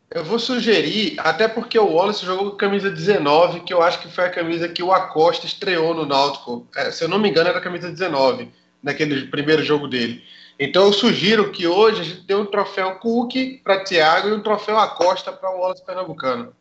Eu 0.09 0.23
vou 0.25 0.39
sugerir, 0.39 1.19
até 1.19 1.47
porque 1.47 1.77
o 1.77 1.93
Wallace 1.93 2.25
jogou 2.25 2.49
com 2.49 2.55
a 2.55 2.59
camisa 2.59 2.89
19, 2.89 3.59
que 3.59 3.71
eu 3.71 3.83
acho 3.83 4.01
que 4.01 4.11
foi 4.11 4.25
a 4.25 4.31
camisa 4.31 4.67
que 4.67 4.81
o 4.81 4.91
Acosta 4.91 5.45
estreou 5.45 5.93
no 5.93 6.03
Náutico. 6.03 6.67
É, 6.75 6.89
se 6.89 7.03
eu 7.03 7.07
não 7.07 7.19
me 7.19 7.29
engano, 7.29 7.49
era 7.49 7.59
a 7.59 7.61
camisa 7.61 7.91
19, 7.91 8.51
naquele 8.81 9.27
primeiro 9.27 9.61
jogo 9.61 9.87
dele. 9.87 10.23
Então 10.59 10.85
eu 10.85 10.93
sugiro 10.93 11.51
que 11.51 11.67
hoje 11.67 12.01
a 12.01 12.03
gente 12.03 12.21
dê 12.21 12.33
um 12.33 12.45
troféu 12.45 12.95
Cook 12.95 13.33
para 13.63 13.83
Thiago 13.83 14.29
e 14.29 14.33
um 14.33 14.41
troféu 14.41 14.79
Acosta 14.79 15.31
para 15.31 15.55
o 15.55 15.59
Wallace 15.59 15.85
Pernambucano. 15.85 16.55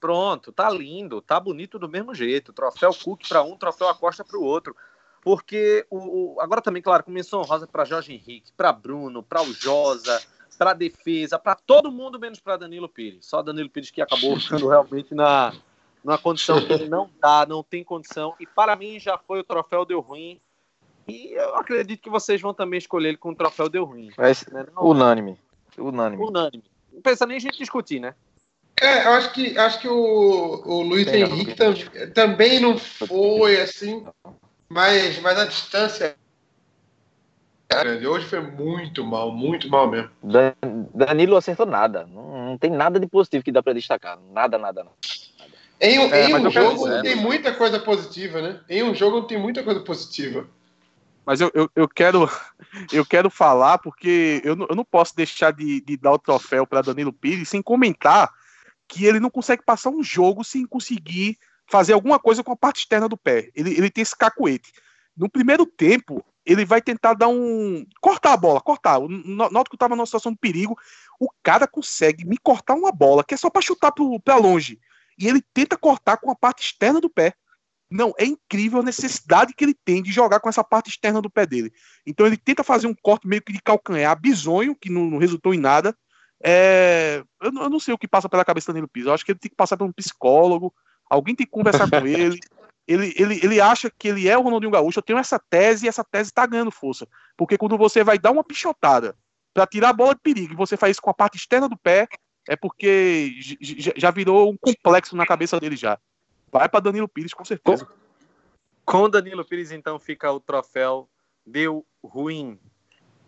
Pronto, 0.00 0.50
tá 0.50 0.70
lindo, 0.70 1.20
tá 1.20 1.38
bonito 1.38 1.78
do 1.78 1.88
mesmo 1.88 2.14
jeito. 2.14 2.52
Troféu 2.52 2.92
Cook 2.94 3.28
para 3.28 3.42
um, 3.42 3.56
troféu 3.56 3.88
Acosta 3.88 4.24
para 4.24 4.38
o 4.38 4.42
outro. 4.42 4.76
Porque 5.22 5.86
o, 5.88 6.34
o, 6.34 6.40
agora 6.40 6.60
também, 6.60 6.82
claro, 6.82 7.04
começou 7.04 7.42
rosa 7.42 7.66
para 7.66 7.84
Jorge 7.84 8.12
Henrique, 8.12 8.52
para 8.56 8.72
Bruno, 8.72 9.22
para 9.22 9.40
o 9.40 9.52
Josa, 9.52 10.20
para 10.58 10.74
defesa, 10.74 11.38
para 11.38 11.54
todo 11.54 11.92
mundo, 11.92 12.18
menos 12.18 12.40
para 12.40 12.56
Danilo 12.56 12.88
Pires. 12.88 13.24
Só 13.24 13.40
Danilo 13.40 13.70
Pires 13.70 13.90
que 13.90 14.02
acabou 14.02 14.38
ficando 14.38 14.66
realmente 14.68 15.14
na, 15.14 15.54
na 16.04 16.18
condição 16.18 16.60
que 16.60 16.72
ele 16.72 16.88
não 16.88 17.08
dá, 17.20 17.46
não 17.46 17.62
tem 17.62 17.84
condição. 17.84 18.34
E 18.40 18.46
para 18.46 18.74
mim 18.74 18.98
já 18.98 19.16
foi 19.16 19.38
o 19.38 19.44
troféu 19.44 19.84
deu 19.84 20.00
ruim. 20.00 20.40
E 21.06 21.32
eu 21.32 21.54
acredito 21.54 22.02
que 22.02 22.10
vocês 22.10 22.40
vão 22.40 22.52
também 22.52 22.78
escolher 22.78 23.10
ele 23.10 23.16
com 23.16 23.30
o 23.30 23.34
troféu 23.34 23.68
deu 23.68 23.84
ruim. 23.84 24.10
Mas, 24.18 24.44
né? 24.48 24.66
unânime. 24.76 25.38
Unânime. 25.78 26.22
Unânime. 26.22 26.64
Não 26.92 27.00
pensa 27.00 27.26
nem 27.26 27.36
a 27.36 27.40
gente 27.40 27.58
discutir, 27.58 28.00
né? 28.00 28.14
É, 28.80 29.06
eu 29.06 29.12
acho 29.12 29.32
que, 29.32 29.56
acho 29.56 29.80
que 29.80 29.88
o, 29.88 30.62
o 30.64 30.82
Luiz 30.82 31.06
Tem 31.06 31.22
Henrique 31.22 31.54
tam, 31.54 31.72
também 32.12 32.58
não 32.58 32.76
foi 32.76 33.60
assim, 33.60 34.04
mas, 34.72 35.20
mas 35.20 35.38
a 35.38 35.44
distância 35.44 36.16
grande. 37.70 38.06
Hoje 38.06 38.26
foi 38.26 38.40
muito 38.40 39.04
mal, 39.04 39.30
muito 39.30 39.68
mal 39.68 39.88
mesmo. 39.90 40.10
Danilo 40.94 41.36
acertou 41.36 41.66
nada. 41.66 42.06
Não, 42.06 42.46
não 42.46 42.58
tem 42.58 42.70
nada 42.70 42.98
de 42.98 43.06
positivo 43.06 43.44
que 43.44 43.52
dá 43.52 43.62
para 43.62 43.74
destacar. 43.74 44.18
Nada, 44.32 44.58
nada, 44.58 44.84
nada. 44.84 44.96
Em, 45.80 45.98
é, 46.12 46.30
em 46.30 46.34
um 46.34 46.50
jogo 46.50 46.86
não 46.86 47.02
tem 47.02 47.16
muita 47.16 47.52
coisa 47.52 47.78
positiva, 47.80 48.40
né? 48.40 48.60
Em 48.68 48.82
um 48.82 48.94
jogo 48.94 49.20
não 49.20 49.26
tem 49.26 49.38
muita 49.38 49.62
coisa 49.62 49.80
positiva. 49.80 50.46
Mas 51.24 51.40
eu, 51.40 51.50
eu, 51.54 51.70
eu, 51.74 51.88
quero 51.88 52.30
eu 52.92 53.04
quero 53.04 53.30
falar 53.30 53.78
porque 53.78 54.40
eu 54.44 54.56
não, 54.56 54.66
eu 54.70 54.76
não 54.76 54.84
posso 54.84 55.14
deixar 55.14 55.52
de, 55.52 55.80
de 55.80 55.96
dar 55.96 56.12
o 56.12 56.18
troféu 56.18 56.66
para 56.66 56.82
Danilo 56.82 57.12
Pires 57.12 57.48
sem 57.48 57.62
comentar 57.62 58.30
que 58.86 59.04
ele 59.06 59.20
não 59.20 59.30
consegue 59.30 59.62
passar 59.64 59.90
um 59.90 60.02
jogo 60.02 60.44
sem 60.44 60.66
conseguir 60.66 61.38
fazer 61.72 61.94
alguma 61.94 62.18
coisa 62.18 62.44
com 62.44 62.52
a 62.52 62.56
parte 62.56 62.80
externa 62.80 63.08
do 63.08 63.16
pé. 63.16 63.48
Ele, 63.54 63.70
ele 63.70 63.90
tem 63.90 64.02
esse 64.02 64.14
cacuete. 64.14 64.70
No 65.16 65.26
primeiro 65.26 65.64
tempo, 65.64 66.22
ele 66.44 66.66
vai 66.66 66.82
tentar 66.82 67.14
dar 67.14 67.28
um. 67.28 67.86
cortar 67.98 68.34
a 68.34 68.36
bola, 68.36 68.60
cortar. 68.60 68.98
O 68.98 69.08
Náutico 69.08 69.76
estava 69.76 69.96
numa 69.96 70.04
situação 70.04 70.32
de 70.32 70.38
perigo. 70.38 70.76
O 71.18 71.28
cara 71.42 71.66
consegue 71.66 72.26
me 72.26 72.36
cortar 72.36 72.74
uma 72.74 72.92
bola, 72.92 73.24
que 73.24 73.32
é 73.32 73.38
só 73.38 73.48
para 73.48 73.62
chutar 73.62 73.90
para 74.22 74.36
longe. 74.36 74.78
E 75.18 75.26
ele 75.26 75.42
tenta 75.54 75.78
cortar 75.78 76.18
com 76.18 76.30
a 76.30 76.36
parte 76.36 76.62
externa 76.62 77.00
do 77.00 77.08
pé. 77.08 77.32
Não, 77.90 78.12
é 78.18 78.24
incrível 78.26 78.80
a 78.80 78.84
necessidade 78.84 79.54
que 79.54 79.64
ele 79.64 79.74
tem 79.74 80.02
de 80.02 80.12
jogar 80.12 80.40
com 80.40 80.48
essa 80.50 80.64
parte 80.64 80.90
externa 80.90 81.22
do 81.22 81.30
pé 81.30 81.46
dele. 81.46 81.72
Então 82.06 82.26
ele 82.26 82.36
tenta 82.36 82.62
fazer 82.62 82.86
um 82.86 82.94
corte 82.94 83.26
meio 83.26 83.40
que 83.40 83.52
de 83.52 83.62
calcanhar, 83.62 84.18
bizonho, 84.20 84.74
que 84.74 84.90
não, 84.90 85.04
não 85.06 85.18
resultou 85.18 85.54
em 85.54 85.58
nada. 85.58 85.96
É... 86.42 87.22
Eu, 87.40 87.50
eu, 87.50 87.70
não 87.70 87.80
sei 87.80 87.94
o 87.94 87.98
que 87.98 88.08
passa 88.08 88.28
pela 88.28 88.44
cabeça 88.44 88.66
do 88.66 88.74
Danilo 88.74 88.88
Pires. 88.88 89.06
Eu 89.06 89.14
acho 89.14 89.24
que 89.24 89.32
ele 89.32 89.38
tem 89.38 89.50
que 89.50 89.56
passar 89.56 89.76
por 89.78 89.86
um 89.86 89.92
psicólogo, 89.92 90.74
alguém 91.14 91.34
tem 91.34 91.46
que 91.46 91.52
conversar 91.52 91.88
com 91.88 92.06
ele 92.06 92.38
ele, 92.86 93.14
ele, 93.16 93.40
ele 93.42 93.60
acha 93.60 93.90
que 93.90 94.08
ele 94.08 94.28
é 94.28 94.36
o 94.36 94.42
Ronaldinho 94.42 94.72
Gaúcho. 94.72 94.98
Eu 94.98 95.02
tenho 95.02 95.18
essa 95.18 95.38
tese 95.38 95.86
e 95.86 95.88
essa 95.88 96.04
tese 96.04 96.30
está 96.30 96.46
ganhando 96.46 96.70
força. 96.70 97.06
Porque 97.36 97.56
quando 97.56 97.78
você 97.78 98.02
vai 98.02 98.18
dar 98.18 98.30
uma 98.30 98.44
pichotada 98.44 99.16
para 99.54 99.66
tirar 99.66 99.90
a 99.90 99.92
bola 99.94 100.14
de 100.14 100.20
perigo 100.20 100.52
e 100.52 100.56
você 100.56 100.76
faz 100.76 100.92
isso 100.92 101.02
com 101.02 101.10
a 101.10 101.14
parte 101.14 101.36
externa 101.36 101.68
do 101.68 101.76
pé, 101.76 102.08
é 102.48 102.56
porque 102.56 103.34
já 103.96 104.10
virou 104.10 104.50
um 104.50 104.56
complexo 104.56 105.16
na 105.16 105.26
cabeça 105.26 105.60
dele 105.60 105.76
já. 105.76 105.98
Vai 106.50 106.68
para 106.68 106.80
Danilo 106.80 107.08
Pires, 107.08 107.32
com 107.32 107.44
certeza. 107.44 107.86
Com 108.84 109.08
Danilo 109.08 109.44
Pires, 109.44 109.70
então, 109.70 109.98
fica 109.98 110.30
o 110.30 110.40
troféu 110.40 111.08
Deu 111.46 111.86
Ruim. 112.02 112.58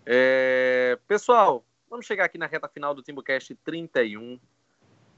É... 0.05 0.99
Pessoal, 1.07 1.65
vamos 1.89 2.07
chegar 2.07 2.25
aqui 2.25 2.37
na 2.37 2.47
reta 2.47 2.69
final 2.69 2.93
do 2.93 3.03
Timbucast 3.03 3.55
31 3.65 4.39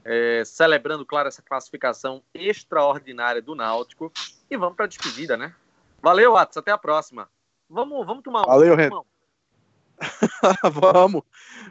é, 0.09 0.43
celebrando, 0.45 1.05
claro, 1.05 1.27
essa 1.27 1.41
classificação 1.41 2.23
extraordinária 2.33 3.41
do 3.41 3.53
Náutico. 3.53 4.11
E 4.49 4.55
vamos 4.55 4.77
para 4.77 4.85
a 4.85 4.87
despedida, 4.87 5.35
né? 5.35 5.53
Valeu, 6.01 6.37
Atos, 6.37 6.55
até 6.55 6.71
a 6.71 6.77
próxima. 6.77 7.29
Vamos, 7.69 8.05
vamos 8.05 8.23
tomar 8.23 8.43
um. 8.43 8.45
Valeu, 8.45 8.73
Renato. 8.73 9.05
vamos. 10.71 11.23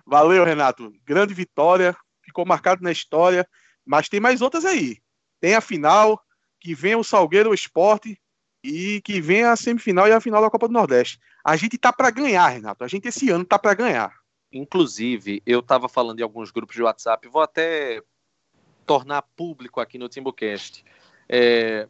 Valeu, 0.05 0.45
Renato. 0.45 0.93
Grande 1.03 1.32
vitória, 1.32 1.97
ficou 2.22 2.45
marcado 2.45 2.82
na 2.82 2.93
história, 2.93 3.49
mas 3.87 4.11
tem 4.11 4.20
mais 4.20 4.43
outras 4.43 4.66
aí. 4.66 4.99
Tem 5.41 5.55
a 5.55 5.62
final, 5.62 6.20
que 6.61 6.74
vem 6.74 6.95
o 6.95 7.03
Salgueiro 7.03 7.51
o 7.51 7.55
Esporte 7.55 8.20
e 8.62 9.01
que 9.01 9.18
vem 9.18 9.45
a 9.45 9.57
semifinal 9.57 10.09
e 10.09 10.12
a 10.12 10.20
final 10.20 10.43
da 10.43 10.51
Copa 10.51 10.68
do 10.68 10.74
Nordeste. 10.74 11.18
A 11.43 11.57
gente 11.57 11.78
tá 11.78 11.91
para 11.91 12.11
ganhar, 12.11 12.49
Renato. 12.49 12.84
A 12.84 12.89
gente 12.89 13.09
esse 13.09 13.30
ano 13.30 13.47
tá 13.47 13.59
para 13.59 13.72
ganhar. 13.72 14.14
Inclusive, 14.53 15.43
eu 15.47 15.61
estava 15.61 15.89
falando 15.89 16.20
em 16.20 16.22
alguns 16.22 16.51
grupos 16.51 16.76
de 16.76 16.82
WhatsApp, 16.82 17.26
vou 17.28 17.41
até 17.41 18.03
tornar 18.87 19.22
público 19.22 19.80
aqui 19.80 19.99
no 19.99 20.09
Timbucast. 20.09 20.84
É, 21.28 21.89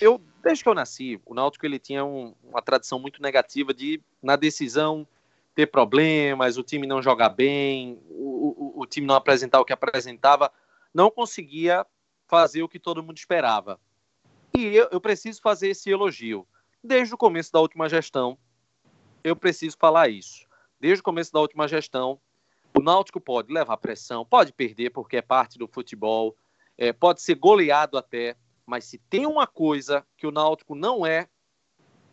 eu, 0.00 0.20
desde 0.42 0.62
que 0.62 0.68
eu 0.68 0.74
nasci, 0.74 1.20
o 1.24 1.34
Náutico 1.34 1.66
ele 1.66 1.78
tinha 1.78 2.04
um, 2.04 2.34
uma 2.42 2.62
tradição 2.62 2.98
muito 2.98 3.20
negativa 3.20 3.74
de, 3.74 4.00
na 4.22 4.36
decisão, 4.36 5.06
ter 5.54 5.66
problemas, 5.66 6.56
o 6.56 6.62
time 6.62 6.86
não 6.86 7.02
jogar 7.02 7.30
bem, 7.30 8.00
o, 8.08 8.74
o, 8.76 8.82
o 8.82 8.86
time 8.86 9.06
não 9.06 9.14
apresentar 9.14 9.60
o 9.60 9.64
que 9.64 9.72
apresentava, 9.72 10.50
não 10.94 11.10
conseguia 11.10 11.84
fazer 12.26 12.62
o 12.62 12.68
que 12.68 12.78
todo 12.78 13.02
mundo 13.02 13.18
esperava. 13.18 13.78
E 14.56 14.64
eu, 14.64 14.88
eu 14.90 15.00
preciso 15.00 15.40
fazer 15.42 15.68
esse 15.70 15.90
elogio. 15.90 16.46
Desde 16.82 17.12
o 17.12 17.18
começo 17.18 17.52
da 17.52 17.60
última 17.60 17.88
gestão, 17.88 18.38
eu 19.24 19.34
preciso 19.34 19.76
falar 19.78 20.08
isso. 20.08 20.46
Desde 20.80 21.00
o 21.00 21.04
começo 21.04 21.32
da 21.32 21.40
última 21.40 21.66
gestão, 21.66 22.20
o 22.78 22.82
Náutico 22.82 23.20
pode 23.20 23.52
levar 23.52 23.76
pressão, 23.76 24.24
pode 24.24 24.52
perder 24.52 24.90
porque 24.90 25.16
é 25.16 25.22
parte 25.22 25.58
do 25.58 25.66
futebol, 25.66 26.36
é, 26.76 26.92
pode 26.92 27.20
ser 27.20 27.34
goleado 27.34 27.98
até, 27.98 28.36
mas 28.64 28.84
se 28.84 28.98
tem 28.98 29.26
uma 29.26 29.46
coisa 29.46 30.06
que 30.16 30.26
o 30.26 30.30
Náutico 30.30 30.74
não 30.74 31.04
é, 31.04 31.28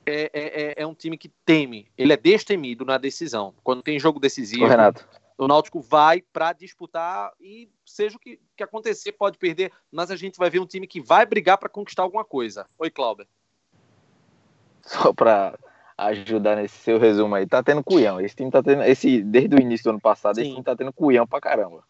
é, 0.06 0.32
é, 0.34 0.64
é, 0.64 0.74
é 0.78 0.88
um 0.88 0.94
time 0.94 1.18
que 1.18 1.30
teme. 1.46 1.92
Ele 1.98 2.14
é 2.14 2.18
destemido 2.18 2.84
na 2.84 2.98
decisão. 2.98 3.54
Quando 3.64 3.84
tem 3.84 4.00
jogo 4.00 4.20
decisivo, 4.20 4.66
Renato. 4.66 5.08
o 5.38 5.48
Náutico 5.48 5.82
vai 5.82 6.22
para 6.22 6.54
disputar 6.54 7.32
e 7.40 7.70
seja 7.86 8.18
o 8.18 8.20
que, 8.20 8.40
que 8.56 8.64
acontecer, 8.64 9.12
pode 9.12 9.38
perder, 9.38 9.72
mas 9.92 10.10
a 10.10 10.16
gente 10.16 10.38
vai 10.38 10.50
ver 10.50 10.60
um 10.60 10.66
time 10.66 10.88
que 10.88 11.02
vai 11.02 11.26
brigar 11.26 11.58
para 11.58 11.70
conquistar 11.70 12.04
alguma 12.04 12.26
coisa. 12.26 12.68
Oi, 12.80 12.90
Cláudio. 12.90 13.28
Só 14.82 15.14
para 15.14 15.58
ajudar 15.98 16.56
nesse 16.56 16.78
seu 16.78 17.00
resumo 17.00 17.36
aí. 17.36 17.46
Tá 17.48 17.64
tendo 17.64 17.84
cuião. 17.84 18.20
Esse 18.20 18.36
time 18.36 18.52
tá 18.52 18.62
tendo. 18.62 18.84
Esse, 18.84 19.22
desde 19.22 19.56
o 19.56 19.60
início 19.60 19.86
do 19.86 19.90
ano 19.92 20.02
passado, 20.02 20.36
Sim. 20.36 20.42
esse 20.42 20.52
time 20.52 20.64
tá 20.64 20.76
tendo 20.76 20.94
cuião 20.94 21.26
pra 21.26 21.42
caramba. 21.42 21.84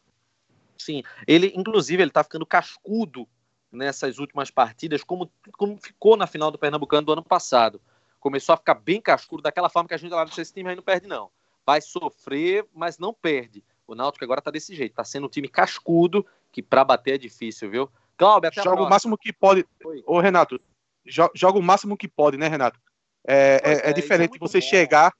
Sim. 0.77 1.03
Ele, 1.27 1.51
inclusive, 1.55 2.01
ele 2.01 2.11
tá 2.11 2.23
ficando 2.23 2.45
cascudo 2.45 3.27
nessas 3.71 4.19
últimas 4.19 4.49
partidas, 4.49 5.03
como, 5.03 5.29
como 5.57 5.77
ficou 5.77 6.15
na 6.15 6.27
final 6.27 6.51
do 6.51 6.57
Pernambucano 6.57 7.05
do 7.05 7.13
ano 7.13 7.23
passado. 7.23 7.81
Começou 8.19 8.53
a 8.53 8.57
ficar 8.57 8.75
bem 8.75 9.01
cascudo, 9.01 9.43
daquela 9.43 9.69
forma 9.69 9.87
que 9.87 9.93
a 9.93 9.97
gente 9.97 10.11
lá 10.11 10.23
esse 10.23 10.53
time 10.53 10.69
aí 10.69 10.75
não 10.75 10.83
perde, 10.83 11.07
não. 11.07 11.29
Vai 11.65 11.81
sofrer, 11.81 12.65
mas 12.73 12.97
não 12.97 13.13
perde. 13.13 13.63
O 13.87 13.93
Náutico 13.93 14.23
agora 14.23 14.41
tá 14.41 14.49
desse 14.49 14.73
jeito, 14.75 14.95
tá 14.95 15.03
sendo 15.03 15.27
um 15.27 15.29
time 15.29 15.47
cascudo, 15.47 16.25
que 16.51 16.61
para 16.61 16.83
bater 16.83 17.15
é 17.15 17.17
difícil, 17.17 17.69
viu? 17.69 17.89
Cláudio, 18.17 18.47
até 18.47 18.63
Joga 18.63 18.81
o 18.81 18.89
máximo 18.89 19.17
que 19.17 19.31
pode. 19.33 19.65
Oi. 19.83 20.03
Ô, 20.07 20.19
Renato, 20.19 20.59
jo- 21.05 21.29
joga 21.35 21.59
o 21.59 21.61
máximo 21.61 21.97
que 21.97 22.07
pode, 22.07 22.37
né, 22.37 22.47
Renato? 22.47 22.79
É, 23.25 23.59
Pois 23.59 23.79
é- 23.79 23.87
é 23.87 23.89
é, 23.89 23.93
diferente 23.93 24.27
é 24.27 24.29
muito 24.29 24.47
você 24.47 24.59
bom. 24.59 24.65
chegar. 24.65 25.13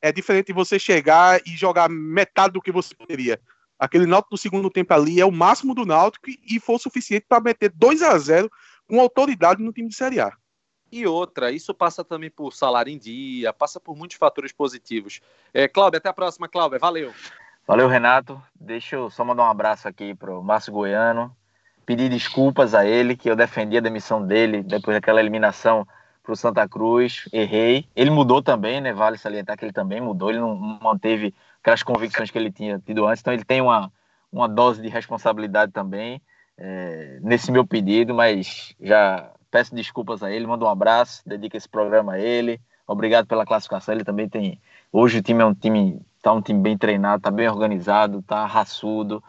É 0.00 0.12
diferente 0.12 0.52
você 0.52 0.78
chegar 0.78 1.40
e 1.44 1.50
jogar 1.56 1.88
metade 1.88 2.52
do 2.52 2.62
que 2.62 2.70
você 2.70 2.94
poderia. 2.94 3.40
Aquele 3.78 4.06
Náutico 4.06 4.34
do 4.34 4.38
segundo 4.38 4.70
tempo 4.70 4.92
ali 4.94 5.20
é 5.20 5.24
o 5.26 5.32
máximo 5.32 5.74
do 5.74 5.84
Náutico 5.84 6.30
e, 6.30 6.38
e 6.56 6.60
foi 6.60 6.76
o 6.76 6.78
suficiente 6.78 7.26
para 7.28 7.40
meter 7.42 7.72
2 7.74 8.02
a 8.02 8.16
0 8.16 8.50
com 8.88 9.00
autoridade 9.00 9.62
no 9.62 9.72
time 9.72 9.88
de 9.88 9.94
Série 9.94 10.20
A. 10.20 10.32
E 10.90 11.06
outra, 11.06 11.52
isso 11.52 11.74
passa 11.74 12.02
também 12.02 12.30
por 12.30 12.52
salário 12.52 12.90
em 12.92 12.98
dia, 12.98 13.52
passa 13.52 13.78
por 13.78 13.94
muitos 13.96 14.16
fatores 14.16 14.52
positivos. 14.52 15.20
É, 15.52 15.68
Cláudio, 15.68 15.98
até 15.98 16.08
a 16.08 16.14
próxima, 16.14 16.48
Cláudio. 16.48 16.78
Valeu. 16.80 17.12
Valeu, 17.66 17.86
Renato. 17.88 18.40
Deixa 18.58 18.96
eu 18.96 19.10
só 19.10 19.22
mandar 19.24 19.42
um 19.44 19.50
abraço 19.50 19.86
aqui 19.86 20.14
pro 20.14 20.42
Márcio 20.42 20.72
Goiano. 20.72 21.36
Pedir 21.84 22.08
desculpas 22.08 22.74
a 22.74 22.86
ele, 22.86 23.16
que 23.16 23.28
eu 23.30 23.36
defendi 23.36 23.76
a 23.76 23.80
demissão 23.80 24.26
dele 24.26 24.62
depois 24.62 24.96
daquela 24.96 25.20
eliminação 25.20 25.86
pro 26.28 26.36
Santa 26.36 26.68
Cruz. 26.68 27.26
Errei. 27.32 27.86
Ele 27.96 28.10
mudou 28.10 28.42
também, 28.42 28.82
né? 28.82 28.92
Vale 28.92 29.16
salientar 29.16 29.56
que 29.56 29.64
ele 29.64 29.72
também 29.72 29.98
mudou. 29.98 30.28
Ele 30.28 30.38
não 30.38 30.54
manteve 30.54 31.34
aquelas 31.62 31.82
convicções 31.82 32.30
que 32.30 32.36
ele 32.36 32.52
tinha 32.52 32.78
tido 32.78 33.06
antes. 33.06 33.22
Então 33.22 33.32
ele 33.32 33.44
tem 33.44 33.62
uma, 33.62 33.90
uma 34.30 34.46
dose 34.46 34.82
de 34.82 34.88
responsabilidade 34.88 35.72
também 35.72 36.20
é, 36.58 37.18
nesse 37.22 37.50
meu 37.50 37.66
pedido, 37.66 38.14
mas 38.14 38.74
já 38.78 39.30
peço 39.50 39.74
desculpas 39.74 40.22
a 40.22 40.30
ele. 40.30 40.46
Mando 40.46 40.66
um 40.66 40.68
abraço, 40.68 41.22
dedico 41.26 41.56
esse 41.56 41.68
programa 41.68 42.12
a 42.12 42.20
ele. 42.20 42.60
Obrigado 42.86 43.26
pela 43.26 43.46
classificação. 43.46 43.94
Ele 43.94 44.04
também 44.04 44.28
tem. 44.28 44.60
Hoje 44.92 45.20
o 45.20 45.22
time 45.22 45.42
é 45.42 45.46
um 45.46 45.54
time 45.54 45.98
tá 46.22 46.32
um 46.34 46.42
time 46.42 46.60
bem 46.60 46.76
treinado, 46.76 47.22
tá 47.22 47.30
bem 47.30 47.48
organizado, 47.48 48.20
tá 48.20 48.44
raçudo. 48.44 49.24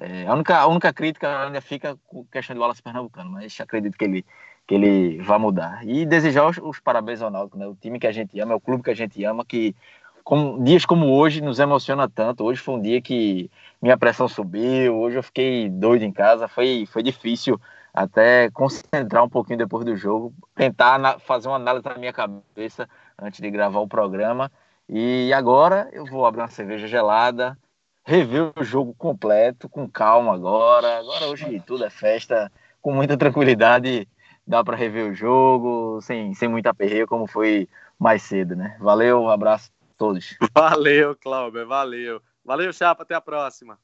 É, 0.00 0.26
a, 0.26 0.32
única, 0.32 0.56
a 0.56 0.66
única 0.66 0.92
crítica 0.94 1.44
ainda 1.44 1.60
fica 1.60 1.98
com 2.06 2.20
a 2.20 2.32
questão 2.32 2.54
do 2.54 2.60
Wallace 2.62 2.82
Pernambucano, 2.82 3.32
mas 3.32 3.60
acredito 3.60 3.98
que 3.98 4.04
ele, 4.04 4.24
que 4.68 4.74
ele 4.74 5.22
vai 5.22 5.38
mudar. 5.38 5.80
E 5.82 6.04
desejar 6.04 6.46
os, 6.46 6.58
os 6.58 6.78
parabéns 6.78 7.22
ao 7.22 7.30
Náutico, 7.30 7.56
né? 7.58 7.66
O 7.66 7.74
time 7.74 7.98
que 7.98 8.06
a 8.06 8.12
gente 8.12 8.38
ama, 8.38 8.52
é 8.52 8.56
o 8.56 8.60
clube 8.60 8.84
que 8.84 8.90
a 8.90 8.94
gente 8.94 9.24
ama, 9.24 9.42
que 9.44 9.74
com 10.22 10.62
dias 10.62 10.84
como 10.84 11.10
hoje 11.10 11.40
nos 11.40 11.58
emociona 11.58 12.06
tanto. 12.06 12.44
Hoje 12.44 12.60
foi 12.60 12.74
um 12.74 12.82
dia 12.82 13.00
que 13.00 13.50
minha 13.80 13.96
pressão 13.96 14.28
subiu, 14.28 14.94
hoje 14.98 15.16
eu 15.16 15.22
fiquei 15.22 15.70
doido 15.70 16.02
em 16.02 16.12
casa, 16.12 16.46
foi, 16.46 16.84
foi 16.86 17.02
difícil 17.02 17.58
até 17.94 18.50
concentrar 18.50 19.24
um 19.24 19.28
pouquinho 19.28 19.58
depois 19.58 19.86
do 19.86 19.96
jogo, 19.96 20.34
tentar 20.54 21.18
fazer 21.20 21.48
uma 21.48 21.56
análise 21.56 21.86
na 21.86 21.96
minha 21.96 22.12
cabeça 22.12 22.86
antes 23.18 23.40
de 23.40 23.50
gravar 23.50 23.80
o 23.80 23.88
programa. 23.88 24.52
E 24.86 25.32
agora 25.32 25.88
eu 25.92 26.04
vou 26.04 26.26
abrir 26.26 26.42
uma 26.42 26.48
cerveja 26.48 26.86
gelada, 26.86 27.56
rever 28.04 28.52
o 28.54 28.62
jogo 28.62 28.94
completo, 28.98 29.66
com 29.66 29.88
calma 29.88 30.34
agora. 30.34 30.98
Agora 30.98 31.26
hoje 31.26 31.62
tudo 31.66 31.86
é 31.86 31.90
festa, 31.90 32.52
com 32.82 32.92
muita 32.92 33.16
tranquilidade, 33.16 34.06
dá 34.48 34.64
para 34.64 34.76
rever 34.76 35.10
o 35.10 35.14
jogo, 35.14 36.00
sem, 36.00 36.32
sem 36.34 36.48
muito 36.48 36.66
aperreio, 36.66 37.06
como 37.06 37.26
foi 37.26 37.68
mais 37.98 38.22
cedo, 38.22 38.56
né? 38.56 38.76
Valeu, 38.80 39.20
um 39.20 39.28
abraço 39.28 39.70
a 39.82 39.98
todos. 39.98 40.36
Valeu, 40.56 41.14
Cláudio. 41.14 41.68
Valeu. 41.68 42.22
Valeu, 42.42 42.72
Chapa. 42.72 43.02
Até 43.02 43.14
a 43.14 43.20
próxima. 43.20 43.78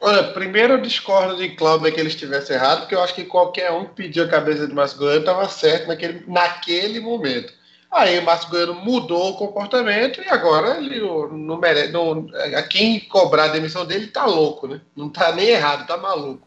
Olha, 0.00 0.22
primeiro 0.32 0.74
eu 0.74 0.80
discordo 0.80 1.36
de 1.36 1.56
Cláudio 1.56 1.92
que 1.92 1.98
ele 1.98 2.10
estivesse 2.10 2.52
errado, 2.52 2.80
porque 2.80 2.94
eu 2.94 3.02
acho 3.02 3.14
que 3.14 3.24
qualquer 3.24 3.72
um 3.72 3.86
que 3.86 3.94
pediu 3.94 4.24
a 4.24 4.28
cabeça 4.28 4.68
de 4.68 4.74
Márcio 4.74 4.98
Goiano 4.98 5.20
estava 5.20 5.48
certo 5.48 5.88
naquele, 5.88 6.22
naquele 6.28 7.00
momento. 7.00 7.52
Aí 7.90 8.18
o 8.18 8.24
Márcio 8.24 8.50
Goiano 8.50 8.74
mudou 8.74 9.30
o 9.30 9.36
comportamento 9.36 10.20
e 10.20 10.28
agora 10.28 10.76
ele 10.76 11.00
não 11.00 11.58
merece. 11.58 11.92
Não, 11.92 12.28
a 12.56 12.62
quem 12.62 13.00
cobrar 13.00 13.44
a 13.44 13.52
demissão 13.52 13.86
dele 13.86 14.06
tá 14.08 14.26
louco, 14.26 14.68
né? 14.68 14.80
Não 14.94 15.08
tá 15.08 15.32
nem 15.32 15.48
errado, 15.48 15.86
tá 15.86 15.96
maluco. 15.96 16.46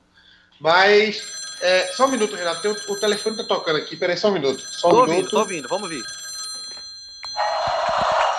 Mas, 0.59 1.38
é, 1.61 1.87
só 1.93 2.05
um 2.05 2.09
minuto, 2.09 2.35
Renato. 2.35 2.61
Tem 2.61 2.71
o, 2.71 2.75
o 2.93 2.95
telefone 2.99 3.37
tá 3.37 3.43
tocando 3.43 3.77
aqui. 3.77 3.95
Peraí, 3.95 4.17
só 4.17 4.29
um 4.29 4.33
minuto. 4.33 4.61
Só 4.61 4.87
um 4.87 4.91
Tô 4.91 5.05
minuto. 5.05 5.09
ouvindo, 5.09 5.29
tô 5.29 5.39
ouvindo. 5.39 5.67
Vamos 5.67 5.89
ver. 5.89 6.03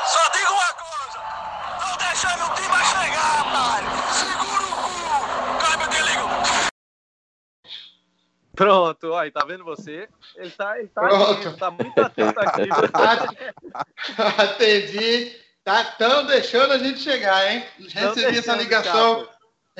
Só 0.07 0.31
digo 0.31 0.51
uma 0.51 0.73
coisa, 0.75 1.21
não 1.81 1.97
deixa 1.99 2.37
meu 2.37 2.49
time 2.55 2.85
chegar, 2.85 3.31
rapaz. 3.45 3.85
Segura 4.17 4.65
o 4.65 4.73
cu. 4.73 4.91
Câmbio 5.65 5.89
de 5.91 6.03
liga. 6.03 6.71
Pronto, 8.55 9.15
aí, 9.15 9.31
tá 9.31 9.45
vendo 9.45 9.65
você? 9.65 10.09
Ele 10.37 10.51
tá, 10.51 10.79
ele 10.79 10.89
tá, 10.89 11.01
Pronto. 11.03 11.49
aqui, 11.49 11.59
tá 11.59 11.71
muito 11.71 11.99
atento 12.01 12.41
aqui. 12.41 12.69
Atendi. 14.43 15.41
Tá 15.63 15.85
tão 15.85 16.25
deixando 16.27 16.73
a 16.73 16.79
gente 16.79 17.01
chegar, 17.01 17.53
hein? 17.53 17.65
Recebi 17.79 18.39
essa 18.39 18.57
ligação. 18.57 19.29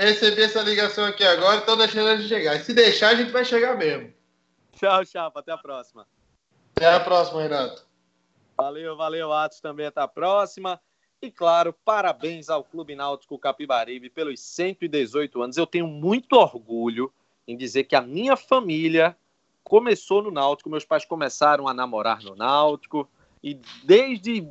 Recebi 0.01 0.41
essa 0.41 0.63
ligação 0.63 1.05
aqui 1.05 1.23
agora, 1.23 1.59
estão 1.59 1.77
deixando 1.77 2.09
a 2.09 2.17
gente 2.17 2.27
chegar. 2.27 2.57
E 2.57 2.65
se 2.65 2.73
deixar, 2.73 3.09
a 3.09 3.15
gente 3.15 3.31
vai 3.31 3.45
chegar 3.45 3.77
mesmo. 3.77 4.11
Tchau, 4.73 5.05
Chapa. 5.05 5.41
Até 5.41 5.53
a 5.53 5.59
próxima. 5.59 6.09
Até 6.75 6.91
a 6.91 7.01
próxima, 7.01 7.43
Renato. 7.43 7.85
Valeu, 8.57 8.97
valeu, 8.97 9.31
Atos 9.31 9.61
também 9.61 9.85
até 9.85 10.01
a 10.01 10.09
próxima. 10.09 10.81
E 11.21 11.31
claro, 11.31 11.75
parabéns 11.85 12.49
ao 12.49 12.65
Clube 12.65 12.95
Náutico 12.95 13.39
Capibaribe 13.39 14.09
pelos 14.09 14.41
118 14.41 15.43
anos. 15.43 15.59
Eu 15.59 15.67
tenho 15.67 15.87
muito 15.87 16.33
orgulho 16.33 17.13
em 17.47 17.55
dizer 17.55 17.85
que 17.85 17.95
a 17.95 18.01
minha 18.01 18.37
família 18.37 19.15
começou 19.63 20.23
no 20.23 20.31
Náutico, 20.31 20.71
meus 20.71 20.87
pais 20.87 21.05
começaram 21.05 21.69
a 21.69 21.75
namorar 21.75 22.23
no 22.23 22.35
Náutico 22.35 23.07
e 23.45 23.61
desde 23.85 24.49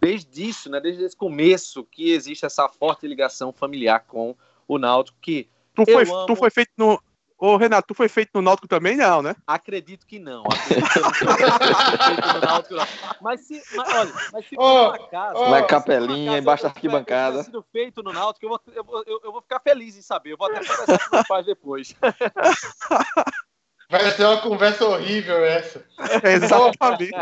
desde 0.00 0.48
isso, 0.48 0.70
né, 0.70 0.80
desde 0.80 1.04
esse 1.04 1.16
começo 1.16 1.84
que 1.84 2.12
existe 2.12 2.46
essa 2.46 2.68
forte 2.68 3.06
ligação 3.06 3.52
familiar 3.52 4.06
com 4.06 4.34
o 4.68 4.78
Náutico 4.78 5.18
que 5.20 5.50
Tu 5.74 5.92
foi, 5.92 6.02
amo. 6.02 6.26
tu 6.26 6.36
foi 6.36 6.50
feito 6.50 6.72
no. 6.76 7.00
Ô, 7.40 7.56
Renato, 7.56 7.86
tu 7.86 7.94
foi 7.94 8.08
feito 8.08 8.30
no 8.34 8.42
Náutico 8.42 8.66
também, 8.66 8.96
não, 8.96 9.22
né? 9.22 9.36
Acredito 9.46 10.04
que 10.04 10.18
não. 10.18 10.42
Acredito 10.42 10.90
que 10.90 10.98
eu 10.98 11.28
não 11.48 11.58
tenho 11.58 12.02
feito 12.02 12.34
no 12.34 12.40
Náutico, 12.40 12.74
não. 12.74 12.86
Mas 13.20 13.40
se, 13.42 13.62
mas, 13.76 13.94
olha, 13.94 14.12
mas 14.32 14.48
se 14.48 14.56
por 14.56 14.64
Ô, 14.64 14.88
um 14.88 14.90
acaso, 14.90 15.38
se 15.38 15.44
por 15.44 15.66
capelinha 15.68 16.30
acaso 16.32 16.42
embaixo 16.42 16.62
da 16.64 16.68
arquibancada. 16.70 17.44
sido 17.44 17.64
feito 17.70 18.02
no 18.02 18.12
Náutico, 18.12 18.44
eu 18.44 18.48
vou, 18.48 18.60
eu, 18.74 18.84
vou, 18.84 19.04
eu, 19.06 19.20
eu 19.22 19.30
vou 19.32 19.40
ficar 19.40 19.60
feliz 19.60 19.96
em 19.96 20.02
saber. 20.02 20.32
Eu 20.32 20.36
vou 20.36 20.48
até 20.48 20.58
conversar 20.66 20.98
com 20.98 21.14
meus 21.16 21.28
pais 21.28 21.46
depois. 21.46 21.94
Vai 23.88 24.10
ser 24.10 24.24
uma 24.24 24.40
conversa 24.40 24.84
horrível 24.84 25.44
essa. 25.44 25.86
Exatamente. 26.24 27.12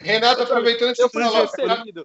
Renato, 0.00 0.42
aproveitando 0.42 0.94
que 0.94 1.02
Eu 1.02 1.08
você 1.08 1.30
fui. 1.30 2.04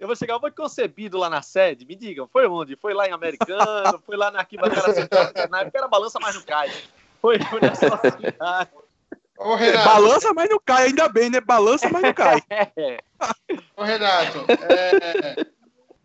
Eu 0.00 0.06
vou 0.06 0.16
chegar, 0.16 0.32
eu 0.34 0.40
vou 0.40 0.50
concebido 0.50 1.18
lá 1.18 1.28
na 1.28 1.42
sede. 1.42 1.84
Me 1.84 1.94
digam, 1.94 2.26
foi 2.26 2.46
onde? 2.48 2.74
Foi 2.74 2.94
lá 2.94 3.06
em 3.06 3.12
Americano? 3.12 4.02
Foi 4.06 4.16
lá 4.16 4.30
na 4.30 4.38
arquibancada 4.38 4.94
central? 4.94 5.30
Na 5.50 5.60
época 5.60 5.76
era 5.78 5.86
balança, 5.86 6.18
mas 6.18 6.34
não 6.34 6.42
cai. 6.42 6.72
Foi, 7.20 7.38
foi 7.38 7.60
nessa 7.60 7.98
cidade. 8.16 8.70
Ô, 9.36 9.54
Renato, 9.54 9.84
Balança, 9.84 10.32
mas 10.32 10.48
não 10.48 10.58
cai, 10.64 10.86
ainda 10.86 11.06
bem, 11.06 11.28
né? 11.28 11.38
Balança, 11.40 11.86
mas 11.90 12.02
não 12.02 12.14
cai. 12.14 12.42
Ô, 13.76 13.82
Renato 13.82 14.46
é, 14.62 15.36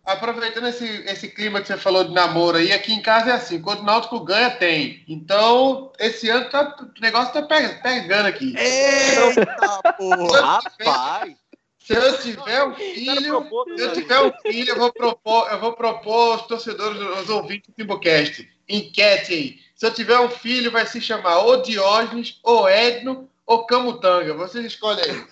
aproveitando 0.03 0.67
esse, 0.67 0.85
esse 1.05 1.29
clima 1.29 1.61
que 1.61 1.67
você 1.67 1.77
falou 1.77 2.03
de 2.03 2.13
namoro 2.13 2.57
aí, 2.57 2.73
aqui 2.73 2.93
em 2.93 3.01
casa 3.01 3.31
é 3.31 3.33
assim, 3.33 3.61
quando 3.61 3.79
o 3.79 3.83
Náutico 3.83 4.19
ganha, 4.19 4.51
tem. 4.51 5.03
Então, 5.07 5.91
esse 5.99 6.29
ano 6.29 6.49
tá, 6.49 6.75
o 6.79 7.01
negócio 7.01 7.33
tá 7.33 7.41
pe- 7.43 7.81
pegando 7.81 8.25
aqui. 8.27 8.55
Eita, 8.57 9.83
porra. 9.97 10.41
Rapaz! 10.41 11.44
Se 11.85 11.93
eu 11.93 12.17
tiver 12.17 12.63
um 12.63 12.73
filho, 12.73 13.77
se 13.77 13.83
eu 13.83 13.93
tiver 13.93 14.19
um 14.19 14.31
filho, 14.41 14.69
eu 14.71 14.75
vou 14.75 14.91
propor, 14.91 15.47
eu 15.51 15.59
vou 15.59 15.73
propor 15.73 16.31
aos 16.31 16.47
torcedores, 16.47 16.99
aos 16.99 17.29
ouvintes 17.29 17.69
do 17.69 17.75
Timbocast, 17.75 18.49
enquete 18.67 19.33
aí. 19.33 19.59
Se 19.75 19.85
eu 19.85 19.93
tiver 19.93 20.19
um 20.19 20.29
filho, 20.29 20.71
vai 20.71 20.87
se 20.87 20.99
chamar 20.99 21.41
ou 21.41 21.61
Diógenes, 21.61 22.39
ou 22.41 22.67
Edno, 22.67 23.29
ou 23.45 23.67
Camutanga. 23.67 24.33
Vocês 24.33 24.65
escolhem 24.65 25.03
aí. 25.03 25.25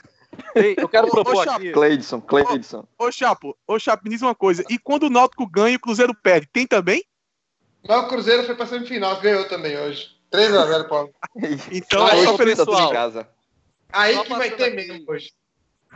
Ei, 0.55 0.75
eu 0.77 0.87
quero 0.87 1.07
Ô, 1.07 1.09
ô, 1.09 1.23
propor 1.23 1.49
aqui. 1.49 1.71
Cleidson, 1.71 2.21
Cleidson. 2.21 2.87
Ô, 2.99 3.11
Chapo, 3.11 3.57
ô, 3.67 3.79
Chapo, 3.79 4.03
me 4.03 4.11
diz 4.11 4.21
uma 4.21 4.35
coisa. 4.35 4.63
E 4.69 4.77
quando 4.77 5.07
o 5.07 5.09
Náutico 5.09 5.47
ganha 5.47 5.73
e 5.73 5.77
o 5.77 5.79
Cruzeiro 5.79 6.13
perde, 6.13 6.47
tem 6.53 6.67
também? 6.67 7.03
Mas 7.87 8.03
o 8.03 8.07
Cruzeiro 8.07 8.43
foi 8.43 8.53
pra 8.53 8.67
semifinal, 8.67 9.19
ganhou 9.19 9.45
também 9.45 9.75
hoje. 9.75 10.11
3x0, 10.31 10.87
Paulo. 10.87 11.11
Então, 11.71 12.05
Aí, 12.05 12.19
é 12.19 12.25
só 12.25 12.37
tá 12.37 12.43
pessoal. 12.43 12.91
Aí 13.91 14.15
Só 14.15 14.23
que 14.23 14.29
vai 14.33 14.51
ter 14.51 14.75
mesmo 14.75 15.03
hoje. 15.07 15.31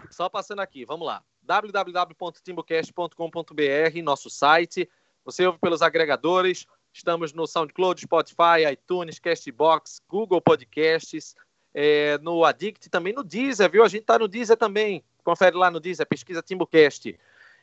Só 0.09 0.29
passando 0.29 0.59
aqui, 0.59 0.85
vamos 0.85 1.05
lá. 1.05 1.21
www.timbocast.com.br, 1.41 4.03
nosso 4.03 4.29
site. 4.29 4.89
Você 5.25 5.45
ouve 5.45 5.59
pelos 5.59 5.81
agregadores. 5.81 6.65
Estamos 6.93 7.34
no 7.34 7.45
SoundCloud, 7.45 8.01
Spotify, 8.01 8.65
iTunes, 8.71 9.19
Castbox, 9.19 10.01
Google 10.09 10.41
Podcasts, 10.41 11.35
é, 11.73 12.17
no 12.19 12.43
Addict, 12.43 12.89
também 12.89 13.13
no 13.13 13.23
Deezer, 13.23 13.69
viu? 13.69 13.84
A 13.84 13.88
gente 13.88 14.03
tá 14.03 14.17
no 14.17 14.27
Deezer 14.27 14.57
também. 14.57 15.03
Confere 15.23 15.55
lá 15.55 15.69
no 15.69 15.79
Deezer, 15.79 16.07
pesquisa 16.07 16.41
TimbuCast. 16.41 17.15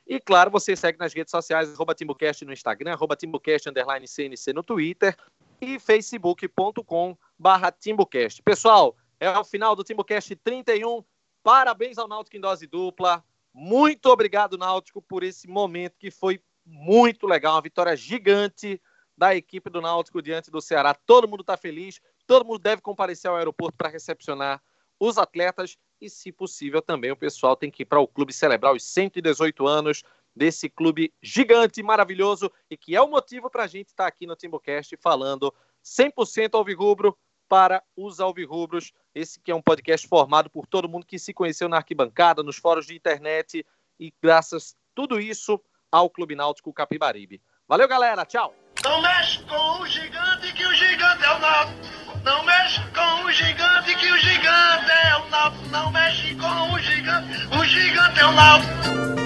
E 0.07 0.21
claro, 0.21 0.51
você 0.51 0.77
segue 0.77 0.99
nas 0.99 1.13
redes 1.13 1.31
sociais, 1.31 1.75
arroba 1.75 1.95
TimbuCast 1.95 2.45
no 2.45 2.53
Instagram, 2.53 2.93
arroba 2.93 3.17
TimbuCast 3.17 3.71
underline 3.71 4.07
CNC 4.07 4.53
no 4.53 4.63
Twitter 4.63 5.17
e 5.61 5.79
facebook.com 5.79 7.17
barra 7.39 7.73
TimbuCast. 7.73 8.43
Pessoal, 8.43 8.95
é 9.19 9.31
o 9.31 9.45
final 9.45 9.75
do 9.75 9.83
TimbuCast 9.83 10.37
31. 10.37 11.03
Parabéns 11.45 11.99
ao 11.99 12.09
Náutico 12.09 12.39
em 12.39 12.41
dose 12.41 12.67
dupla. 12.67 13.23
Muito 13.53 14.07
obrigado, 14.07 14.57
Náutico, 14.57 15.03
por 15.03 15.23
esse 15.23 15.47
momento 15.47 15.99
que 15.99 16.11
foi 16.11 16.41
muito 16.65 17.27
legal, 17.27 17.57
uma 17.57 17.61
vitória 17.61 17.95
gigante 17.95 18.81
da 19.15 19.37
equipe 19.37 19.69
do 19.69 19.83
Náutico 19.83 20.23
diante 20.23 20.51
do 20.51 20.63
Ceará. 20.63 20.95
Todo 20.95 21.29
mundo 21.29 21.43
está 21.43 21.55
feliz, 21.55 22.01
todo 22.27 22.47
mundo 22.47 22.61
deve 22.61 22.81
comparecer 22.81 23.31
ao 23.31 23.37
aeroporto 23.37 23.77
para 23.77 23.91
recepcionar 23.91 24.63
os 24.99 25.19
atletas 25.19 25.77
e, 26.01 26.09
se 26.09 26.33
possível, 26.33 26.81
também 26.81 27.11
o 27.11 27.17
pessoal 27.17 27.55
tem 27.55 27.71
que 27.71 27.83
ir 27.83 27.87
para 27.87 28.01
o 28.01 28.09
clube 28.09 28.33
celebrar 28.33 28.75
os 28.75 28.83
118 28.83 29.67
anos 29.67 30.03
desse 30.35 30.71
clube 30.71 31.13
gigante, 31.23 31.83
maravilhoso 31.83 32.51
e 32.71 32.77
que 32.77 32.97
é 32.97 33.03
o 33.03 33.11
motivo 33.11 33.51
para 33.51 33.65
a 33.65 33.69
gente 33.69 33.89
estar 33.89 34.05
tá 34.05 34.09
aqui 34.09 34.27
no 34.27 34.35
Timbocast 34.35 34.97
falando 34.97 35.53
100% 35.85 36.55
alvirrubro 36.55 37.15
para 37.49 37.83
os 37.97 38.21
alvirrubros. 38.21 38.93
Esse 39.15 39.41
que 39.41 39.51
é 39.51 39.55
um 39.55 39.63
podcast 39.63 40.07
formado 40.07 40.51
por 40.51 40.67
todo 40.67 40.89
mundo 40.89 41.07
que 41.07 41.19
se 41.19 41.33
conheceu 41.33 41.69
na 41.69 41.77
arquibancada, 41.77 42.43
nos 42.43 42.57
fóruns 42.57 42.87
de 42.87 42.95
internet 42.95 43.65
e 43.99 44.13
graças 44.23 44.77
tudo 44.95 45.21
isso 45.21 45.61
ao 45.91 46.11
Clube 46.11 46.35
Náutico 46.35 46.73
Capibaribe. 46.73 47.41
Valeu, 47.69 47.89
galera. 47.89 48.25
Tchau. 48.27 48.55
Não 48.83 49.01
mexe 49.01 49.43
com 49.45 49.81
o 49.81 49.87
gigante, 49.87 50.53
que 50.53 50.67
o 50.67 50.75
gigante 50.75 51.25
é 51.25 51.31
o 51.31 51.39
Náutico. 51.39 52.05
Não 52.25 52.45
mexe 52.45 52.81
com 52.91 53.25
o 53.25 53.33
gigante, 53.33 53.95
que 53.97 54.11
o 54.11 54.19
gigante 54.19 54.91
é 54.91 55.17
o 55.17 55.29
Náutico. 55.29 55.69
Não 55.69 55.91
mexe 55.91 56.35
com 56.35 56.73
o 56.73 56.79
gigante, 56.79 57.57
o 57.57 57.65
gigante 57.65 58.21
é 58.21 58.27
o 58.27 58.33
Náutico. 58.33 59.24